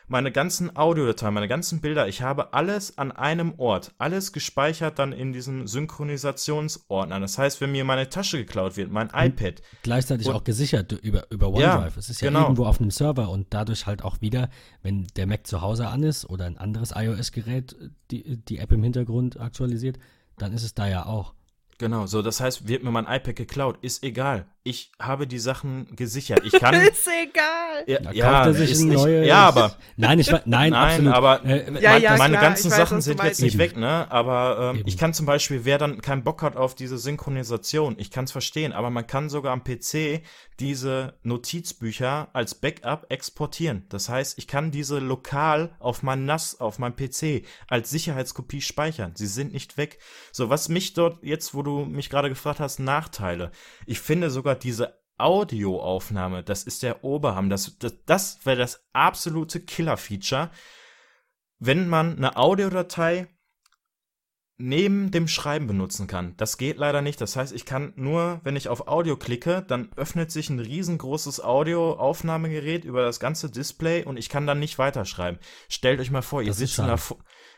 meine 0.07 0.31
ganzen 0.31 0.75
Audiodateien, 0.75 1.33
meine 1.33 1.47
ganzen 1.47 1.81
Bilder, 1.81 2.07
ich 2.07 2.21
habe 2.21 2.53
alles 2.53 2.97
an 2.97 3.11
einem 3.11 3.53
Ort, 3.57 3.93
alles 3.97 4.33
gespeichert 4.33 4.99
dann 4.99 5.11
in 5.13 5.33
diesem 5.33 5.65
Synchronisationsordner. 5.67 7.19
Das 7.19 7.37
heißt, 7.37 7.61
wenn 7.61 7.71
mir 7.71 7.83
meine 7.85 8.09
Tasche 8.09 8.37
geklaut 8.37 8.77
wird, 8.77 8.91
mein 8.91 9.09
iPad, 9.13 9.61
Gleichzeitig 9.83 10.27
Und- 10.27 10.35
auch 10.35 10.43
gesichert 10.43 10.91
über, 10.91 11.25
über 11.29 11.47
Ja, 11.59 11.75
OneDrive. 11.77 11.97
es 11.97 12.09
ist 12.09 12.21
ja 12.21 12.29
genau. 12.29 12.43
irgendwo 12.43 12.65
auf 12.65 12.79
einem 12.79 12.91
Server 12.91 13.29
und 13.29 13.47
dadurch 13.53 13.85
halt 13.85 14.03
auch 14.03 14.21
wieder, 14.21 14.49
wenn 14.81 15.07
der 15.15 15.27
Mac 15.27 15.47
zu 15.47 15.61
Hause 15.61 15.87
an 15.87 16.03
ist 16.03 16.29
oder 16.29 16.45
ein 16.45 16.57
anderes 16.57 16.91
iOS-Gerät 16.95 17.75
die, 18.11 18.37
die 18.37 18.57
App 18.59 18.71
im 18.71 18.83
Hintergrund 18.83 19.39
aktualisiert, 19.39 19.97
dann 20.37 20.53
ist 20.53 20.63
es 20.63 20.73
da 20.73 20.87
ja 20.87 21.05
auch. 21.05 21.33
Genau, 21.79 22.05
so 22.05 22.21
das 22.21 22.39
heißt, 22.39 22.67
wird 22.67 22.83
mir 22.83 22.91
mein 22.91 23.05
iPad 23.05 23.35
geklaut, 23.35 23.77
ist 23.81 24.03
egal. 24.03 24.45
Ich 24.65 24.91
habe 24.97 25.27
die 25.27 25.39
Sachen 25.39 25.93
gesichert. 25.95 26.41
Ich 26.45 26.53
kann. 26.59 26.73
Ist 26.75 27.05
egal. 27.07 27.83
ja, 27.85 27.99
Da 27.99 28.11
ja, 28.13 28.25
kauft 28.31 28.45
er 28.47 28.53
sich 28.53 28.71
ist 28.71 28.81
ein 28.81 28.87
nicht, 28.89 28.97
neues. 29.03 29.27
ja, 29.27 29.45
aber 29.45 29.75
Nein, 29.97 30.19
ich, 30.19 30.31
nein, 30.31 30.41
nein, 30.45 30.73
absolut. 30.73 31.13
aber 31.13 31.43
Äh, 31.45 31.69
mein, 31.69 31.81
Ja, 31.83 31.97
ja, 31.97 32.15
meine 32.17 32.37
klar, 32.37 32.43
ganzen 32.49 32.71
weiß, 32.71 32.77
Sachen 32.77 33.01
sind 33.01 33.21
jetzt 33.21 33.41
nicht 33.41 33.55
Eben. 33.55 33.59
weg, 33.59 33.77
ne? 33.77 34.09
Aber 34.09 34.71
ähm, 34.71 34.79
Eben. 34.79 34.87
ich 34.87 34.97
kann 34.97 35.13
zum 35.13 35.25
Beispiel, 35.25 35.65
wer 35.65 35.77
dann 35.77 36.01
keinen 36.01 36.23
Bock 36.23 36.41
hat 36.43 36.55
auf 36.55 36.75
diese 36.75 36.97
Synchronisation, 36.97 37.95
ich 37.97 38.09
kann 38.09 38.23
es 38.23 38.31
verstehen, 38.31 38.71
aber 38.71 38.89
man 38.89 39.05
kann 39.05 39.29
sogar 39.29 39.51
am 39.51 39.63
PC 39.65 40.21
diese 40.59 41.15
Notizbücher 41.23 42.29
als 42.33 42.55
Backup 42.55 43.07
exportieren. 43.09 43.85
Das 43.89 44.07
heißt, 44.07 44.37
ich 44.37 44.47
kann 44.47 44.71
diese 44.71 44.99
lokal 44.99 45.75
auf 45.79 46.03
mein 46.03 46.25
NAS, 46.25 46.59
auf 46.61 46.79
meinem 46.79 46.95
PC 46.95 47.45
als 47.67 47.89
Sicherheitskopie 47.89 48.61
speichern. 48.61 49.11
Sie 49.15 49.27
sind 49.27 49.51
nicht 49.51 49.77
weg. 49.77 49.99
So, 50.31 50.49
was 50.49 50.69
mich 50.69 50.93
dort 50.93 51.21
jetzt, 51.23 51.53
wo 51.53 51.63
du 51.63 51.85
mich 51.85 52.09
gerade 52.09 52.29
gefragt 52.29 52.59
hast, 52.59 52.79
Nachteile. 52.79 53.51
Ich 53.85 53.99
finde 53.99 54.29
sogar 54.29 54.52
diese 54.55 55.01
Audioaufnahme, 55.17 56.43
das 56.43 56.63
ist 56.63 56.83
der 56.83 57.03
Oberham. 57.03 57.49
Das, 57.49 57.77
das, 57.77 57.93
das 58.05 58.45
wäre 58.45 58.57
das 58.57 58.85
absolute 58.93 59.59
Killer-Feature. 59.61 60.49
wenn 61.59 61.87
man 61.87 62.17
eine 62.17 62.35
Audiodatei 62.35 63.27
neben 64.57 65.11
dem 65.11 65.27
Schreiben 65.27 65.65
benutzen 65.67 66.07
kann. 66.07 66.35
Das 66.37 66.57
geht 66.57 66.77
leider 66.77 67.01
nicht. 67.01 67.19
Das 67.19 67.35
heißt, 67.35 67.53
ich 67.53 67.65
kann 67.65 67.93
nur, 67.95 68.39
wenn 68.43 68.55
ich 68.55 68.69
auf 68.69 68.87
Audio 68.87 69.17
klicke, 69.17 69.63
dann 69.67 69.89
öffnet 69.95 70.31
sich 70.31 70.49
ein 70.49 70.59
riesengroßes 70.59 71.41
Audioaufnahmegerät 71.41 72.85
über 72.85 73.03
das 73.03 73.19
ganze 73.19 73.49
Display 73.49 74.03
und 74.03 74.17
ich 74.17 74.29
kann 74.29 74.45
dann 74.45 74.59
nicht 74.59 74.77
weiterschreiben. 74.77 75.39
Stellt 75.69 75.99
euch 75.99 76.11
mal 76.11 76.21
vor, 76.21 76.41
ihr 76.41 76.49
Das 76.49 76.57
sitzt 76.57 76.77
in 76.77 76.85
einer 76.85 76.99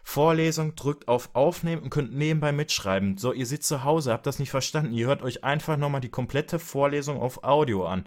Vorlesung, 0.07 0.75
drückt 0.75 1.07
auf 1.07 1.31
Aufnehmen 1.33 1.81
und 1.81 1.89
könnt 1.89 2.13
nebenbei 2.13 2.51
mitschreiben. 2.51 3.17
So, 3.17 3.33
ihr 3.33 3.47
sitzt 3.47 3.67
zu 3.67 3.83
Hause, 3.83 4.13
habt 4.13 4.27
das 4.27 4.37
nicht 4.37 4.51
verstanden. 4.51 4.93
Ihr 4.93 5.07
hört 5.07 5.23
euch 5.23 5.43
einfach 5.43 5.77
nochmal 5.77 5.99
die 5.99 6.09
komplette 6.09 6.59
Vorlesung 6.59 7.19
auf 7.19 7.43
Audio 7.43 7.87
an. 7.87 8.05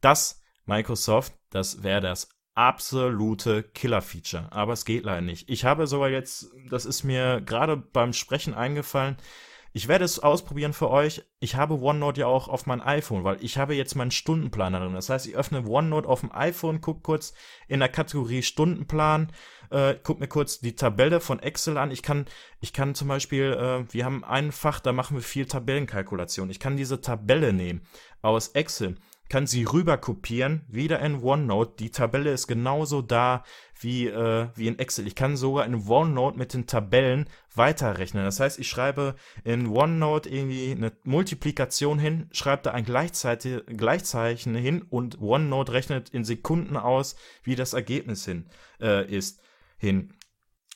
Das, 0.00 0.42
Microsoft, 0.64 1.32
das 1.50 1.84
wäre 1.84 2.00
das 2.00 2.28
absolute 2.56 3.62
Killer-Feature. 3.62 4.48
Aber 4.50 4.72
es 4.72 4.84
geht 4.84 5.04
leider 5.04 5.20
nicht. 5.20 5.48
Ich 5.48 5.64
habe 5.64 5.86
sogar 5.86 6.08
jetzt, 6.08 6.50
das 6.68 6.84
ist 6.84 7.04
mir 7.04 7.40
gerade 7.40 7.76
beim 7.76 8.12
Sprechen 8.12 8.52
eingefallen, 8.52 9.16
ich 9.76 9.88
werde 9.88 10.06
es 10.06 10.18
ausprobieren 10.18 10.72
für 10.72 10.88
euch. 10.88 11.22
Ich 11.38 11.54
habe 11.54 11.78
OneNote 11.78 12.22
ja 12.22 12.26
auch 12.28 12.48
auf 12.48 12.64
mein 12.64 12.80
iPhone, 12.80 13.24
weil 13.24 13.44
ich 13.44 13.58
habe 13.58 13.74
jetzt 13.74 13.94
meinen 13.94 14.10
Stundenplaner 14.10 14.80
drin. 14.80 14.94
Das 14.94 15.10
heißt, 15.10 15.26
ich 15.26 15.36
öffne 15.36 15.68
OneNote 15.68 16.08
auf 16.08 16.20
dem 16.20 16.32
iPhone, 16.32 16.80
gucke 16.80 17.02
kurz 17.02 17.34
in 17.68 17.80
der 17.80 17.90
Kategorie 17.90 18.42
Stundenplan, 18.42 19.30
äh, 19.70 19.94
guck 20.02 20.20
mir 20.20 20.28
kurz 20.28 20.60
die 20.60 20.76
Tabelle 20.76 21.20
von 21.20 21.40
Excel 21.40 21.78
an. 21.78 21.90
Ich 21.90 22.02
kann, 22.02 22.26
ich 22.60 22.72
kann 22.72 22.94
zum 22.94 23.08
Beispiel, 23.08 23.52
äh, 23.52 23.92
wir 23.92 24.04
haben 24.04 24.24
ein 24.24 24.52
Fach, 24.52 24.80
da 24.80 24.92
machen 24.92 25.16
wir 25.16 25.22
viel 25.22 25.46
Tabellenkalkulation. 25.46 26.50
Ich 26.50 26.60
kann 26.60 26.76
diese 26.76 27.00
Tabelle 27.00 27.52
nehmen 27.52 27.82
aus 28.22 28.48
Excel, 28.48 28.96
kann 29.28 29.46
sie 29.46 29.64
rüber 29.64 29.96
kopieren, 29.98 30.64
wieder 30.68 31.00
in 31.00 31.22
OneNote. 31.22 31.76
Die 31.78 31.90
Tabelle 31.90 32.30
ist 32.30 32.46
genauso 32.46 33.02
da 33.02 33.44
wie, 33.80 34.06
äh, 34.06 34.48
wie 34.54 34.68
in 34.68 34.78
Excel. 34.78 35.06
Ich 35.06 35.14
kann 35.14 35.36
sogar 35.36 35.66
in 35.66 35.88
OneNote 35.88 36.38
mit 36.38 36.54
den 36.54 36.66
Tabellen 36.66 37.28
weiterrechnen. 37.54 38.24
Das 38.24 38.40
heißt, 38.40 38.58
ich 38.58 38.68
schreibe 38.68 39.16
in 39.44 39.66
OneNote 39.66 40.28
irgendwie 40.28 40.70
eine 40.70 40.92
Multiplikation 41.04 41.98
hin, 41.98 42.28
schreibe 42.32 42.62
da 42.62 42.70
ein 42.70 42.84
Gleichzeitig 42.84 43.62
Gleichzeichen 43.66 44.54
hin 44.54 44.82
und 44.82 45.20
OneNote 45.20 45.72
rechnet 45.72 46.10
in 46.10 46.24
Sekunden 46.24 46.76
aus, 46.76 47.16
wie 47.42 47.56
das 47.56 47.72
Ergebnis 47.72 48.24
hin 48.24 48.46
äh, 48.80 49.10
ist 49.12 49.40
hin. 49.76 50.12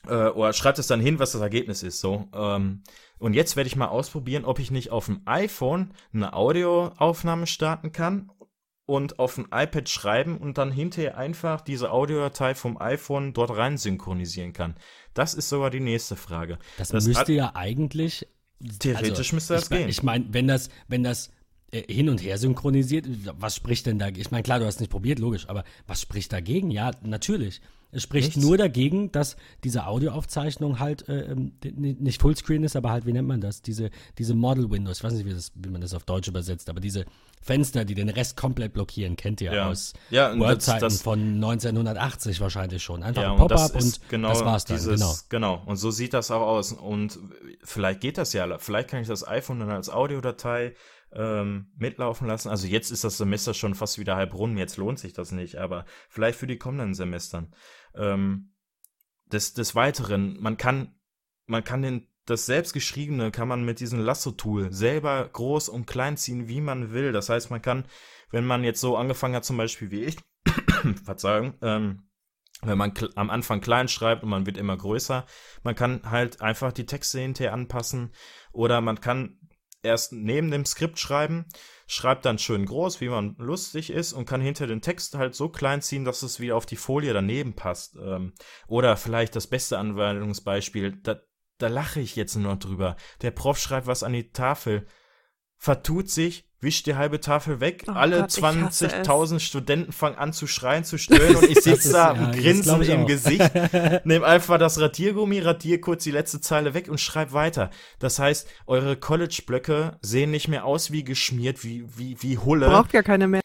Äh, 0.06 0.28
oder 0.28 0.52
schreibt 0.52 0.78
es 0.78 0.86
dann 0.86 1.00
hin, 1.00 1.18
was 1.18 1.32
das 1.32 1.40
Ergebnis 1.40 1.82
ist. 1.82 2.00
So. 2.00 2.28
Ähm, 2.32 2.82
und 3.18 3.34
jetzt 3.34 3.56
werde 3.56 3.68
ich 3.68 3.76
mal 3.76 3.88
ausprobieren, 3.88 4.44
ob 4.44 4.58
ich 4.58 4.70
nicht 4.70 4.90
auf 4.90 5.06
dem 5.06 5.20
iPhone 5.26 5.92
eine 6.12 6.32
Audioaufnahme 6.32 7.46
starten 7.46 7.92
kann 7.92 8.30
und 8.86 9.18
auf 9.18 9.36
dem 9.36 9.46
iPad 9.52 9.88
schreiben 9.88 10.38
und 10.38 10.58
dann 10.58 10.72
hinterher 10.72 11.16
einfach 11.16 11.60
diese 11.60 11.92
Audiodatei 11.92 12.54
vom 12.54 12.80
iPhone 12.80 13.32
dort 13.32 13.56
rein 13.56 13.76
synchronisieren 13.78 14.52
kann. 14.52 14.74
Das 15.14 15.34
ist 15.34 15.48
sogar 15.48 15.70
die 15.70 15.80
nächste 15.80 16.16
Frage. 16.16 16.58
Das, 16.78 16.88
Das 16.88 17.06
müsste 17.06 17.32
ja 17.32 17.52
eigentlich. 17.54 18.26
Theoretisch 18.78 19.32
müsste 19.32 19.54
das 19.54 19.64
ich, 19.64 19.68
gehen. 19.70 19.88
Ich 19.88 20.02
meine, 20.02 20.26
wenn 20.30 20.48
das, 20.48 20.70
wenn 20.88 21.02
das 21.02 21.30
äh, 21.70 21.82
hin 21.92 22.08
und 22.08 22.22
her 22.22 22.36
synchronisiert, 22.36 23.06
was 23.38 23.54
spricht 23.54 23.86
denn 23.86 23.98
dagegen? 23.98 24.20
Ich 24.20 24.30
meine, 24.30 24.42
klar, 24.42 24.58
du 24.58 24.66
hast 24.66 24.80
nicht 24.80 24.90
probiert, 24.90 25.18
logisch, 25.18 25.48
aber 25.48 25.64
was 25.86 26.00
spricht 26.00 26.32
dagegen? 26.32 26.70
Ja, 26.70 26.90
natürlich. 27.02 27.60
Es 27.92 28.02
spricht 28.02 28.36
Nichts. 28.36 28.42
nur 28.42 28.56
dagegen, 28.56 29.10
dass 29.12 29.36
diese 29.64 29.86
Audioaufzeichnung 29.86 30.78
halt 30.78 31.08
äh, 31.08 31.32
ähm, 31.32 31.52
nicht 31.74 32.20
Fullscreen 32.20 32.62
ist, 32.62 32.76
aber 32.76 32.90
halt, 32.90 33.06
wie 33.06 33.12
nennt 33.12 33.26
man 33.28 33.40
das? 33.40 33.62
Diese, 33.62 33.90
diese 34.18 34.34
Model 34.34 34.70
Windows, 34.70 34.98
ich 34.98 35.04
weiß 35.04 35.12
nicht, 35.14 35.26
wie, 35.26 35.32
das, 35.34 35.52
wie 35.54 35.68
man 35.70 35.80
das 35.80 35.94
auf 35.94 36.04
Deutsch 36.04 36.28
übersetzt, 36.28 36.70
aber 36.70 36.80
diese 36.80 37.04
Fenster, 37.42 37.84
die 37.84 37.94
den 37.94 38.08
Rest 38.10 38.36
komplett 38.36 38.74
blockieren, 38.74 39.16
kennt 39.16 39.40
ihr 39.40 39.52
Ja. 39.52 39.68
aus 39.68 39.94
Ja, 40.10 40.30
und 40.32 40.40
Word-Zeiten 40.40 40.90
von 40.90 41.34
1980 41.36 42.40
wahrscheinlich 42.40 42.82
schon. 42.82 43.02
Einfach 43.02 43.22
Ja, 43.22 43.28
ein 43.32 43.40
und 43.40 43.48
Pop-up 43.48 43.74
und, 43.74 43.80
ist 43.80 44.08
genau 44.08 44.28
das 44.28 44.44
war's 44.44 44.64
dann, 44.66 44.76
dieses, 44.76 45.28
genau. 45.28 45.54
genau. 45.54 45.62
Und 45.66 45.76
so 45.76 45.90
sieht 45.90 46.12
das 46.14 46.30
auch 46.30 46.42
aus. 46.42 46.72
Und 46.72 47.18
vielleicht 47.64 48.00
geht 48.00 48.18
das 48.18 48.32
ja. 48.32 48.58
Vielleicht 48.58 48.88
kann 48.88 49.00
ich 49.00 49.08
das 49.08 49.26
iPhone 49.26 49.60
dann 49.60 49.70
als 49.70 49.88
Audiodatei 49.88 50.74
ähm, 51.12 51.66
mitlaufen 51.76 52.28
lassen. 52.28 52.48
Also 52.50 52.66
jetzt 52.66 52.90
ist 52.90 53.04
das 53.04 53.16
Semester 53.16 53.54
schon 53.54 53.74
fast 53.74 53.98
wieder 53.98 54.16
halb 54.16 54.34
rum. 54.34 54.56
Jetzt 54.56 54.76
lohnt 54.76 54.98
sich 54.98 55.12
das 55.12 55.32
nicht. 55.32 55.56
Aber 55.56 55.84
vielleicht 56.08 56.38
für 56.38 56.46
die 56.46 56.58
kommenden 56.58 56.94
Semestern. 56.94 57.52
Ähm, 57.94 58.52
des, 59.26 59.54
des 59.54 59.74
Weiteren, 59.74 60.40
man 60.40 60.56
kann, 60.56 60.94
man 61.46 61.64
kann 61.64 61.82
den, 61.82 62.08
das 62.26 62.46
selbstgeschriebene 62.46 63.30
kann 63.30 63.48
man 63.48 63.64
mit 63.64 63.80
diesem 63.80 64.00
Lasso-Tool 64.00 64.72
selber 64.72 65.28
groß 65.32 65.68
und 65.68 65.86
klein 65.86 66.16
ziehen, 66.16 66.48
wie 66.48 66.60
man 66.60 66.92
will. 66.92 67.12
Das 67.12 67.28
heißt, 67.28 67.50
man 67.50 67.62
kann, 67.62 67.86
wenn 68.30 68.44
man 68.44 68.64
jetzt 68.64 68.80
so 68.80 68.96
angefangen 68.96 69.34
hat, 69.34 69.44
zum 69.44 69.56
Beispiel 69.56 69.90
wie 69.90 70.04
ich, 70.04 70.16
Verzeihung, 71.04 71.54
ähm, 71.62 72.10
wenn 72.62 72.78
man 72.78 72.92
am 73.14 73.30
Anfang 73.30 73.60
klein 73.60 73.88
schreibt 73.88 74.22
und 74.22 74.28
man 74.28 74.46
wird 74.46 74.58
immer 74.58 74.76
größer, 74.76 75.26
man 75.62 75.74
kann 75.74 76.02
halt 76.10 76.40
einfach 76.40 76.72
die 76.72 76.86
Texte 76.86 77.20
hinterher 77.20 77.54
anpassen 77.54 78.12
oder 78.52 78.80
man 78.80 79.00
kann 79.00 79.38
erst 79.82 80.12
neben 80.12 80.50
dem 80.50 80.66
Skript 80.66 80.98
schreiben, 80.98 81.46
schreibt 81.90 82.24
dann 82.24 82.38
schön 82.38 82.66
groß, 82.66 83.00
wie 83.00 83.08
man 83.08 83.34
lustig 83.36 83.90
ist 83.90 84.12
und 84.12 84.24
kann 84.24 84.40
hinter 84.40 84.68
den 84.68 84.80
Text 84.80 85.16
halt 85.16 85.34
so 85.34 85.48
klein 85.48 85.82
ziehen, 85.82 86.04
dass 86.04 86.22
es 86.22 86.38
wieder 86.38 86.54
auf 86.54 86.64
die 86.64 86.76
Folie 86.76 87.12
daneben 87.12 87.54
passt. 87.54 87.96
Ähm, 87.96 88.32
oder 88.68 88.96
vielleicht 88.96 89.34
das 89.34 89.48
beste 89.48 89.76
Anwendungsbeispiel, 89.76 91.00
da, 91.02 91.20
da 91.58 91.66
lache 91.66 91.98
ich 91.98 92.14
jetzt 92.14 92.36
nur 92.36 92.54
drüber. 92.54 92.94
Der 93.22 93.32
Prof 93.32 93.58
schreibt 93.58 93.88
was 93.88 94.04
an 94.04 94.12
die 94.12 94.30
Tafel, 94.30 94.86
vertut 95.56 96.08
sich, 96.08 96.48
wischt 96.60 96.86
die 96.86 96.94
halbe 96.94 97.20
Tafel 97.20 97.60
weg, 97.60 97.84
Oh 97.88 97.92
alle 97.92 98.20
Gott, 98.20 98.36
ich 98.36 98.42
hasse 98.42 98.86
es. 98.86 98.92
20.000 98.92 99.40
Studenten 99.40 99.92
fangen 99.92 100.16
an 100.16 100.32
zu 100.32 100.46
schreien, 100.46 100.84
zu 100.84 100.98
stöhnen 100.98 101.36
und 101.36 101.48
ich 101.48 101.60
sitze 101.60 101.92
da 101.92 102.14
ja, 102.14 102.30
grinsen 102.30 102.82
im 102.82 103.02
auch. 103.02 103.06
Gesicht, 103.06 103.50
nehme 104.04 104.26
einfach 104.26 104.58
das 104.58 104.80
Radiergummi, 104.80 105.40
radiere 105.40 105.80
kurz 105.80 106.04
die 106.04 106.10
letzte 106.10 106.40
Zeile 106.40 106.74
weg 106.74 106.88
und 106.88 107.00
schreibe 107.00 107.32
weiter. 107.32 107.70
Das 107.98 108.18
heißt, 108.18 108.48
eure 108.66 108.96
College-Blöcke 108.96 109.98
sehen 110.02 110.30
nicht 110.30 110.48
mehr 110.48 110.64
aus 110.64 110.90
wie 110.90 111.04
geschmiert, 111.04 111.64
wie, 111.64 111.84
wie, 111.96 112.16
wie 112.22 112.38
Hulle. 112.38 112.68
Braucht 112.68 112.92
ja 112.92 113.02
keine 113.02 113.26
mehr. 113.26 113.40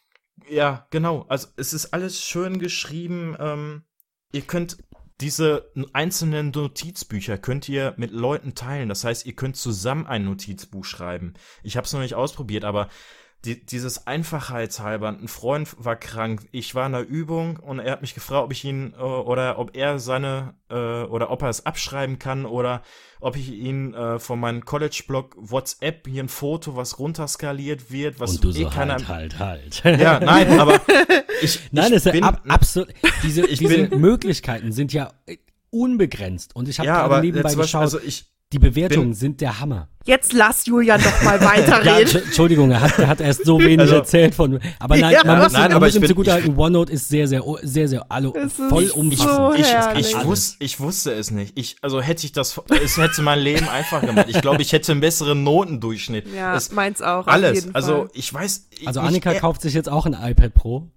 Ja, 0.49 0.87
genau. 0.91 1.25
Also 1.27 1.47
es 1.55 1.73
ist 1.73 1.93
alles 1.93 2.21
schön 2.21 2.59
geschrieben. 2.59 3.35
Ähm, 3.39 3.83
ihr 4.31 4.41
könnt 4.41 4.77
diese 5.21 5.71
einzelnen 5.93 6.51
Notizbücher 6.51 7.37
könnt 7.37 7.69
ihr 7.69 7.93
mit 7.97 8.11
Leuten 8.11 8.53
teilen. 8.53 8.89
Das 8.89 9.03
heißt, 9.03 9.25
ihr 9.25 9.33
könnt 9.33 9.55
zusammen 9.55 10.07
ein 10.07 10.25
Notizbuch 10.25 10.83
schreiben. 10.83 11.33
Ich 11.63 11.77
habe 11.77 11.85
es 11.85 11.93
noch 11.93 12.01
nicht 12.01 12.15
ausprobiert, 12.15 12.65
aber 12.65 12.89
die, 13.45 13.65
dieses 13.65 14.07
Einfachheitshalber, 14.07 15.09
ein 15.09 15.27
Freund 15.27 15.75
war 15.77 15.95
krank, 15.95 16.47
ich 16.51 16.75
war 16.75 16.87
in 16.87 16.93
der 16.93 17.07
Übung 17.07 17.57
und 17.57 17.79
er 17.79 17.93
hat 17.93 18.01
mich 18.01 18.13
gefragt, 18.13 18.43
ob 18.45 18.51
ich 18.51 18.63
ihn 18.65 18.93
äh, 18.97 19.01
oder 19.01 19.59
ob 19.59 19.75
er 19.77 19.99
seine 19.99 20.55
äh, 20.69 21.03
oder 21.03 21.29
ob 21.29 21.43
er 21.43 21.49
es 21.49 21.65
abschreiben 21.65 22.19
kann 22.19 22.45
oder 22.45 22.81
ob 23.21 23.35
ich 23.37 23.51
ihn 23.51 23.93
äh, 23.93 24.19
von 24.19 24.39
meinem 24.39 24.65
College-Blog 24.65 25.35
WhatsApp 25.37 26.07
hier 26.07 26.23
ein 26.23 26.29
Foto, 26.29 26.75
was 26.75 26.99
runterskaliert 26.99 27.91
wird, 27.91 28.19
was 28.19 28.35
Und 28.35 28.43
du 28.43 28.49
eh 28.49 28.63
so 28.63 28.69
keiner 28.69 28.95
halt, 29.07 29.39
halt, 29.39 29.83
halt. 29.83 29.99
ja, 29.99 30.19
nein, 30.19 30.59
aber 30.59 30.81
ich, 31.41 31.59
Nein, 31.71 31.85
ich 31.85 31.93
das 31.93 32.05
ist 32.05 32.11
bin, 32.11 32.23
ja 32.23 32.29
ab, 32.29 32.41
absolut. 32.47 32.89
Diese, 33.23 33.43
diese 33.47 33.95
Möglichkeiten 33.95 34.71
sind 34.71 34.91
ja 34.93 35.11
unbegrenzt. 35.69 36.55
Und 36.55 36.67
ich 36.67 36.79
habe 36.79 36.87
ja, 36.87 37.01
aber 37.01 37.21
nebenbei 37.21 37.43
Beispiel, 37.43 37.63
geschaut, 37.63 37.81
also 37.81 37.99
ich, 37.99 38.25
die 38.55 38.59
Bewertungen 38.69 39.07
bin- 39.09 39.13
sind 39.13 39.41
der 39.41 39.59
Hammer. 39.59 39.89
Jetzt 40.05 40.33
lass 40.33 40.65
Julian 40.67 41.01
doch 41.01 41.23
mal 41.23 41.37
Ja, 41.41 41.45
weiterreden. 41.49 42.07
Entsch- 42.07 42.23
Entschuldigung, 42.25 42.69
er 42.71 42.81
hat, 42.81 42.99
er 42.99 43.07
hat 43.07 43.21
erst 43.21 43.43
so 43.45 43.59
wenig 43.59 43.79
Also- 43.79 43.95
erzählt 43.95 44.35
von. 44.35 44.59
Aber 44.79 44.97
nein, 44.97 45.13
Ja. 45.13 45.23
man 45.25 45.39
muss, 45.39 45.51
Nein, 45.53 45.61
man 45.63 45.71
aber 45.73 45.85
muss 45.87 45.95
ich 45.95 46.01
ihm 46.01 46.07
zugutehalten, 46.07 46.55
OneNote 46.57 46.93
ist 46.93 47.09
sehr, 47.09 47.27
sehr, 47.27 47.41
sehr, 47.63 47.87
sehr, 47.87 48.05
alle, 48.11 48.31
voll 48.49 48.85
so 48.85 48.95
umfassend. 48.95 49.59
ich, 49.59 49.99
ich, 50.09 50.15
Alles. 50.15 50.25
wus, 50.27 50.55
ich 50.59 50.79
wusste 50.79 51.11
es 51.13 51.31
nicht. 51.31 51.57
Ich, 51.57 51.77
also 51.81 52.01
hätte 52.01 52.25
ich 52.25 52.31
das, 52.33 52.61
es 52.83 52.97
hätte 52.97 53.21
mein 53.23 53.39
Leben 53.39 53.67
einfach 53.67 54.01
gemacht. 54.01 54.27
Ich 54.29 54.41
glaube, 54.41 54.61
ich 54.61 54.71
hätte 54.73 54.91
einen 54.91 55.01
besseren 55.01 55.43
Notendurchschnitt. 55.43 56.27
Ja, 56.35 56.55
es, 56.55 56.71
meins 56.71 57.01
auch. 57.01 57.21
auf 57.21 57.27
alles. 57.27 57.55
jeden 57.63 57.75
Also 57.75 58.07
ich 58.13 58.31
weiß. 58.31 58.67
Ich, 58.79 58.87
Also 58.87 59.01
ich- 59.01 59.07
Annika 59.07 59.31
äh, 59.31 59.39
kauft 59.39 59.61
sich 59.61 59.73
jetzt 59.73 59.89
auch 59.89 60.05
ein 60.05 60.13
iPad 60.13 60.53
Pro. 60.53 60.87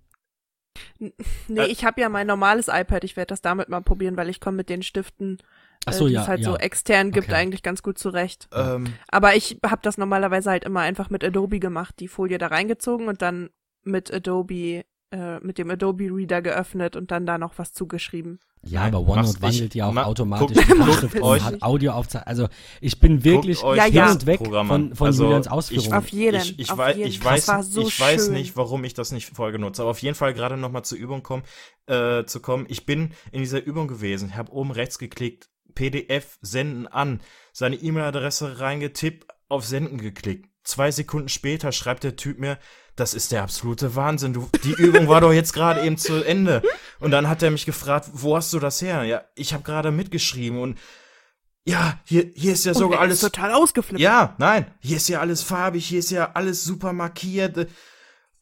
Nee, 1.49 1.65
ich 1.69 1.85
habe 1.85 2.01
ja 2.01 2.09
mein 2.09 2.27
normales 2.27 2.69
iPad. 2.69 3.05
Ich 3.05 3.17
werde 3.17 3.29
das 3.31 3.41
damit 3.41 3.69
mal 3.69 3.81
probieren, 3.81 4.17
weil 4.17 4.29
ich 4.29 4.41
komme 4.41 4.59
mit 4.59 4.69
den 4.69 4.83
Stiften, 4.83 5.39
Ach 5.87 5.93
so, 5.93 6.07
äh, 6.07 6.11
die 6.11 6.15
ja, 6.15 6.23
es 6.23 6.29
halt 6.29 6.41
ja. 6.41 6.51
so 6.51 6.57
extern 6.57 7.13
gibt, 7.13 7.29
Okay. 7.29 7.37
eigentlich 7.37 7.63
ganz 7.63 7.83
gut 7.83 7.99
zurecht. 7.99 8.49
Ähm, 8.53 8.99
Aber 9.09 9.37
ich 9.37 9.59
habe 9.65 9.81
das 9.83 9.99
normalerweise 9.99 10.51
halt 10.51 10.65
immer 10.65 10.81
einfach 10.81 11.11
mit 11.11 11.25
Adobe 11.25 11.59
gemacht, 11.61 11.95
die 12.01 12.09
Folie 12.09 12.39
da 12.39 12.49
reingezogen 12.49 13.09
und 13.09 13.23
dann 13.23 13.51
mit 13.85 14.13
Adobe, 14.13 14.85
äh, 15.11 15.39
mit 15.41 15.59
dem 15.59 15.71
Adobe 15.71 16.05
Reader 16.15 16.43
geöffnet 16.43 16.97
und 16.97 17.11
dann 17.11 17.25
da 17.27 17.39
noch 17.39 17.55
was 17.59 17.73
zugeschrieben. 17.73 18.39
Ja, 18.63 18.81
Nein, 18.81 18.95
aber 18.97 19.09
OneNote 19.09 19.41
wandelt 19.41 19.75
ja 19.77 19.87
auch 19.87 19.93
Ma- 19.93 20.03
automatisch 20.05 20.57
guckt- 20.57 20.69
die 20.69 21.09
guckt 21.09 21.23
euch- 21.23 21.43
hat 21.45 21.63
Audio 21.63 21.93
aufzeichnet. 21.93 22.27
Also 22.27 22.49
ich 22.81 22.99
bin 22.99 23.23
wirklich 23.25 23.61
Guckt 23.61 23.81
hin 23.81 23.95
ja. 23.95 24.11
und 24.11 24.27
weg 24.27 24.39
Programm 24.43 24.67
von, 24.67 24.95
von 24.97 25.07
Also, 25.07 25.25
Julians 25.25 25.47
ich- 25.47 25.53
Ausführungen. 25.53 25.93
Auf 25.95 26.09
jeden, 26.09 26.41
Ich, 26.43 26.59
ich, 26.59 26.71
auf 26.73 26.79
weiß, 26.79 26.97
jeden. 26.97 27.09
ich, 27.09 27.25
weiß, 27.25 27.47
so 27.71 27.83
ich 27.83 28.01
weiß 28.01 28.29
nicht, 28.31 28.57
warum 28.57 28.83
ich 28.85 28.95
das 28.95 29.13
nicht 29.13 29.31
vorher 29.35 29.53
genutzt 29.53 29.79
habe. 29.79 29.89
Auf 29.89 30.01
jeden 30.01 30.17
Fall 30.17 30.35
gerade 30.35 30.57
nochmal 30.57 30.85
zur 30.85 30.99
Übung 30.99 31.23
kommen, 31.23 31.45
äh, 31.87 32.25
zu 32.25 32.41
kommen. 32.41 32.67
Ich 32.69 32.85
bin 32.85 33.13
in 33.31 33.41
dieser 33.41 33.63
Übung 33.65 33.87
gewesen. 33.87 34.31
Ich 34.31 34.37
habe 34.37 34.51
oben 34.53 34.73
rechts 34.73 34.99
geklickt, 34.99 35.49
PDF 35.75 36.39
senden 36.43 36.89
an, 36.89 37.21
seine 37.53 37.77
E-Mail-Adresse 37.77 38.59
reingetippt, 38.59 39.29
auf 39.49 39.65
Senden 39.65 39.99
geklickt. 39.99 40.51
Zwei 40.65 40.91
Sekunden 40.91 41.29
später 41.29 41.71
schreibt 41.73 42.03
der 42.05 42.17
Typ 42.17 42.39
mir, 42.41 42.59
das 42.99 43.15
ist 43.15 43.33
der 43.33 43.43
absolute 43.43 43.95
Wahnsinn. 43.95 44.33
Du, 44.33 44.49
die 44.65 44.73
Übung 44.73 45.09
war 45.09 45.21
doch 45.21 45.33
jetzt 45.33 45.53
gerade 45.53 45.83
eben 45.83 45.97
zu 45.97 46.23
Ende. 46.25 46.63
Und 47.01 47.11
dann 47.13 47.29
hat 47.29 47.43
er 47.43 47.51
mich 47.51 47.65
gefragt, 47.67 48.11
wo 48.13 48.37
hast 48.37 48.53
du 48.53 48.59
das 48.59 48.83
her? 48.83 49.05
Ja, 49.05 49.23
ich 49.35 49.55
habe 49.55 49.63
gerade 49.63 49.91
mitgeschrieben 49.91 50.61
und 50.61 50.79
ja, 51.65 52.01
hier, 52.05 52.31
hier 52.35 52.55
ist 52.55 52.65
ja 52.65 52.73
Und 52.73 52.79
sogar 52.79 53.01
alles. 53.01 53.23
ist 53.23 53.31
total 53.33 53.53
ausgeflippt. 53.53 54.01
Ja, 54.01 54.35
nein, 54.39 54.73
hier 54.81 54.97
ist 54.97 55.09
ja 55.09 55.21
alles 55.21 55.43
farbig, 55.43 55.87
hier 55.87 55.99
ist 55.99 56.11
ja 56.11 56.33
alles 56.33 56.65
super 56.65 56.93
markiert. 56.95 57.57
Der, 57.57 57.67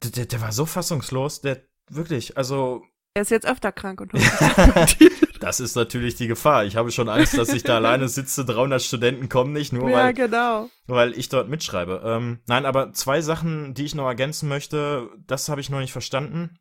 der, 0.03 0.27
der 0.27 0.41
war 0.41 0.53
so 0.53 0.65
fassungslos, 0.65 1.41
der 1.41 1.63
wirklich, 1.91 2.37
also 2.37 2.83
Er 3.15 3.23
ist 3.23 3.31
jetzt 3.31 3.47
öfter 3.47 3.73
krank 3.73 4.01
und 4.01 4.13
das 5.41 5.61
ist 5.61 5.77
natürlich 5.77 6.15
die 6.15 6.27
Gefahr. 6.27 6.65
Ich 6.65 6.77
habe 6.77 6.91
schon 6.91 7.09
Angst, 7.09 7.37
dass 7.37 7.51
ich 7.51 7.63
da 7.63 7.77
alleine 7.77 8.09
sitze, 8.09 8.45
300 8.45 8.83
Studenten 8.83 9.29
kommen 9.29 9.53
nicht, 9.53 9.73
nur 9.73 9.91
Ja, 9.91 9.97
weil, 9.97 10.15
genau. 10.15 10.69
weil 10.87 11.13
ich 11.19 11.29
dort 11.29 11.49
mitschreibe. 11.49 12.03
Ähm, 12.05 12.41
nein, 12.47 12.67
aber 12.67 12.93
zwei 12.93 13.21
Sachen, 13.21 13.75
die 13.75 13.85
ich 13.85 13.95
noch 13.95 14.07
ergänzen 14.07 14.49
möchte, 14.49 15.09
das 15.27 15.49
habe 15.49 15.61
ich 15.61 15.71
noch 15.71 15.81
nicht 15.81 15.93
verstanden. 15.93 16.59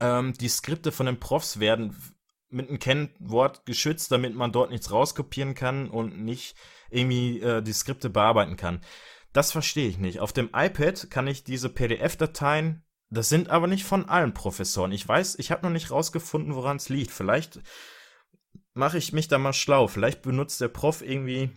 Ähm, 0.00 0.34
die 0.34 0.48
Skripte 0.48 0.92
von 0.92 1.06
den 1.06 1.20
Profs 1.20 1.60
werden 1.60 1.96
mit 2.50 2.68
einem 2.68 2.78
Kennwort 2.78 3.66
geschützt, 3.66 4.10
damit 4.10 4.34
man 4.34 4.52
dort 4.52 4.70
nichts 4.70 4.90
rauskopieren 4.90 5.54
kann 5.54 5.88
und 5.88 6.18
nicht 6.24 6.56
irgendwie 6.90 7.40
äh, 7.40 7.62
die 7.62 7.72
Skripte 7.72 8.10
bearbeiten 8.10 8.56
kann. 8.56 8.80
Das 9.32 9.52
verstehe 9.52 9.88
ich 9.88 9.98
nicht. 9.98 10.20
Auf 10.20 10.32
dem 10.32 10.50
iPad 10.54 11.10
kann 11.10 11.26
ich 11.26 11.44
diese 11.44 11.68
PDF-Dateien, 11.68 12.84
das 13.10 13.28
sind 13.28 13.50
aber 13.50 13.66
nicht 13.66 13.84
von 13.84 14.08
allen 14.08 14.34
Professoren. 14.34 14.92
Ich 14.92 15.06
weiß, 15.06 15.36
ich 15.38 15.50
habe 15.50 15.62
noch 15.62 15.72
nicht 15.72 15.90
rausgefunden, 15.90 16.54
woran 16.54 16.76
es 16.76 16.88
liegt. 16.88 17.10
Vielleicht 17.10 17.60
mache 18.78 18.96
ich 18.98 19.12
mich 19.12 19.28
da 19.28 19.38
mal 19.38 19.52
schlau. 19.52 19.88
Vielleicht 19.88 20.22
benutzt 20.22 20.60
der 20.60 20.68
Prof 20.68 21.02
irgendwie 21.02 21.50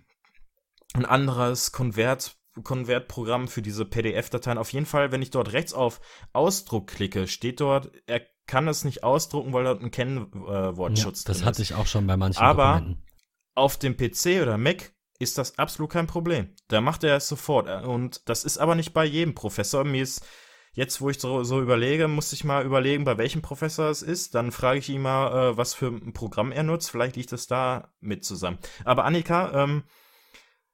ein 0.93 1.05
anderes 1.05 1.71
Konvert, 1.71 2.35
Konvertprogramm 2.63 3.47
für 3.47 3.61
diese 3.61 3.85
PDF-Dateien. 3.85 4.57
Auf 4.57 4.73
jeden 4.73 4.85
Fall, 4.85 5.11
wenn 5.11 5.21
ich 5.21 5.29
dort 5.31 5.53
rechts 5.53 5.73
auf 5.73 6.01
Ausdruck 6.33 6.87
klicke, 6.87 7.27
steht 7.27 7.61
dort, 7.61 7.91
er 8.07 8.21
kann 8.47 8.67
es 8.67 8.83
nicht 8.83 9.03
ausdrucken, 9.03 9.53
weil 9.53 9.63
dort 9.63 9.79
ein 9.79 9.85
Ja, 9.85 9.89
Kennwortschutz 9.91 11.23
das 11.23 11.37
drin 11.37 11.45
hatte 11.45 11.61
ist. 11.61 11.69
ich 11.71 11.75
auch 11.77 11.87
schon 11.87 12.07
bei 12.07 12.17
manchen 12.17 12.41
Aber- 12.41 12.73
Dokumenten. 12.79 13.05
Auf 13.53 13.77
dem 13.77 13.97
PC 13.97 14.41
oder 14.41 14.57
Mac 14.57 14.93
ist 15.19 15.37
das 15.37 15.57
absolut 15.59 15.91
kein 15.91 16.07
Problem. 16.07 16.55
Da 16.69 16.79
macht 16.81 17.03
er 17.03 17.17
es 17.17 17.27
sofort. 17.27 17.67
Und 17.85 18.27
das 18.29 18.45
ist 18.45 18.57
aber 18.57 18.75
nicht 18.75 18.93
bei 18.93 19.03
jedem 19.05 19.35
Professor. 19.35 19.83
Mir 19.83 20.01
ist 20.03 20.25
jetzt, 20.73 21.01
wo 21.01 21.09
ich 21.09 21.19
so, 21.19 21.43
so 21.43 21.61
überlege, 21.61 22.07
muss 22.07 22.33
ich 22.33 22.43
mal 22.43 22.65
überlegen, 22.65 23.03
bei 23.03 23.17
welchem 23.17 23.41
Professor 23.41 23.89
es 23.89 24.01
ist. 24.01 24.35
Dann 24.35 24.51
frage 24.51 24.79
ich 24.79 24.89
ihn 24.89 25.01
mal, 25.01 25.51
äh, 25.51 25.57
was 25.57 25.73
für 25.73 25.87
ein 25.87 26.13
Programm 26.13 26.51
er 26.51 26.63
nutzt. 26.63 26.89
Vielleicht 26.91 27.15
liegt 27.15 27.31
das 27.31 27.47
da 27.47 27.93
mit 27.99 28.23
zusammen. 28.25 28.57
Aber 28.85 29.05
Annika, 29.05 29.63
ähm, 29.63 29.83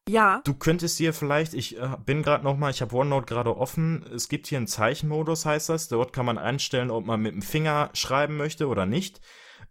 Ja. 0.10 0.42
Du 0.46 0.54
könntest 0.54 0.98
dir 1.00 1.14
vielleicht, 1.14 1.54
ich 1.54 1.78
äh, 1.78 1.90
bin 2.06 2.24
gerade 2.24 2.44
noch 2.44 2.56
mal, 2.56 2.72
ich 2.72 2.82
habe 2.82 2.96
OneNote 2.96 3.26
gerade 3.26 3.58
offen. 3.58 4.06
Es 4.14 4.30
gibt 4.30 4.48
hier 4.48 4.58
einen 4.58 4.68
Zeichenmodus, 4.68 5.46
heißt 5.46 5.68
das. 5.70 5.90
Dort 5.90 6.14
kann 6.14 6.26
man 6.26 6.38
einstellen, 6.38 6.92
ob 6.92 7.06
man 7.06 7.22
mit 7.22 7.34
dem 7.34 7.42
Finger 7.42 7.90
schreiben 7.94 8.38
möchte 8.38 8.68
oder 8.68 8.86
nicht. 8.86 9.20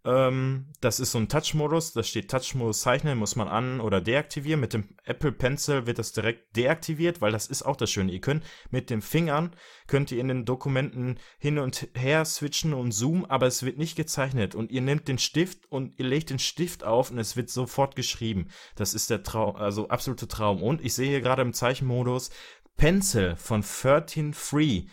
Ähm, 0.07 0.67
das 0.81 1.01
ist 1.01 1.11
so 1.11 1.19
ein 1.19 1.29
Touch-Modus. 1.29 1.93
Da 1.93 2.05
steht 2.05 2.31
Touch-Modus 2.31 2.81
zeichnen, 2.81 3.19
muss 3.19 3.35
man 3.35 3.49
an- 3.49 3.81
oder 3.81 4.01
deaktivieren. 4.01 4.61
Mit 4.61 4.73
dem 4.73 4.95
Apple 5.05 5.33
Pencil 5.33 5.87
wird 5.87 5.99
das 5.99 6.13
direkt 6.13 6.57
deaktiviert, 6.57 7.21
weil 7.21 7.33
das 7.33 7.49
ist 7.49 7.65
auch 7.65 7.75
das 7.75 7.91
Schöne. 7.91 8.13
Ihr 8.13 8.21
könnt 8.21 8.45
mit 8.71 8.89
den 8.89 9.03
Fingern, 9.03 9.51
könnt 9.89 10.13
ihr 10.13 10.21
in 10.21 10.29
den 10.29 10.45
Dokumenten 10.45 11.19
hin 11.39 11.59
und 11.59 11.89
her 11.95 12.25
switchen 12.25 12.73
und 12.73 12.93
zoomen, 12.93 13.29
aber 13.29 13.49
es 13.49 13.65
wird 13.65 13.79
nicht 13.79 13.97
gezeichnet. 13.97 14.55
Und 14.55 14.71
ihr 14.71 14.81
nehmt 14.81 15.09
den 15.09 15.19
Stift 15.19 15.71
und 15.71 15.99
ihr 15.99 16.07
legt 16.07 16.31
den 16.31 16.39
Stift 16.39 16.85
auf 16.85 17.11
und 17.11 17.19
es 17.19 17.37
wird 17.37 17.51
sofort 17.51 17.97
geschrieben. 17.97 18.47
Das 18.77 18.95
ist 18.95 19.11
der 19.11 19.25
Traum, 19.25 19.57
also 19.57 19.89
absolute 19.89 20.29
Traum. 20.29 20.63
Und 20.63 20.85
ich 20.85 20.95
sehe 20.95 21.09
hier 21.09 21.21
gerade 21.21 21.43
im 21.43 21.53
Zeichenmodus 21.53 22.31
Pencil 22.77 23.35
von 23.35 23.63
13 23.63 24.35
Free. 24.35 24.85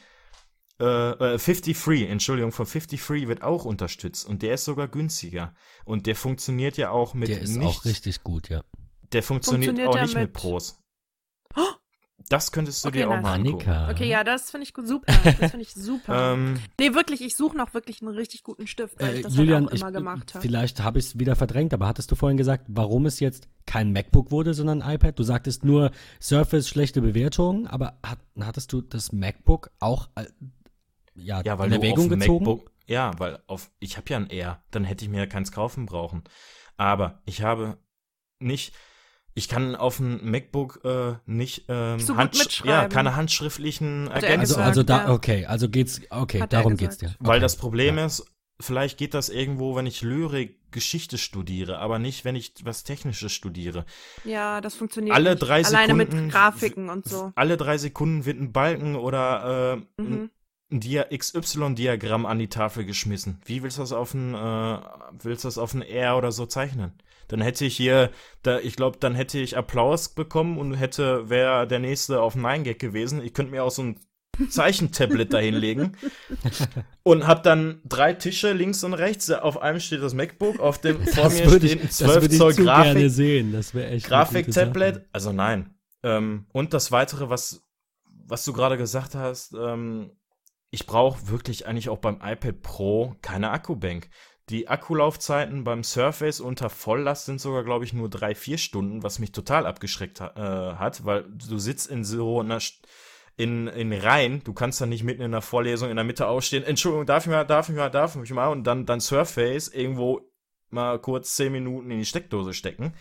Äh, 0.79 1.35
äh, 1.35 1.37
50 1.39 1.77
Free, 1.77 2.05
Entschuldigung, 2.05 2.51
von 2.51 2.65
50 2.65 3.01
Free 3.01 3.27
wird 3.27 3.43
auch 3.43 3.63
unterstützt 3.65 4.27
und 4.27 4.41
der 4.41 4.55
ist 4.55 4.65
sogar 4.65 4.87
günstiger. 4.87 5.53
Und 5.85 6.07
der 6.07 6.15
funktioniert 6.15 6.77
ja 6.77 6.89
auch 6.89 7.13
mit 7.13 7.29
Der 7.29 7.41
ist 7.41 7.55
nicht, 7.55 7.67
auch 7.67 7.85
richtig 7.85 8.23
gut, 8.23 8.49
ja. 8.49 8.63
der 9.11 9.21
funktioniert, 9.23 9.65
Funktioniert 9.77 9.95
auch 9.95 10.01
nicht 10.01 10.15
mit, 10.15 10.23
mit- 10.23 10.33
Pros. 10.33 10.79
Das 12.29 12.51
könntest 12.53 12.83
du 12.85 12.87
Okay, 12.87 12.99
dir 12.99 13.09
auch 13.09 13.15
nice. 13.15 13.21
mal 13.23 13.33
angucken. 13.33 13.87
Okay, 13.91 14.07
ja, 14.07 14.23
das 14.23 14.49
finde 14.49 14.63
ich 14.63 14.73
gut, 14.73 14.87
super. 14.87 15.11
Das 15.39 15.51
finde 15.51 15.61
ich 15.61 15.73
super. 15.73 16.33
Ähm, 16.33 16.57
nee, 16.79 16.93
wirklich, 16.93 17.21
ich 17.21 17.35
suche 17.35 17.55
noch 17.57 17.73
wirklich 17.73 18.01
einen 18.01 18.15
richtig 18.15 18.43
guten 18.43 18.65
Stift, 18.65 18.99
weil 19.01 19.15
Äh, 19.15 19.17
ich 19.17 19.23
das 19.23 19.35
Julian, 19.35 19.63
halt 19.63 19.69
auch 19.69 19.73
ich, 19.75 19.81
immer 19.81 19.91
gemacht 19.91 20.33
habe. 20.33 20.41
vielleicht 20.41 20.81
habe 20.81 20.99
ich 20.99 21.05
es 21.07 21.19
wieder 21.19 21.35
verdrängt, 21.35 21.73
aber 21.73 21.85
hattest 21.85 22.09
du 22.11 22.15
vorhin 22.15 22.37
gesagt, 22.37 22.65
warum 22.69 23.05
es 23.07 23.19
jetzt 23.19 23.49
kein 23.65 23.91
MacBook 23.91 24.31
wurde, 24.31 24.53
sondern 24.53 24.81
ein 24.81 24.95
iPad? 24.95 25.19
Du 25.19 25.23
sagtest 25.23 25.65
nur 25.65 25.91
Surface 26.21 26.69
schlechte 26.69 27.01
Bewertungen, 27.01 27.67
aber 27.67 27.99
hat, 28.03 28.19
hattest 28.39 28.71
du 28.71 28.81
das 28.81 29.11
MacBook 29.11 29.69
auch 29.79 30.07
äh, 30.15 30.25
ja, 31.15 31.41
ja, 31.43 31.57
weil 31.59 31.65
in 31.67 31.71
du 31.73 31.77
auf 31.77 31.83
Erwägung 31.83 32.09
dem 32.09 32.19
gezogen? 32.19 32.45
MacBook, 32.45 32.71
ja, 32.87 33.11
weil 33.17 33.39
auf, 33.47 33.71
ich 33.79 33.97
habe 33.97 34.09
ja 34.09 34.17
ein 34.17 34.29
R, 34.29 34.63
dann 34.71 34.83
hätte 34.83 35.05
ich 35.05 35.11
mir 35.11 35.19
ja 35.19 35.25
keins 35.25 35.51
kaufen 35.51 35.85
brauchen. 35.85 36.23
Aber 36.77 37.21
ich 37.25 37.41
habe 37.41 37.77
nicht, 38.39 38.73
ich 39.35 39.47
kann 39.47 39.75
auf 39.75 39.97
dem 39.97 40.29
MacBook 40.29 40.81
äh, 40.83 41.13
nicht 41.25 41.65
ähm, 41.69 41.99
So 41.99 42.15
ja, 42.65 42.87
keine 42.87 43.15
handschriftlichen 43.15 44.07
er 44.07 44.15
Ergänzungen. 44.23 44.63
Also, 44.63 44.81
also 44.81 44.83
da, 44.83 45.11
okay, 45.11 45.45
also 45.45 45.69
geht's, 45.69 46.01
okay, 46.09 46.41
Hat 46.41 46.53
darum 46.53 46.77
geht's 46.77 46.97
dir. 46.97 47.15
Weil 47.19 47.31
okay. 47.37 47.39
das 47.41 47.55
Problem 47.55 47.97
ja. 47.97 48.05
ist, 48.05 48.25
vielleicht 48.59 48.97
geht 48.97 49.13
das 49.13 49.29
irgendwo, 49.29 49.75
wenn 49.75 49.85
ich 49.85 50.01
Lyrik, 50.01 50.59
Geschichte 50.71 51.19
studiere, 51.19 51.77
aber 51.77 51.99
nicht, 51.99 52.25
wenn 52.25 52.35
ich 52.35 52.53
was 52.63 52.83
Technisches 52.83 53.31
studiere. 53.31 53.85
Ja, 54.23 54.59
das 54.59 54.73
funktioniert 54.73 55.15
Alle 55.15 55.31
nicht. 55.31 55.43
drei 55.43 55.63
Alleine 55.63 55.93
Sekunden- 55.93 56.23
mit 56.25 56.33
Grafiken 56.33 56.89
und 56.89 57.05
so. 57.07 57.31
Alle 57.35 57.57
drei 57.57 57.77
Sekunden 57.77 58.25
wird 58.25 58.39
ein 58.39 58.51
Balken 58.51 58.95
oder 58.95 59.75
äh, 59.97 60.01
Mhm. 60.01 60.31
Ein 60.71 60.79
Dia 60.79 61.05
XY-Diagramm 61.15 62.25
an 62.25 62.39
die 62.39 62.49
Tafel 62.49 62.85
geschmissen. 62.85 63.41
Wie 63.45 63.63
willst 63.63 63.77
du 63.77 63.81
das 63.81 63.91
auf 63.91 64.13
ein, 64.13 64.33
äh, 64.33 64.79
willst 65.21 65.43
du 65.43 65.47
das 65.47 65.57
auf 65.57 65.73
ein 65.73 65.81
R 65.81 66.17
oder 66.17 66.31
so 66.31 66.45
zeichnen? 66.45 66.93
Dann 67.27 67.41
hätte 67.41 67.65
ich 67.65 67.77
hier, 67.77 68.11
da, 68.41 68.59
ich 68.59 68.75
glaube, 68.75 68.97
dann 68.99 69.15
hätte 69.15 69.39
ich 69.39 69.57
Applaus 69.57 70.09
bekommen 70.09 70.57
und 70.57 70.73
hätte, 70.73 71.29
wäre 71.29 71.67
der 71.67 71.79
nächste 71.79 72.21
auf 72.21 72.35
9gag 72.35 72.79
gewesen. 72.79 73.23
Ich 73.23 73.33
könnte 73.33 73.51
mir 73.51 73.63
auch 73.63 73.71
so 73.71 73.83
ein 73.83 73.99
Zeichentablet 74.49 75.31
da 75.31 75.37
hinlegen 75.37 75.95
und 77.03 77.27
hab 77.27 77.43
dann 77.43 77.81
drei 77.85 78.13
Tische 78.13 78.51
links 78.51 78.83
und 78.83 78.93
rechts. 78.93 79.29
Auf 79.29 79.61
einem 79.61 79.79
steht 79.79 80.01
das 80.01 80.13
MacBook, 80.15 80.59
auf 80.59 80.79
dem 80.79 81.05
vor 81.05 81.25
das 81.25 81.39
mir 81.39 81.49
steht 81.49 81.81
ein 81.81 81.87
das 81.87 81.97
12 81.97 82.21
würde 82.21 82.33
ich 82.33 82.39
Zoll 82.39 82.55
zu 82.55 82.63
gerne 82.63 82.93
Grafik, 82.93 83.11
sehen. 83.11 83.51
Das 83.51 83.75
wäre 83.75 83.91
echt 83.91 84.07
Grafiktablet. 84.07 85.05
Also 85.11 85.31
nein. 85.31 85.75
Ähm, 86.01 86.47
und 86.51 86.73
das 86.73 86.91
weitere, 86.91 87.29
was, 87.29 87.63
was 88.25 88.43
du 88.43 88.53
gerade 88.53 88.77
gesagt 88.77 89.13
hast, 89.13 89.53
ähm, 89.53 90.11
ich 90.73 90.87
brauche 90.87 91.29
wirklich 91.29 91.67
eigentlich 91.67 91.89
auch 91.89 91.99
beim 91.99 92.15
iPad 92.15 92.63
Pro 92.63 93.15
keine 93.21 93.51
Akkubank. 93.51 94.09
Die 94.49 94.67
Akkulaufzeiten 94.67 95.63
beim 95.63 95.83
Surface 95.83 96.41
unter 96.41 96.71
Volllast 96.71 97.27
sind 97.27 97.39
sogar, 97.39 97.63
glaube 97.63 97.85
ich, 97.85 97.93
nur 97.93 98.09
drei, 98.09 98.33
vier 98.33 98.57
Stunden, 98.57 99.03
was 99.03 99.19
mich 99.19 99.31
total 99.31 99.67
abgeschreckt 99.67 100.19
ha 100.19 100.33
äh, 100.35 100.75
hat, 100.77 101.05
weil 101.05 101.25
du 101.29 101.59
sitzt 101.59 101.91
in 101.91 102.03
so 102.03 102.39
einer 102.39 102.59
in, 103.37 103.67
in 103.67 103.93
Reihen, 103.93 104.43
du 104.43 104.53
kannst 104.53 104.81
dann 104.81 104.89
nicht 104.89 105.03
mitten 105.03 105.21
in 105.21 105.31
der 105.31 105.41
Vorlesung 105.41 105.91
in 105.91 105.95
der 105.95 106.05
Mitte 106.05 106.25
aufstehen, 106.25 106.63
Entschuldigung, 106.63 107.05
darf 107.05 107.25
ich 107.25 107.31
mal, 107.31 107.45
darf 107.45 107.69
ich 107.69 107.75
mal, 107.75 107.89
darf 107.89 108.15
ich 108.15 108.31
mal, 108.31 108.47
und 108.47 108.63
dann, 108.63 108.87
dann 108.87 108.99
Surface 108.99 109.67
irgendwo 109.67 110.21
mal 110.69 110.99
kurz 110.99 111.35
zehn 111.35 111.51
Minuten 111.51 111.91
in 111.91 111.99
die 111.99 112.05
Steckdose 112.05 112.53
stecken. 112.53 112.93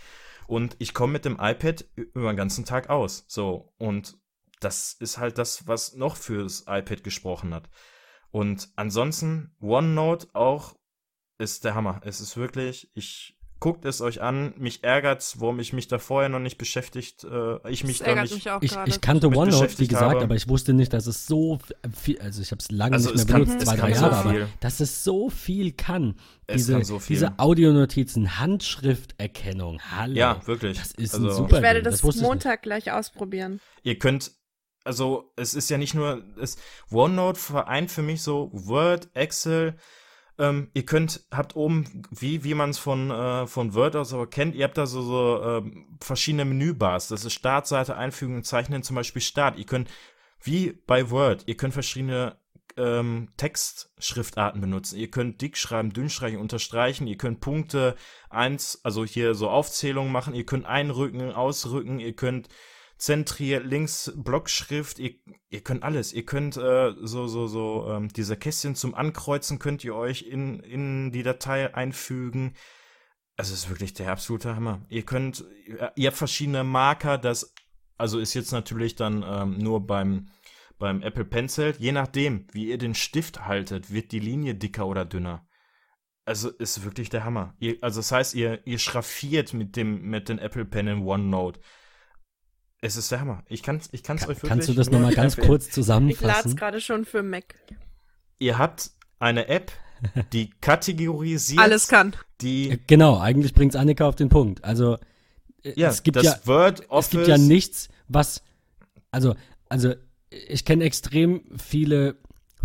Und 0.46 0.76
ich 0.78 0.92
komme 0.92 1.14
mit 1.14 1.24
dem 1.24 1.38
iPad 1.40 1.86
über 1.96 2.30
den 2.32 2.36
ganzen 2.36 2.66
Tag 2.66 2.90
aus. 2.90 3.24
So, 3.28 3.72
und 3.78 4.18
das 4.64 4.92
ist 4.98 5.18
halt 5.18 5.38
das, 5.38 5.66
was 5.66 5.94
noch 5.94 6.16
fürs 6.16 6.64
iPad 6.68 7.02
gesprochen 7.04 7.52
hat. 7.54 7.68
Und 8.30 8.68
ansonsten, 8.76 9.54
OneNote 9.60 10.28
auch 10.34 10.74
ist 11.38 11.64
der 11.64 11.74
Hammer. 11.74 12.00
Es 12.04 12.20
ist 12.20 12.36
wirklich, 12.36 12.90
ich 12.94 13.36
guckt 13.58 13.84
es 13.84 14.00
euch 14.00 14.20
an. 14.22 14.54
Mich 14.56 14.82
ärgert's, 14.82 15.38
warum 15.40 15.60
ich 15.60 15.72
mich 15.72 15.86
da 15.86 15.98
vorher 16.00 16.28
noch 16.28 16.40
nicht 16.40 16.58
beschäftigt, 16.58 17.22
äh, 17.22 17.68
ich 17.70 17.84
mich 17.84 17.98
Das 17.98 18.06
da 18.06 18.10
ärgert 18.12 18.24
nicht. 18.24 18.34
mich 18.34 18.50
auch 18.50 18.60
Ich, 18.62 18.72
gerade. 18.72 18.90
ich 18.90 19.00
kannte 19.00 19.28
OneNote, 19.28 19.78
wie 19.78 19.86
gesagt, 19.86 20.14
habe. 20.14 20.22
aber 20.24 20.34
ich 20.34 20.48
wusste 20.48 20.72
nicht, 20.72 20.92
dass 20.92 21.06
es 21.06 21.26
so 21.26 21.60
viel, 21.94 22.18
also 22.20 22.42
ich 22.42 22.50
habe 22.50 22.58
es 22.60 22.72
lange 22.72 22.94
Also 22.94 23.10
nicht 23.10 23.20
es 23.20 23.26
mehr 23.28 23.32
kann- 23.36 23.44
benutzt, 23.44 23.62
es 23.62 23.68
zwei, 23.68 23.76
kann 23.76 23.90
drei 23.90 23.96
so 23.98 24.04
Jahre, 24.06 24.16
aber 24.16 24.30
viel. 24.30 24.48
dass 24.60 24.80
es 24.80 25.04
so 25.04 25.30
viel 25.30 25.72
kann. 25.72 26.16
Es 26.48 26.56
diese, 26.56 26.72
kann 26.72 26.84
so 26.84 26.98
viel. 26.98 27.14
diese 27.16 27.38
Audionotizen, 27.38 28.38
Handschrifterkennung, 28.40 29.80
hallo. 29.92 30.14
Ja, 30.16 30.44
wirklich. 30.46 30.78
Das 30.78 30.92
ist 30.92 31.14
also, 31.14 31.28
ein 31.28 31.34
super 31.34 31.56
ich 31.58 31.62
werde 31.62 31.82
das, 31.82 32.02
nicht. 32.02 32.20
Montag 32.20 32.62
gleich 32.62 32.90
ausprobieren. 32.92 33.60
ihr 33.84 33.98
könnt, 33.98 34.32
also 34.84 35.32
es 35.36 35.54
ist 35.54 35.70
ja 35.70 35.78
nicht 35.78 35.94
nur, 35.94 36.22
es, 36.40 36.56
OneNote 36.90 37.38
vereint 37.38 37.90
für 37.90 38.02
mich 38.02 38.22
so 38.22 38.50
Word, 38.52 39.10
Excel, 39.14 39.76
ähm, 40.38 40.70
ihr 40.74 40.84
könnt, 40.84 41.26
habt 41.30 41.56
oben, 41.56 42.04
wie, 42.10 42.42
wie 42.42 42.54
man 42.54 42.70
es 42.70 42.78
von, 42.78 43.10
äh, 43.10 43.46
von 43.46 43.74
Word 43.74 43.96
aus 43.96 44.14
aber 44.14 44.26
kennt, 44.26 44.54
ihr 44.54 44.64
habt 44.64 44.78
da 44.78 44.86
so, 44.86 45.02
so 45.02 45.42
ähm, 45.42 45.98
verschiedene 46.00 46.44
Menübars. 46.44 47.08
Das 47.08 47.24
ist 47.24 47.34
Startseite, 47.34 47.96
Einfügen, 47.96 48.42
Zeichnen, 48.42 48.82
zum 48.82 48.96
Beispiel 48.96 49.22
Start. 49.22 49.58
Ihr 49.58 49.66
könnt, 49.66 49.90
wie 50.42 50.72
bei 50.86 51.10
Word, 51.10 51.44
ihr 51.46 51.56
könnt 51.56 51.74
verschiedene 51.74 52.38
ähm, 52.76 53.28
Textschriftarten 53.36 54.60
benutzen. 54.60 54.98
Ihr 54.98 55.10
könnt 55.10 55.40
dick 55.40 55.56
schreiben, 55.56 55.92
dünn 55.92 56.08
streichen, 56.08 56.40
unterstreichen. 56.40 57.06
Ihr 57.06 57.18
könnt 57.18 57.40
Punkte 57.40 57.94
eins, 58.30 58.80
also 58.82 59.04
hier 59.04 59.34
so 59.34 59.50
Aufzählungen 59.50 60.12
machen. 60.12 60.34
Ihr 60.34 60.46
könnt 60.46 60.66
einrücken, 60.66 61.32
ausrücken. 61.32 62.00
Ihr 62.00 62.14
könnt 62.14 62.48
zentriert, 63.02 63.66
links 63.66 64.12
Blockschrift, 64.14 65.00
ihr, 65.00 65.14
ihr 65.48 65.60
könnt 65.60 65.82
alles. 65.82 66.12
Ihr 66.12 66.24
könnt 66.24 66.56
äh, 66.56 66.92
so, 67.00 67.26
so, 67.26 67.48
so, 67.48 67.90
ähm, 67.90 68.06
diese 68.12 68.36
Kästchen 68.36 68.76
zum 68.76 68.94
Ankreuzen 68.94 69.58
könnt 69.58 69.82
ihr 69.82 69.96
euch 69.96 70.22
in, 70.22 70.60
in 70.60 71.10
die 71.10 71.24
Datei 71.24 71.74
einfügen. 71.74 72.54
Also 73.36 73.54
es 73.54 73.64
ist 73.64 73.70
wirklich 73.70 73.92
der 73.92 74.12
absolute 74.12 74.54
Hammer. 74.54 74.86
Ihr 74.88 75.02
könnt, 75.02 75.44
ihr 75.96 76.06
habt 76.06 76.16
verschiedene 76.16 76.62
Marker, 76.62 77.18
das, 77.18 77.52
also 77.98 78.20
ist 78.20 78.34
jetzt 78.34 78.52
natürlich 78.52 78.94
dann 78.94 79.24
ähm, 79.26 79.58
nur 79.58 79.84
beim, 79.84 80.28
beim 80.78 81.02
Apple 81.02 81.24
Pencil, 81.24 81.74
je 81.80 81.90
nachdem, 81.90 82.46
wie 82.52 82.68
ihr 82.68 82.78
den 82.78 82.94
Stift 82.94 83.46
haltet, 83.46 83.92
wird 83.92 84.12
die 84.12 84.20
Linie 84.20 84.54
dicker 84.54 84.86
oder 84.86 85.04
dünner. 85.04 85.44
Also 86.24 86.50
ist 86.50 86.84
wirklich 86.84 87.10
der 87.10 87.24
Hammer. 87.24 87.56
Ihr, 87.58 87.78
also 87.80 87.98
das 87.98 88.12
heißt, 88.12 88.34
ihr, 88.36 88.64
ihr 88.64 88.78
schraffiert 88.78 89.54
mit 89.54 89.74
dem, 89.74 90.02
mit 90.02 90.28
den 90.28 90.38
Apple 90.38 90.66
Pen 90.66 90.86
in 90.86 91.04
OneNote. 91.04 91.58
Es 92.84 92.96
ist 92.96 93.12
der 93.12 93.20
Hammer. 93.20 93.44
Ich 93.48 93.62
kann 93.62 93.76
es 93.76 93.88
ich 93.92 94.02
kann's 94.02 94.22
Kann, 94.22 94.30
euch 94.30 94.36
wirklich 94.38 94.48
kannst 94.50 94.68
du 94.68 94.74
das 94.74 94.90
nur 94.90 95.00
nochmal 95.00 95.14
ganz 95.14 95.34
empfehlen. 95.34 95.48
kurz 95.48 95.62
Ich 95.62 95.68
lade 95.68 95.80
es 95.80 95.86
zusammenfassen? 95.86 96.56
gerade 96.56 96.80
schon 96.80 97.04
für 97.04 97.22
Mac. 97.22 97.54
Ihr 98.40 98.58
habt 98.58 98.90
eine 99.20 99.46
App, 99.46 99.70
die 100.32 100.50
kategorisiert, 100.60 101.60
Alles 101.62 101.86
kann. 101.86 102.14
die 102.40 102.80
Genau, 102.88 103.18
eigentlich 103.18 103.54
bringt 103.54 103.76
Annika 103.76 104.06
auf 104.06 104.16
den 104.16 104.28
Punkt. 104.28 104.64
Also 104.64 104.98
äh, 105.62 105.72
ja, 105.76 105.90
es 105.90 106.02
gibt 106.02 106.16
das 106.16 106.24
ja 106.24 106.38
Word 106.44 106.90
Office 106.90 107.06
es 107.06 107.10
gibt 107.10 107.28
ja 107.28 107.38
nichts, 107.38 107.88
was 108.08 108.42
also 109.12 109.36
also 109.68 109.94
ich 110.30 110.64
kenne 110.64 110.82
extrem 110.82 111.44
viele 111.56 112.16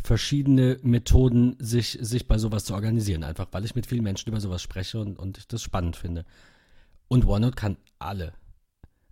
verschiedene 0.04 0.80
Methoden, 0.82 1.58
sich, 1.60 1.98
sich 2.02 2.28
bei 2.28 2.38
sowas 2.38 2.64
zu 2.66 2.74
organisieren, 2.74 3.24
einfach 3.24 3.48
weil 3.52 3.66
ich 3.66 3.76
mit 3.76 3.86
vielen 3.86 4.04
Menschen 4.04 4.30
über 4.30 4.40
sowas 4.40 4.62
spreche 4.62 5.00
und, 5.00 5.20
und 5.20 5.38
ich 5.38 5.48
das 5.48 5.62
spannend 5.62 5.96
finde. 5.96 6.26
Und 7.08 7.26
OneNote 7.26 7.56
kann 7.56 7.78
alle. 8.00 8.34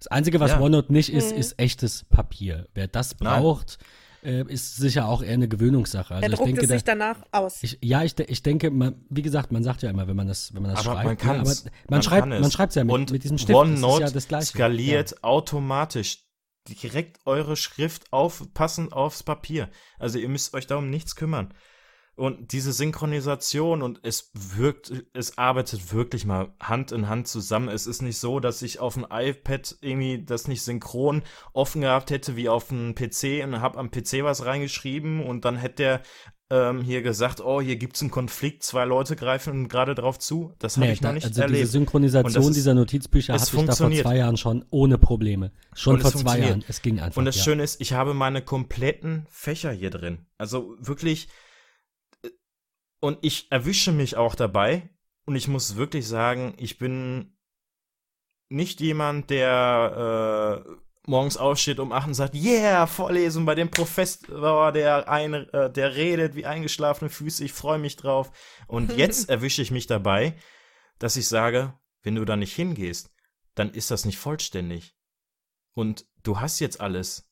Das 0.06 0.12
Einzige, 0.12 0.40
was 0.40 0.52
Ja. 0.52 0.60
OneNote 0.60 0.94
nicht 0.94 1.12
ist, 1.12 1.34
Mhm. 1.34 1.40
ist 1.40 1.60
echtes 1.60 2.04
Papier. 2.06 2.68
Wer 2.76 2.88
das 2.88 3.16
Nein. 3.20 3.42
braucht, 3.42 3.80
äh, 4.24 4.44
ist 4.48 4.76
sicher 4.78 5.08
auch 5.08 5.24
eher 5.24 5.34
eine 5.34 5.48
Gewöhnungssache. 5.48 6.14
Also 6.16 6.24
er 6.26 6.30
ich 6.32 6.36
druckt 6.36 6.48
denke, 6.50 6.62
es 6.62 6.68
da, 6.68 6.74
sich 6.76 6.84
danach 6.84 7.18
aus. 7.32 7.64
ich, 7.64 7.80
ja, 7.82 8.04
ich, 8.04 8.18
ich 8.20 8.44
denke, 8.44 8.70
man, 8.72 9.04
wie 9.10 9.22
gesagt, 9.24 9.52
man 9.52 9.64
sagt 9.64 9.82
ja 9.84 9.90
immer, 9.90 10.08
wenn 10.08 10.16
man 10.16 10.28
das, 10.28 10.54
wenn 10.54 10.62
man 10.62 10.72
das 10.72 10.82
Aber 10.86 10.96
schreibt, 10.96 11.06
man 11.06 11.14
ne, 11.14 11.18
kann's. 11.44 11.62
aber 11.62 11.72
man, 11.72 11.82
Man 11.90 12.04
schreibt, 12.04 12.20
kann 12.22 12.32
es. 12.34 12.42
man 12.42 12.52
schreibt 12.52 12.70
es 12.72 12.76
ja 12.76 12.84
mit, 12.84 12.94
und 12.94 13.12
mit 13.12 13.24
diesem 13.24 13.38
Stift. 13.40 13.58
OneNote 13.58 14.02
das 14.02 14.10
ist 14.10 14.14
ja 14.14 14.14
das 14.14 14.28
Gleiche. 14.28 14.46
skaliert 14.48 15.24
automatisch 15.24 16.20
direkt 16.68 17.20
eure 17.26 17.56
Schrift 17.56 18.12
auf, 18.12 18.44
passend 18.54 18.94
aufs 18.94 19.22
Papier. 19.24 19.70
Also 20.00 20.18
ihr 20.18 20.30
müsst 20.30 20.54
euch 20.54 20.66
darum 20.68 20.90
nichts 20.90 21.16
kümmern. 21.16 21.54
Und 22.16 22.54
diese 22.54 22.72
Synchronisation 22.72 23.82
und 23.82 24.00
es 24.04 24.32
wirkt, 24.34 24.92
es 25.14 25.38
arbeitet 25.38 25.94
wirklich 25.94 26.26
mal 26.26 26.54
Hand 26.62 26.94
in 26.94 27.10
Hand 27.10 27.28
zusammen. 27.28 27.68
Es 27.68 27.88
ist 27.88 28.02
nicht 28.02 28.18
so, 28.20 28.40
dass 28.40 28.62
ich 28.62 28.80
auf 28.80 28.94
dem 28.94 29.06
iPad 29.12 29.76
irgendwie 29.82 30.24
das 30.24 30.48
nicht 30.48 30.62
synchron 30.62 31.24
offen 31.52 31.82
gehabt 31.82 32.12
hätte 32.12 32.38
wie 32.38 32.48
auf 32.48 32.70
dem 32.70 32.96
PC 32.96 33.44
und 33.44 33.60
habe 33.60 33.78
am 33.80 33.92
PC 33.92 34.24
was 34.24 34.46
reingeschrieben 34.46 35.24
und 35.26 35.44
dann 35.44 35.58
hätte 35.58 35.76
der 35.76 36.02
ähm, 36.52 36.82
hier 36.84 37.02
gesagt, 37.02 37.42
oh, 37.42 37.60
hier 37.60 37.76
gibt's 37.76 38.02
einen 38.02 38.12
Konflikt, 38.12 38.62
zwei 38.64 38.86
Leute 38.86 39.16
greifen 39.16 39.68
gerade 39.68 39.96
drauf 39.96 40.20
zu. 40.20 40.54
Das 40.60 40.78
habe 40.78 40.86
Nee, 40.86 40.94
ich 40.94 41.02
noch 41.02 41.10
da, 41.10 41.14
nicht 41.16 41.26
also 41.26 41.42
erlebt. 41.42 41.60
diese 41.62 41.72
Synchronisation 41.72 42.44
ist- 42.44 42.56
dieser 42.56 42.76
Notizbücher 42.76 43.34
hatte 43.34 43.44
ich 43.44 43.66
da 43.66 43.76
vor 43.76 43.92
zwei 43.92 44.18
Jahren 44.18 44.38
schon 44.38 44.64
ohne 44.70 44.98
Probleme. 45.00 45.52
Schon 45.74 46.00
vor 46.00 46.12
zwei. 46.12 46.40
Jahren. 46.40 46.64
Es 46.68 46.82
ging 46.84 47.00
einfach. 47.00 47.18
Und 47.18 47.26
das 47.26 47.36
ja. 47.38 47.44
Schöne 47.44 47.64
ist, 47.64 47.82
ich 47.82 47.94
habe 47.94 48.14
meine 48.14 48.42
kompletten 48.44 49.26
Fächer 49.32 49.72
hier 49.72 49.90
drin. 49.90 50.28
Also 50.38 50.76
wirklich. 50.80 51.28
Und 53.06 53.20
ich 53.22 53.52
erwische 53.52 53.92
mich 53.92 54.18
auch 54.18 54.34
dabei. 54.34 54.90
Und 55.28 55.36
ich 55.36 55.48
muss 55.48 55.76
wirklich 55.76 56.08
sagen, 56.08 56.56
ich 56.58 56.80
bin 56.80 57.38
nicht 58.50 58.82
jemand, 58.82 59.30
der 59.30 60.66
äh, 60.66 60.72
morgens 61.06 61.38
aufsteht 61.38 61.78
um 61.78 61.92
8 61.92 62.08
und 62.08 62.14
sagt, 62.16 62.34
yeah, 62.34 62.88
Vorlesung 62.88 63.46
bei 63.46 63.54
dem 63.54 63.70
Professor, 63.70 64.72
der, 64.72 65.08
eine, 65.08 65.54
äh, 65.54 65.72
der 65.72 65.96
redet 65.96 66.34
wie 66.34 66.48
eingeschlafene 66.48 67.12
Füße, 67.12 67.46
ich 67.46 67.54
freue 67.54 67.78
mich 67.78 67.96
drauf. 67.96 68.32
Und 68.66 68.92
jetzt 68.98 69.30
erwische 69.30 69.62
ich 69.62 69.70
mich 69.70 69.86
dabei, 69.86 70.34
dass 70.98 71.16
ich 71.16 71.28
sage, 71.28 71.76
wenn 72.02 72.16
du 72.16 72.26
da 72.26 72.36
nicht 72.36 72.56
hingehst, 72.56 73.14
dann 73.54 73.70
ist 73.70 73.92
das 73.92 74.06
nicht 74.06 74.18
vollständig. 74.18 74.96
Und 75.76 76.08
du 76.24 76.40
hast 76.40 76.60
jetzt 76.60 76.82
alles. 76.82 77.30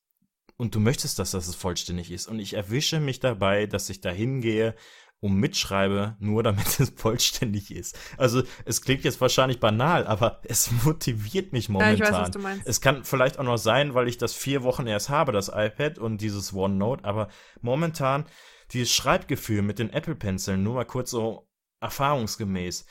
Und 0.55 0.75
du 0.75 0.79
möchtest, 0.79 1.17
dass 1.17 1.31
das 1.31 1.55
vollständig 1.55 2.11
ist. 2.11 2.27
Und 2.27 2.37
ich 2.37 2.53
erwische 2.53 2.99
mich 2.99 3.19
dabei, 3.19 3.65
dass 3.65 3.89
ich 3.89 4.01
da 4.01 4.11
hingehe 4.11 4.75
und 5.23 5.35
mitschreibe, 5.35 6.17
nur 6.19 6.43
damit 6.43 6.65
es 6.81 6.91
vollständig 6.95 7.71
ist. 7.71 7.97
Also 8.17 8.43
es 8.65 8.81
klingt 8.81 9.05
jetzt 9.05 9.21
wahrscheinlich 9.21 9.61
banal, 9.61 10.05
aber 10.05 10.41
es 10.43 10.69
motiviert 10.83 11.53
mich 11.53 11.67
Ja, 11.67 11.73
momentan. 11.73 11.95
ich 11.95 12.01
weiß, 12.01 12.11
was 12.11 12.31
du 12.31 12.39
meinst. 12.39 12.67
Es 12.67 12.81
kann 12.81 13.05
vielleicht 13.05 13.39
auch 13.39 13.45
noch 13.45 13.57
sein, 13.57 13.93
weil 13.93 14.09
ich 14.09 14.17
das 14.17 14.33
vier 14.33 14.63
Wochen 14.63 14.85
erst 14.85 15.07
habe, 15.07 15.31
das 15.31 15.47
iPad 15.47 15.97
und 15.97 16.19
dieses 16.19 16.53
OneNote, 16.53 17.05
aber 17.05 17.29
momentan 17.61 18.25
dieses 18.71 18.93
Schreibgefühl 18.93 19.61
mit 19.61 19.79
den 19.79 19.91
Apple 19.91 20.15
Penciln, 20.15 20.61
nur 20.61 20.75
mal 20.75 20.83
kurz 20.83 21.11
so 21.11 21.47
erfahrungsgemäß. 21.79 22.85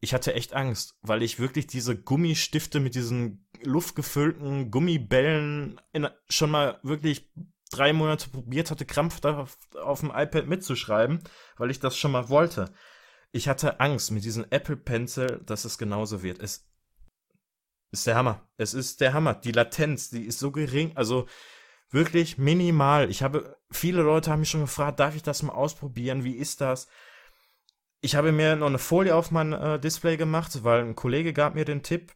Ich 0.00 0.12
hatte 0.12 0.34
echt 0.34 0.52
Angst, 0.52 0.98
weil 1.00 1.22
ich 1.22 1.38
wirklich 1.38 1.66
diese 1.66 1.96
Gummistifte 1.96 2.78
mit 2.78 2.94
diesen 2.94 3.48
luftgefüllten 3.62 4.70
Gummibällen 4.70 5.80
in, 5.94 6.08
schon 6.28 6.50
mal 6.50 6.78
wirklich 6.82 7.32
drei 7.76 7.92
Monate 7.92 8.28
probiert 8.30 8.70
hatte, 8.70 8.84
krampfhaft 8.84 9.76
auf, 9.76 10.00
dem 10.00 10.12
iPad 10.14 10.46
mitzuschreiben, 10.46 11.22
weil 11.56 11.70
ich 11.70 11.80
das 11.80 11.96
schon 11.96 12.12
mal 12.12 12.28
wollte. 12.28 12.72
Ich 13.32 13.48
hatte 13.48 13.80
Angst 13.80 14.10
mit 14.10 14.24
diesem 14.24 14.46
Apple 14.50 14.76
Pencil, 14.76 15.42
dass 15.44 15.64
es 15.64 15.78
genauso 15.78 16.22
wird. 16.22 16.40
Es 16.40 16.68
ist 17.90 18.06
der 18.06 18.16
Hammer. 18.16 18.46
Es 18.56 18.74
ist 18.74 19.00
der 19.00 19.12
Hammer. 19.12 19.34
Die 19.34 19.52
Latenz, 19.52 20.10
die 20.10 20.24
ist 20.24 20.38
so 20.38 20.50
gering, 20.50 20.96
also 20.96 21.26
wirklich 21.90 22.38
minimal. 22.38 23.10
Ich 23.10 23.22
habe, 23.22 23.56
viele 23.70 24.02
Leute 24.02 24.30
haben 24.30 24.40
mich 24.40 24.50
schon 24.50 24.60
gefragt, 24.60 25.00
darf 25.00 25.16
ich 25.16 25.22
das 25.22 25.42
mal 25.42 25.52
ausprobieren? 25.52 26.24
Wie 26.24 26.36
ist 26.36 26.60
das? 26.60 26.88
Ich 28.00 28.16
habe 28.16 28.32
mir 28.32 28.56
noch 28.56 28.66
eine 28.66 28.78
Folie 28.78 29.14
auf 29.14 29.30
mein 29.30 29.52
äh, 29.52 29.80
Display 29.80 30.16
gemacht, 30.16 30.62
weil 30.62 30.82
ein 30.82 30.94
Kollege 30.94 31.32
gab 31.32 31.54
mir 31.54 31.64
den 31.64 31.82
Tipp, 31.82 32.12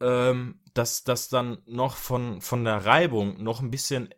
ähm, 0.00 0.60
dass 0.72 1.04
das 1.04 1.28
dann 1.28 1.58
noch 1.66 1.96
von, 1.96 2.40
von 2.40 2.64
der 2.64 2.86
Reibung 2.86 3.42
noch 3.42 3.60
ein 3.60 3.70
bisschen 3.70 4.08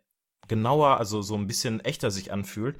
genauer, 0.49 0.97
also 0.97 1.21
so 1.21 1.35
ein 1.35 1.47
bisschen 1.47 1.79
echter 1.79 2.11
sich 2.11 2.31
anfühlt. 2.33 2.77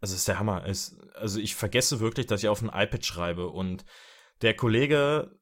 Also 0.00 0.14
ist 0.14 0.28
der 0.28 0.38
Hammer. 0.38 0.64
Es, 0.66 0.96
also 1.14 1.40
ich 1.40 1.54
vergesse 1.56 2.00
wirklich, 2.00 2.26
dass 2.26 2.42
ich 2.42 2.48
auf 2.48 2.62
ein 2.62 2.68
iPad 2.68 3.04
schreibe. 3.04 3.48
Und 3.48 3.84
der 4.42 4.54
Kollege, 4.54 5.38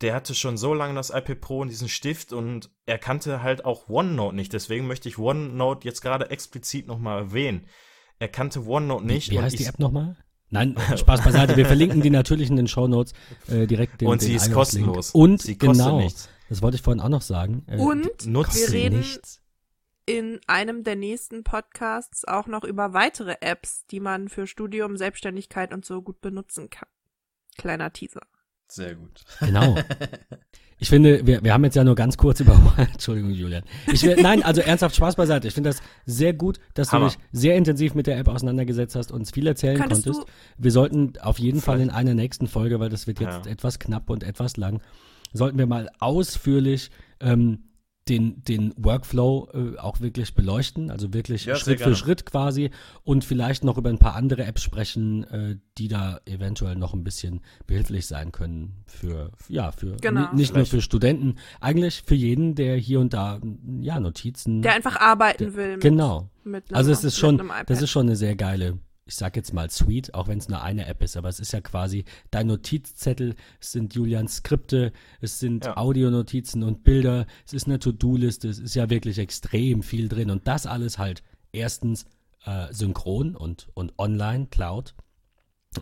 der 0.00 0.14
hatte 0.14 0.34
schon 0.34 0.56
so 0.56 0.74
lange 0.74 0.94
das 0.94 1.10
iPad 1.10 1.40
Pro 1.40 1.60
und 1.60 1.68
diesen 1.68 1.88
Stift 1.88 2.32
und 2.32 2.70
er 2.86 2.98
kannte 2.98 3.42
halt 3.42 3.64
auch 3.64 3.88
OneNote 3.88 4.34
nicht. 4.34 4.52
Deswegen 4.52 4.86
möchte 4.86 5.08
ich 5.08 5.18
OneNote 5.18 5.86
jetzt 5.86 6.00
gerade 6.00 6.30
explizit 6.30 6.86
nochmal 6.86 7.18
erwähnen. 7.20 7.66
Er 8.18 8.28
kannte 8.28 8.66
OneNote 8.66 9.06
nicht. 9.06 9.30
Wie 9.30 9.38
und 9.38 9.44
heißt 9.44 9.58
die 9.58 9.66
App 9.66 9.78
nochmal? 9.78 10.16
Nein, 10.50 10.76
Spaß 10.96 11.22
beiseite. 11.22 11.56
Wir 11.56 11.66
verlinken 11.66 12.00
die 12.00 12.10
natürlich 12.10 12.48
in 12.48 12.56
den 12.56 12.68
Shownotes 12.68 13.12
äh, 13.48 13.66
direkt 13.66 14.00
den 14.00 14.08
und 14.08 14.22
den 14.22 14.26
sie 14.28 14.34
ist 14.34 14.46
iOS-Link. 14.46 14.54
kostenlos. 14.54 15.10
Und 15.10 15.42
sie 15.42 15.58
kostet 15.58 15.84
genau, 15.84 15.98
nichts. 16.00 16.28
das 16.48 16.62
wollte 16.62 16.76
ich 16.76 16.82
vorhin 16.82 17.00
auch 17.00 17.08
noch 17.08 17.22
sagen. 17.22 17.64
Äh, 17.66 17.76
Und 17.76 18.26
Nutzt 18.26 18.54
wir 18.54 18.68
sie 18.68 18.76
reden 18.76 18.98
nichts. 18.98 19.40
In 20.06 20.40
einem 20.46 20.84
der 20.84 20.96
nächsten 20.96 21.44
Podcasts 21.44 22.24
auch 22.26 22.46
noch 22.46 22.64
über 22.64 22.92
weitere 22.92 23.36
Apps, 23.40 23.86
die 23.86 24.00
man 24.00 24.28
für 24.28 24.46
Studium, 24.46 24.96
Selbstständigkeit 24.96 25.72
und 25.72 25.84
so 25.84 26.02
gut 26.02 26.20
benutzen 26.20 26.68
kann. 26.70 26.88
Kleiner 27.56 27.92
Teaser. 27.92 28.22
Sehr 28.68 28.94
gut. 28.96 29.22
Genau. 29.40 29.76
Ich 30.80 30.88
finde, 30.88 31.24
wir, 31.24 31.42
wir 31.44 31.54
haben 31.54 31.62
jetzt 31.64 31.76
ja 31.76 31.84
nur 31.84 31.94
ganz 31.94 32.16
kurz 32.16 32.40
über. 32.40 32.60
Entschuldigung, 32.76 33.30
Julian. 33.30 33.62
Ich 33.92 34.02
will, 34.02 34.16
nein, 34.20 34.42
also 34.42 34.60
ernsthaft 34.60 34.96
Spaß 34.96 35.14
beiseite. 35.14 35.46
Ich 35.46 35.54
finde 35.54 35.70
das 35.70 35.80
sehr 36.04 36.34
gut, 36.34 36.58
dass 36.74 36.92
Hammer. 36.92 37.06
du 37.06 37.12
dich 37.14 37.20
sehr 37.30 37.54
intensiv 37.56 37.94
mit 37.94 38.08
der 38.08 38.18
App 38.18 38.26
auseinandergesetzt 38.26 38.96
hast 38.96 39.12
und 39.12 39.20
uns 39.20 39.30
viel 39.30 39.46
erzählen 39.46 39.78
Könntest 39.78 40.04
konntest. 40.04 40.28
du- 40.28 40.32
Wir 40.62 40.72
sollten 40.72 41.12
auf 41.20 41.38
jeden 41.38 41.60
Fall 41.60 41.80
in 41.80 41.90
einer 41.90 42.14
nächsten 42.14 42.48
Folge, 42.48 42.80
weil 42.80 42.90
das 42.90 43.06
wird 43.06 43.20
jetzt 43.20 43.46
Ja. 43.46 43.52
etwas 43.52 43.78
knapp 43.78 44.10
und 44.10 44.24
etwas 44.24 44.56
lang, 44.56 44.82
sollten 45.32 45.58
wir 45.58 45.66
mal 45.66 45.88
ausführlich 46.00 46.90
ähm, 47.20 47.68
den, 48.08 48.42
den 48.44 48.74
Workflow 48.76 49.48
äh, 49.54 49.78
auch 49.78 50.00
wirklich 50.00 50.34
beleuchten, 50.34 50.90
also 50.90 51.14
wirklich 51.14 51.46
Ja, 51.46 51.56
Schritt 51.56 51.80
für. 51.80 51.94
Schritt 51.96 52.26
quasi 52.26 52.70
und 53.02 53.24
vielleicht 53.24 53.64
noch 53.64 53.78
über 53.78 53.88
ein 53.88 53.98
paar 53.98 54.14
andere 54.14 54.44
Apps 54.44 54.62
sprechen, 54.62 55.24
äh, 55.24 55.56
die 55.78 55.88
da 55.88 56.20
eventuell 56.26 56.76
noch 56.76 56.92
ein 56.92 57.02
bisschen 57.02 57.40
behilflich 57.66 58.06
sein 58.06 58.30
können 58.30 58.84
für, 58.86 59.30
ja, 59.48 59.72
für 59.72 59.96
Genau. 60.02 60.20
ni- 60.32 60.36
nicht 60.36 60.50
nur 60.50 60.64
Vielleicht. 60.66 60.70
für 60.72 60.80
Studenten, 60.82 61.36
eigentlich 61.60 62.02
für 62.04 62.14
jeden, 62.14 62.54
der 62.54 62.76
hier 62.76 63.00
und 63.00 63.14
da 63.14 63.40
ja 63.80 63.98
Notizen. 64.00 64.60
Der 64.60 64.74
einfach 64.74 64.96
arbeiten 65.00 65.54
will. 65.54 65.72
Mit, 65.72 65.80
genau. 65.80 66.28
Mit 66.44 66.68
einem, 66.68 66.76
Also 66.76 66.92
es 66.92 67.04
ist 67.04 67.16
schon, 67.18 67.42
das 67.66 67.80
ist 67.80 67.90
schon 67.90 68.06
eine 68.06 68.16
sehr 68.16 68.36
geile, 68.36 68.78
ich 69.06 69.16
sag 69.16 69.36
jetzt 69.36 69.52
mal 69.52 69.70
Suite, 69.70 70.14
auch 70.14 70.28
wenn 70.28 70.38
es 70.38 70.48
nur 70.48 70.62
eine 70.62 70.86
App 70.86 71.02
ist, 71.02 71.16
aber 71.16 71.28
es 71.28 71.40
ist 71.40 71.52
ja 71.52 71.60
quasi 71.60 72.04
dein 72.30 72.46
Notizzettel, 72.46 73.34
es 73.60 73.72
sind 73.72 73.94
Julians 73.94 74.36
Skripte, 74.36 74.92
es 75.20 75.38
sind 75.38 75.66
Ja. 75.66 75.76
Audionotizen 75.76 76.62
und 76.62 76.84
Bilder, 76.84 77.26
es 77.46 77.52
ist 77.52 77.66
eine 77.66 77.78
To-Do-Liste, 77.78 78.48
es 78.48 78.58
ist 78.58 78.74
ja 78.74 78.88
wirklich 78.90 79.18
extrem 79.18 79.82
viel 79.82 80.08
drin 80.08 80.30
und 80.30 80.46
das 80.48 80.66
alles 80.66 80.98
halt 80.98 81.22
erstens 81.52 82.06
äh, 82.46 82.72
synchron 82.72 83.36
und, 83.36 83.68
und 83.74 83.92
online, 83.98 84.46
Cloud 84.50 84.94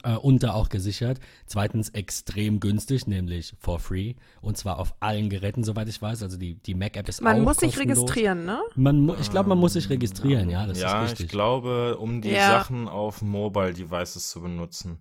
Äh, 0.04 0.16
und 0.16 0.42
da 0.42 0.52
auch 0.54 0.68
gesichert. 0.68 1.18
Zweitens 1.46 1.90
extrem 1.90 2.60
günstig, 2.60 3.06
nämlich 3.06 3.54
for 3.58 3.78
free. 3.78 4.14
Und 4.40 4.56
zwar 4.56 4.78
auf 4.78 4.94
allen 5.00 5.28
Geräten, 5.30 5.64
soweit 5.64 5.88
ich 5.88 6.00
weiß. 6.00 6.22
Also 6.22 6.36
die, 6.36 6.54
die 6.54 6.74
Mac-App 6.74 7.08
ist 7.08 7.20
Man 7.22 7.40
auch 7.40 7.44
muss 7.44 7.56
sich 7.58 7.74
kostenlos. 7.74 7.98
registrieren, 7.98 8.44
ne? 8.44 8.60
Man, 8.74 9.00
mu- 9.00 9.14
ich 9.20 9.30
glaube, 9.30 9.48
man 9.48 9.58
muss 9.58 9.74
sich 9.74 9.88
registrieren, 9.90 10.50
ja, 10.50 10.66
das 10.66 10.80
ja, 10.80 11.02
ist 11.04 11.10
richtig. 11.12 11.26
ich 11.26 11.32
glaube, 11.32 11.96
um 11.98 12.20
die 12.22 12.30
Ja. 12.30 12.48
Sachen 12.58 12.88
auf 12.88 13.22
Mobile 13.22 13.72
Devices 13.74 14.28
zu 14.30 14.40
benutzen. 14.40 14.98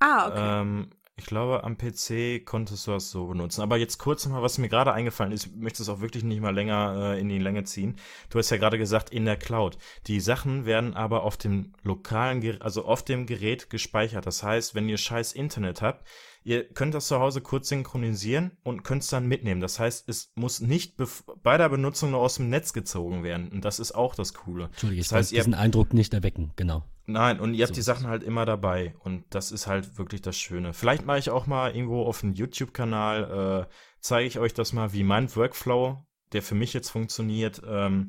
Ah, 0.00 0.28
okay. 0.28 0.60
Ähm, 0.60 0.90
ich 1.18 1.26
glaube, 1.26 1.64
am 1.64 1.76
PC 1.76 2.44
konntest 2.44 2.86
du 2.86 2.92
das 2.92 3.10
so 3.10 3.26
benutzen. 3.26 3.60
Aber 3.62 3.76
jetzt 3.76 3.98
kurz 3.98 4.24
nochmal, 4.24 4.42
was 4.42 4.58
mir 4.58 4.68
gerade 4.68 4.92
eingefallen 4.92 5.32
ist, 5.32 5.46
ich 5.46 5.56
möchte 5.56 5.82
es 5.82 5.88
auch 5.88 6.00
wirklich 6.00 6.22
nicht 6.24 6.40
mal 6.40 6.54
länger 6.54 7.14
äh, 7.14 7.20
in 7.20 7.28
die 7.28 7.38
Länge 7.38 7.64
ziehen. 7.64 7.96
Du 8.30 8.38
hast 8.38 8.50
ja 8.50 8.56
gerade 8.56 8.78
gesagt, 8.78 9.10
in 9.10 9.24
der 9.24 9.36
Cloud. 9.36 9.78
Die 10.06 10.20
Sachen 10.20 10.64
werden 10.64 10.94
aber 10.94 11.24
auf 11.24 11.36
dem 11.36 11.74
lokalen, 11.82 12.40
Ger 12.40 12.58
also 12.60 12.84
auf 12.84 13.02
dem 13.04 13.26
Gerät 13.26 13.68
gespeichert. 13.68 14.26
Das 14.26 14.42
heißt, 14.42 14.74
wenn 14.74 14.88
ihr 14.88 14.96
scheiß 14.96 15.32
Internet 15.32 15.82
habt, 15.82 16.06
ihr 16.44 16.68
könnt 16.68 16.94
das 16.94 17.08
zu 17.08 17.18
Hause 17.18 17.40
kurz 17.40 17.68
synchronisieren 17.68 18.52
und 18.62 18.84
könnt 18.84 19.02
es 19.02 19.08
dann 19.08 19.26
mitnehmen. 19.26 19.60
Das 19.60 19.80
heißt, 19.80 20.08
es 20.08 20.32
muss 20.36 20.60
nicht 20.60 20.96
bei 21.42 21.58
der 21.58 21.68
Benutzung 21.68 22.12
nur 22.12 22.20
aus 22.20 22.36
dem 22.36 22.48
Netz 22.48 22.72
gezogen 22.72 23.24
werden. 23.24 23.48
Und 23.50 23.64
das 23.64 23.80
ist 23.80 23.92
auch 23.92 24.14
das 24.14 24.34
Coole. 24.34 24.66
Entschuldige, 24.66 25.00
ich 25.00 25.08
das 25.08 25.16
heißt, 25.16 25.32
wollte 25.32 25.36
ihr 25.36 25.44
diesen 25.44 25.54
Eindruck 25.54 25.92
nicht 25.94 26.14
erwecken, 26.14 26.52
genau. 26.56 26.84
Nein, 27.10 27.40
und 27.40 27.54
ihr 27.54 27.64
habt 27.64 27.74
So 27.74 27.78
die 27.78 27.82
Sachen 27.82 28.06
halt 28.06 28.22
immer 28.22 28.44
dabei 28.44 28.94
und 28.98 29.24
das 29.30 29.50
ist 29.50 29.66
halt 29.66 29.96
wirklich 29.96 30.20
das 30.20 30.36
Schöne. 30.36 30.74
Vielleicht 30.74 31.06
mache 31.06 31.18
ich 31.18 31.30
auch 31.30 31.46
mal 31.46 31.74
irgendwo 31.74 32.02
auf 32.04 32.20
dem 32.20 32.34
YouTube-Kanal, 32.34 33.66
äh, 33.66 33.72
zeige 34.00 34.26
ich 34.26 34.38
euch 34.38 34.52
das 34.52 34.74
mal, 34.74 34.92
wie 34.92 35.04
mein 35.04 35.34
Workflow, 35.34 36.04
der 36.32 36.42
für 36.42 36.54
mich 36.54 36.74
jetzt 36.74 36.90
funktioniert, 36.90 37.62
ähm, 37.66 38.08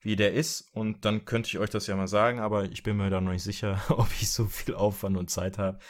wie 0.00 0.14
der 0.14 0.32
ist 0.32 0.70
und 0.72 1.04
dann 1.04 1.24
könnte 1.24 1.48
ich 1.48 1.58
euch 1.58 1.70
das 1.70 1.88
ja 1.88 1.96
mal 1.96 2.06
sagen, 2.06 2.38
aber 2.38 2.66
ich 2.66 2.84
bin 2.84 2.96
mir 2.96 3.10
da 3.10 3.20
noch 3.20 3.32
nicht 3.32 3.42
sicher, 3.42 3.82
ob 3.88 4.12
ich 4.12 4.30
so 4.30 4.44
viel 4.44 4.76
Aufwand 4.76 5.16
und 5.16 5.28
Zeit 5.28 5.58
habe. 5.58 5.80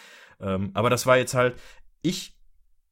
Ähm, 0.40 0.70
aber 0.72 0.88
das 0.88 1.04
war 1.04 1.18
jetzt 1.18 1.34
halt, 1.34 1.60
ich 2.00 2.38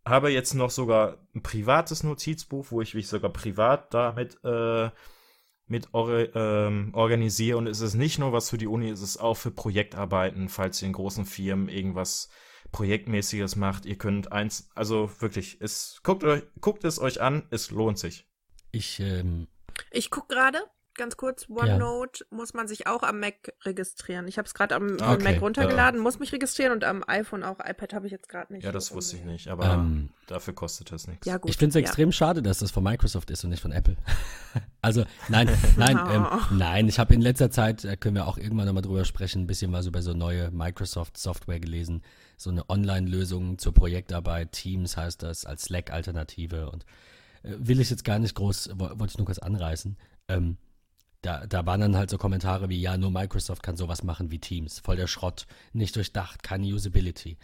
habe 0.04 0.28
jetzt 0.28 0.52
noch 0.52 0.70
sogar 0.70 1.26
ein 1.34 1.42
privates 1.42 2.02
Notizbuch, 2.02 2.66
wo 2.70 2.82
ich 2.82 2.92
mich 2.92 3.08
sogar 3.08 3.32
privat 3.32 3.94
damit 3.94 4.44
äh, 4.44 4.90
mit 5.66 5.92
or 5.92 6.34
ähm, 6.34 6.90
organisiere 6.92 7.56
und 7.58 7.66
es 7.66 7.80
ist 7.80 7.94
nicht 7.94 8.18
nur 8.18 8.32
was 8.32 8.50
für 8.50 8.58
die 8.58 8.66
Uni, 8.66 8.90
es 8.90 9.00
ist 9.00 9.16
auch 9.16 9.34
für 9.34 9.50
Projektarbeiten, 9.50 10.48
falls 10.48 10.82
ihr 10.82 10.88
in 10.88 10.92
großen 10.92 11.24
Firmen 11.24 11.68
irgendwas 11.68 12.28
Projektmäßiges 12.72 13.56
macht. 13.56 13.86
Ihr 13.86 13.96
könnt 13.96 14.32
eins, 14.32 14.68
also 14.74 15.10
wirklich, 15.20 15.60
es 15.60 16.00
guckt 16.02 16.24
euch, 16.24 16.42
guckt 16.60 16.84
es 16.84 16.98
euch 16.98 17.20
an, 17.20 17.46
es 17.50 17.70
lohnt 17.70 17.98
sich. 17.98 18.28
Ich, 18.72 19.00
ähm, 19.00 19.46
Ich 19.90 20.10
guck 20.10 20.28
gerade, 20.28 20.58
ganz 20.94 21.16
kurz, 21.16 21.46
OneNote 21.48 22.24
muss 22.30 22.54
man 22.54 22.68
sich 22.68 22.86
auch 22.86 23.02
am 23.02 23.20
Mac 23.20 23.52
registrieren. 23.64 24.26
Ich 24.28 24.38
habe 24.38 24.46
es 24.46 24.54
gerade 24.54 24.74
am 24.74 24.98
am 25.00 25.18
Mac 25.18 25.26
okay. 25.34 25.38
runtergeladen, 25.38 26.00
muss 26.00 26.18
mich 26.18 26.32
registrieren 26.32 26.72
und 26.72 26.84
am 26.84 27.02
iPhone 27.06 27.42
auch. 27.42 27.58
iPad 27.60 27.92
habe 27.94 28.06
ich 28.06 28.12
jetzt 28.12 28.28
gerade 28.28 28.52
nicht. 28.52 28.64
Ja, 28.64 28.72
das 28.72 28.94
wusste 28.94 29.16
ich 29.16 29.24
nicht, 29.24 29.48
aber 29.48 29.64
Ähm, 29.74 30.10
dafür 30.26 30.54
kostet 30.54 30.90
es 30.92 31.06
nichts. 31.08 31.26
Ja, 31.26 31.36
gut. 31.38 31.50
ich 31.50 31.56
finde 31.56 31.70
es 31.70 31.74
ja. 31.74 31.80
extrem 31.80 32.12
schade, 32.12 32.42
dass 32.42 32.58
das 32.58 32.70
von 32.70 32.82
Microsoft 32.84 33.30
ist 33.30 33.42
und 33.44 33.50
nicht 33.50 33.60
von 33.62 33.72
Apple. 33.72 33.96
also, 34.82 35.04
nein, 35.28 35.48
nein, 35.76 35.98
ähm, 36.10 36.26
Oh. 36.30 36.38
nein, 36.54 36.88
ich 36.88 36.98
habe 36.98 37.12
in 37.14 37.20
letzter 37.20 37.50
Zeit, 37.50 37.84
äh, 37.84 37.96
können 37.96 38.14
wir 38.16 38.26
auch 38.26 38.38
irgendwann 38.38 38.66
nochmal 38.66 38.82
drüber 38.82 39.04
sprechen, 39.04 39.42
ein 39.42 39.46
bisschen 39.46 39.72
was 39.72 39.86
über 39.86 40.00
so 40.02 40.12
neue 40.14 40.50
Microsoft-Software 40.50 41.60
gelesen. 41.60 42.02
So 42.36 42.50
eine 42.50 42.68
Online-Lösung 42.68 43.58
zur 43.58 43.74
Projektarbeit, 43.74 44.52
Teams 44.52 44.96
heißt 44.96 45.22
das, 45.22 45.44
als 45.44 45.64
Slack-Alternative 45.64 46.70
und 46.70 46.84
äh, 47.42 47.54
will 47.58 47.80
ich 47.80 47.90
jetzt 47.90 48.04
gar 48.04 48.18
nicht 48.18 48.34
groß, 48.34 48.70
wo- 48.76 48.90
wollte 48.98 49.12
ich 49.12 49.18
nur 49.18 49.26
kurz 49.26 49.38
anreißen. 49.38 49.96
Ähm, 50.28 50.56
da, 51.24 51.46
da 51.46 51.64
waren 51.66 51.80
dann 51.80 51.96
halt 51.96 52.10
so 52.10 52.18
Kommentare 52.18 52.68
wie, 52.68 52.80
ja, 52.80 52.96
nur 52.96 53.10
Microsoft 53.10 53.62
kann 53.62 53.76
sowas 53.76 54.02
machen 54.02 54.30
wie 54.30 54.38
Teams. 54.38 54.80
Voll 54.80 54.96
der 54.96 55.06
Schrott, 55.06 55.46
nicht 55.72 55.96
durchdacht, 55.96 56.42
keine 56.42 56.66
Usability. 56.66 57.38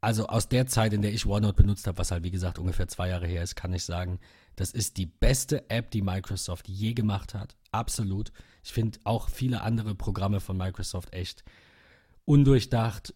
Also 0.00 0.26
aus 0.26 0.48
der 0.48 0.66
Zeit, 0.66 0.92
in 0.92 1.02
der 1.02 1.12
ich 1.12 1.26
OneNote 1.26 1.62
benutzt 1.62 1.86
habe, 1.86 1.98
was 1.98 2.10
halt 2.10 2.24
wie 2.24 2.30
gesagt 2.30 2.58
ungefähr 2.58 2.88
zwei 2.88 3.08
Jahre 3.08 3.26
her 3.26 3.42
ist, 3.42 3.56
kann 3.56 3.72
ich 3.72 3.84
sagen, 3.84 4.20
das 4.56 4.70
ist 4.70 4.96
die 4.96 5.06
beste 5.06 5.68
App, 5.70 5.90
die 5.90 6.02
Microsoft 6.02 6.68
je 6.68 6.92
gemacht 6.92 7.34
hat. 7.34 7.56
Absolut. 7.72 8.32
Ich 8.62 8.72
finde 8.72 8.98
auch 9.04 9.28
viele 9.28 9.62
andere 9.62 9.94
Programme 9.94 10.40
von 10.40 10.56
Microsoft 10.56 11.12
echt 11.12 11.44
undurchdacht, 12.24 13.14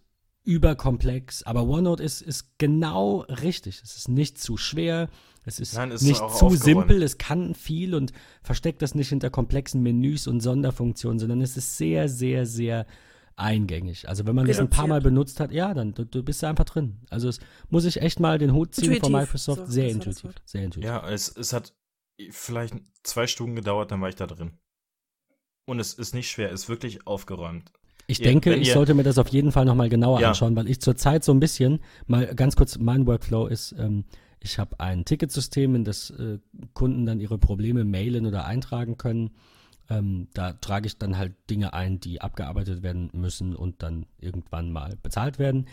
überkomplex. 0.48 1.42
Aber 1.42 1.64
OneNote 1.68 2.02
ist, 2.02 2.22
ist 2.22 2.56
genau 2.56 3.20
richtig. 3.28 3.82
Es 3.84 3.96
ist 3.96 4.08
nicht 4.08 4.38
zu 4.38 4.56
schwer. 4.56 5.10
Es 5.44 5.60
ist 5.60 5.74
Nein, 5.74 5.90
ist 5.90 6.02
nicht 6.02 6.16
zu 6.16 6.24
aufgeräumt. 6.24 6.62
simpel. 6.62 7.02
Es 7.02 7.18
kann 7.18 7.54
viel 7.54 7.94
und 7.94 8.12
versteckt 8.42 8.80
das 8.80 8.94
nicht 8.94 9.10
hinter 9.10 9.28
komplexen 9.28 9.82
Menüs 9.82 10.26
und 10.26 10.40
Sonderfunktionen, 10.40 11.18
sondern 11.18 11.42
es 11.42 11.58
ist 11.58 11.76
sehr, 11.76 12.08
sehr, 12.08 12.46
sehr 12.46 12.86
eingängig. 13.36 14.08
Also 14.08 14.26
wenn 14.26 14.34
man 14.34 14.46
das 14.46 14.58
ein 14.58 14.70
paar 14.70 14.86
Mal 14.86 14.96
Reduziert. 14.96 15.14
benutzt 15.14 15.40
hat, 15.40 15.52
ja, 15.52 15.74
dann 15.74 15.92
du, 15.92 16.06
du 16.06 16.22
bist 16.22 16.42
da 16.42 16.48
einfach 16.48 16.64
drin. 16.64 16.96
Also 17.10 17.28
es 17.28 17.40
muss 17.68 17.84
ich 17.84 18.00
echt 18.00 18.18
mal 18.18 18.38
den 18.38 18.54
Hut 18.54 18.74
ziehen 18.74 18.86
von 18.86 18.94
Intuitiv. 18.94 19.16
Microsoft. 19.16 19.66
So, 19.66 19.72
sehr 19.72 19.88
intuitiv. 19.90 20.34
Sehr 20.46 20.64
intuitiv. 20.64 20.88
Ja, 20.88 21.06
es, 21.10 21.28
es 21.28 21.52
hat 21.52 21.74
vielleicht 22.30 22.74
zwei 23.02 23.26
Stunden 23.26 23.54
gedauert, 23.54 23.90
dann 23.90 24.00
war 24.00 24.08
ich 24.08 24.16
da 24.16 24.26
drin. 24.26 24.58
Und 25.66 25.78
es 25.78 25.92
ist 25.92 26.14
nicht 26.14 26.30
schwer, 26.30 26.50
es 26.52 26.62
ist 26.62 26.68
wirklich 26.70 27.06
aufgeräumt. 27.06 27.70
Ich 28.10 28.20
denke, 28.22 28.54
ich 28.54 28.72
sollte 28.72 28.94
mir 28.94 29.02
das 29.02 29.18
auf 29.18 29.28
jeden 29.28 29.52
Fall 29.52 29.66
nochmal 29.66 29.90
genauer 29.90 30.20
Ja. 30.20 30.28
anschauen, 30.28 30.56
weil 30.56 30.68
ich 30.68 30.80
zurzeit 30.80 31.22
so 31.24 31.32
ein 31.32 31.40
bisschen, 31.40 31.80
mal 32.06 32.26
ganz 32.34 32.56
kurz, 32.56 32.78
mein 32.78 33.06
Workflow 33.06 33.46
ist, 33.46 33.74
ähm, 33.78 34.04
ich 34.40 34.58
habe 34.58 34.80
ein 34.80 35.04
Ticketsystem, 35.04 35.74
in 35.74 35.84
das 35.84 36.10
äh, 36.10 36.38
Kunden 36.72 37.04
dann 37.04 37.20
ihre 37.20 37.38
Probleme 37.38 37.84
mailen 37.84 38.24
oder 38.24 38.46
eintragen 38.46 38.96
können. 38.96 39.30
Ähm, 39.90 40.28
da 40.32 40.52
trage 40.52 40.86
ich 40.86 40.96
dann 40.98 41.18
halt 41.18 41.34
Dinge 41.50 41.72
ein, 41.74 42.00
die 42.00 42.20
abgearbeitet 42.20 42.82
werden 42.82 43.10
müssen 43.12 43.54
und 43.54 43.82
dann 43.82 44.06
irgendwann 44.20 44.70
mal 44.70 44.96
bezahlt 45.02 45.38
werden. 45.38 45.66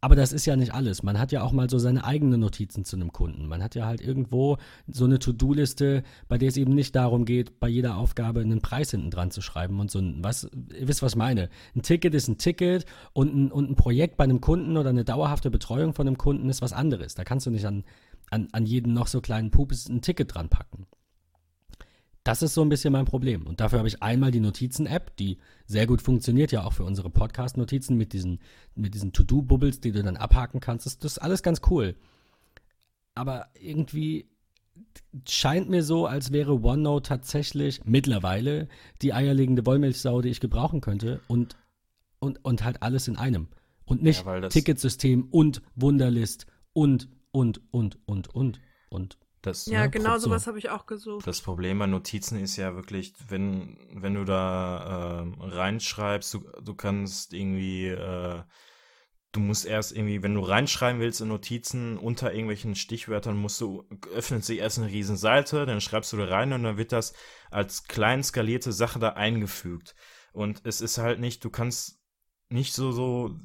Aber 0.00 0.14
das 0.14 0.32
ist 0.32 0.46
ja 0.46 0.54
nicht 0.54 0.72
alles. 0.72 1.02
Man 1.02 1.18
hat 1.18 1.32
ja 1.32 1.42
auch 1.42 1.50
mal 1.50 1.68
so 1.68 1.78
seine 1.78 2.04
eigenen 2.04 2.38
Notizen 2.40 2.84
zu 2.84 2.94
einem 2.94 3.12
Kunden. 3.12 3.46
Man 3.46 3.62
hat 3.62 3.74
ja 3.74 3.86
halt 3.86 4.00
irgendwo 4.00 4.58
so 4.86 5.04
eine 5.04 5.18
To-Do-Liste, 5.18 6.04
bei 6.28 6.38
der 6.38 6.48
es 6.48 6.56
eben 6.56 6.72
nicht 6.72 6.94
darum 6.94 7.24
geht, 7.24 7.58
bei 7.58 7.68
jeder 7.68 7.96
Aufgabe 7.96 8.40
einen 8.40 8.60
Preis 8.60 8.92
hinten 8.92 9.10
dran 9.10 9.32
zu 9.32 9.40
schreiben 9.40 9.80
und 9.80 9.90
so 9.90 9.98
ein, 9.98 10.22
was, 10.22 10.48
ihr 10.78 10.86
wisst, 10.86 11.02
was 11.02 11.12
ich 11.12 11.16
meine. 11.16 11.48
Ein 11.74 11.82
Ticket 11.82 12.14
ist 12.14 12.28
ein 12.28 12.38
Ticket 12.38 12.86
und 13.12 13.34
ein, 13.34 13.50
und 13.50 13.70
ein 13.70 13.74
Projekt 13.74 14.16
bei 14.16 14.24
einem 14.24 14.40
Kunden 14.40 14.76
oder 14.76 14.90
eine 14.90 15.04
dauerhafte 15.04 15.50
Betreuung 15.50 15.94
von 15.94 16.06
einem 16.06 16.16
Kunden 16.16 16.48
ist 16.48 16.62
was 16.62 16.72
anderes. 16.72 17.16
Da 17.16 17.24
kannst 17.24 17.46
du 17.46 17.50
nicht 17.50 17.66
an, 17.66 17.82
an, 18.30 18.46
an 18.52 18.66
jeden 18.66 18.94
noch 18.94 19.08
so 19.08 19.20
kleinen 19.20 19.50
Pupes 19.50 19.88
ein 19.88 20.00
Ticket 20.00 20.32
dran 20.32 20.48
packen. 20.48 20.86
Das 22.28 22.42
ist 22.42 22.52
so 22.52 22.60
ein 22.60 22.68
bisschen 22.68 22.92
mein 22.92 23.06
Problem. 23.06 23.46
Und 23.46 23.60
dafür 23.60 23.78
habe 23.78 23.88
ich 23.88 24.02
einmal 24.02 24.30
die 24.30 24.40
Notizen-App, 24.40 25.16
die 25.16 25.38
sehr 25.64 25.86
gut 25.86 26.02
funktioniert, 26.02 26.52
ja 26.52 26.62
auch 26.62 26.74
für 26.74 26.84
unsere 26.84 27.08
Podcast-Notizen 27.08 27.96
mit 27.96 28.12
diesen, 28.12 28.38
mit 28.74 28.92
diesen 28.92 29.14
To-Do-Bubbles, 29.14 29.80
die 29.80 29.92
du 29.92 30.02
dann 30.02 30.18
abhaken 30.18 30.60
kannst. 30.60 30.84
Das, 30.84 30.98
das 30.98 31.12
ist 31.12 31.18
alles 31.20 31.42
ganz 31.42 31.62
cool. 31.70 31.94
Aber 33.14 33.46
irgendwie 33.58 34.28
scheint 35.26 35.70
mir 35.70 35.82
so, 35.82 36.04
als 36.04 36.30
wäre 36.30 36.62
OneNote 36.62 37.08
tatsächlich 37.08 37.80
mittlerweile 37.86 38.68
die 39.00 39.14
eierlegende 39.14 39.64
Wollmilchsau, 39.64 40.20
die 40.20 40.28
ich 40.28 40.40
gebrauchen 40.40 40.82
könnte 40.82 41.22
und, 41.28 41.56
und, 42.18 42.44
und 42.44 42.62
halt 42.62 42.82
alles 42.82 43.08
in 43.08 43.16
einem. 43.16 43.48
Und 43.86 44.02
nicht 44.02 44.26
Ja, 44.26 44.46
Ticketsystem 44.50 45.28
und 45.30 45.62
Wunderlist 45.76 46.44
und, 46.74 47.08
und, 47.30 47.62
und, 47.70 47.96
und, 48.04 48.28
und, 48.34 48.60
und. 48.90 49.18
Das, 49.48 49.66
Ja, 49.66 49.84
ne, 49.84 49.90
genau 49.90 50.18
so. 50.18 50.28
sowas 50.28 50.46
habe 50.46 50.58
ich 50.58 50.68
auch 50.70 50.86
gesucht. 50.86 51.26
Das 51.26 51.40
Problem 51.40 51.78
bei 51.78 51.86
Notizen 51.86 52.38
ist 52.38 52.56
ja 52.56 52.74
wirklich, 52.74 53.14
wenn, 53.28 53.78
wenn 53.94 54.14
du 54.14 54.24
da 54.24 55.22
ähm, 55.22 55.40
reinschreibst, 55.40 56.34
du, 56.34 56.40
du 56.62 56.74
kannst 56.74 57.32
irgendwie, 57.32 57.86
äh, 57.86 58.42
du 59.32 59.40
musst 59.40 59.64
erst 59.64 59.96
irgendwie, 59.96 60.22
wenn 60.22 60.34
du 60.34 60.40
reinschreiben 60.40 61.00
willst 61.00 61.22
in 61.22 61.28
Notizen 61.28 61.96
unter 61.96 62.32
irgendwelchen 62.32 62.74
Stichwörtern, 62.74 63.38
musst 63.38 63.60
du, 63.60 63.84
öffnet 64.12 64.44
sich 64.44 64.58
erst 64.58 64.78
eine 64.78 64.88
riesen 64.88 65.16
Seite, 65.16 65.64
dann 65.64 65.80
schreibst 65.80 66.12
du 66.12 66.18
da 66.18 66.26
rein 66.26 66.52
und 66.52 66.62
dann 66.62 66.76
wird 66.76 66.92
das 66.92 67.14
als 67.50 67.84
klein 67.84 68.22
skalierte 68.22 68.72
Sache 68.72 68.98
da 68.98 69.10
eingefügt. 69.10 69.94
Und 70.32 70.60
es 70.64 70.82
ist 70.82 70.98
halt 70.98 71.20
nicht, 71.20 71.42
du 71.42 71.50
kannst 71.50 72.00
nicht 72.50 72.74
so, 72.74 72.92
so 72.92 73.38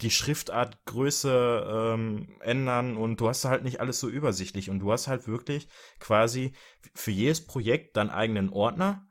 die 0.00 0.10
Schriftart 0.10 0.84
Größe 0.84 1.94
ähm, 1.94 2.36
ändern 2.40 2.96
und 2.96 3.20
du 3.20 3.28
hast 3.28 3.44
halt 3.44 3.64
nicht 3.64 3.80
alles 3.80 3.98
so 4.00 4.08
übersichtlich 4.08 4.70
und 4.70 4.78
du 4.78 4.92
hast 4.92 5.08
halt 5.08 5.26
wirklich 5.26 5.68
quasi 5.98 6.52
für 6.94 7.10
jedes 7.10 7.44
Projekt 7.46 7.96
deinen 7.96 8.10
eigenen 8.10 8.50
Ordner, 8.50 9.08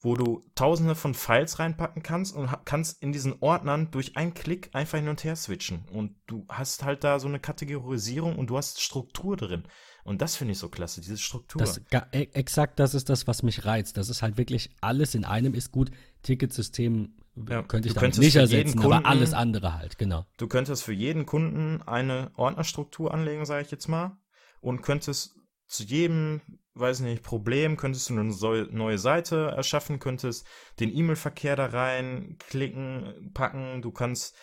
wo 0.00 0.14
du 0.14 0.44
tausende 0.54 0.94
von 0.94 1.14
Files 1.14 1.58
reinpacken 1.58 2.02
kannst 2.02 2.34
und 2.34 2.50
kannst 2.64 3.02
in 3.02 3.12
diesen 3.12 3.36
Ordnern 3.40 3.90
durch 3.90 4.16
einen 4.16 4.34
Klick 4.34 4.70
einfach 4.72 4.98
hin 4.98 5.08
und 5.08 5.24
her 5.24 5.36
switchen. 5.36 5.84
Und 5.90 6.16
du 6.26 6.44
hast 6.48 6.84
halt 6.84 7.02
da 7.02 7.18
so 7.18 7.28
eine 7.28 7.40
Kategorisierung 7.40 8.36
und 8.36 8.50
du 8.50 8.56
hast 8.56 8.80
Struktur 8.80 9.36
drin. 9.36 9.64
Und 10.04 10.22
das 10.22 10.36
finde 10.36 10.52
ich 10.52 10.58
so 10.58 10.68
klasse, 10.68 11.00
diese 11.00 11.18
Struktur. 11.18 11.60
Das, 11.60 11.80
e- 12.12 12.28
exakt 12.32 12.78
das 12.78 12.94
ist 12.94 13.08
das, 13.08 13.26
was 13.26 13.42
mich 13.42 13.64
reizt. 13.64 13.96
Das 13.96 14.08
ist 14.08 14.22
halt 14.22 14.36
wirklich 14.36 14.70
alles 14.80 15.14
in 15.14 15.24
einem 15.24 15.54
ist 15.54 15.72
gut. 15.72 15.90
Ticketsystem 16.22 17.16
Ja, 17.36 17.62
könnte 17.62 17.88
ich 17.88 17.94
du 17.94 18.00
damit 18.00 18.14
könntest 18.14 18.20
nicht 18.20 18.32
für 18.32 18.38
jeden 18.40 18.52
ersetzen, 18.52 18.80
Kunden- 18.80 18.96
aber 18.96 19.06
alles 19.06 19.34
andere 19.34 19.74
halt, 19.74 19.98
genau. 19.98 20.24
Du 20.38 20.48
könntest 20.48 20.82
für 20.82 20.92
jeden 20.92 21.26
Kunden 21.26 21.82
eine 21.82 22.30
Ordnerstruktur 22.36 23.12
anlegen, 23.12 23.44
sage 23.44 23.64
ich 23.64 23.70
jetzt 23.70 23.88
mal, 23.88 24.18
und 24.60 24.82
könntest 24.82 25.34
zu 25.66 25.84
jedem, 25.84 26.40
weiß 26.74 27.00
nicht, 27.00 27.22
Problem, 27.22 27.76
könntest 27.76 28.08
du 28.08 28.18
eine 28.18 28.32
neue 28.70 28.98
Seite 28.98 29.52
erschaffen, 29.56 29.98
könntest 29.98 30.46
den 30.80 30.94
E-Mail-Verkehr 30.94 31.56
da 31.56 31.66
rein 31.66 32.36
klicken, 32.48 33.30
packen, 33.34 33.82
du 33.82 33.90
kannst 33.90 34.34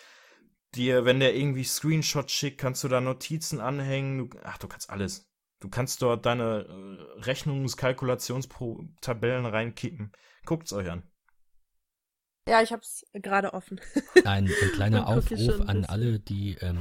dir, 0.74 1.04
wenn 1.04 1.20
der 1.20 1.34
irgendwie 1.34 1.64
Screenshot 1.64 2.30
schickt, 2.30 2.58
kannst 2.58 2.84
du 2.84 2.88
da 2.88 3.00
Notizen 3.00 3.60
anhängen. 3.60 4.18
Du, 4.18 4.28
ach, 4.42 4.58
du 4.58 4.68
kannst 4.68 4.90
alles. 4.90 5.26
Du 5.60 5.68
kannst 5.68 6.02
dort 6.02 6.26
deine 6.26 6.66
äh, 6.68 7.20
Rechnungskalkulationstabellen 7.22 9.46
reinkippen. 9.46 10.12
Guckt's 10.44 10.72
euch 10.72 10.90
an. 10.90 11.04
Ja, 12.48 12.60
ich 12.62 12.72
hab's 12.72 13.04
gerade 13.14 13.54
offen. 13.54 13.80
Ein, 14.24 14.46
ein 14.46 14.72
kleiner 14.74 15.08
Aufruf 15.08 15.60
an 15.66 15.84
alle, 15.86 16.18
die 16.18 16.56
ähm, 16.60 16.78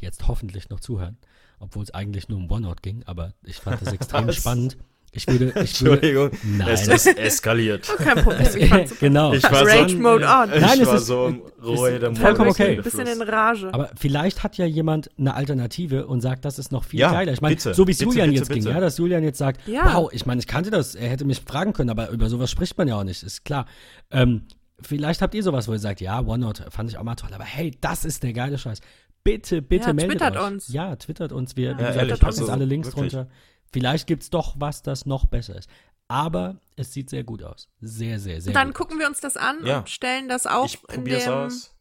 jetzt 0.00 0.26
hoffentlich 0.26 0.68
noch 0.68 0.80
zuhören, 0.80 1.16
obwohl 1.60 1.84
es 1.84 1.92
eigentlich 1.94 2.28
nur 2.28 2.38
um 2.38 2.50
OneNote 2.50 2.82
ging, 2.82 3.02
aber 3.06 3.32
ich 3.44 3.56
fand 3.56 3.80
das 3.82 3.92
extrem 3.92 4.30
spannend. 4.32 4.76
Ich 5.12 5.26
würde, 5.28 5.46
ich 5.46 5.80
würde, 5.80 6.00
Entschuldigung, 6.00 6.30
nein, 6.44 6.68
es 6.68 6.88
ist 6.88 7.06
eskaliert. 7.06 7.86
Kein 7.96 8.22
Problem. 8.22 8.46
Ich 8.58 8.68
fand's 8.68 8.98
genau. 9.00 9.32
Ich 9.32 9.44
war 9.44 9.64
Rage 9.66 9.92
so, 9.94 9.98
Mode 9.98 10.26
on. 10.26 10.52
Ich 10.52 10.60
Nein, 10.60 10.80
es 10.80 10.86
war 10.86 10.94
ist- 10.96 11.06
so 11.06 11.26
im 11.28 11.42
Ruhe 11.62 11.98
der 11.98 12.14
vollkommen 12.16 12.50
okay. 12.50 12.76
Ein 12.76 12.82
bisschen 12.82 13.06
in 13.06 13.22
Rage. 13.22 13.72
Aber 13.72 13.90
vielleicht 13.96 14.42
hat 14.42 14.58
ja 14.58 14.66
jemand 14.66 15.08
eine 15.16 15.32
Alternative 15.34 16.06
und 16.06 16.20
sagt, 16.20 16.44
das 16.44 16.58
ist 16.58 16.70
noch 16.70 16.84
viel 16.84 17.00
Ja, 17.00 17.12
geiler. 17.12 17.32
Ich 17.32 17.40
meine, 17.40 17.58
so 17.58 17.86
wie 17.86 17.92
es 17.92 18.00
Julian 18.00 18.28
bitte, 18.28 18.40
jetzt 18.40 18.48
ging, 18.50 18.64
bitte. 18.64 18.74
ja, 18.74 18.80
dass 18.80 18.98
Julian 18.98 19.22
jetzt 19.22 19.38
sagt, 19.38 19.66
Ja. 19.66 19.94
wow, 19.94 20.10
ich 20.12 20.26
meine, 20.26 20.40
ich 20.40 20.46
kannte 20.48 20.70
das, 20.70 20.94
er 20.96 21.08
hätte 21.08 21.24
mich 21.24 21.40
fragen 21.40 21.72
können, 21.72 21.88
aber 21.88 22.10
über 22.10 22.28
sowas 22.28 22.50
spricht 22.50 22.76
man 22.76 22.86
ja 22.88 22.96
auch 22.98 23.04
nicht, 23.04 23.22
ist 23.22 23.44
klar. 23.44 23.64
Ähm, 24.10 24.42
vielleicht 24.80 25.22
habt 25.22 25.34
ihr 25.34 25.42
sowas, 25.42 25.68
wo 25.68 25.72
ihr 25.72 25.78
sagt, 25.78 26.00
ja, 26.00 26.20
OneNote 26.20 26.70
fand 26.70 26.90
ich 26.90 26.98
auch 26.98 27.02
mal 27.02 27.14
toll, 27.14 27.32
aber 27.32 27.44
hey, 27.44 27.76
das 27.80 28.04
ist 28.04 28.22
der 28.22 28.32
geile 28.32 28.58
Scheiß. 28.58 28.80
Bitte, 29.24 29.60
bitte 29.62 29.88
Ja, 29.88 29.92
meldet 29.92 30.18
twittert 30.20 30.36
euch. 30.36 30.46
uns. 30.46 30.68
Ja, 30.68 30.94
twittert 30.96 31.32
uns. 31.32 31.56
Wir, 31.56 31.70
Ja, 31.70 31.74
wie 31.74 31.78
gesagt, 31.82 31.96
ehrlich, 31.96 32.14
ich 32.14 32.20
packe 32.20 32.26
also 32.30 32.42
uns 32.42 32.50
alle 32.50 32.64
Links 32.64 32.88
wirklich. 32.88 33.12
drunter. 33.12 33.30
Vielleicht 33.72 34.06
gibt 34.06 34.22
es 34.22 34.30
doch 34.30 34.54
was, 34.58 34.82
das 34.82 35.04
noch 35.06 35.26
besser 35.26 35.56
ist. 35.56 35.68
Aber 36.08 36.60
es 36.76 36.92
sieht 36.92 37.10
sehr 37.10 37.24
gut 37.24 37.42
aus. 37.42 37.68
Sehr, 37.80 38.20
sehr, 38.20 38.40
sehr 38.40 38.52
Dann 38.52 38.68
gut. 38.68 38.76
gucken 38.76 38.98
wir 39.00 39.08
uns 39.08 39.20
das 39.20 39.36
an 39.36 39.64
Ja. 39.66 39.78
und 39.78 39.90
stellen 39.90 40.28
das 40.28 40.46
auch 40.46 40.68
in 40.92 41.04
dem 41.04 41.28
aus. 41.28 41.74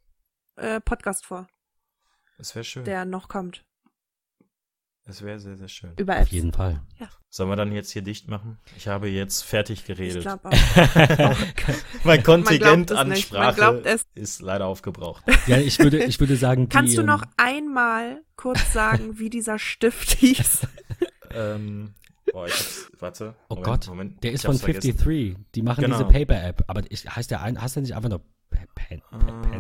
äh, 0.56 0.82
Podcast 0.82 1.24
vor, 1.26 1.48
Es 2.40 2.56
wäre 2.56 2.66
schön. 2.66 2.86
der 2.86 3.06
noch 3.06 3.28
kommt. 3.28 3.64
Es 5.08 5.22
wäre 5.22 5.38
sehr, 5.40 5.56
sehr 5.56 5.68
schön. 5.68 5.92
Über 5.98 6.14
Auf 6.16 6.22
Apps. 6.24 6.32
jeden 6.32 6.52
Fall. 6.52 6.82
Sollen 7.30 7.50
wir 7.50 7.56
dann 7.56 7.72
jetzt 7.72 7.92
hier 7.92 8.02
dicht 8.02 8.28
machen? 8.28 8.58
Ich 8.76 8.88
habe 8.88 9.08
jetzt 9.08 9.44
fertig 9.44 9.82
Ich 9.82 9.86
geredet. 9.86 10.24
glaube 10.24 10.50
auch. 10.50 11.36
mein 12.04 12.24
Kontingent 12.24 12.92
an 12.92 13.16
Sprache 13.16 13.56
glaubt 13.56 13.86
es. 13.86 14.04
ist 14.16 14.42
leider 14.42 14.66
aufgebraucht. 14.66 15.24
Ja, 15.48 15.58
ich 15.58 15.78
würde, 15.78 16.04
ich 16.04 16.20
würde 16.20 16.36
sagen, 16.38 16.70
Kannst 16.70 16.94
die, 16.94 16.98
du 16.98 17.04
noch 17.04 17.22
ähm, 17.24 17.30
einmal 17.38 18.22
kurz 18.36 18.74
sagen, 18.74 19.20
wie 19.20 19.30
dieser 19.30 19.60
Stift 19.60 20.12
hieß? 20.18 20.62
ähm, 21.32 21.94
boah, 22.34 22.48
ich 22.48 22.54
hab's, 22.54 22.90
warte. 22.98 23.36
Oh 23.50 23.56
Moment, 23.56 23.66
Gott, 23.68 23.88
Moment, 23.88 24.24
Der 24.24 24.32
ich 24.32 24.36
ist 24.36 24.46
von 24.46 24.56
hab's 24.56 24.64
vergessen. 24.64 24.98
53. 24.98 25.36
Die 25.54 25.62
machen 25.62 25.82
Genau. 25.84 25.98
diese 26.00 26.10
Paper-App. 26.10 26.64
Aber 26.68 26.82
ich, 26.90 27.08
heißt 27.08 27.30
der 27.30 27.44
ein, 27.44 27.62
heißt 27.62 27.76
der 27.76 27.84
nicht 27.84 27.96
einfach 27.96 28.10
nur 28.10 28.22
Pen? 28.50 28.68
Pen, 28.74 29.02
Pen? 29.52 29.55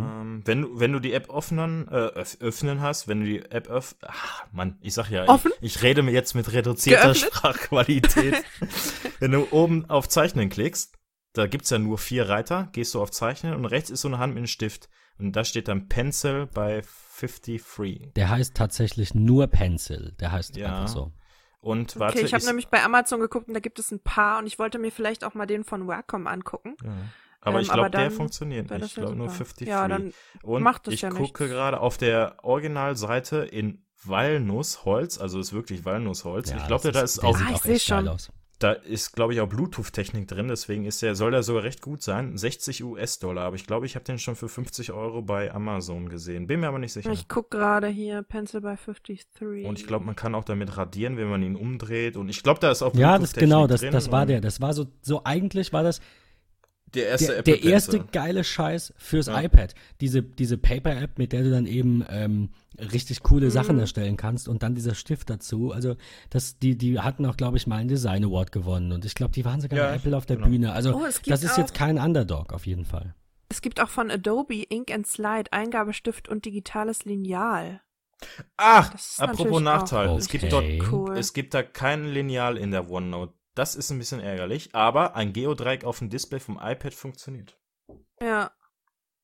Wenn, 0.46 0.62
du- 0.62 0.80
wenn 0.80 0.94
du 0.94 1.00
die 1.00 1.12
App 1.14 1.30
öffnen, 1.30 1.88
äh, 1.90 1.92
öff- 2.20 2.40
öffnen 2.42 2.80
hast, 2.82 3.08
wenn 3.08 3.20
du 3.22 3.26
die 3.26 3.40
App 3.52 3.68
öff... 3.70 3.96
Ach, 4.06 4.46
Mann, 4.52 4.78
ich 4.82 4.94
sag 4.94 5.10
ja, 5.10 5.28
Offen? 5.28 5.52
Ich, 5.60 5.76
ich 5.78 5.84
rede 5.84 6.04
mir 6.04 6.12
jetzt 6.12 6.36
mit 6.36 6.52
reduzierter 6.54 7.04
Geöffnet? 7.14 7.34
Sprachqualität. 7.34 8.44
wenn 9.20 9.32
du 9.32 9.48
oben 9.52 9.90
auf 9.90 10.08
Zeichnen 10.08 10.50
klickst, 10.50 10.96
da 11.34 11.48
gibt's 11.48 11.70
ja 11.72 11.80
nur 11.80 11.98
vier 11.98 12.30
Reiter, 12.30 12.70
gehst 12.72 12.94
du 12.94 13.02
auf 13.02 13.12
Zeichnen 13.12 13.56
und 13.56 13.66
rechts 13.66 13.90
ist 13.90 14.02
so 14.02 14.08
eine 14.08 14.20
Hand 14.20 14.34
mit 14.34 14.40
einem 14.40 14.48
Stift. 14.48 14.88
Und 15.18 15.34
da 15.36 15.44
steht 15.44 15.68
dann 15.68 15.88
Pencil 15.88 16.46
bei 16.54 16.82
53. 17.20 18.14
Der 18.16 18.30
heißt 18.30 18.56
tatsächlich 18.56 19.16
nur 19.16 19.48
Pencil. 19.48 20.14
Der 20.20 20.32
heißt 20.32 20.58
Ja. 20.58 20.68
einfach 20.82 20.88
so. 20.90 21.12
Und 21.60 21.98
warte, 22.00 22.18
okay, 22.18 22.26
ich 22.26 22.34
habe 22.34 22.42
ich- 22.42 22.48
nämlich 22.48 22.68
bei 22.68 22.84
Amazon 22.84 23.20
geguckt 23.20 23.48
und 23.48 23.54
da 23.56 23.60
gibt 23.60 23.80
es 23.80 23.92
ein 23.92 24.00
paar 24.04 24.38
und 24.40 24.46
ich 24.46 24.60
wollte 24.60 24.78
mir 24.78 24.92
vielleicht 24.92 25.24
auch 25.24 25.34
mal 25.34 25.48
den 25.48 25.64
von 25.64 25.88
Wacom 25.88 26.28
angucken. 26.28 26.76
Ja. 26.84 26.92
Aber 27.46 27.58
Ähm, 27.58 27.62
ich 27.64 27.72
glaube, 27.72 27.90
der 27.92 28.12
funktioniert 28.12 28.70
nicht. 28.70 28.84
Ich 28.86 28.96
ja 28.96 29.04
glaube 29.04 29.16
nur 29.16 29.30
super. 29.30 29.38
53. 29.46 29.68
Ja, 29.68 29.88
dann 29.88 30.14
Und 30.44 30.64
macht 30.64 30.88
das 30.88 30.94
ich 30.96 31.02
ja 31.02 31.10
gucke 31.10 31.22
nichts. 31.22 31.40
gerade 31.40 31.80
auf 31.80 31.98
der 31.98 32.38
Originalseite 32.44 33.38
in 33.38 33.86
Walnussholz, 34.04 35.20
also 35.20 35.40
ist 35.40 35.54
wirklich 35.54 35.86
Walnussholz. 35.86 36.52
ich 36.52 36.68
glaube, 36.68 36.92
da 36.92 37.02
ist 37.02 37.22
der 37.22 37.30
auch, 37.30 37.38
Ah, 37.38 37.48
ich 37.50 37.56
auch 37.56 37.66
echt 37.66 37.88
geil 37.88 38.00
schon. 38.04 38.08
aus. 38.08 38.32
da 38.60 38.72
ist, 38.72 39.14
glaube 39.14 39.34
ich, 39.34 39.42
auch 39.42 39.48
Bluetooth-Technik 39.50 40.28
drin, 40.28 40.48
deswegen 40.48 40.86
ist 40.86 41.02
der, 41.02 41.16
soll 41.16 41.32
der 41.32 41.44
sogar 41.44 41.64
recht 41.64 41.82
gut 41.82 42.02
sein. 42.02 42.38
60 42.38 42.84
US-Dollar, 42.84 43.44
aber 43.44 43.56
ich 43.56 43.66
glaube, 43.68 43.86
ich 43.86 43.96
habe 43.96 44.06
den 44.06 44.18
schon 44.20 44.36
für 44.36 44.48
50 44.48 44.92
Euro 44.94 45.22
bei 45.22 45.52
Amazon 45.54 46.08
gesehen. 46.10 46.48
Bin 46.48 46.60
mir 46.62 46.68
aber 46.68 46.80
nicht 46.80 46.94
sicher. 46.94 47.12
Ich 47.12 47.28
guck 47.28 47.52
gerade 47.52 47.88
hier, 47.88 48.22
Pencil 48.24 48.62
by 48.62 48.76
53. 48.76 49.66
Und 49.66 49.80
ich 49.80 49.88
glaube, 49.88 50.06
man 50.06 50.16
kann 50.16 50.36
auch 50.36 50.46
damit 50.46 50.78
radieren, 50.78 51.18
wenn 51.18 51.30
man 51.30 51.42
ihn 51.44 51.56
umdreht. 51.56 52.16
Und 52.16 52.30
ich 52.30 52.44
glaube, 52.44 52.60
da 52.60 52.72
ist 52.72 52.82
auch 52.82 52.94
Ja, 52.96 53.18
das 53.18 53.34
Bluetooth-Technik 53.34 53.40
genau, 53.50 53.68
das, 53.68 53.82
drin 53.82 53.92
das 53.92 54.12
war 54.12 54.26
der. 54.26 54.42
Das 54.42 54.62
war 54.62 54.74
so, 54.74 54.86
so 55.02 55.22
eigentlich 55.24 55.74
war 55.74 55.84
das 55.84 56.00
Der 56.96 57.08
erste 57.10 57.28
der, 57.28 57.38
Apple 57.40 57.58
der 57.58 57.64
erste 57.72 58.00
geile 58.12 58.44
Scheiß 58.44 58.94
fürs 58.98 59.28
Ja. 59.28 59.42
iPad. 59.42 59.76
Diese, 60.02 60.24
diese 60.24 60.58
Paper-App, 60.58 61.18
mit 61.20 61.34
der 61.34 61.44
du 61.44 61.52
dann 61.52 61.66
eben 61.68 62.04
ähm, 62.10 62.50
richtig 62.80 63.22
coole 63.24 63.52
Sachen 63.52 63.76
Mhm. 63.76 63.82
erstellen 63.82 64.18
kannst 64.18 64.48
und 64.48 64.64
dann 64.64 64.74
dieser 64.76 64.96
Stift 64.96 65.30
dazu. 65.30 65.72
Also 65.72 65.96
das, 66.30 66.58
die, 66.60 66.78
die 66.78 67.00
hatten 67.00 67.26
auch, 67.26 67.38
glaube 67.38 67.58
ich, 67.58 67.68
mal 67.68 67.78
einen 67.78 67.90
Design 67.90 68.24
Award 68.26 68.52
gewonnen 68.52 68.92
und 68.92 69.06
ich 69.06 69.14
glaube, 69.16 69.34
die 69.34 69.46
waren 69.46 69.62
sogar 69.62 69.78
Ja, 69.78 69.88
bei 69.90 69.96
Apple 69.96 70.18
auf 70.18 70.26
der 70.26 70.38
genau. 70.38 70.50
Bühne. 70.50 70.74
Also 70.74 70.96
Oh, 70.96 71.06
das 71.28 71.44
ist 71.44 71.58
jetzt 71.58 71.74
kein 71.74 71.98
Underdog 72.00 72.52
auf 72.54 72.66
jeden 72.66 72.86
Fall. 72.86 73.14
Es 73.50 73.62
gibt 73.62 73.80
auch 73.80 73.90
von 73.90 74.10
Adobe 74.10 74.64
Ink 74.70 74.92
and 74.92 75.06
Slide 75.06 75.54
Eingabestift 75.54 76.28
und 76.28 76.46
digitales 76.46 77.06
Lineal. 77.06 77.82
Ach, 78.58 78.90
Das 78.92 79.12
ist 79.12 79.22
apropos 79.22 79.62
Nachteil. 79.62 80.10
Es 80.18 80.28
gibt 80.30 80.52
dort 80.52 80.64
Okay. 80.64 80.82
Cool. 80.92 81.18
Es 81.18 81.34
gibt 81.34 81.54
da 81.54 81.62
kein 81.62 82.06
Lineal 82.06 82.58
in 82.58 82.72
der 82.72 82.90
OneNote. 82.90 83.34
Das 83.56 83.76
ist 83.76 83.90
ein 83.90 83.98
bisschen 83.98 84.20
ärgerlich, 84.20 84.76
aber 84.76 85.16
ein 85.16 85.32
Geodreieck 85.32 85.86
auf 85.86 86.00
dem 86.00 86.10
Display 86.10 86.40
vom 86.40 86.60
iPad 86.62 86.94
funktioniert. 86.94 87.58
Ja. 88.22 88.52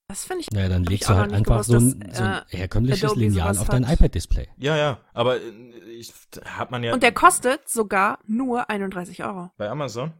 Das 0.07 0.25
finde 0.25 0.41
ich. 0.41 0.51
Naja, 0.51 0.67
dann 0.67 0.83
legst 0.83 1.09
du 1.09 1.13
halt 1.13 1.31
einfach 1.31 1.63
so 1.63 1.77
ein, 1.77 1.99
gewusst, 1.99 2.17
so 2.17 2.23
ein 2.23 2.31
dass, 2.31 2.51
herkömmliches 2.51 3.03
Adobe 3.05 3.19
Lineal 3.21 3.57
auf 3.57 3.69
dein 3.69 3.83
iPad-Display. 3.83 4.49
Ja, 4.57 4.75
ja, 4.75 4.99
aber 5.13 5.37
äh, 5.37 5.49
ich, 5.91 6.13
hat 6.43 6.69
man 6.71 6.83
ja 6.83 6.93
Und 6.93 7.03
der 7.03 7.13
kostet 7.13 7.69
sogar 7.69 8.19
nur 8.25 8.69
31 8.69 9.23
Euro. 9.23 9.51
bei 9.57 9.69
Amazon. 9.69 10.13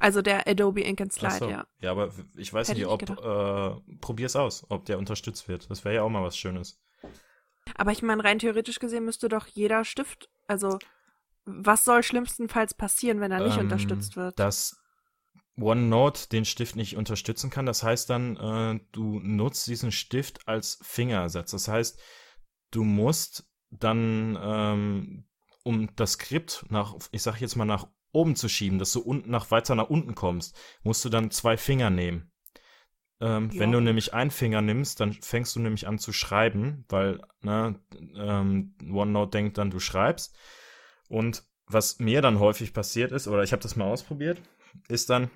Also 0.00 0.20
der 0.20 0.48
Adobe 0.48 0.82
Ink 0.82 1.00
and 1.00 1.12
Slide, 1.12 1.38
so. 1.38 1.48
ja. 1.48 1.64
ja, 1.80 1.92
aber 1.92 2.10
ich 2.36 2.52
weiß 2.52 2.68
Hätte 2.68 2.80
nicht, 2.80 2.88
ich 2.88 2.92
ob 2.92 3.02
äh, 3.02 3.96
probier's 4.00 4.34
aus, 4.34 4.66
ob 4.68 4.84
der 4.86 4.98
unterstützt 4.98 5.46
wird. 5.46 5.70
Das 5.70 5.84
wäre 5.84 5.94
ja 5.94 6.02
auch 6.02 6.08
mal 6.08 6.24
was 6.24 6.36
Schönes. 6.36 6.82
Aber 7.76 7.92
ich 7.92 8.02
meine, 8.02 8.24
rein 8.24 8.40
theoretisch 8.40 8.80
gesehen 8.80 9.04
müsste 9.04 9.28
doch 9.28 9.46
jeder 9.46 9.84
Stift, 9.84 10.28
also 10.48 10.78
was 11.44 11.84
soll 11.84 12.02
schlimmstenfalls 12.02 12.74
passieren, 12.74 13.20
wenn 13.20 13.32
er 13.32 13.40
nicht 13.40 13.56
Ähm, 13.56 13.64
unterstützt 13.64 14.16
wird? 14.16 14.38
Dass 14.38 14.76
OneNote 15.56 16.28
den 16.30 16.44
Stift 16.44 16.74
nicht 16.76 16.96
unterstützen 16.96 17.50
kann, 17.50 17.66
das 17.66 17.82
heißt 17.82 18.10
dann, 18.10 18.36
äh, 18.36 18.80
du 18.92 19.20
nutzt 19.20 19.66
diesen 19.68 19.92
Stift 19.92 20.48
als 20.48 20.78
Fingerersatz. 20.82 21.52
Das 21.52 21.68
heißt, 21.68 22.00
du 22.70 22.84
musst 22.84 23.46
dann, 23.70 24.38
ähm, 24.40 25.26
um 25.62 25.94
das 25.96 26.12
Skript 26.12 26.66
nach, 26.70 26.96
ich 27.12 27.22
sag 27.22 27.40
jetzt 27.40 27.56
mal 27.56 27.64
nach 27.64 27.86
oben 28.12 28.36
zu 28.36 28.48
schieben, 28.48 28.78
dass 28.78 28.92
du 28.92 29.00
unten 29.00 29.30
nach 29.30 29.50
weiter 29.50 29.74
nach 29.74 29.90
unten 29.90 30.14
kommst, 30.14 30.56
musst 30.82 31.04
du 31.04 31.08
dann 31.08 31.30
zwei 31.30 31.56
Finger 31.56 31.90
nehmen. 31.90 32.32
Ähm, 33.20 33.50
Ja. 33.52 33.60
Wenn 33.60 33.72
du 33.72 33.80
nämlich 33.80 34.12
einen 34.14 34.30
Finger 34.30 34.60
nimmst, 34.60 35.00
dann 35.00 35.12
fängst 35.12 35.54
du 35.56 35.60
nämlich 35.60 35.86
an 35.86 35.98
zu 35.98 36.12
schreiben, 36.12 36.84
weil 36.88 37.20
ne, 37.42 37.80
ähm, 38.16 38.76
OneNote 38.90 39.30
denkt 39.30 39.58
dann, 39.58 39.70
du 39.70 39.78
schreibst. 39.78 40.36
Und 41.08 41.44
was 41.66 41.98
mir 41.98 42.22
dann 42.22 42.38
häufig 42.38 42.72
passiert 42.72 43.12
ist, 43.12 43.28
oder 43.28 43.42
ich 43.42 43.52
habe 43.52 43.62
das 43.62 43.76
mal 43.76 43.86
ausprobiert, 43.86 44.40
ist 44.88 45.10
dann, 45.10 45.30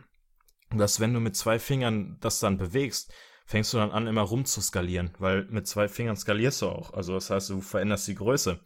dass 0.70 1.00
wenn 1.00 1.14
du 1.14 1.20
mit 1.20 1.36
zwei 1.36 1.58
Fingern 1.58 2.18
das 2.20 2.40
dann 2.40 2.58
bewegst, 2.58 3.12
fängst 3.46 3.72
du 3.72 3.78
dann 3.78 3.90
an, 3.90 4.06
immer 4.06 4.22
rum 4.22 4.44
zu 4.44 4.60
skalieren, 4.60 5.14
weil 5.18 5.44
mit 5.46 5.66
zwei 5.66 5.88
Fingern 5.88 6.16
skalierst 6.16 6.60
du 6.62 6.68
auch. 6.68 6.92
Also 6.92 7.14
das 7.14 7.30
heißt, 7.30 7.50
du 7.50 7.60
veränderst 7.62 8.06
die 8.06 8.14
Größe. 8.14 8.60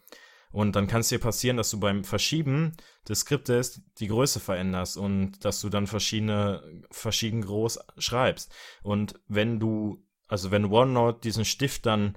Und 0.50 0.76
dann 0.76 0.86
kann 0.86 1.00
es 1.00 1.08
dir 1.08 1.18
passieren, 1.18 1.56
dass 1.56 1.70
du 1.70 1.80
beim 1.80 2.04
Verschieben 2.04 2.72
des 3.08 3.20
Skriptes 3.20 3.80
die 3.98 4.08
Größe 4.08 4.38
veränderst 4.38 4.98
und 4.98 5.44
dass 5.44 5.60
du 5.60 5.70
dann 5.70 5.86
verschiedene, 5.86 6.82
verschieden 6.90 7.40
groß 7.40 7.78
schreibst. 7.98 8.52
Und 8.82 9.18
wenn 9.28 9.60
du, 9.60 10.04
also 10.28 10.50
wenn 10.50 10.66
OneNote 10.66 11.20
diesen 11.20 11.46
Stift 11.46 11.86
dann 11.86 12.14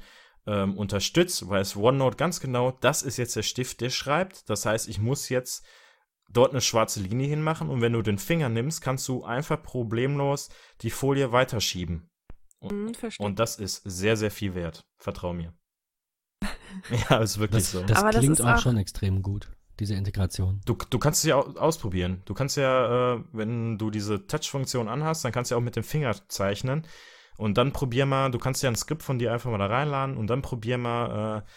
ähm, 0.48 0.78
unterstützt, 0.78 1.48
weiß 1.50 1.76
OneNote 1.76 2.18
ganz 2.18 2.40
genau, 2.40 2.72
das 2.82 3.02
ist 3.02 3.18
jetzt 3.18 3.36
der 3.36 3.44
Stift, 3.44 3.82
der 3.82 3.90
schreibt. 3.90 4.50
Das 4.50 4.66
heißt, 4.66 4.88
ich 4.88 5.00
muss 5.00 5.30
jetzt 5.30 5.66
dort 6.30 6.52
eine 6.52 6.62
schwarze 6.62 7.00
Linie 7.02 7.28
hinmachen 7.28 7.70
und 7.70 7.82
wenn 7.82 7.94
du 7.94 8.02
den 8.02 8.18
Finger 8.18 8.50
nimmst, 8.50 8.82
kannst 8.82 9.08
du 9.08 9.24
einfach 9.24 9.62
problemlos 9.62 10.50
die 10.82 10.90
Folie 10.92 11.32
weiterschieben. 11.32 12.10
Hm, 12.62 12.94
verstehe. 12.94 13.26
Und 13.26 13.40
das 13.40 13.58
ist 13.58 13.82
sehr, 13.86 14.18
sehr 14.18 14.32
viel 14.32 14.56
wert. 14.56 14.86
Vertrau 14.98 15.34
mir. 15.34 15.54
ja, 17.10 17.18
ist 17.20 17.40
wirklich 17.40 17.64
Das, 17.64 17.72
so. 17.72 17.82
das 17.84 17.98
Aber 18.00 18.12
das 18.12 18.20
klingt 18.22 18.40
ist 18.40 18.46
auch 18.46 18.56
auch- 18.56 18.60
schon 18.60 18.78
extrem 18.78 19.22
gut, 19.22 19.52
diese 19.80 19.96
Integration. 19.96 20.62
Du, 20.66 20.76
du 20.90 21.00
kannst 21.00 21.24
es 21.24 21.30
ja 21.30 21.36
au- 21.38 21.56
ausprobieren. 21.58 22.22
Du 22.26 22.34
kannst 22.34 22.58
ja, 22.58 23.16
äh, 23.16 23.24
wenn 23.32 23.78
du 23.78 23.90
diese 23.92 24.26
Touch-Funktion 24.28 24.88
anhast, 24.88 25.24
dann 25.26 25.32
kannst 25.32 25.52
du 25.52 25.56
ja 25.56 25.60
auch 25.60 25.64
mit 25.64 25.76
dem 25.76 25.84
Finger 25.84 26.16
zeichnen. 26.28 26.86
Und 27.38 27.57
dann 27.57 27.72
probier 27.74 28.06
mal, 28.06 28.32
du 28.32 28.38
kannst 28.40 28.64
ja 28.64 28.70
ein 28.70 28.76
Skript 28.76 29.03
von 29.03 29.20
dir 29.20 29.34
einfach 29.34 29.52
mal 29.52 29.57
da 29.57 29.68
reinladen 29.68 30.18
und 30.18 30.28
dann 30.28 30.41
probier 30.41 30.78
mal, 30.78 31.40
äh, 31.40 31.49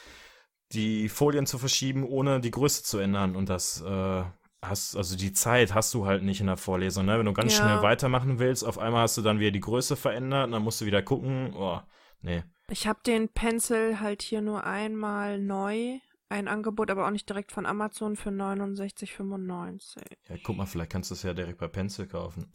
die 0.73 1.09
Folien 1.09 1.47
zu 1.47 1.59
verschieben, 1.59 2.05
ohne 2.05 2.41
die 2.41 2.51
Größe 2.51 2.83
zu 2.83 2.99
ändern. 2.99 3.37
Und 3.37 3.49
das 3.49 3.81
äh, 3.81 4.23
hast, 4.61 4.97
also 4.97 5.17
die 5.17 5.33
Zeit 5.33 5.73
hast 5.75 5.95
du 5.95 6.05
halt 6.05 6.23
nicht 6.23 6.41
in 6.41 6.47
der 6.47 6.57
Vorlesung. 6.57 7.07
Ne? 7.07 7.19
Wenn 7.19 7.27
du 7.27 7.33
ganz 7.33 7.57
Ja. 7.57 7.63
schnell 7.63 7.83
weitermachen 7.83 8.39
willst, 8.39 8.65
auf 8.65 8.79
einmal 8.79 9.03
hast 9.03 9.17
du 9.17 9.23
dann 9.23 9.39
wieder 9.41 9.51
die 9.53 9.61
Größe 9.61 9.97
verändert 9.97 10.47
und 10.47 10.53
dann 10.53 10.63
musst 10.63 10.81
du 10.81 10.85
wieder 10.87 11.01
gucken. 11.01 11.55
Oh, 11.55 11.81
nee. 12.21 12.43
Ich 12.71 12.87
habe 12.87 12.99
den 13.07 13.29
Pencil 13.31 14.01
halt 14.01 14.21
hier 14.21 14.43
nur 14.43 14.65
einmal 14.65 15.39
neu. 15.39 15.99
Ein 16.31 16.49
Angebot, 16.49 16.91
aber 16.91 17.07
auch 17.07 17.11
nicht 17.11 17.27
direkt 17.27 17.53
von 17.53 17.65
Amazon 17.65 18.15
für 18.15 18.29
69,95. 18.29 20.03
Ja, 20.29 20.37
guck 20.43 20.57
mal, 20.59 20.67
vielleicht 20.67 20.93
kannst 20.93 21.11
du 21.11 21.15
es 21.15 21.23
ja 21.23 21.33
direkt 21.33 21.57
bei 21.59 21.69
Pencil 21.69 22.07
kaufen. 22.07 22.51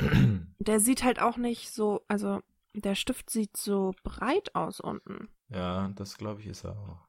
Der 0.60 0.80
sieht 0.80 1.04
halt 1.04 1.20
auch 1.20 1.38
nicht 1.38 1.72
so, 1.72 2.04
also 2.08 2.42
der 2.74 2.96
Stift 2.96 3.30
sieht 3.30 3.56
so 3.58 3.94
breit 4.04 4.54
aus 4.56 4.80
unten. 4.80 5.30
ja, 5.50 5.90
das 5.96 6.18
glaube 6.18 6.42
ich 6.42 6.48
ist 6.48 6.64
er 6.66 6.78
auch. 6.78 7.00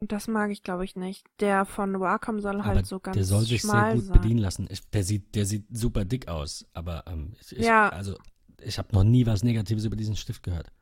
Und 0.00 0.10
das 0.10 0.26
mag 0.26 0.50
ich, 0.50 0.64
glaube 0.64 0.84
ich, 0.84 0.96
nicht. 0.96 1.24
Der 1.38 1.64
von 1.64 2.00
Wacom 2.00 2.40
soll 2.40 2.64
halt 2.64 2.78
aber 2.78 2.84
so 2.86 2.98
ganz 2.98 3.14
der 3.14 3.24
soll 3.24 3.42
sich 3.42 3.62
sehr 3.62 3.94
gut 3.94 4.02
sein. 4.04 4.12
bedienen 4.20 4.38
lassen. 4.40 4.66
Ich, 4.68 4.88
der, 4.90 5.04
sieht, 5.04 5.34
der 5.36 5.46
sieht 5.46 5.66
super 5.70 6.04
dick 6.04 6.26
aus, 6.26 6.66
aber 6.72 7.04
ähm, 7.06 7.34
ich, 7.40 7.52
ich, 7.56 7.64
Ja. 7.64 7.88
also 7.88 8.18
ich 8.60 8.78
habe 8.78 8.92
noch 8.92 9.04
nie 9.04 9.26
was 9.26 9.44
Negatives 9.44 9.84
über 9.84 9.94
diesen 9.94 10.16
Stift 10.16 10.42
gehört. 10.42 10.72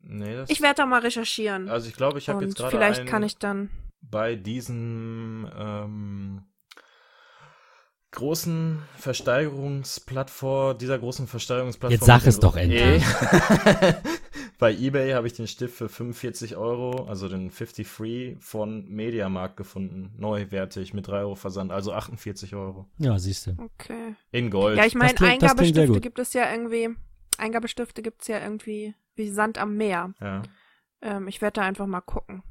Nee, 0.00 0.36
das, 0.36 0.48
Ich 0.48 0.60
werde 0.62 0.76
da 0.76 0.86
mal 0.86 1.00
recherchieren. 1.00 1.68
also 1.68 1.88
ich 1.88 1.94
glaube, 1.94 2.18
ich 2.18 2.28
habe 2.30 2.44
jetzt 2.44 2.56
gerade 2.56 2.70
vielleicht 2.70 3.00
einen 3.00 3.08
kann 3.08 3.22
ich 3.22 3.36
dann. 3.36 3.68
bei 4.00 4.34
diesem 4.36 5.50
ähm, 5.54 6.44
großen 8.18 8.82
Versteigerungsplattform, 8.96 10.76
dieser 10.76 10.98
großen 10.98 11.28
Versteigerungsplattform. 11.28 11.92
Jetzt 11.92 12.04
sag 12.04 12.26
es 12.26 12.40
doch 12.40 12.56
endlich. 12.56 13.04
Bei 14.58 14.74
eBay 14.74 15.12
habe 15.12 15.28
ich 15.28 15.34
den 15.34 15.46
Stift 15.46 15.76
für 15.76 15.88
45 15.88 16.56
Euro, 16.56 17.04
also 17.04 17.28
den 17.28 17.50
50 17.50 17.86
Free 17.86 18.34
von 18.40 18.88
Mediamarkt 18.88 19.56
gefunden. 19.56 20.12
Neuwertig 20.18 20.94
mit 20.94 21.06
3 21.06 21.20
Euro 21.20 21.36
Versand, 21.36 21.70
also 21.70 21.92
48 21.92 22.56
Euro. 22.56 22.86
Ja, 22.98 23.16
siehst 23.20 23.46
du. 23.46 23.50
Okay. 23.52 24.16
In 24.32 24.50
Gold. 24.50 24.76
Ja, 24.76 24.84
ich 24.84 24.96
meine, 24.96 25.18
Eingabestifte 25.20 26.00
gibt 26.00 26.18
es 26.18 26.32
ja 26.32 26.50
irgendwie. 26.50 26.88
Eingabestifte 27.38 28.02
gibt 28.02 28.22
es 28.22 28.28
ja 28.28 28.40
irgendwie 28.40 28.94
wie 29.14 29.30
Sand 29.30 29.58
am 29.58 29.76
Meer. 29.76 30.12
ja. 30.20 30.42
Ähm, 31.00 31.28
ich 31.28 31.40
werde 31.40 31.60
da 31.60 31.62
einfach 31.62 31.86
mal 31.86 32.00
gucken. 32.00 32.42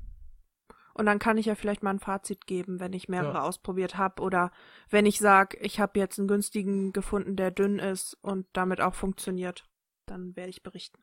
Und 0.98 1.06
dann 1.06 1.20
kann 1.20 1.38
ich 1.38 1.46
ja 1.46 1.56
vielleicht 1.56 1.84
mal 1.84 1.92
ein 1.92 2.00
Fazit 2.00 2.48
geben, 2.48 2.80
wenn 2.80 2.94
ich 2.94 3.08
mehrere 3.08 3.36
Ja. 3.36 3.42
ausprobiert 3.44 3.98
habe. 3.98 4.22
Oder 4.22 4.52
wenn 4.90 5.06
ich 5.06 5.20
sage, 5.20 5.58
ich 5.62 5.80
habe 5.80 6.00
jetzt 6.00 6.18
einen 6.20 6.28
günstigen 6.28 6.92
gefunden, 6.94 7.36
der 7.36 7.52
dünn 7.52 7.80
ist 7.80 8.16
und 8.22 8.48
damit 8.54 8.82
auch 8.82 8.96
funktioniert. 8.96 9.66
Dann 10.08 10.36
werde 10.36 10.50
ich 10.50 10.64
berichten. 10.64 11.00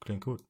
Klingt 0.00 0.24
gut. 0.24 0.42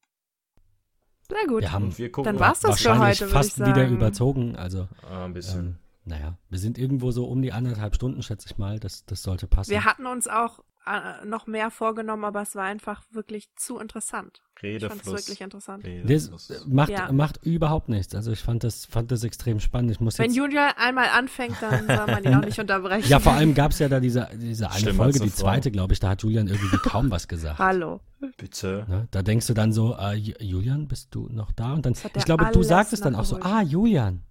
Sehr 1.29 1.47
gut. 1.47 1.61
Wir 1.63 1.73
haben 1.73 1.85
Und 1.87 1.99
wir 1.99 2.11
gucken 2.13 2.25
Dann 2.27 2.35
mal. 2.37 2.49
war's 2.49 2.61
das 2.61 2.81
für 2.81 2.89
wahrscheinlich 2.89 3.21
heute, 3.21 3.31
würd 3.31 3.33
fast 3.33 3.59
ich 3.61 3.67
wieder 3.67 3.89
überzogen. 3.89 4.57
Also, 4.57 4.89
Ah, 5.03 5.25
ein 5.25 5.33
bisschen. 5.35 5.67
ähm, 5.67 5.77
naja, 6.09 6.37
wir 6.51 6.59
sind 6.59 6.79
irgendwo 6.79 7.11
so 7.11 7.27
um 7.27 7.41
die 7.43 7.53
anderthalb 7.53 7.95
Stunden, 7.95 8.23
schätze 8.23 8.49
ich 8.51 8.59
mal. 8.59 8.81
Das, 8.81 9.05
das 9.07 9.23
sollte 9.23 9.47
passen. 9.47 9.71
Wir 9.71 9.85
hatten 9.85 10.07
uns 10.07 10.27
auch 10.27 10.61
äh, 10.87 11.25
noch 11.27 11.47
mehr 11.47 11.71
vorgenommen, 11.71 12.25
aber 12.25 12.43
es 12.43 12.55
war 12.55 12.65
einfach 12.65 13.03
wirklich 13.13 13.49
zu 13.57 13.79
interessant. 13.79 14.41
Ich 14.61 14.81
fand 14.83 14.83
es 14.83 14.91
Redefluss. 14.91 15.07
wirklich 15.29 15.41
interessant. 15.43 15.85
Das 15.85 15.93
Redefluss. 16.11 16.65
macht, 16.67 16.89
Ja. 16.91 17.13
macht 17.13 17.45
überhaupt 17.45 17.89
nichts. 17.89 18.13
Also 18.17 18.33
ich 18.33 18.41
fand 18.41 18.65
das, 18.65 18.87
fand 18.87 19.13
das 19.13 19.23
extrem 19.23 19.61
spannend. 19.61 19.93
Ich 19.93 20.01
muss 20.01 20.19
Wenn 20.19 20.27
jetzt, 20.31 20.37
Julia 20.37 20.75
einmal 20.79 21.09
anfängt, 21.11 21.55
dann 21.61 21.87
soll 21.87 22.07
man 22.07 22.25
ihn 22.25 22.35
auch 22.35 22.45
nicht 22.45 22.59
unterbrechen. 22.59 23.09
ja, 23.09 23.21
vor 23.21 23.35
allem 23.35 23.55
gab 23.55 23.71
es 23.71 23.79
ja 23.79 23.89
da 23.89 24.01
diese, 24.01 24.29
diese 24.35 24.69
eine 24.71 24.81
Stimmt, 24.81 24.97
Folge, 24.97 25.21
die 25.21 25.33
zweite, 25.33 25.71
glaube 25.71 25.93
ich, 25.93 26.01
da 26.01 26.09
hat 26.09 26.23
Julian 26.25 26.49
irgendwie 26.49 26.77
kaum 26.79 27.09
was 27.11 27.29
gesagt. 27.29 27.61
Hallo. 27.61 28.01
Bitte. 28.37 28.85
Ne? 28.89 29.07
Da 29.13 29.23
denkst 29.23 29.47
du 29.47 29.55
dann 29.55 29.73
so, 29.73 29.93
äh, 29.95 30.15
Ju- 30.17 30.43
Julian, 30.43 30.89
bist 30.89 31.15
du 31.15 31.29
noch 31.31 31.53
da? 31.53 31.75
Und 31.75 31.87
dann, 31.87 31.93
Das 31.93 32.05
ich 32.17 32.25
glaube, 32.25 32.45
du 32.47 32.51
alles 32.59 32.69
sagtest 32.69 33.05
dann 33.05 33.15
auch 33.15 33.25
so, 33.27 33.39
ah, 33.41 33.63
Julian. 33.63 34.23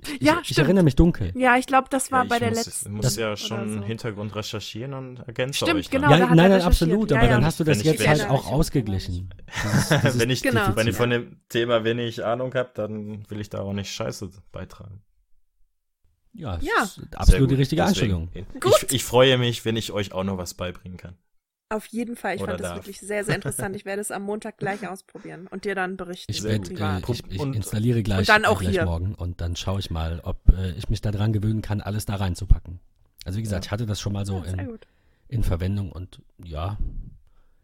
Ich, 0.00 0.20
Ja, 0.22 0.38
ich 0.42 0.48
stimmt. 0.50 0.58
erinnere 0.66 0.84
mich 0.84 0.94
dunkel. 0.96 1.32
Ja, 1.36 1.56
ich 1.56 1.66
glaube, 1.66 1.88
das 1.90 2.12
war 2.12 2.22
Ja, 2.22 2.28
bei 2.28 2.36
ich 2.36 2.40
der 2.40 2.48
muss, 2.50 2.66
letzten. 2.66 2.92
muss 2.92 3.02
Das- 3.04 3.16
ja 3.16 3.36
schon 3.36 3.80
so. 3.80 3.84
Hintergrund 3.84 4.34
recherchieren 4.36 4.94
und 4.94 5.18
ergänze 5.26 5.56
Stimmt, 5.64 5.74
euch 5.80 5.90
dann. 5.90 6.02
genau. 6.02 6.12
da 6.12 6.18
ja, 6.18 6.28
hat 6.28 6.36
nein, 6.36 6.50
nein, 6.52 6.62
absolut. 6.62 7.10
Ja, 7.10 7.16
aber 7.16 7.26
ja. 7.26 7.32
dann 7.32 7.44
hast 7.44 7.58
du 7.58 7.64
das 7.64 7.78
ich- 7.78 7.84
jetzt 7.84 8.06
halt 8.06 8.18
ich- 8.20 8.26
auch 8.28 8.46
ausgeglichen. 8.46 9.34
Dieses, 9.64 9.88
dieses 9.88 10.18
wenn 10.20 10.30
ich, 10.30 10.42
Genau. 10.42 10.76
wenn 10.76 10.86
ich 10.86 10.94
von 10.96 11.10
dem 11.10 11.40
Thema 11.48 11.82
wenig 11.82 12.24
Ahnung 12.24 12.54
habe, 12.54 12.70
dann 12.74 13.28
will 13.28 13.40
ich 13.40 13.50
da 13.50 13.60
auch 13.60 13.72
nicht 13.72 13.90
Scheiße 13.92 14.30
beitragen. 14.52 15.02
ja, 16.32 16.58
Ja. 16.60 16.88
absolut 17.16 17.50
die 17.50 17.54
richtige 17.56 17.82
Deswegen, 17.82 18.28
Einstellung. 18.30 18.60
Gut. 18.60 18.84
Ich, 18.88 18.92
ich 18.94 19.04
freue 19.04 19.36
mich, 19.36 19.64
wenn 19.64 19.76
ich 19.76 19.90
euch 19.90 20.12
auch 20.12 20.22
noch 20.24 20.38
was 20.38 20.54
beibringen 20.54 20.96
kann. 20.96 21.16
Auf 21.70 21.84
jeden 21.86 22.16
Fall. 22.16 22.36
Ich 22.36 22.40
Oder 22.42 22.52
fand 22.52 22.60
das 22.60 22.68
darf. 22.68 22.76
wirklich 22.78 22.98
sehr, 22.98 23.24
sehr 23.24 23.34
interessant. 23.34 23.76
Ich 23.76 23.84
werde 23.84 24.00
es 24.00 24.10
am 24.10 24.22
Montag 24.22 24.56
gleich 24.56 24.88
ausprobieren 24.88 25.46
und 25.48 25.64
dir 25.66 25.74
dann 25.74 25.98
berichten. 25.98 26.32
Ich, 26.32 26.42
werd, 26.42 26.70
äh, 26.70 26.74
privat. 26.74 27.08
ich, 27.10 27.22
ich 27.30 27.38
Und- 27.40 27.54
installiere 27.54 28.02
gleich, 28.02 28.20
und 28.20 28.28
dann 28.30 28.44
auch 28.46 28.60
gleich 28.60 28.72
hier. 28.72 28.84
morgen 28.86 29.14
und 29.14 29.40
dann 29.42 29.54
schaue 29.54 29.78
ich 29.80 29.90
mal, 29.90 30.20
ob 30.24 30.38
äh, 30.48 30.70
ich 30.72 30.88
mich 30.88 31.02
daran 31.02 31.32
gewöhnen 31.34 31.60
kann, 31.60 31.82
alles 31.82 32.06
da 32.06 32.14
reinzupacken. 32.16 32.80
Also 33.26 33.38
wie 33.38 33.42
gesagt, 33.42 33.64
Ja. 33.64 33.68
ich 33.68 33.70
hatte 33.72 33.84
das 33.84 34.00
schon 34.00 34.14
mal 34.14 34.24
so 34.24 34.38
ja, 34.38 34.44
in, 34.44 34.78
in 35.28 35.42
Verwendung 35.42 35.92
und 35.92 36.22
ja, 36.42 36.78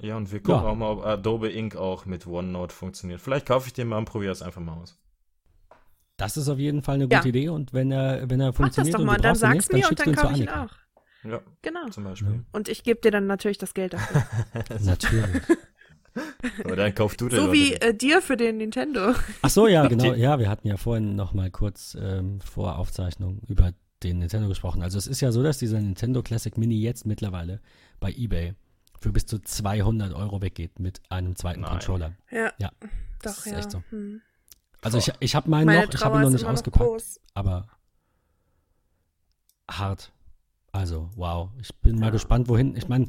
Ja, 0.03 0.17
und 0.19 0.31
wir 0.33 0.41
gucken 0.41 0.65
Ja. 0.65 0.69
auch 0.71 0.75
mal, 0.75 0.91
ob 0.91 1.07
Adobe 1.07 1.51
Ink 1.51 1.77
auch 1.77 2.05
mit 2.05 2.27
OneNote 2.27 2.75
funktioniert. 2.75 3.23
Vielleicht 3.23 3.47
kaufe 3.47 3.69
ich 3.69 3.73
den 3.73 3.89
mal 3.89 3.97
und 3.99 4.05
probiere 4.05 4.33
es 4.33 4.43
einfach 4.43 4.61
mal 4.61 4.75
aus. 4.75 4.99
das 6.19 6.37
ist 6.37 6.49
auf 6.49 6.59
jeden 6.59 6.83
Fall 6.83 6.97
eine 6.97 7.07
Ja. 7.11 7.19
gute 7.21 7.31
Idee 7.31 7.49
und 7.49 7.73
wenn 7.73 7.91
er, 7.91 8.29
wenn 8.29 8.39
er 8.41 8.49
Mach 8.49 8.53
das 8.53 8.57
funktioniert 8.57 8.95
doch 8.97 9.01
und 9.01 9.07
mal 9.07 9.17
du 9.17 9.29
und 9.31 9.43
dann 9.43 9.53
ihn 9.53 9.57
nicht, 9.57 9.73
dann 9.73 9.79
mir 9.81 9.89
und 9.89 9.99
du 9.99 10.05
dann 10.05 10.15
kaufe 10.15 10.35
ich 10.35 10.41
ihn 10.41 10.49
auch. 10.51 10.71
Ja, 11.25 11.41
Genau. 11.63 11.89
zum 11.89 12.05
Beispiel. 12.05 12.45
Und 12.53 12.69
ich 12.69 12.83
gebe 12.83 13.01
dir 13.01 13.11
dann 13.11 13.27
natürlich 13.27 13.59
das 13.59 13.75
Geld 13.75 13.95
dafür. 13.95 14.25
Natürlich. 14.81 15.43
Aber 16.65 16.77
dann 16.77 16.95
kauf 16.95 17.17
du 17.17 17.29
den 17.29 17.39
so 17.41 17.53
wie 17.53 17.75
äh, 17.75 17.93
dir 17.95 18.23
für 18.23 18.37
den 18.37 18.59
Nintendo. 18.59 19.15
Ach 19.43 19.51
so, 19.51 19.67
ja, 19.67 19.87
genau. 19.89 20.15
Ja, 20.15 20.39
wir 20.39 20.49
hatten 20.49 20.69
ja 20.69 20.77
vorhin 20.77 21.17
noch 21.17 21.33
mal 21.33 21.51
kurz 21.51 21.97
ähm, 22.01 22.41
vor 22.41 22.79
Aufzeichnung 22.79 23.41
über 23.49 23.73
den 24.03 24.19
Nintendo 24.19 24.49
gesprochen. 24.49 24.83
Also 24.83 24.99
es 24.99 25.07
ist 25.07 25.21
ja 25.23 25.33
so, 25.33 25.43
dass 25.43 25.59
dieser 25.59 25.81
Nintendo 25.81 26.23
Classic 26.23 26.57
Mini 26.59 26.81
jetzt 26.81 27.07
mittlerweile 27.07 27.61
bei 28.01 28.13
eBay 28.13 28.55
für 29.01 29.11
bis 29.13 29.27
zu 29.27 29.39
200 29.39 30.13
Euro 30.15 30.41
weggeht 30.43 30.79
mit 30.79 31.01
einem 31.09 31.35
zweiten 31.37 31.63
Nein. 31.63 31.71
Controller. 31.71 32.13
Ja. 32.31 32.53
Ja, 32.59 32.71
Doch, 33.23 33.33
ist 33.39 33.47
ja. 33.47 33.59
echt 33.59 33.71
so. 33.71 33.83
Hm. 33.91 34.21
Also 34.83 34.99
ich, 34.99 35.11
ich 35.21 35.35
habe 35.35 35.49
meinen 35.51 35.67
Meine 35.67 35.87
noch, 35.87 35.95
ich 35.95 36.05
habe 36.05 36.17
ihn 36.19 36.23
noch 36.23 36.31
nicht 36.31 36.45
ausgepackt, 36.45 36.85
groß. 36.85 37.21
aber 37.33 37.67
hart. 39.71 40.13
Also, 40.75 41.09
wow. 41.15 41.51
Ich 41.61 41.73
bin 41.77 42.01
mal 42.01 42.07
Ja. 42.07 42.11
gespannt, 42.11 42.49
wohin. 42.49 42.75
Ich 42.75 42.89
meine, 42.89 43.07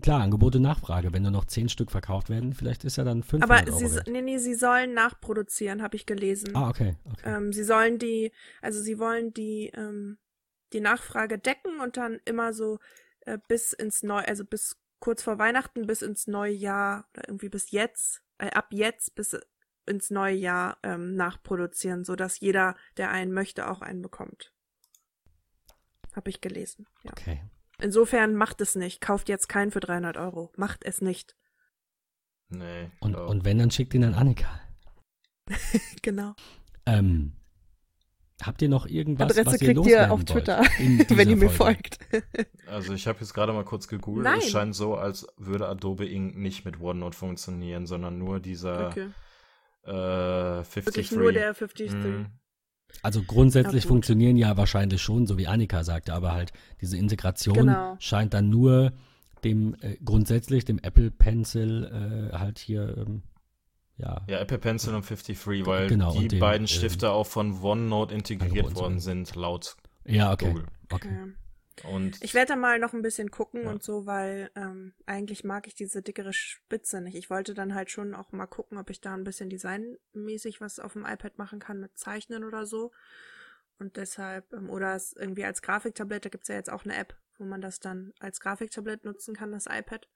klar, 0.00 0.22
Angebot 0.22 0.56
und 0.56 0.62
Nachfrage. 0.62 1.12
Wenn 1.12 1.20
nur 1.20 1.32
noch 1.32 1.44
10 1.44 1.68
Stück 1.68 1.90
verkauft 1.90 2.30
werden, 2.30 2.54
vielleicht 2.54 2.82
ist 2.84 2.96
er 2.96 3.04
dann 3.04 3.22
500 3.22 3.68
Aber 3.68 3.72
sie, 3.78 3.94
wert. 3.94 4.08
nee, 4.08 4.22
nee, 4.22 4.38
sie 4.38 4.54
sollen 4.54 4.94
nachproduzieren, 4.94 5.82
habe 5.82 5.96
ich 5.96 6.06
gelesen. 6.06 6.56
Ah, 6.56 6.70
okay, 6.70 6.96
okay. 7.12 7.36
Ähm, 7.36 7.52
sie 7.52 7.62
sollen 7.62 7.98
die, 7.98 8.32
also 8.62 8.80
sie 8.80 8.98
wollen 8.98 9.34
die, 9.34 9.70
ähm, 9.74 10.16
die 10.72 10.80
Nachfrage 10.80 11.38
decken 11.38 11.78
und 11.80 11.98
dann 11.98 12.20
immer 12.24 12.54
so 12.54 12.78
äh, 13.26 13.36
bis 13.48 13.74
ins 13.74 14.02
Neu, 14.02 14.22
also 14.22 14.46
bis 14.46 14.78
kurz 14.98 15.22
vor 15.22 15.38
Weihnachten 15.38 15.86
bis 15.86 16.00
ins 16.00 16.26
neue 16.26 16.54
Jahr 16.54 17.06
oder 17.12 17.28
irgendwie 17.28 17.50
bis 17.50 17.70
jetzt, 17.70 18.22
äh, 18.38 18.48
ab 18.52 18.68
jetzt 18.70 19.14
bis 19.14 19.36
ins 19.84 20.10
neue 20.10 20.36
Jahr 20.36 20.78
ähm, 20.82 21.16
nachproduzieren, 21.16 22.02
so 22.04 22.16
dass 22.16 22.40
jeder, 22.40 22.76
der 22.96 23.10
einen 23.10 23.32
möchte, 23.34 23.68
auch 23.68 23.82
einen 23.82 24.00
bekommt. 24.00 24.53
Habe 26.14 26.30
ich 26.30 26.40
gelesen. 26.40 26.86
Ja. 27.02 27.12
okay. 27.12 27.42
Insofern 27.80 28.34
macht 28.36 28.60
es 28.60 28.76
nicht. 28.76 29.00
Kauft 29.00 29.28
jetzt 29.28 29.48
keinen 29.48 29.70
für 29.72 29.80
300 29.80 30.16
Euro. 30.16 30.52
Macht 30.56 30.84
es 30.84 31.00
nicht. 31.00 31.34
Nee. 32.48 32.90
Und, 33.00 33.16
und 33.16 33.44
wenn, 33.44 33.58
dann 33.58 33.70
schickt 33.70 33.94
ihn 33.94 34.04
an 34.04 34.14
Annika. 34.14 34.60
Genau. 36.02 36.34
Ähm, 36.86 37.32
habt 38.42 38.60
ihr 38.62 38.68
noch 38.68 38.86
irgendwas, 38.86 39.30
Adresse 39.30 39.46
was 39.46 39.52
ihr 39.54 39.68
kriegt 39.68 39.76
loswerden 39.76 40.08
ihr 40.08 40.12
auf 40.12 40.24
Twitter, 40.24 40.60
wenn 40.78 41.28
ihr 41.30 41.36
mir 41.36 41.50
Folge? 41.50 41.90
folgt. 41.98 41.98
Also 42.66 42.92
ich 42.92 43.06
habe 43.06 43.20
jetzt 43.20 43.32
gerade 43.34 43.52
mal 43.52 43.64
kurz 43.64 43.88
gegoogelt. 43.88 44.24
Nein. 44.24 44.38
Es 44.38 44.50
scheint 44.50 44.74
so, 44.74 44.94
als 44.96 45.26
würde 45.36 45.68
Adobe 45.68 46.06
Ink 46.06 46.36
nicht 46.36 46.64
mit 46.64 46.80
OneNote 46.80 47.16
funktionieren, 47.16 47.86
sondern 47.86 48.18
nur 48.18 48.40
dieser 48.40 48.88
Okay. 48.88 49.08
äh, 49.84 50.64
50 50.64 50.86
Wirklich 50.86 51.12
nur 51.12 51.32
der 51.32 51.52
53. 51.54 51.92
Mhm. 51.92 52.26
Also 53.02 53.22
grundsätzlich 53.22 53.84
funktionieren 53.86 54.36
ja 54.36 54.56
wahrscheinlich 54.56 55.02
schon, 55.02 55.26
so 55.26 55.36
wie 55.38 55.46
Annika 55.46 55.84
sagte, 55.84 56.14
aber 56.14 56.32
halt 56.32 56.52
diese 56.80 56.96
Integration 56.96 57.54
Genau. 57.54 57.96
scheint 57.98 58.32
dann 58.34 58.48
nur 58.48 58.92
dem 59.44 59.76
äh, 59.80 59.96
grundsätzlich 60.02 60.64
dem 60.64 60.78
Apple 60.78 61.10
Pencil 61.10 62.30
äh, 62.32 62.36
halt 62.36 62.58
hier 62.58 62.96
ähm, 62.96 63.22
ja, 63.98 64.22
Ja, 64.28 64.38
Apple 64.40 64.58
Pencil 64.58 64.94
und 64.94 65.02
50 65.04 65.38
Free, 65.38 65.66
weil 65.66 65.88
Genau, 65.88 66.18
die 66.18 66.28
dem, 66.28 66.40
beiden 66.40 66.64
ähm, 66.64 66.68
Stifte 66.68 67.10
auch 67.10 67.26
von 67.26 67.62
OneNote 67.62 68.14
integriert 68.14 68.74
worden 68.74 68.98
sind. 69.00 69.26
sind, 69.26 69.36
laut 69.36 69.76
ja 70.06 70.32
okay 70.32 70.48
Google. 70.48 70.64
okay 70.90 71.08
Ja. 71.10 71.26
Und 71.82 72.22
Ich 72.22 72.34
werde 72.34 72.50
da 72.52 72.56
mal 72.56 72.78
noch 72.78 72.92
ein 72.92 73.02
bisschen 73.02 73.30
gucken 73.30 73.64
Ja. 73.64 73.70
und 73.70 73.82
so, 73.82 74.06
weil 74.06 74.50
ähm, 74.54 74.94
eigentlich 75.06 75.42
mag 75.42 75.66
ich 75.66 75.74
diese 75.74 76.02
dickere 76.02 76.32
Spitze 76.32 77.00
nicht. 77.00 77.16
Ich 77.16 77.30
wollte 77.30 77.52
dann 77.54 77.74
halt 77.74 77.90
schon 77.90 78.14
auch 78.14 78.30
mal 78.32 78.46
gucken, 78.46 78.78
ob 78.78 78.90
ich 78.90 79.00
da 79.00 79.14
ein 79.14 79.24
bisschen 79.24 79.50
designmäßig 79.50 80.60
was 80.60 80.78
auf 80.78 80.92
dem 80.92 81.04
iPad 81.04 81.36
machen 81.38 81.58
kann 81.58 81.80
mit 81.80 81.98
Zeichnen 81.98 82.44
oder 82.44 82.64
so. 82.64 82.92
Und 83.78 83.96
deshalb, 83.96 84.52
ähm, 84.52 84.70
oder 84.70 84.94
es 84.94 85.14
irgendwie 85.14 85.44
als 85.44 85.62
Grafiktablett, 85.62 86.24
da 86.24 86.28
gibt's 86.28 86.48
ja 86.48 86.54
jetzt 86.54 86.70
auch 86.70 86.84
eine 86.84 86.96
App, 86.96 87.16
wo 87.38 87.44
man 87.44 87.60
das 87.60 87.80
dann 87.80 88.12
als 88.20 88.38
Grafiktablett 88.38 89.04
nutzen 89.04 89.34
kann, 89.34 89.50
das 89.50 89.66
iPad. 89.66 90.08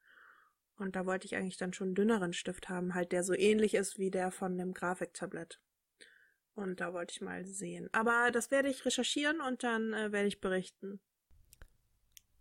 Und 0.77 0.95
da 0.95 1.05
wollte 1.05 1.25
ich 1.25 1.35
eigentlich 1.35 1.57
dann 1.57 1.73
schon 1.73 1.89
einen 1.89 1.95
dünneren 1.95 2.31
Stift 2.31 2.69
haben, 2.69 2.95
halt 2.95 3.11
der 3.11 3.23
so 3.25 3.33
ähnlich 3.33 3.73
ist 3.73 3.99
wie 3.99 4.11
der 4.11 4.31
von 4.31 4.57
dem 4.57 4.73
Grafiktablett. 4.73 5.59
Und 6.53 6.79
da 6.79 6.93
wollte 6.93 7.11
ich 7.11 7.21
mal 7.21 7.45
sehen. 7.45 7.89
Aber 7.91 8.31
das 8.31 8.49
werde 8.49 8.69
ich 8.69 8.85
recherchieren 8.85 9.41
und 9.41 9.63
dann 9.63 9.93
äh, 9.93 10.11
werde 10.13 10.27
ich 10.27 10.39
berichten. 10.39 11.01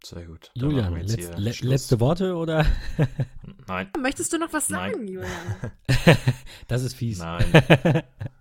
Sehr 0.04 0.26
gut. 0.26 0.50
Dann 0.54 0.70
Julian, 0.70 0.94
letz, 0.94 1.30
le 1.36 1.52
Schluss. 1.52 1.70
letzte 1.70 2.00
Worte 2.00 2.36
oder 2.36 2.66
Nein. 3.66 3.88
Möchtest 4.00 4.32
du 4.32 4.38
noch 4.38 4.52
was 4.52 4.68
Nein. 4.68 4.92
sagen, 4.92 5.08
Julian? 5.08 5.32
Das 6.68 6.82
ist 6.82 6.94
fies. 6.94 7.18
Nein. 7.18 7.44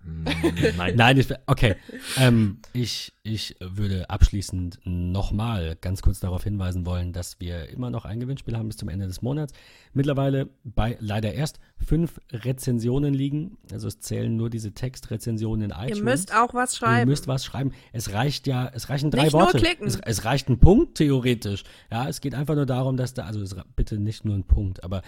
Mm, 0.04 0.24
Nein. 0.76 0.96
Nein, 0.96 1.18
ich, 1.18 1.28
okay. 1.46 1.76
Ähm, 2.18 2.60
ich, 2.72 3.12
ich 3.28 3.56
würde 3.60 4.08
abschließend 4.08 4.80
nochmal 4.84 5.76
ganz 5.80 6.02
kurz 6.02 6.20
darauf 6.20 6.44
hinweisen 6.44 6.86
wollen, 6.86 7.12
dass 7.12 7.38
wir 7.40 7.68
immer 7.68 7.90
noch 7.90 8.04
ein 8.04 8.20
Gewinnspiel 8.20 8.56
haben 8.56 8.68
bis 8.68 8.78
zum 8.78 8.88
Ende 8.88 9.06
des 9.06 9.22
Monats. 9.22 9.52
Mittlerweile 9.92 10.48
bei 10.64 10.96
leider 11.00 11.34
erst 11.34 11.60
fünf 11.76 12.20
Rezensionen 12.32 13.12
liegen. 13.12 13.58
Also 13.72 13.88
es 13.88 14.00
zählen 14.00 14.34
nur 14.36 14.50
diese 14.50 14.72
Textrezensionen 14.72 15.70
in 15.70 15.76
iTunes. 15.76 15.98
Ihr 15.98 16.04
müsst 16.04 16.34
auch 16.34 16.54
was 16.54 16.72
Ihr 16.74 16.76
schreiben. 16.78 17.10
müsst 17.10 17.28
was 17.28 17.44
schreiben. 17.44 17.72
Es 17.92 18.12
reicht 18.12 18.46
ja, 18.46 18.70
es 18.72 18.88
reichen 18.88 19.10
drei 19.10 19.24
Nicht 19.24 19.32
nur 19.34 19.42
Worte. 19.42 19.58
klicken. 19.58 19.86
Es, 19.86 20.00
es 20.00 20.24
reicht 20.24 20.48
ein 20.48 20.58
Punkt 20.58 20.96
theoretisch. 20.96 21.64
Ja, 21.90 22.08
es 22.08 22.20
geht 22.20 22.34
einfach 22.34 22.54
nur 22.54 22.66
darum, 22.66 22.96
dass 22.96 23.14
da, 23.14 23.24
also 23.24 23.42
es, 23.42 23.54
bitte 23.76 23.98
nicht 23.98 24.24
nur 24.24 24.34
ein 24.34 24.44
Punkt, 24.44 24.82
aber 24.84 25.02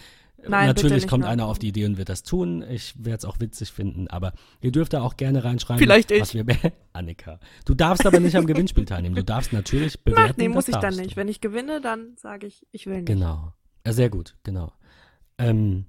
Nein, 0.48 0.66
natürlich 0.68 1.06
kommt 1.06 1.24
ein 1.24 1.30
einer 1.30 1.46
auf 1.46 1.58
die 1.58 1.68
Idee 1.68 1.86
und 1.86 1.98
wird 1.98 2.08
das 2.08 2.22
tun. 2.22 2.64
Ich 2.68 2.94
werde 2.96 3.18
es 3.18 3.24
auch 3.24 3.40
witzig 3.40 3.72
finden, 3.72 4.08
aber 4.08 4.32
ihr 4.60 4.72
dürft 4.72 4.92
da 4.92 5.02
auch 5.02 5.16
gerne 5.16 5.44
reinschreiben. 5.44 5.78
Vielleicht 5.78 6.10
ich. 6.10 6.20
was 6.20 6.34
wir 6.34 6.44
Annika. 6.92 7.38
Du 7.64 7.74
darfst 7.74 8.06
aber 8.06 8.20
nicht 8.20 8.36
am 8.36 8.46
Gewinnspiel 8.46 8.84
teilnehmen. 8.84 9.14
Du 9.14 9.24
darfst 9.24 9.52
natürlich 9.52 10.02
bewerten. 10.02 10.32
Ach, 10.32 10.36
nee, 10.36 10.48
muss 10.48 10.68
ich 10.68 10.76
dann 10.76 10.96
nicht. 10.96 11.12
du. 11.12 11.16
Wenn 11.16 11.28
ich 11.28 11.40
gewinne, 11.40 11.80
dann 11.80 12.14
sage 12.16 12.46
ich, 12.46 12.66
ich 12.72 12.86
will 12.86 12.96
nicht. 12.96 13.06
Genau. 13.06 13.52
Ja, 13.86 13.92
sehr 13.92 14.10
gut, 14.10 14.36
genau. 14.42 14.72
Ähm, 15.38 15.86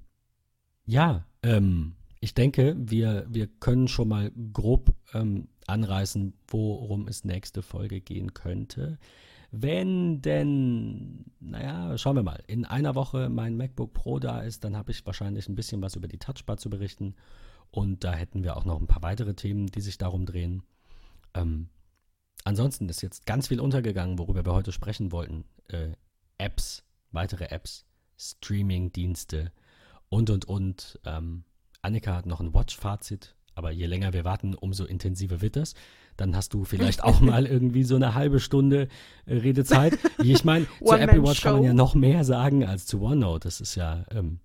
ja, 0.86 1.26
ähm, 1.44 1.96
ich 2.20 2.34
denke, 2.34 2.76
wir, 2.78 3.26
wir 3.30 3.48
können 3.48 3.88
schon 3.88 4.08
mal 4.08 4.32
grob 4.54 4.94
ähm, 5.14 5.48
anreißen, 5.68 6.34
worum 6.48 7.08
es 7.08 7.26
nächste 7.26 7.62
Folge 7.62 8.02
gehen 8.02 8.34
könnte. 8.34 8.98
Wenn 9.52 10.22
denn, 10.22 11.26
naja, 11.42 11.98
schauen 11.98 12.16
wir 12.16 12.24
mal, 12.24 12.42
in 12.48 12.64
einer 12.64 12.96
Woche 12.96 13.28
mein 13.28 13.58
MacBook 13.58 13.94
Pro 13.94 14.18
da 14.18 14.42
ist, 14.42 14.64
dann 14.64 14.78
habe 14.78 14.92
ich 14.92 15.06
wahrscheinlich 15.06 15.50
ein 15.50 15.56
bisschen 15.56 15.82
was 15.82 15.98
über 15.98 16.08
die 16.08 16.20
Touchbar 16.20 16.56
zu 16.58 16.70
berichten. 16.70 17.16
Und 17.70 18.06
da 18.06 18.14
hätten 18.14 18.44
wir 18.44 18.56
auch 18.56 18.64
noch 18.64 18.80
ein 18.80 18.88
paar 18.88 19.04
weitere 19.04 19.34
Themen, 19.34 19.68
die 19.68 19.82
sich 19.82 19.98
darum 19.98 20.26
drehen. 20.26 20.64
Ähm, 21.34 21.70
ansonsten 22.46 22.88
ist 22.88 23.02
jetzt 23.02 23.26
ganz 23.26 23.50
viel 23.50 23.60
untergegangen, 23.60 24.18
worüber 24.20 24.46
wir 24.46 24.54
heute 24.54 24.72
sprechen 24.72 25.12
wollten. 25.12 25.44
Äh, 25.68 25.92
Apps, 26.38 26.84
weitere 27.12 27.46
Apps, 27.46 27.86
Streaming-Dienste 28.18 29.52
und, 30.08 30.30
und, 30.30 30.46
und. 30.46 31.00
Ähm, 31.06 31.44
Annika 31.82 32.16
hat 32.16 32.26
noch 32.26 32.40
ein 32.40 32.54
Watch-Fazit, 32.54 33.36
aber 33.56 33.72
je 33.72 33.86
länger 33.86 34.14
wir 34.14 34.24
warten, 34.24 34.54
umso 34.56 34.86
intensiver 34.86 35.42
wird 35.42 35.58
das. 35.58 35.74
Dann 36.22 36.36
hast 36.36 36.54
du 36.54 36.66
vielleicht 36.66 37.04
auch 37.04 37.20
mal 37.22 37.48
irgendwie 37.48 37.84
so 37.84 37.96
eine 37.96 38.14
halbe 38.14 38.40
Stunde 38.40 38.90
äh, 39.26 39.38
Redezeit. 39.38 39.98
Ich 40.20 40.46
meine, 40.46 40.68
zur 40.86 41.00
Apple 41.00 41.24
Watch 41.24 41.42
kann 41.42 41.56
man 41.56 41.64
ja 41.64 41.74
noch 41.74 41.96
mehr 41.96 42.24
sagen 42.24 42.64
als 42.64 42.86
zu 42.86 43.02
OneNote. 43.02 43.48
Das 43.48 43.60
ist 43.60 43.74
ja, 43.74 44.06
ähm, 44.12 44.40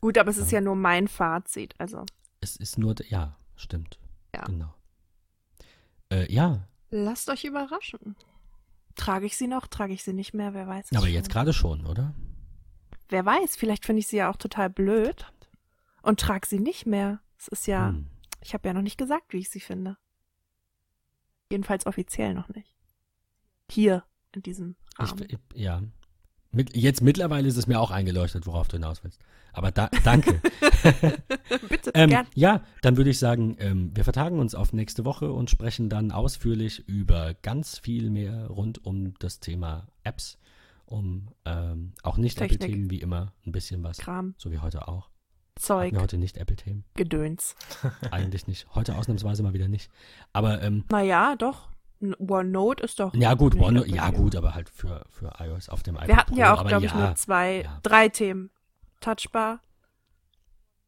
Gut, 0.00 0.16
aber 0.18 0.30
es 0.30 0.38
ist 0.38 0.52
ja 0.52 0.60
nur 0.60 0.76
mein 0.76 1.08
Fazit. 1.08 1.74
Also, 1.78 2.06
es 2.40 2.54
ist 2.54 2.78
nur, 2.78 2.94
ja, 3.08 3.36
stimmt. 3.56 3.98
Ja. 4.32 4.44
Genau. 4.44 4.72
Äh, 6.12 6.32
ja, 6.32 6.68
lasst 6.90 7.28
euch 7.28 7.44
überraschen. 7.44 8.14
Trage 8.94 9.26
ich 9.26 9.36
sie 9.36 9.48
noch? 9.48 9.66
Trage 9.66 9.92
ich 9.92 10.04
sie 10.04 10.12
nicht 10.12 10.32
mehr? 10.32 10.54
Wer 10.54 10.68
weiß. 10.68 10.86
es 10.92 10.96
aber 10.96 11.06
schon. 11.06 11.14
jetzt 11.14 11.30
gerade 11.30 11.52
schon, 11.52 11.86
oder? 11.86 12.14
Wer 13.08 13.26
weiß, 13.26 13.56
vielleicht 13.56 13.84
finde 13.84 13.98
ich 13.98 14.06
sie 14.06 14.18
ja 14.18 14.30
auch 14.30 14.36
total 14.36 14.70
blöd 14.70 15.26
und 16.02 16.20
trage 16.20 16.46
sie 16.46 16.60
nicht 16.60 16.86
mehr. 16.86 17.20
Es 17.36 17.48
ist 17.48 17.66
ja, 17.66 17.88
Hm. 17.88 18.06
ich 18.42 18.54
habe 18.54 18.68
ja 18.68 18.74
noch 18.74 18.82
nicht 18.82 18.96
gesagt, 18.96 19.32
wie 19.32 19.38
ich 19.38 19.50
sie 19.50 19.58
finde. 19.58 19.96
Jedenfalls 21.50 21.86
offiziell 21.86 22.34
noch 22.34 22.48
nicht. 22.48 22.74
Hier, 23.70 24.04
in 24.32 24.42
diesem 24.42 24.76
Rahmen. 24.98 25.26
Ich, 25.28 25.38
ich, 25.54 25.60
ja. 25.60 25.82
Mit, 26.52 26.76
jetzt 26.76 27.00
mittlerweile 27.00 27.46
ist 27.46 27.56
es 27.56 27.66
mir 27.66 27.78
auch 27.78 27.92
eingeleuchtet, 27.92 28.46
worauf 28.46 28.66
du 28.66 28.76
hinaus 28.76 29.04
willst. 29.04 29.20
Aber 29.52 29.70
da, 29.70 29.88
danke. 30.04 30.40
Bitte, 31.68 31.92
ähm, 31.94 32.10
gern. 32.10 32.26
ja, 32.34 32.64
dann 32.82 32.96
würde 32.96 33.10
ich 33.10 33.18
sagen, 33.18 33.56
ähm, 33.58 33.90
wir 33.94 34.04
vertagen 34.04 34.38
uns 34.38 34.54
auf 34.54 34.72
nächste 34.72 35.04
Woche 35.04 35.32
und 35.32 35.50
sprechen 35.50 35.88
dann 35.88 36.10
ausführlich 36.10 36.88
über 36.88 37.34
ganz 37.42 37.78
viel 37.78 38.10
mehr 38.10 38.46
rund 38.48 38.84
um 38.84 39.14
das 39.18 39.40
Thema 39.40 39.88
Apps, 40.02 40.38
um 40.86 41.28
ähm, 41.44 41.92
auch 42.02 42.16
nicht. 42.16 42.40
Apple-Themen 42.40 42.90
wie 42.90 43.00
immer 43.00 43.32
ein 43.46 43.52
bisschen 43.52 43.82
was, 43.82 43.98
Kram, 43.98 44.34
so 44.38 44.50
wie 44.50 44.58
heute 44.58 44.88
auch. 44.88 45.09
Zeug, 45.60 45.92
Hatten 45.92 46.02
heute 46.02 46.18
nicht 46.18 46.36
Apple-Themen? 46.36 46.84
Gedöns. 46.94 47.54
Eigentlich 48.10 48.46
nicht. 48.46 48.66
Heute 48.74 48.96
ausnahmsweise 48.96 49.42
mal 49.42 49.52
wieder 49.52 49.68
nicht. 49.68 49.90
Aber 50.32 50.62
ähm, 50.62 50.84
Naja, 50.90 51.36
doch. 51.36 51.68
OneNote 52.18 52.82
ist 52.82 52.98
doch. 52.98 53.12
ja 53.14 53.34
gut, 53.34 53.54
nicht 53.54 53.62
One, 53.62 53.80
Apple, 53.80 53.94
ja 53.94 54.10
gut, 54.10 54.34
aber 54.34 54.54
halt 54.54 54.70
für, 54.70 55.04
für 55.10 55.32
iOS 55.38 55.68
auf 55.68 55.82
dem 55.82 55.96
iPad 55.96 56.08
Wir 56.08 56.16
hatten 56.16 56.32
Pro, 56.32 56.40
ja 56.40 56.54
auch, 56.54 56.66
glaube 56.66 56.86
ich, 56.86 56.92
ja, 56.92 56.98
nur 56.98 57.14
zwei, 57.14 57.62
ja. 57.64 57.78
drei 57.82 58.08
Themen. 58.08 58.50
Touchbar, 59.00 59.60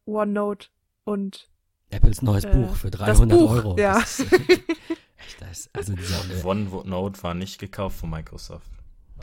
OneNote 0.07 0.69
und 1.05 1.51
Apples 1.91 2.23
neues 2.23 2.45
Äh, 2.45 2.55
Buch 2.55 2.75
für 2.77 2.91
das 2.91 3.19
300 3.19 3.39
Buch, 3.39 3.51
Euro. 3.51 3.77
ja. 3.79 3.95
Das 4.01 4.21
ist, 4.21 4.33
echt, 5.19 5.41
das 5.41 5.51
ist, 5.61 5.71
also 5.77 5.95
dieser, 5.95 6.45
OneNote 6.47 7.23
war 7.23 7.35
nicht 7.35 7.59
gekauft 7.59 7.99
von 7.99 8.09
Microsoft. 8.11 8.71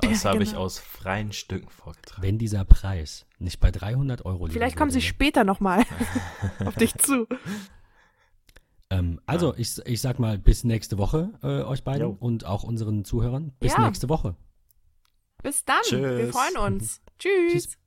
Das 0.01 0.23
Ja, 0.23 0.31
habe 0.31 0.43
ich 0.43 0.49
genau. 0.51 0.61
aus 0.61 0.80
freien 0.80 1.31
Stücken 1.31 1.69
vorgetragen. 1.69 2.21
wenn 2.21 2.38
dieser 2.38 2.65
Preis 2.65 3.26
nicht 3.39 3.59
bei 3.59 3.71
300 3.71 4.26
Euro 4.26 4.45
liegen 4.45 4.53
vielleicht 4.53 4.76
kommen 4.77 4.91
sie 4.91 4.95
würde, 4.97 5.05
ne? 5.05 5.09
später 5.09 5.43
nochmal 5.43 5.85
auf 6.65 6.76
dich 6.76 6.95
zu. 6.95 7.27
ähm, 8.89 9.19
Also, 9.26 9.53
ich, 9.55 9.77
ich 9.85 10.01
sag 10.01 10.19
mal, 10.19 10.38
bis 10.38 10.63
nächste 10.63 10.97
Woche 10.97 11.31
äh, 11.43 11.63
euch 11.63 11.84
beiden 11.84 12.07
Jo. 12.09 12.17
und 12.19 12.45
auch 12.45 12.63
unseren 12.63 13.05
Zuhörern. 13.05 13.51
Bis 13.59 13.73
Ja. 13.73 13.85
nächste 13.85 14.09
Woche. 14.09 14.35
Bis 15.43 15.63
dann. 15.65 15.77
Wir 15.89 16.26
Tschüss. 16.26 16.31
freuen 16.35 16.73
uns. 16.73 17.01
Tschüss. 17.19 17.51
Tschüss. 17.53 17.77